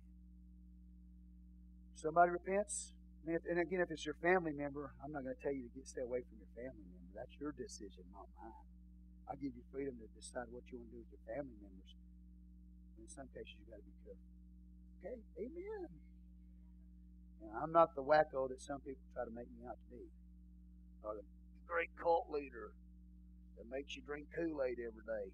Somebody 1.95 2.29
repents, 2.33 2.93
and 3.25 3.59
again, 3.61 3.81
if 3.81 3.89
it's 3.93 4.05
your 4.05 4.17
family 4.17 4.53
member, 4.53 4.93
I'm 5.01 5.13
not 5.13 5.23
going 5.23 5.37
to 5.37 5.41
tell 5.41 5.53
you 5.53 5.69
to 5.69 5.73
get 5.73 5.85
stay 5.85 6.01
away 6.01 6.25
from 6.25 6.41
your 6.41 6.51
family 6.57 6.85
member. 6.89 7.09
That's 7.13 7.33
your 7.37 7.53
decision, 7.53 8.05
not 8.09 8.25
mine. 8.41 8.65
I 9.29 9.37
give 9.37 9.53
you 9.53 9.63
freedom 9.71 9.95
to 10.01 10.07
decide 10.17 10.49
what 10.49 10.65
you 10.73 10.81
want 10.81 10.89
to 10.91 10.97
do 10.97 10.99
with 11.05 11.11
your 11.13 11.23
family 11.29 11.55
members. 11.61 11.93
in 12.99 13.07
some 13.07 13.29
cases, 13.31 13.53
you 13.57 13.65
got 13.69 13.79
to 13.79 13.85
be 13.85 13.95
careful. 14.03 14.29
Okay, 15.01 15.17
amen. 15.45 15.87
Now, 17.41 17.63
I'm 17.63 17.71
not 17.71 17.95
the 17.95 18.03
wacko 18.03 18.49
that 18.49 18.61
some 18.61 18.81
people 18.81 19.01
try 19.13 19.25
to 19.25 19.33
make 19.33 19.49
me 19.49 19.65
out 19.65 19.77
to 19.77 19.87
be, 19.89 20.05
or 21.01 21.15
the 21.17 21.25
great 21.71 21.89
cult 21.95 22.27
leader 22.29 22.73
that 23.57 23.63
makes 23.71 23.95
you 23.95 24.01
drink 24.05 24.27
Kool 24.35 24.61
Aid 24.61 24.77
every 24.79 25.05
day. 25.07 25.31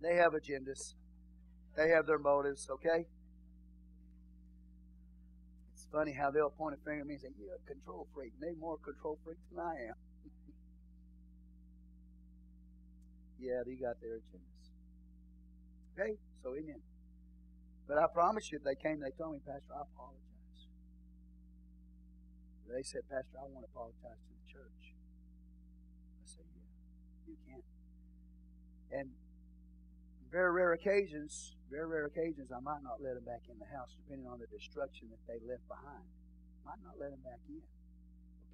They 0.00 0.14
have 0.16 0.32
agendas. 0.32 0.94
They 1.76 1.88
have 1.90 2.06
their 2.06 2.18
motives, 2.18 2.68
okay? 2.70 3.06
It's 5.74 5.86
funny 5.92 6.12
how 6.12 6.30
they'll 6.30 6.50
point 6.50 6.74
a 6.80 6.84
finger 6.84 7.00
at 7.02 7.06
me 7.06 7.14
and 7.14 7.22
say, 7.22 7.28
You're 7.38 7.54
a 7.54 7.68
control 7.70 8.06
freak. 8.14 8.32
They're 8.40 8.54
more 8.58 8.78
control 8.78 9.18
freak 9.24 9.36
than 9.50 9.60
I 9.64 9.74
am. 9.88 9.94
yeah, 13.40 13.62
they 13.66 13.74
got 13.74 14.00
their 14.00 14.16
agendas. 14.16 14.70
Okay? 15.98 16.16
So, 16.42 16.54
amen. 16.54 16.80
But 17.90 17.98
I 17.98 18.06
promise 18.06 18.54
you, 18.54 18.62
if 18.62 18.62
they 18.62 18.78
came, 18.78 19.02
they 19.02 19.10
told 19.18 19.34
me, 19.34 19.42
Pastor, 19.42 19.74
I 19.74 19.82
apologize. 19.82 20.62
They 22.70 22.86
said, 22.86 23.02
Pastor, 23.10 23.34
I 23.34 23.50
want 23.50 23.66
to 23.66 23.70
apologize 23.74 24.14
to 24.14 24.30
the 24.30 24.46
church. 24.46 24.94
I 24.94 26.22
said, 26.22 26.46
Yeah, 26.54 27.34
you 27.34 27.36
can. 27.50 27.58
And 28.94 29.10
very 30.30 30.54
rare 30.54 30.70
occasions, 30.70 31.58
very 31.66 31.90
rare 31.90 32.06
occasions, 32.06 32.54
I 32.54 32.62
might 32.62 32.86
not 32.86 33.02
let 33.02 33.18
them 33.18 33.26
back 33.26 33.50
in 33.50 33.58
the 33.58 33.66
house, 33.74 33.90
depending 34.06 34.30
on 34.30 34.38
the 34.38 34.46
destruction 34.54 35.10
that 35.10 35.26
they 35.26 35.42
left 35.42 35.66
behind. 35.66 36.06
Might 36.62 36.78
not 36.86 36.94
let 36.94 37.10
them 37.10 37.26
back 37.26 37.42
in. 37.50 37.58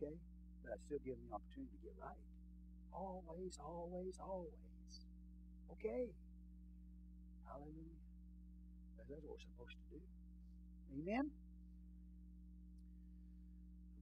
Okay? 0.00 0.16
But 0.64 0.72
I 0.72 0.76
still 0.88 1.04
give 1.04 1.20
them 1.20 1.28
the 1.28 1.36
opportunity 1.36 1.76
to 1.76 1.92
get 1.92 1.96
right. 2.00 2.24
Always, 2.88 3.60
always, 3.60 4.16
always. 4.16 4.56
Okay? 5.76 6.08
Hallelujah. 7.44 8.05
That's 9.08 9.22
what 9.22 9.32
we're 9.32 9.38
supposed 9.40 9.76
to 9.78 9.96
do. 9.96 10.00
Amen? 10.98 11.30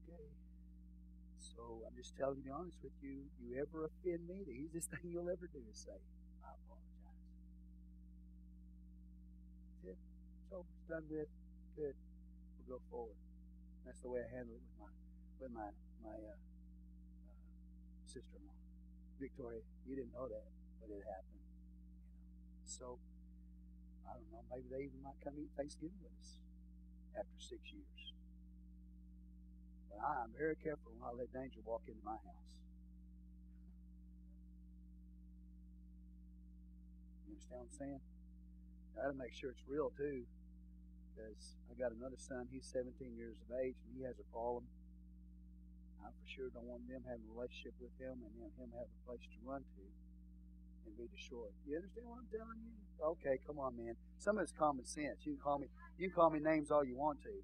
Okay. 0.09 0.25
So 1.39 1.85
I'm 1.87 1.95
just 1.97 2.17
telling 2.17 2.39
you, 2.39 2.45
be 2.45 2.51
honest 2.51 2.79
with 2.83 2.93
you, 3.03 3.31
you 3.39 3.61
ever 3.61 3.85
offend 3.85 4.27
me, 4.27 4.43
the 4.45 4.53
easiest 4.53 4.91
thing 4.93 5.11
you'll 5.13 5.31
ever 5.31 5.47
do 5.47 5.61
is 5.71 5.79
say, 5.79 5.99
I 6.43 6.51
apologize. 6.59 7.21
That's 9.85 9.93
it. 9.95 9.99
So 10.51 10.65
it's 10.67 10.89
done 10.89 11.05
with. 11.11 11.29
Good. 11.77 11.95
We'll 12.69 12.79
go 12.79 12.83
forward. 12.91 13.17
That's 13.87 14.01
the 14.01 14.11
way 14.11 14.21
I 14.23 14.31
handle 14.37 14.55
it 14.57 14.63
with 14.63 14.79
my 14.81 14.93
with 15.41 15.53
my 15.53 15.71
my 16.05 16.17
uh, 16.17 16.37
uh, 17.29 17.35
sister-in-law, 18.07 18.59
Victoria. 19.21 19.63
You 19.87 19.97
didn't 19.97 20.15
know 20.15 20.29
that, 20.29 20.47
but 20.81 20.91
it 20.91 21.03
happened. 21.05 21.41
You 21.43 21.43
know. 21.45 21.65
So 22.65 22.99
I 24.09 24.13
don't 24.15 24.31
know. 24.33 24.45
Maybe 24.53 24.69
they 24.71 24.83
even 24.89 25.01
might 25.03 25.19
come 25.25 25.35
eat 25.41 25.51
Thanksgiving 25.57 25.99
with 26.03 26.15
us 26.21 26.41
after 27.17 27.39
six 27.39 27.61
years. 27.73 28.01
But 29.91 30.03
I 30.05 30.25
am 30.25 30.33
very 30.37 30.57
careful 30.57 30.93
when 30.95 31.05
I 31.05 31.13
let 31.15 31.33
danger 31.33 31.61
walk 31.65 31.83
into 31.89 32.03
my 32.05 32.19
house. 32.19 32.53
You 37.25 37.35
understand 37.35 37.61
what 37.61 37.71
I'm 37.71 37.77
saying? 37.79 38.01
I 38.95 39.09
got 39.09 39.11
to 39.11 39.19
make 39.19 39.35
sure 39.35 39.51
it's 39.51 39.67
real 39.67 39.91
too 39.97 40.27
because 41.15 41.55
I 41.71 41.79
got 41.79 41.95
another 41.95 42.19
son. 42.19 42.51
He's 42.51 42.67
17 42.67 43.15
years 43.15 43.39
of 43.47 43.55
age, 43.59 43.79
and 43.87 43.95
he 43.95 44.03
has 44.03 44.19
a 44.19 44.27
problem. 44.35 44.67
I 46.03 46.11
for 46.11 46.27
sure 46.27 46.51
don't 46.51 46.67
want 46.69 46.85
them 46.91 47.07
having 47.07 47.25
a 47.25 47.33
relationship 47.33 47.75
with 47.81 47.95
him 47.97 48.21
and 48.21 48.33
him 48.59 48.75
having 48.75 48.93
a 48.93 49.07
place 49.07 49.25
to 49.25 49.39
run 49.47 49.63
to 49.63 49.83
and 50.87 50.97
be 50.97 51.09
destroyed. 51.15 51.53
You 51.67 51.77
understand 51.77 52.07
what 52.07 52.19
I'm 52.23 52.31
telling 52.31 52.61
you? 52.61 52.73
Okay, 53.19 53.37
come 53.47 53.59
on, 53.59 53.77
man. 53.77 53.95
Some 54.19 54.39
of 54.39 54.43
it's 54.43 54.53
common 54.53 54.85
sense. 54.85 55.25
You 55.25 55.35
can 55.35 55.43
call 55.43 55.59
me. 55.59 55.67
You 55.99 56.09
can 56.09 56.15
call 56.15 56.31
me 56.31 56.41
names 56.41 56.71
all 56.71 56.85
you 56.85 56.97
want 56.97 57.21
to. 57.23 57.35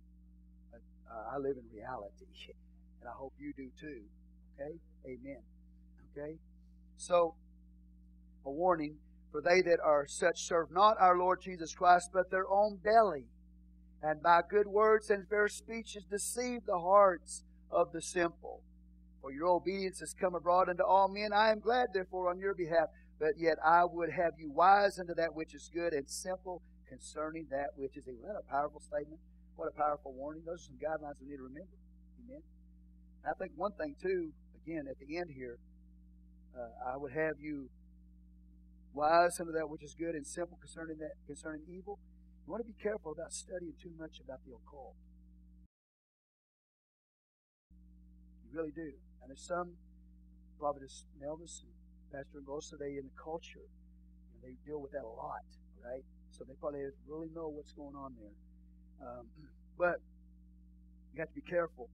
But 0.70 0.80
uh, 1.10 1.34
I 1.34 1.38
live 1.38 1.56
in 1.56 1.66
reality, 1.74 2.26
and 3.00 3.08
I 3.08 3.12
hope 3.12 3.34
you 3.38 3.52
do 3.56 3.68
too. 3.78 4.02
Okay, 4.56 4.78
Amen. 5.06 5.42
Okay, 6.12 6.36
so 6.96 7.34
a 8.44 8.50
warning 8.50 8.96
for 9.30 9.40
they 9.40 9.62
that 9.62 9.78
are 9.84 10.06
such 10.08 10.42
serve 10.42 10.70
not 10.72 10.96
our 10.98 11.16
Lord 11.16 11.40
Jesus 11.42 11.74
Christ, 11.74 12.10
but 12.12 12.30
their 12.30 12.48
own 12.48 12.78
belly 12.82 13.26
and 14.02 14.22
by 14.22 14.40
good 14.48 14.66
words 14.66 15.10
and 15.10 15.28
fair 15.28 15.48
speeches 15.48 16.04
deceive 16.10 16.64
the 16.66 16.78
hearts 16.78 17.44
of 17.70 17.92
the 17.92 18.00
simple. 18.00 18.62
For 19.20 19.30
your 19.30 19.48
obedience 19.48 20.00
has 20.00 20.14
come 20.18 20.34
abroad 20.34 20.68
unto 20.70 20.82
all 20.82 21.08
men. 21.08 21.32
I 21.32 21.50
am 21.50 21.60
glad, 21.60 21.88
therefore, 21.92 22.30
on 22.30 22.38
your 22.38 22.54
behalf. 22.54 22.88
But 23.20 23.36
yet 23.36 23.58
I 23.64 23.84
would 23.84 24.10
have 24.10 24.32
you 24.38 24.50
wise 24.50 24.98
unto 24.98 25.14
that 25.14 25.34
which 25.34 25.54
is 25.54 25.70
good 25.72 25.92
and 25.92 26.08
simple 26.08 26.62
concerning 26.88 27.46
that 27.50 27.76
which 27.76 27.96
is 27.96 28.08
evil. 28.08 28.24
Isn't 28.24 28.32
that 28.32 28.40
a 28.40 28.50
powerful 28.50 28.80
statement? 28.80 29.20
What 29.56 29.68
a 29.68 29.76
powerful 29.76 30.14
warning. 30.14 30.42
Those 30.46 30.62
are 30.62 30.72
some 30.72 30.80
guidelines 30.80 31.20
we 31.20 31.28
need 31.28 31.36
to 31.36 31.44
remember. 31.44 31.76
Amen. 32.24 32.40
I 33.28 33.36
think 33.38 33.52
one 33.54 33.72
thing, 33.72 33.94
too, 34.00 34.32
again, 34.64 34.86
at 34.88 34.96
the 34.98 35.18
end 35.18 35.30
here, 35.36 35.58
uh, 36.56 36.92
I 36.92 36.96
would 36.96 37.12
have 37.12 37.34
you 37.38 37.68
wise 38.94 39.38
unto 39.38 39.52
that 39.52 39.68
which 39.68 39.84
is 39.84 39.94
good 39.94 40.14
and 40.14 40.26
simple 40.26 40.56
concerning 40.58 40.96
that 40.98 41.12
concerning 41.28 41.62
evil 41.70 42.00
you 42.46 42.52
want 42.52 42.66
to 42.66 42.72
be 42.72 42.82
careful 42.82 43.12
about 43.12 43.32
studying 43.32 43.74
too 43.80 43.92
much 43.98 44.18
about 44.18 44.40
the 44.44 44.50
occult. 44.50 44.96
You 48.42 48.58
really 48.58 48.72
do. 48.72 48.90
And 49.22 49.28
there's 49.28 49.46
some, 49.46 49.74
Prophetess 50.58 51.04
Melvis 51.22 51.62
and 51.62 51.70
Pastor 52.12 52.40
Ngosa, 52.46 52.78
they 52.78 52.96
in 52.96 53.04
the 53.04 53.22
culture, 53.22 53.66
you 53.66 54.30
know, 54.32 54.40
they 54.42 54.54
deal 54.66 54.80
with 54.80 54.92
that 54.92 55.04
a 55.04 55.08
lot, 55.08 55.44
right? 55.84 56.04
So 56.30 56.44
they 56.44 56.54
probably 56.60 56.80
really 57.08 57.28
know 57.34 57.48
what's 57.48 57.72
going 57.72 57.96
on 57.96 58.14
there. 58.18 59.08
Um, 59.08 59.26
but 59.78 59.96
you 61.14 61.20
have 61.20 61.28
to 61.28 61.34
be 61.34 61.40
careful. 61.42 61.88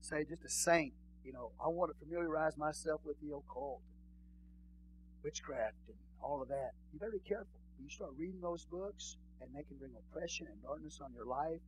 Say, 0.00 0.24
just 0.28 0.44
a 0.44 0.48
saint, 0.48 0.92
you 1.24 1.32
know, 1.32 1.52
I 1.62 1.68
want 1.68 1.92
to 1.92 1.98
familiarize 2.04 2.56
myself 2.56 3.00
with 3.04 3.16
the 3.20 3.34
occult, 3.34 3.80
witchcraft, 5.22 5.76
and 5.88 5.96
all 6.20 6.42
of 6.42 6.48
that. 6.48 6.72
You 6.92 6.98
better 6.98 7.12
be 7.12 7.28
careful. 7.28 7.60
When 7.76 7.84
you 7.86 7.90
start 7.90 8.12
reading 8.18 8.40
those 8.40 8.64
books, 8.64 9.16
and 9.42 9.50
they 9.54 9.66
can 9.66 9.76
bring 9.76 9.92
oppression 9.98 10.46
and 10.46 10.62
darkness 10.62 11.00
on 11.02 11.12
your 11.12 11.26
life. 11.26 11.60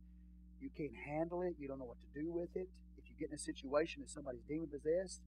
You 0.61 0.69
can't 0.75 0.95
handle 0.95 1.41
it. 1.43 1.55
You 1.59 1.67
don't 1.67 1.79
know 1.79 1.91
what 1.91 1.99
to 1.99 2.11
do 2.19 2.31
with 2.31 2.55
it. 2.55 2.69
If 2.97 3.03
you 3.11 3.15
get 3.19 3.29
in 3.29 3.35
a 3.35 3.39
situation 3.39 4.01
that 4.01 4.09
somebody's 4.09 4.47
demon 4.47 4.67
possessed, 4.71 5.21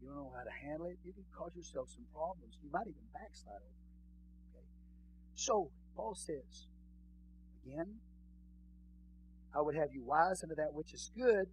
you 0.00 0.08
don't 0.08 0.16
know 0.16 0.32
how 0.34 0.44
to 0.44 0.54
handle 0.64 0.86
it. 0.86 0.96
You 1.04 1.12
can 1.12 1.24
cause 1.36 1.52
yourself 1.54 1.88
some 1.92 2.08
problems. 2.12 2.56
You 2.62 2.70
might 2.72 2.88
even 2.88 3.04
backslide 3.12 3.60
over 3.60 3.84
it. 3.84 4.56
Okay? 4.56 4.66
So, 5.34 5.70
Paul 5.94 6.14
says, 6.14 6.68
again, 7.60 8.00
I 9.54 9.60
would 9.60 9.76
have 9.76 9.92
you 9.92 10.04
wise 10.04 10.42
unto 10.42 10.54
that 10.56 10.72
which 10.72 10.94
is 10.94 11.10
good 11.16 11.52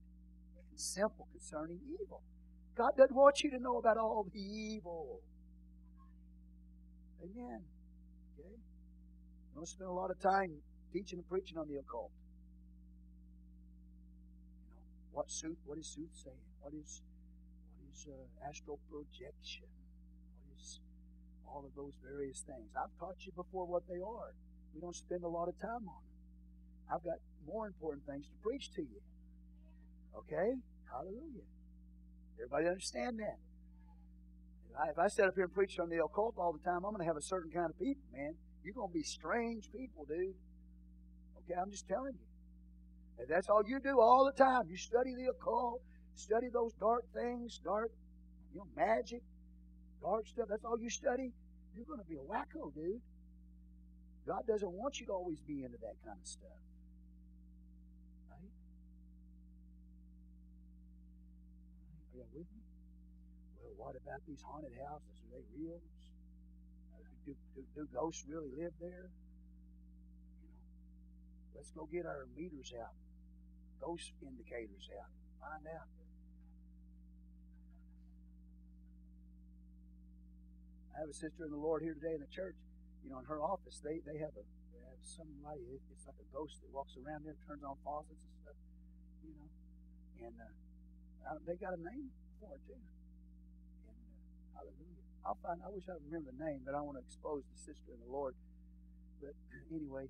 and 0.55 0.79
simple 0.79 1.27
concerning 1.31 1.79
evil. 1.91 2.21
God 2.77 2.91
doesn't 2.95 3.15
want 3.15 3.41
you 3.43 3.49
to 3.51 3.59
know 3.59 3.77
about 3.77 3.97
all 3.97 4.25
the 4.31 4.39
evil. 4.39 5.19
Amen. 7.21 7.61
Okay? 8.39 8.55
Going 9.55 9.65
spend 9.65 9.89
a 9.89 9.93
lot 9.93 10.11
of 10.11 10.21
time 10.21 10.61
teaching 10.93 11.19
and 11.19 11.27
preaching 11.27 11.57
on 11.57 11.67
the 11.67 11.75
occult. 11.75 12.11
You 14.61 14.71
know, 14.71 14.83
what 15.11 15.31
sooth, 15.31 15.57
what 15.65 15.79
is 15.79 15.87
soothsaying? 15.87 16.37
What 16.61 16.73
is 16.73 17.01
is 17.97 18.07
uh, 18.07 18.47
astral 18.47 18.79
projection? 18.91 19.65
All 21.47 21.65
of 21.65 21.73
those 21.75 21.93
various 22.03 22.43
things? 22.45 22.69
I've 22.75 22.93
taught 22.99 23.17
you 23.25 23.31
before 23.35 23.65
what 23.65 23.87
they 23.87 24.01
are. 24.03 24.35
We 24.75 24.81
don't 24.81 24.95
spend 24.95 25.23
a 25.23 25.27
lot 25.27 25.47
of 25.47 25.57
time 25.59 25.87
on 25.87 26.01
them. 26.05 26.17
I've 26.93 27.03
got 27.03 27.17
more 27.47 27.65
important 27.67 28.05
things 28.05 28.27
to 28.27 28.35
preach 28.43 28.69
to 28.75 28.81
you. 28.81 29.01
Okay? 30.13 30.53
Hallelujah. 30.91 31.47
Everybody 32.37 32.67
understand 32.67 33.19
that? 33.19 33.39
If 34.69 34.99
I, 34.99 35.07
if 35.07 35.19
I 35.19 35.23
up 35.23 35.33
here 35.33 35.45
and 35.45 35.53
preach 35.53 35.79
on 35.79 35.89
the 35.89 36.03
occult 36.03 36.35
all 36.37 36.53
the 36.53 36.63
time, 36.63 36.85
I'm 36.85 36.93
going 36.93 37.01
to 37.01 37.09
have 37.09 37.17
a 37.17 37.25
certain 37.25 37.49
kind 37.49 37.71
of 37.71 37.79
people, 37.79 38.03
man. 38.13 38.35
You're 38.63 38.75
going 38.75 38.91
to 38.91 38.93
be 38.93 39.03
strange 39.03 39.71
people, 39.71 40.05
dude. 40.05 40.35
Okay, 41.41 41.57
I'm 41.59 41.71
just 41.71 41.87
telling 41.87 42.13
you. 42.13 42.27
And 43.17 43.27
that's 43.27 43.49
all 43.49 43.63
you 43.65 43.79
do 43.79 43.99
all 43.99 44.25
the 44.25 44.37
time. 44.37 44.69
You 44.69 44.77
study 44.77 45.15
the 45.15 45.31
occult, 45.31 45.81
study 46.17 46.47
those 46.51 46.73
dark 46.73 47.05
things, 47.13 47.59
dark, 47.63 47.91
you 48.53 48.59
know, 48.59 48.67
magic, 48.75 49.21
dark 50.01 50.27
stuff. 50.27 50.47
That's 50.49 50.65
all 50.65 50.79
you 50.79 50.89
study. 50.89 51.31
You're 51.75 51.85
going 51.85 51.99
to 51.99 52.09
be 52.09 52.15
a 52.15 52.25
wacko, 52.25 52.73
dude. 52.73 53.01
God 54.25 54.43
doesn't 54.47 54.71
want 54.71 54.99
you 54.99 55.05
to 55.07 55.13
always 55.13 55.39
be 55.39 55.63
into 55.63 55.77
that 55.77 55.95
kind 56.03 56.17
of 56.19 56.27
stuff. 56.27 56.61
Right? 58.29 58.51
Are 61.95 62.17
you 62.17 62.25
with 62.33 62.49
me? 62.51 62.65
Well, 63.61 63.73
what 63.77 63.95
about 63.95 64.19
these 64.27 64.41
haunted 64.41 64.73
houses? 64.83 65.15
Are 65.23 65.37
they 65.37 65.45
real? 65.55 65.79
do, 67.27 67.35
do, 67.55 67.61
do 67.75 67.87
ghosts 67.93 68.23
really 68.27 68.49
live 68.55 68.71
there? 68.79 69.11
You 70.39 70.47
know, 70.47 70.63
let's 71.55 71.71
go 71.71 71.87
get 71.91 72.05
our 72.05 72.25
meters 72.35 72.73
out, 72.79 72.95
ghost 73.83 74.11
indicators 74.23 74.89
out, 74.95 75.11
find 75.39 75.67
out. 75.67 75.96
I 80.97 81.05
have 81.05 81.13
a 81.13 81.21
sister 81.21 81.45
in 81.45 81.53
the 81.53 81.61
Lord 81.61 81.85
here 81.85 81.93
today 81.93 82.17
in 82.17 82.25
the 82.25 82.33
church. 82.33 82.57
You 83.05 83.13
know, 83.13 83.21
in 83.21 83.29
her 83.29 83.37
office, 83.37 83.77
they, 83.85 84.01
they 84.01 84.17
have 84.17 84.33
a 84.33 84.41
they 84.73 84.81
have 84.81 84.97
somebody. 85.05 85.61
It's 85.93 86.09
like 86.09 86.17
a 86.17 86.25
ghost 86.33 86.57
that 86.65 86.73
walks 86.73 86.97
around 86.97 87.21
there, 87.21 87.37
turns 87.45 87.61
on 87.61 87.77
faucets 87.85 88.17
and 88.17 88.33
stuff. 88.41 88.57
You 89.21 89.37
know, 89.37 89.45
and 90.25 90.33
uh, 90.41 91.37
they 91.45 91.53
got 91.61 91.77
a 91.77 91.81
name 91.85 92.09
for 92.41 92.49
it 92.57 92.65
too. 92.65 92.81
And 92.81 93.93
uh, 93.93 94.57
hallelujah. 94.57 95.05
I'll 95.21 95.37
find. 95.45 95.61
I 95.61 95.69
wish 95.69 95.85
I 95.85 96.01
remember 96.01 96.33
the 96.33 96.41
name, 96.41 96.65
but 96.65 96.73
I 96.73 96.81
want 96.81 96.97
to 96.97 97.05
expose 97.05 97.45
the 97.45 97.61
sister 97.61 97.93
in 97.93 98.01
the 98.01 98.09
Lord. 98.09 98.33
But 99.21 99.37
anyway, 99.69 100.09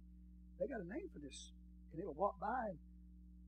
they 0.56 0.72
got 0.72 0.80
a 0.80 0.88
name 0.88 1.12
for 1.12 1.20
this, 1.20 1.52
and 1.92 2.00
would 2.00 2.16
walk 2.16 2.40
by, 2.40 2.72
and 2.72 2.80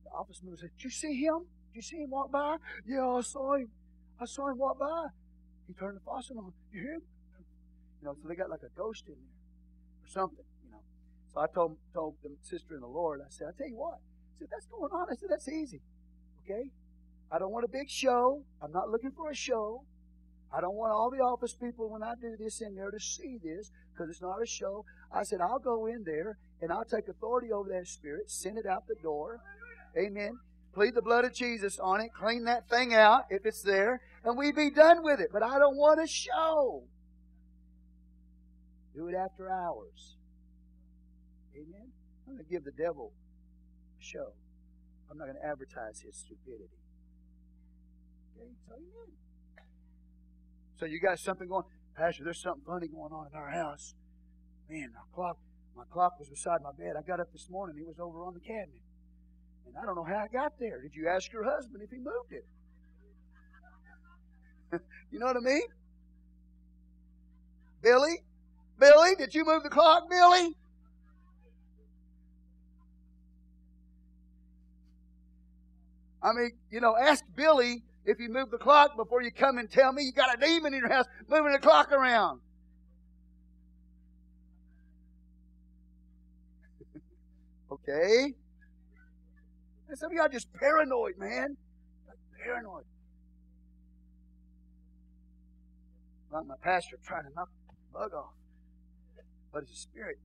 the 0.04 0.12
office 0.12 0.44
member 0.44 0.60
said, 0.60 0.76
"Did 0.76 0.92
you 0.92 0.92
see 0.92 1.16
him? 1.24 1.48
Did 1.72 1.80
you 1.80 1.88
see 1.88 2.04
him 2.04 2.12
walk 2.12 2.36
by? 2.36 2.60
Yeah, 2.84 3.16
I 3.16 3.24
saw 3.24 3.56
him. 3.56 3.72
I 4.20 4.28
saw 4.28 4.52
him 4.52 4.60
walk 4.60 4.76
by. 4.76 5.16
He 5.72 5.74
turned 5.80 5.96
the 5.96 6.04
faucet 6.04 6.36
on. 6.36 6.52
You 6.76 6.84
hear 6.84 7.00
him? 7.00 7.08
You 8.02 8.08
know, 8.08 8.16
so 8.22 8.28
they 8.28 8.36
got 8.36 8.50
like 8.50 8.64
a 8.64 8.78
ghost 8.78 9.08
in 9.08 9.16
there 9.16 10.04
or 10.04 10.08
something. 10.08 10.46
You 10.66 10.72
know, 10.72 10.82
So 11.34 11.42
I 11.42 11.48
told 11.48 11.78
told 11.94 12.16
the 12.24 12.30
sister 12.42 12.76
in 12.76 12.82
the 12.82 12.88
Lord, 12.88 13.22
I 13.22 13.30
said, 13.30 13.48
I 13.48 13.58
tell 13.58 13.68
you 13.68 13.78
what, 13.78 13.96
I 13.96 14.40
said, 14.40 14.48
that's 14.52 14.66
going 14.68 14.92
on. 14.92 15.08
I 15.12 15.16
said, 15.16 15.30
that's 15.30 15.48
easy. 15.50 15.82
Okay? 16.44 16.70
I 17.32 17.38
don't 17.38 17.52
want 17.52 17.66
a 17.66 17.70
big 17.70 17.90
show. 17.90 18.44
I'm 18.62 18.72
not 18.72 18.90
looking 18.90 19.12
for 19.12 19.30
a 19.30 19.36
show. 19.36 19.84
I 20.52 20.62
don't 20.62 20.76
want 20.76 20.92
all 20.92 21.12
the 21.12 21.18
office 21.18 21.54
people 21.54 21.90
when 21.90 22.02
I 22.02 22.16
do 22.20 22.36
this 22.36 22.62
in 22.62 22.76
there 22.76 22.90
to 22.90 23.00
see 23.00 23.38
this 23.44 23.72
because 23.94 24.10
it's 24.10 24.22
not 24.22 24.42
a 24.42 24.48
show. 24.48 24.84
I 25.14 25.24
said, 25.24 25.42
I'll 25.42 25.60
go 25.60 25.86
in 25.86 26.04
there 26.04 26.38
and 26.62 26.72
I'll 26.72 26.86
take 26.86 27.08
authority 27.08 27.52
over 27.52 27.70
that 27.70 27.88
spirit, 27.88 28.32
send 28.32 28.58
it 28.58 28.66
out 28.66 28.88
the 28.88 28.96
door. 28.96 29.42
Amen. 29.98 30.40
Plead 30.74 30.96
the 30.96 31.02
blood 31.02 31.26
of 31.26 31.34
Jesus 31.34 31.80
on 31.80 32.02
it, 32.02 32.12
clean 32.14 32.46
that 32.46 32.68
thing 32.70 32.94
out 32.94 33.26
if 33.30 33.46
it's 33.46 33.62
there, 33.62 34.02
and 34.24 34.38
we 34.38 34.52
be 34.52 34.70
done 34.70 35.04
with 35.04 35.20
it. 35.20 35.30
But 35.32 35.44
I 35.44 35.60
don't 35.60 35.78
want 35.78 36.02
a 36.02 36.08
show. 36.08 36.84
Do 39.00 39.08
it 39.08 39.16
after 39.16 39.50
hours. 39.50 40.18
Amen. 41.56 41.88
I'm 42.28 42.36
going 42.36 42.44
to 42.44 42.52
give 42.52 42.66
the 42.66 42.76
devil 42.76 43.14
a 43.96 44.04
show. 44.04 44.36
I'm 45.10 45.18
not 45.18 45.32
going 45.32 45.40
to 45.40 45.48
advertise 45.48 46.04
his 46.04 46.20
stupidity. 46.20 46.68
Okay? 48.36 48.52
So, 48.68 48.76
amen. 48.76 49.16
So 50.76 50.86
you 50.86 51.00
got 51.00 51.18
something 51.18 51.48
going, 51.48 51.64
Pastor, 51.96 52.26
there's 52.26 52.44
something 52.44 52.64
funny 52.68 52.90
going 52.90 53.14
on 53.14 53.28
in 53.32 53.40
our 53.40 53.50
house. 53.50 53.96
Man, 54.70 54.92
my 54.94 55.08
clock, 55.16 55.38
my 55.78 55.86
clock 55.90 56.20
was 56.20 56.28
beside 56.28 56.60
my 56.62 56.76
bed. 56.78 57.00
I 57.00 57.02
got 57.02 57.22
up 57.22 57.32
this 57.32 57.48
morning, 57.50 57.78
it 57.80 57.88
was 57.88 58.02
over 58.02 58.26
on 58.26 58.34
the 58.34 58.42
cabinet. 58.42 58.84
And 59.66 59.78
I 59.82 59.86
don't 59.86 59.96
know 59.96 60.04
how 60.04 60.26
I 60.26 60.28
got 60.28 60.60
there. 60.60 60.82
Did 60.82 60.94
you 60.94 61.08
ask 61.08 61.32
your 61.32 61.46
husband 61.46 61.82
if 61.82 61.90
he 61.90 62.00
moved 62.00 62.36
it? 62.36 62.46
you 65.10 65.20
know 65.20 65.28
what 65.28 65.38
I 65.38 65.46
mean? 65.48 65.68
Billy? 67.82 68.28
Billy, 68.80 69.16
did 69.16 69.36
you 69.36 69.46
move 69.46 69.64
the 69.64 69.70
clock, 69.70 70.10
Billy? 70.10 70.56
I 76.22 76.34
mean, 76.34 76.52
you 76.72 76.80
know, 76.82 76.96
ask 76.98 77.24
Billy 77.36 77.84
if 78.06 78.20
you 78.20 78.30
move 78.30 78.52
the 78.52 78.58
clock 78.58 78.96
before 78.98 79.22
you 79.22 79.32
come 79.32 79.58
and 79.58 79.70
tell 79.70 79.92
me 79.94 80.04
you 80.04 80.12
got 80.12 80.36
a 80.36 80.38
demon 80.40 80.74
in 80.74 80.80
your 80.80 80.90
house 80.90 81.06
moving 81.30 81.52
the 81.52 81.60
clock 81.60 81.92
around. 81.92 82.42
okay? 87.72 88.34
And 89.88 89.98
some 89.98 90.12
of 90.12 90.18
y'all 90.18 90.30
just 90.30 90.52
paranoid, 90.54 91.18
man. 91.18 91.58
Like 92.08 92.18
paranoid. 92.44 92.84
Like 96.32 96.46
my 96.46 96.56
pastor 96.62 96.98
trying 97.06 97.24
to 97.24 97.30
knock 97.36 97.50
the 97.68 97.76
bug 97.98 98.14
off. 98.14 98.39
But 99.52 99.64
it's 99.64 99.72
a 99.72 99.76
spirit. 99.76 100.18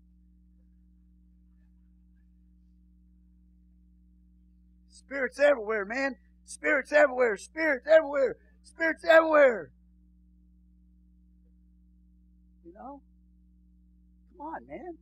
Spirits 4.88 5.38
everywhere, 5.38 5.84
man. 5.84 6.16
Spirits 6.44 6.92
everywhere. 6.92 7.36
Spirits 7.36 7.86
everywhere. 7.86 8.36
Spirits 8.62 9.04
everywhere. 9.04 9.70
You 12.64 12.72
know? 12.74 13.00
Come 14.36 14.46
on, 14.46 14.66
man. 14.66 14.98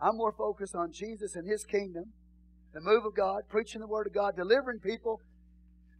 I'm 0.00 0.16
more 0.16 0.32
focused 0.32 0.74
on 0.74 0.92
Jesus 0.92 1.34
and 1.34 1.48
His 1.48 1.64
kingdom, 1.64 2.12
the 2.74 2.80
move 2.80 3.06
of 3.06 3.14
God, 3.14 3.42
preaching 3.48 3.80
the 3.80 3.86
Word 3.86 4.06
of 4.06 4.12
God, 4.12 4.36
delivering 4.36 4.80
people, 4.80 5.20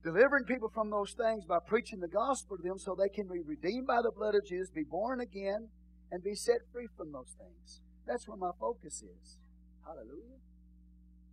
delivering 0.05 0.45
people 0.45 0.69
from 0.69 0.91
those 0.91 1.17
things 1.17 1.47
by 1.47 1.59
preaching 1.67 1.99
the 1.99 2.09
gospel 2.09 2.59
to 2.59 2.63
them 2.63 2.79
so 2.79 2.95
they 2.95 3.09
can 3.09 3.27
be 3.27 3.41
redeemed 3.41 3.87
by 3.87 4.03
the 4.03 4.13
blood 4.13 4.35
of 4.35 4.45
Jesus, 4.47 4.69
be 4.71 4.85
born 4.85 5.21
again, 5.21 5.69
and 6.13 6.23
be 6.23 6.35
set 6.35 6.61
free 6.73 6.87
from 6.95 7.11
those 7.11 7.35
things. 7.41 7.81
That's 8.07 8.29
where 8.29 8.37
my 8.37 8.51
focus 8.61 9.03
is. 9.03 9.39
Hallelujah. 9.83 10.39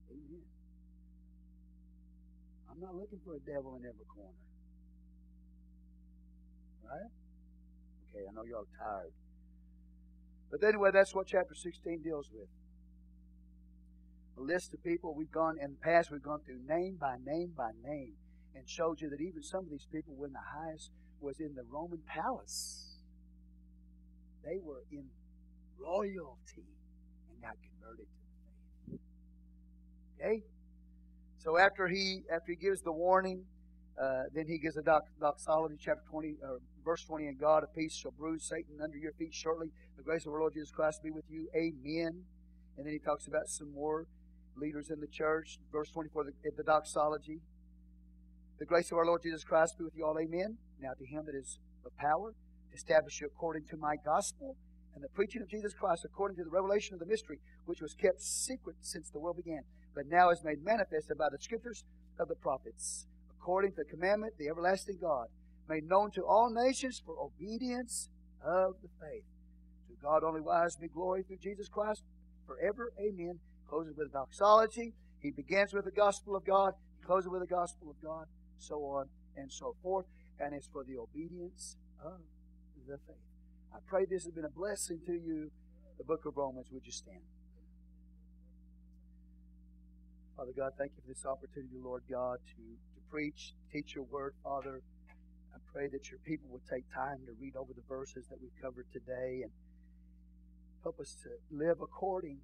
Amen. 0.10 0.48
I'm 2.72 2.80
not 2.80 2.96
looking 2.96 3.20
for 3.26 3.36
a 3.36 3.40
devil 3.40 3.76
in 3.76 3.84
every 3.84 4.08
corner. 4.08 4.40
Right? 6.88 7.12
Okay, 8.08 8.24
I 8.24 8.34
know 8.34 8.44
y'all 8.48 8.64
are 8.64 8.80
tired. 8.80 9.12
But 10.50 10.64
anyway, 10.64 10.92
that's 10.94 11.14
what 11.14 11.28
chapter 11.28 11.54
16 11.54 12.02
deals 12.04 12.30
with. 12.34 12.48
A 14.38 14.42
list 14.42 14.74
of 14.74 14.82
people 14.82 15.14
we've 15.14 15.32
gone 15.32 15.58
in 15.62 15.72
the 15.72 15.78
past, 15.84 16.10
we've 16.10 16.24
gone 16.24 16.40
through 16.46 16.60
name 16.66 16.98
by 17.00 17.18
name 17.24 17.52
by 17.56 17.72
name 17.84 18.14
and 18.56 18.68
showed 18.68 19.02
you 19.02 19.10
that 19.10 19.22
even 19.22 19.42
some 19.42 19.64
of 19.64 19.70
these 19.70 19.88
people 19.92 20.14
when 20.16 20.32
the 20.32 20.40
highest, 20.40 20.92
was 21.22 21.40
in 21.40 21.54
the 21.56 21.64
Roman 21.70 22.00
palace. 22.08 22.98
They 24.44 24.58
were 24.62 24.84
in 24.92 25.06
royalty 25.80 26.66
and 27.30 27.42
got 27.42 27.56
converted 27.62 28.08
to 28.08 28.92
the 28.92 28.98
faith. 28.98 29.00
Okay? 30.20 30.44
So 31.38 31.58
after 31.58 31.88
he 31.88 32.24
after 32.34 32.52
he 32.52 32.56
gives 32.56 32.82
the 32.82 32.92
warning, 32.92 33.46
uh, 34.02 34.24
then 34.34 34.48
he 34.48 34.58
gives 34.58 34.78
a 34.78 34.82
dox- 34.82 35.12
doxology, 35.20 35.76
chapter 35.80 36.04
20, 36.10 36.38
uh, 36.44 36.58
verse 36.84 37.04
20, 37.04 37.28
and 37.28 37.40
God 37.40 37.64
of 37.64 37.74
peace 37.74 37.94
shall 37.94 38.12
bruise 38.12 38.44
Satan 38.48 38.82
under 38.84 38.98
your 38.98 39.12
feet 39.14 39.34
shortly. 39.34 39.68
The 39.98 40.04
grace 40.04 40.26
of 40.26 40.34
our 40.34 40.40
Lord 40.40 40.54
Jesus 40.54 40.72
Christ 40.72 41.02
be 41.04 41.12
with 41.12 41.26
you. 41.30 41.48
Amen. 41.56 42.24
And 42.78 42.86
then 42.86 42.94
he 42.94 43.00
talks 43.00 43.28
about 43.28 43.48
some 43.48 43.72
more 43.74 44.08
leaders 44.56 44.90
in 44.90 45.00
the 45.00 45.08
church. 45.08 45.60
Verse 45.72 45.92
24, 45.92 46.26
the, 46.26 46.32
the 46.58 46.64
doxology. 46.64 47.42
The 48.62 48.68
grace 48.68 48.92
of 48.92 49.00
our 49.00 49.08
Lord 49.08 49.24
Jesus 49.24 49.44
Christ 49.44 49.80
be 49.80 49.86
with 49.86 49.98
you 49.98 50.06
all. 50.06 50.20
Amen. 50.20 50.56
Now 50.80 50.94
to 50.94 51.04
him 51.04 51.26
that 51.26 51.34
is 51.34 51.58
the 51.84 51.90
power 51.98 52.36
establish 52.76 53.20
you 53.20 53.26
according 53.26 53.66
to 53.72 53.76
my 53.76 53.96
gospel 54.06 54.56
and 54.94 55.04
the 55.04 55.10
preaching 55.16 55.42
of 55.42 55.50
Jesus 55.50 55.74
Christ 55.74 56.06
according 56.06 56.38
to 56.38 56.44
the 56.44 56.52
revelation 56.52 56.94
of 56.94 57.00
the 57.00 57.08
mystery, 57.08 57.40
which 57.66 57.82
was 57.82 57.96
kept 57.96 58.22
secret 58.22 58.76
since 58.82 59.10
the 59.10 59.18
world 59.18 59.38
began, 59.38 59.64
but 59.96 60.06
now 60.06 60.30
is 60.30 60.44
made 60.44 60.64
manifested 60.64 61.18
by 61.18 61.26
the 61.32 61.42
scriptures 61.42 61.84
of 62.20 62.28
the 62.28 62.36
prophets, 62.36 63.08
according 63.32 63.72
to 63.72 63.78
the 63.78 63.90
commandment, 63.90 64.34
of 64.34 64.38
the 64.38 64.48
everlasting 64.48 65.00
God, 65.02 65.26
made 65.68 65.90
known 65.90 66.12
to 66.12 66.22
all 66.22 66.54
nations 66.54 67.02
for 67.04 67.16
obedience 67.18 68.10
of 68.46 68.76
the 68.84 68.90
faith. 69.02 69.26
To 69.90 69.96
God 70.04 70.24
only 70.24 70.42
wise 70.42 70.76
be 70.76 70.88
glory 70.88 71.24
through 71.24 71.42
Jesus 71.42 71.68
Christ 71.68 72.04
forever. 72.46 72.94
Amen. 73.00 73.40
Closes 73.68 73.98
with 73.98 74.14
doxology. 74.14 74.94
He 75.20 75.32
begins 75.32 75.74
with 75.74 75.86
the 75.86 75.92
gospel 75.92 76.36
of 76.36 76.46
God. 76.46 76.74
He 77.00 77.04
closes 77.04 77.32
with 77.32 77.42
the 77.42 77.48
gospel 77.48 77.90
of 77.90 77.96
God. 78.04 78.28
So 78.62 78.76
on 78.86 79.08
and 79.36 79.52
so 79.52 79.76
forth. 79.82 80.06
And 80.40 80.54
it's 80.54 80.68
for 80.68 80.84
the 80.84 80.98
obedience 80.98 81.76
of 82.04 82.22
the 82.88 82.98
faith. 83.08 83.16
I 83.74 83.80
pray 83.88 84.06
this 84.06 84.24
has 84.24 84.34
been 84.34 84.46
a 84.46 84.50
blessing 84.50 85.00
to 85.06 85.14
you. 85.14 85.52
The 85.98 86.04
book 86.04 86.26
of 86.26 86.38
Romans. 86.38 86.68
Would 86.72 86.86
you 86.86 86.92
stand? 86.92 87.22
Father 90.36 90.54
God, 90.58 90.72
thank 90.78 90.92
you 90.98 91.02
for 91.06 91.14
this 91.14 91.26
opportunity, 91.26 91.78
Lord 91.78 92.02
God, 92.10 92.38
to, 92.58 92.58
to 92.58 93.00
preach, 93.12 93.54
teach 93.72 93.94
your 93.94 94.06
word, 94.06 94.34
Father. 94.44 94.82
I 95.54 95.60
pray 95.72 95.88
that 95.92 96.10
your 96.10 96.20
people 96.26 96.50
will 96.50 96.66
take 96.66 96.86
time 96.92 97.20
to 97.28 97.34
read 97.40 97.56
over 97.56 97.74
the 97.74 97.86
verses 97.88 98.26
that 98.30 98.42
we've 98.42 98.58
covered 98.60 98.88
today 98.92 99.42
and 99.44 99.52
help 100.82 101.00
us 101.00 101.16
to 101.22 101.30
live 101.56 101.78
according 101.82 102.40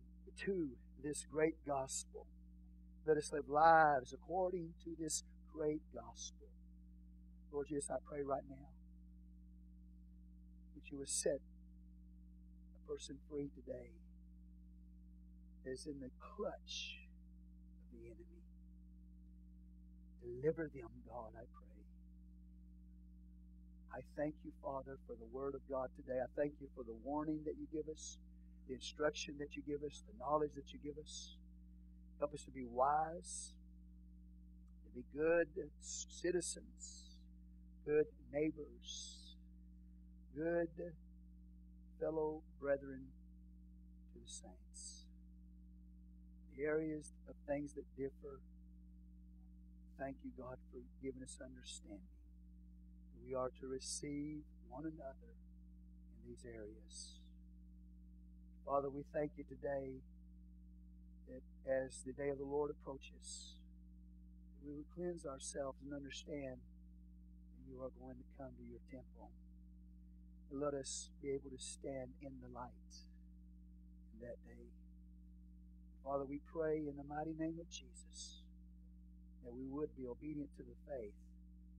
to 0.45 0.69
this 1.03 1.25
great 1.31 1.55
gospel. 1.65 2.27
Let 3.07 3.17
us 3.17 3.31
live 3.33 3.49
lives 3.49 4.13
according 4.13 4.73
to 4.83 4.91
this 4.99 5.23
great 5.57 5.81
gospel. 5.93 6.47
Lord 7.51 7.67
Jesus, 7.67 7.89
I 7.89 7.97
pray 8.05 8.21
right 8.21 8.45
now 8.47 8.69
that 10.75 10.91
you 10.91 10.99
would 10.99 11.09
set 11.09 11.41
a 12.77 12.91
person 12.91 13.17
free 13.29 13.49
today 13.55 13.89
that 15.65 15.71
is 15.71 15.87
in 15.87 15.99
the 15.99 16.11
clutch 16.21 17.01
of 17.81 17.97
the 17.97 18.05
enemy. 18.05 18.45
Deliver 20.21 20.69
them, 20.69 20.89
God, 21.09 21.33
I 21.33 21.45
pray. 21.49 21.81
I 23.97 24.01
thank 24.15 24.35
you, 24.45 24.51
Father, 24.61 24.99
for 25.07 25.15
the 25.15 25.25
word 25.33 25.55
of 25.55 25.61
God 25.67 25.89
today. 25.95 26.19
I 26.21 26.29
thank 26.39 26.53
you 26.61 26.67
for 26.75 26.83
the 26.83 26.93
warning 27.03 27.39
that 27.45 27.55
you 27.57 27.65
give 27.73 27.89
us, 27.89 28.19
the 28.67 28.75
instruction 28.75 29.35
that 29.39 29.55
you 29.55 29.63
give 29.65 29.81
us, 29.83 30.03
the 30.05 30.13
knowledge 30.19 30.51
that 30.55 30.71
you 30.71 30.77
give 30.83 31.01
us. 31.01 31.35
Help 32.19 32.33
us 32.33 32.43
to 32.43 32.51
be 32.51 32.65
wise, 32.69 33.53
be 34.97 35.03
good 35.15 35.47
citizens, 35.81 37.17
good 37.85 38.05
neighbors, 38.33 39.35
good 40.35 40.69
fellow 41.99 42.41
brethren 42.59 43.03
to 44.13 44.19
the 44.19 44.29
saints. 44.29 45.05
The 46.55 46.63
areas 46.63 47.13
of 47.29 47.35
things 47.47 47.73
that 47.73 47.85
differ, 47.95 48.39
thank 49.99 50.15
you, 50.23 50.31
God, 50.35 50.57
for 50.71 50.79
giving 51.03 51.21
us 51.21 51.37
understanding. 51.43 52.01
We 53.23 53.35
are 53.35 53.51
to 53.61 53.67
receive 53.67 54.41
one 54.67 54.85
another 54.85 55.33
in 56.09 56.31
these 56.31 56.43
areas. 56.43 57.19
Father, 58.65 58.89
we 58.89 59.03
thank 59.13 59.31
you 59.37 59.43
today 59.43 60.01
that 61.27 61.71
as 61.71 62.01
the 62.03 62.13
day 62.13 62.29
of 62.29 62.39
the 62.39 62.45
Lord 62.45 62.71
approaches, 62.71 63.56
we 64.67 64.75
will 64.75 64.91
cleanse 64.91 65.23
ourselves 65.23 65.79
and 65.79 65.95
understand 65.95 66.59
that 66.59 67.63
you 67.63 67.79
are 67.79 67.95
going 68.03 68.19
to 68.19 68.27
come 68.35 68.51
to 68.51 68.65
your 68.67 68.83
temple. 68.91 69.31
And 70.51 70.59
let 70.59 70.75
us 70.75 71.07
be 71.23 71.31
able 71.31 71.55
to 71.55 71.61
stand 71.61 72.11
in 72.19 72.35
the 72.43 72.51
light 72.51 72.91
in 74.11 74.27
that 74.27 74.35
day. 74.43 74.67
Father, 76.03 76.27
we 76.27 76.43
pray 76.51 76.83
in 76.83 76.99
the 76.99 77.07
mighty 77.07 77.31
name 77.39 77.55
of 77.63 77.71
Jesus 77.71 78.43
that 79.43 79.55
we 79.55 79.63
would 79.71 79.95
be 79.95 80.03
obedient 80.03 80.51
to 80.59 80.63
the 80.63 80.75
faith. 80.83 81.15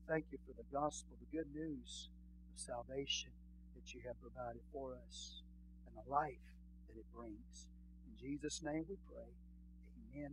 Thank 0.08 0.32
you 0.32 0.38
for 0.48 0.56
the 0.56 0.64
gospel, 0.72 1.12
the 1.20 1.28
good 1.28 1.52
news 1.52 2.08
of 2.48 2.56
salvation 2.56 3.36
that 3.76 3.92
you 3.92 4.00
have 4.08 4.16
provided 4.20 4.64
for 4.72 4.96
us 4.96 5.44
and 5.84 5.92
the 5.92 6.08
life 6.08 6.44
that 6.88 6.96
it 6.96 7.08
brings. 7.12 7.68
In 8.08 8.16
Jesus' 8.16 8.64
name 8.64 8.88
we 8.88 8.96
pray. 9.04 9.28
Amen. 10.16 10.32